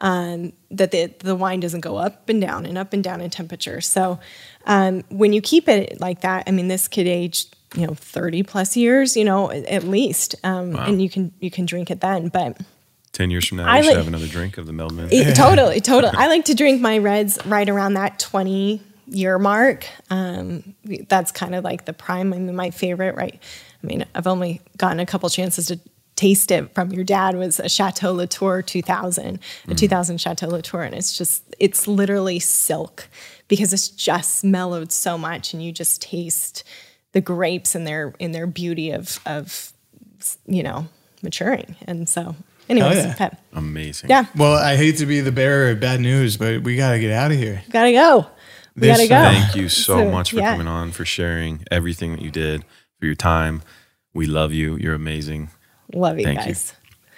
um, 0.00 0.52
that 0.70 0.90
the 0.90 1.12
the 1.18 1.34
wine 1.34 1.60
doesn't 1.60 1.80
go 1.80 1.96
up 1.96 2.28
and 2.28 2.40
down 2.40 2.66
and 2.66 2.78
up 2.78 2.92
and 2.92 3.02
down 3.02 3.20
in 3.20 3.30
temperature. 3.30 3.80
So 3.80 4.18
um, 4.66 5.02
when 5.08 5.32
you 5.32 5.40
keep 5.40 5.68
it 5.68 6.00
like 6.00 6.20
that, 6.22 6.44
I 6.46 6.50
mean, 6.50 6.68
this 6.68 6.88
could 6.88 7.06
age 7.06 7.46
you 7.74 7.86
know 7.86 7.94
30 7.94 8.44
plus 8.44 8.76
years, 8.76 9.16
you 9.16 9.24
know, 9.24 9.50
at 9.50 9.84
least, 9.84 10.34
um, 10.44 10.76
and 10.76 11.02
you 11.02 11.10
can 11.10 11.32
you 11.40 11.50
can 11.50 11.66
drink 11.66 11.90
it 11.90 12.00
then. 12.00 12.28
But 12.28 12.58
Ten 13.18 13.32
years 13.32 13.48
from 13.48 13.56
now, 13.58 13.66
I 13.66 13.78
we 13.78 13.82
should 13.82 13.88
like- 13.88 13.96
have 13.98 14.06
another 14.06 14.28
drink 14.28 14.58
of 14.58 14.66
the 14.66 14.72
Meldman. 14.72 15.08
it- 15.10 15.34
totally, 15.34 15.80
totally. 15.80 16.14
I 16.16 16.28
like 16.28 16.44
to 16.44 16.54
drink 16.54 16.80
my 16.80 16.98
reds 16.98 17.36
right 17.46 17.68
around 17.68 17.94
that 17.94 18.20
20 18.20 18.80
year 19.08 19.40
mark. 19.40 19.88
Um, 20.08 20.76
that's 21.08 21.32
kind 21.32 21.56
of 21.56 21.64
like 21.64 21.84
the 21.84 21.92
prime. 21.92 22.32
I 22.32 22.38
mean, 22.38 22.54
my 22.54 22.70
favorite, 22.70 23.16
right? 23.16 23.42
I 23.82 23.86
mean, 23.86 24.06
I've 24.14 24.28
only 24.28 24.60
gotten 24.76 25.00
a 25.00 25.06
couple 25.06 25.28
chances 25.30 25.66
to 25.66 25.80
taste 26.14 26.52
it 26.52 26.72
from 26.76 26.92
your 26.92 27.02
dad 27.02 27.34
was 27.36 27.58
a 27.58 27.68
Chateau 27.68 28.12
Latour 28.12 28.62
2000, 28.62 29.40
a 29.66 29.74
2000 29.74 30.20
Chateau 30.20 30.46
Latour. 30.48 30.82
And 30.84 30.94
it's 30.94 31.18
just, 31.18 31.42
it's 31.58 31.88
literally 31.88 32.38
silk 32.38 33.08
because 33.48 33.72
it's 33.72 33.88
just 33.88 34.44
mellowed 34.44 34.92
so 34.92 35.18
much 35.18 35.52
and 35.54 35.60
you 35.60 35.72
just 35.72 36.02
taste 36.02 36.62
the 37.12 37.20
grapes 37.20 37.74
and 37.74 37.84
their, 37.84 38.14
in 38.20 38.30
their 38.30 38.46
beauty 38.46 38.92
of, 38.92 39.18
of, 39.26 39.72
you 40.46 40.62
know, 40.62 40.86
maturing. 41.22 41.74
And 41.86 42.08
so 42.08 42.36
anyways, 42.68 42.96
oh, 42.98 43.08
yeah. 43.08 43.14
Pep, 43.14 43.40
Amazing. 43.52 44.10
yeah, 44.10 44.26
Well, 44.36 44.54
I 44.54 44.76
hate 44.76 44.96
to 44.98 45.06
be 45.06 45.20
the 45.20 45.32
bearer 45.32 45.70
of 45.70 45.80
bad 45.80 46.00
news, 46.00 46.36
but 46.36 46.62
we 46.62 46.76
got 46.76 46.92
to 46.92 46.98
get 47.00 47.10
out 47.12 47.30
of 47.32 47.38
here. 47.38 47.62
gotta 47.70 47.92
go. 47.92 48.26
We 48.76 48.82
This, 48.82 48.96
gotta 48.96 49.08
go. 49.08 49.38
Thank 49.40 49.56
you 49.56 49.68
so, 49.68 49.98
So, 49.98 50.10
much 50.10 50.30
for 50.30 50.36
yeah. 50.38 50.52
coming 50.52 50.68
on, 50.68 50.92
for 50.92 51.04
sharing 51.04 51.64
everything 51.70 52.12
that 52.12 52.22
you 52.22 52.30
did, 52.30 52.64
for 53.00 53.06
your 53.06 53.14
time. 53.14 53.62
We 54.14 54.26
love 54.26 54.52
you. 54.52 54.76
You're 54.76 54.94
amazing. 54.94 55.50
Love 55.92 56.18
you 56.18 56.24
Thank 56.24 56.40
you. 56.40 56.46
guys. 56.46 56.74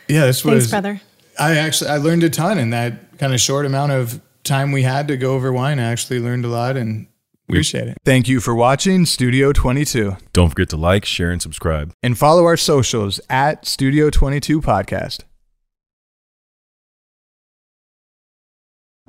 Yeah, 0.08 0.26
this 0.26 0.42
Thanks, 0.42 0.68
brother. 0.68 1.00
I 1.38 1.56
actually 1.56 1.90
I 1.90 1.96
learned 1.98 2.22
a 2.24 2.30
ton 2.30 2.58
in 2.58 2.70
that 2.70 3.18
kind 3.18 3.32
of 3.32 3.40
short 3.40 3.64
amount 3.66 3.92
of 3.92 4.20
time 4.44 4.72
we 4.72 4.82
had 4.82 5.08
to 5.08 5.16
go 5.16 5.34
over 5.34 5.52
wine. 5.52 5.78
I 5.78 5.84
actually 5.90 6.18
learned 6.20 6.44
a 6.44 6.48
lot 6.48 6.76
and 6.76 7.06
appreciate 7.48 7.88
it. 7.88 7.98
Thank 8.04 8.28
you 8.28 8.40
for 8.40 8.54
watching 8.54 9.06
Studio 9.06 9.52
22 9.52 10.16
Don't 10.32 10.48
forget 10.50 10.68
to 10.70 10.76
like, 10.76 11.04
share, 11.04 11.30
and 11.30 11.40
subscribe. 11.40 11.92
and 12.02 12.16
follow 12.18 12.44
our 12.44 12.56
socials 12.56 13.20
at 13.30 13.66
Studio 13.66 14.10
22 14.10 14.60
Podcast. 14.60 15.20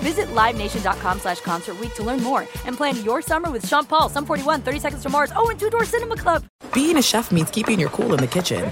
Visit 0.00 0.28
LiveNation.com 0.28 1.20
slash 1.20 1.40
Concert 1.40 1.78
Week 1.78 1.92
to 1.94 2.02
learn 2.02 2.22
more 2.22 2.40
and 2.64 2.76
plan 2.76 3.02
your 3.04 3.20
summer 3.22 3.50
with 3.50 3.66
Sean 3.66 3.84
Paul, 3.84 4.08
Sum 4.08 4.24
41, 4.26 4.62
30 4.62 4.78
Seconds 4.78 5.02
to 5.02 5.08
Mars, 5.08 5.32
oh, 5.36 5.48
and 5.50 5.60
Two 5.60 5.70
Door 5.70 5.84
Cinema 5.84 6.16
Club. 6.16 6.44
Being 6.72 6.96
a 6.96 7.02
chef 7.02 7.30
means 7.32 7.50
keeping 7.50 7.78
your 7.78 7.90
cool 7.90 8.14
in 8.14 8.20
the 8.20 8.26
kitchen. 8.26 8.70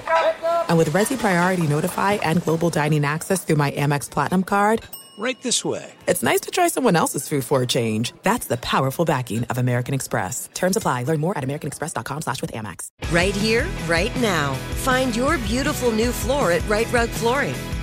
And 0.68 0.78
with 0.78 0.90
Resy 0.90 1.18
Priority 1.18 1.66
Notify 1.66 2.14
and 2.14 2.42
Global 2.42 2.70
Dining 2.70 3.04
Access 3.04 3.44
through 3.44 3.56
my 3.56 3.70
Amex 3.72 4.10
Platinum 4.10 4.42
card, 4.44 4.82
Right 5.20 5.36
this 5.42 5.64
way. 5.64 5.92
it's 6.06 6.22
nice 6.22 6.40
to 6.42 6.52
try 6.52 6.68
someone 6.68 6.94
else's 6.94 7.28
food 7.28 7.44
for 7.44 7.60
a 7.60 7.66
change. 7.66 8.12
That's 8.22 8.46
the 8.46 8.56
powerful 8.58 9.04
backing 9.04 9.42
of 9.44 9.58
American 9.58 9.92
Express. 9.92 10.48
Terms 10.54 10.76
apply. 10.76 11.02
Learn 11.02 11.18
more 11.18 11.36
at 11.36 11.42
americanexpress.com 11.42 12.22
slash 12.22 12.40
with 12.40 12.52
Amex. 12.52 12.90
Right 13.10 13.34
here, 13.34 13.66
right 13.88 14.14
now. 14.20 14.54
Find 14.86 15.16
your 15.16 15.36
beautiful 15.38 15.90
new 15.90 16.12
floor 16.12 16.52
at 16.52 16.66
Rite 16.68 16.92
Rug 16.92 17.08
Flooring. 17.08 17.56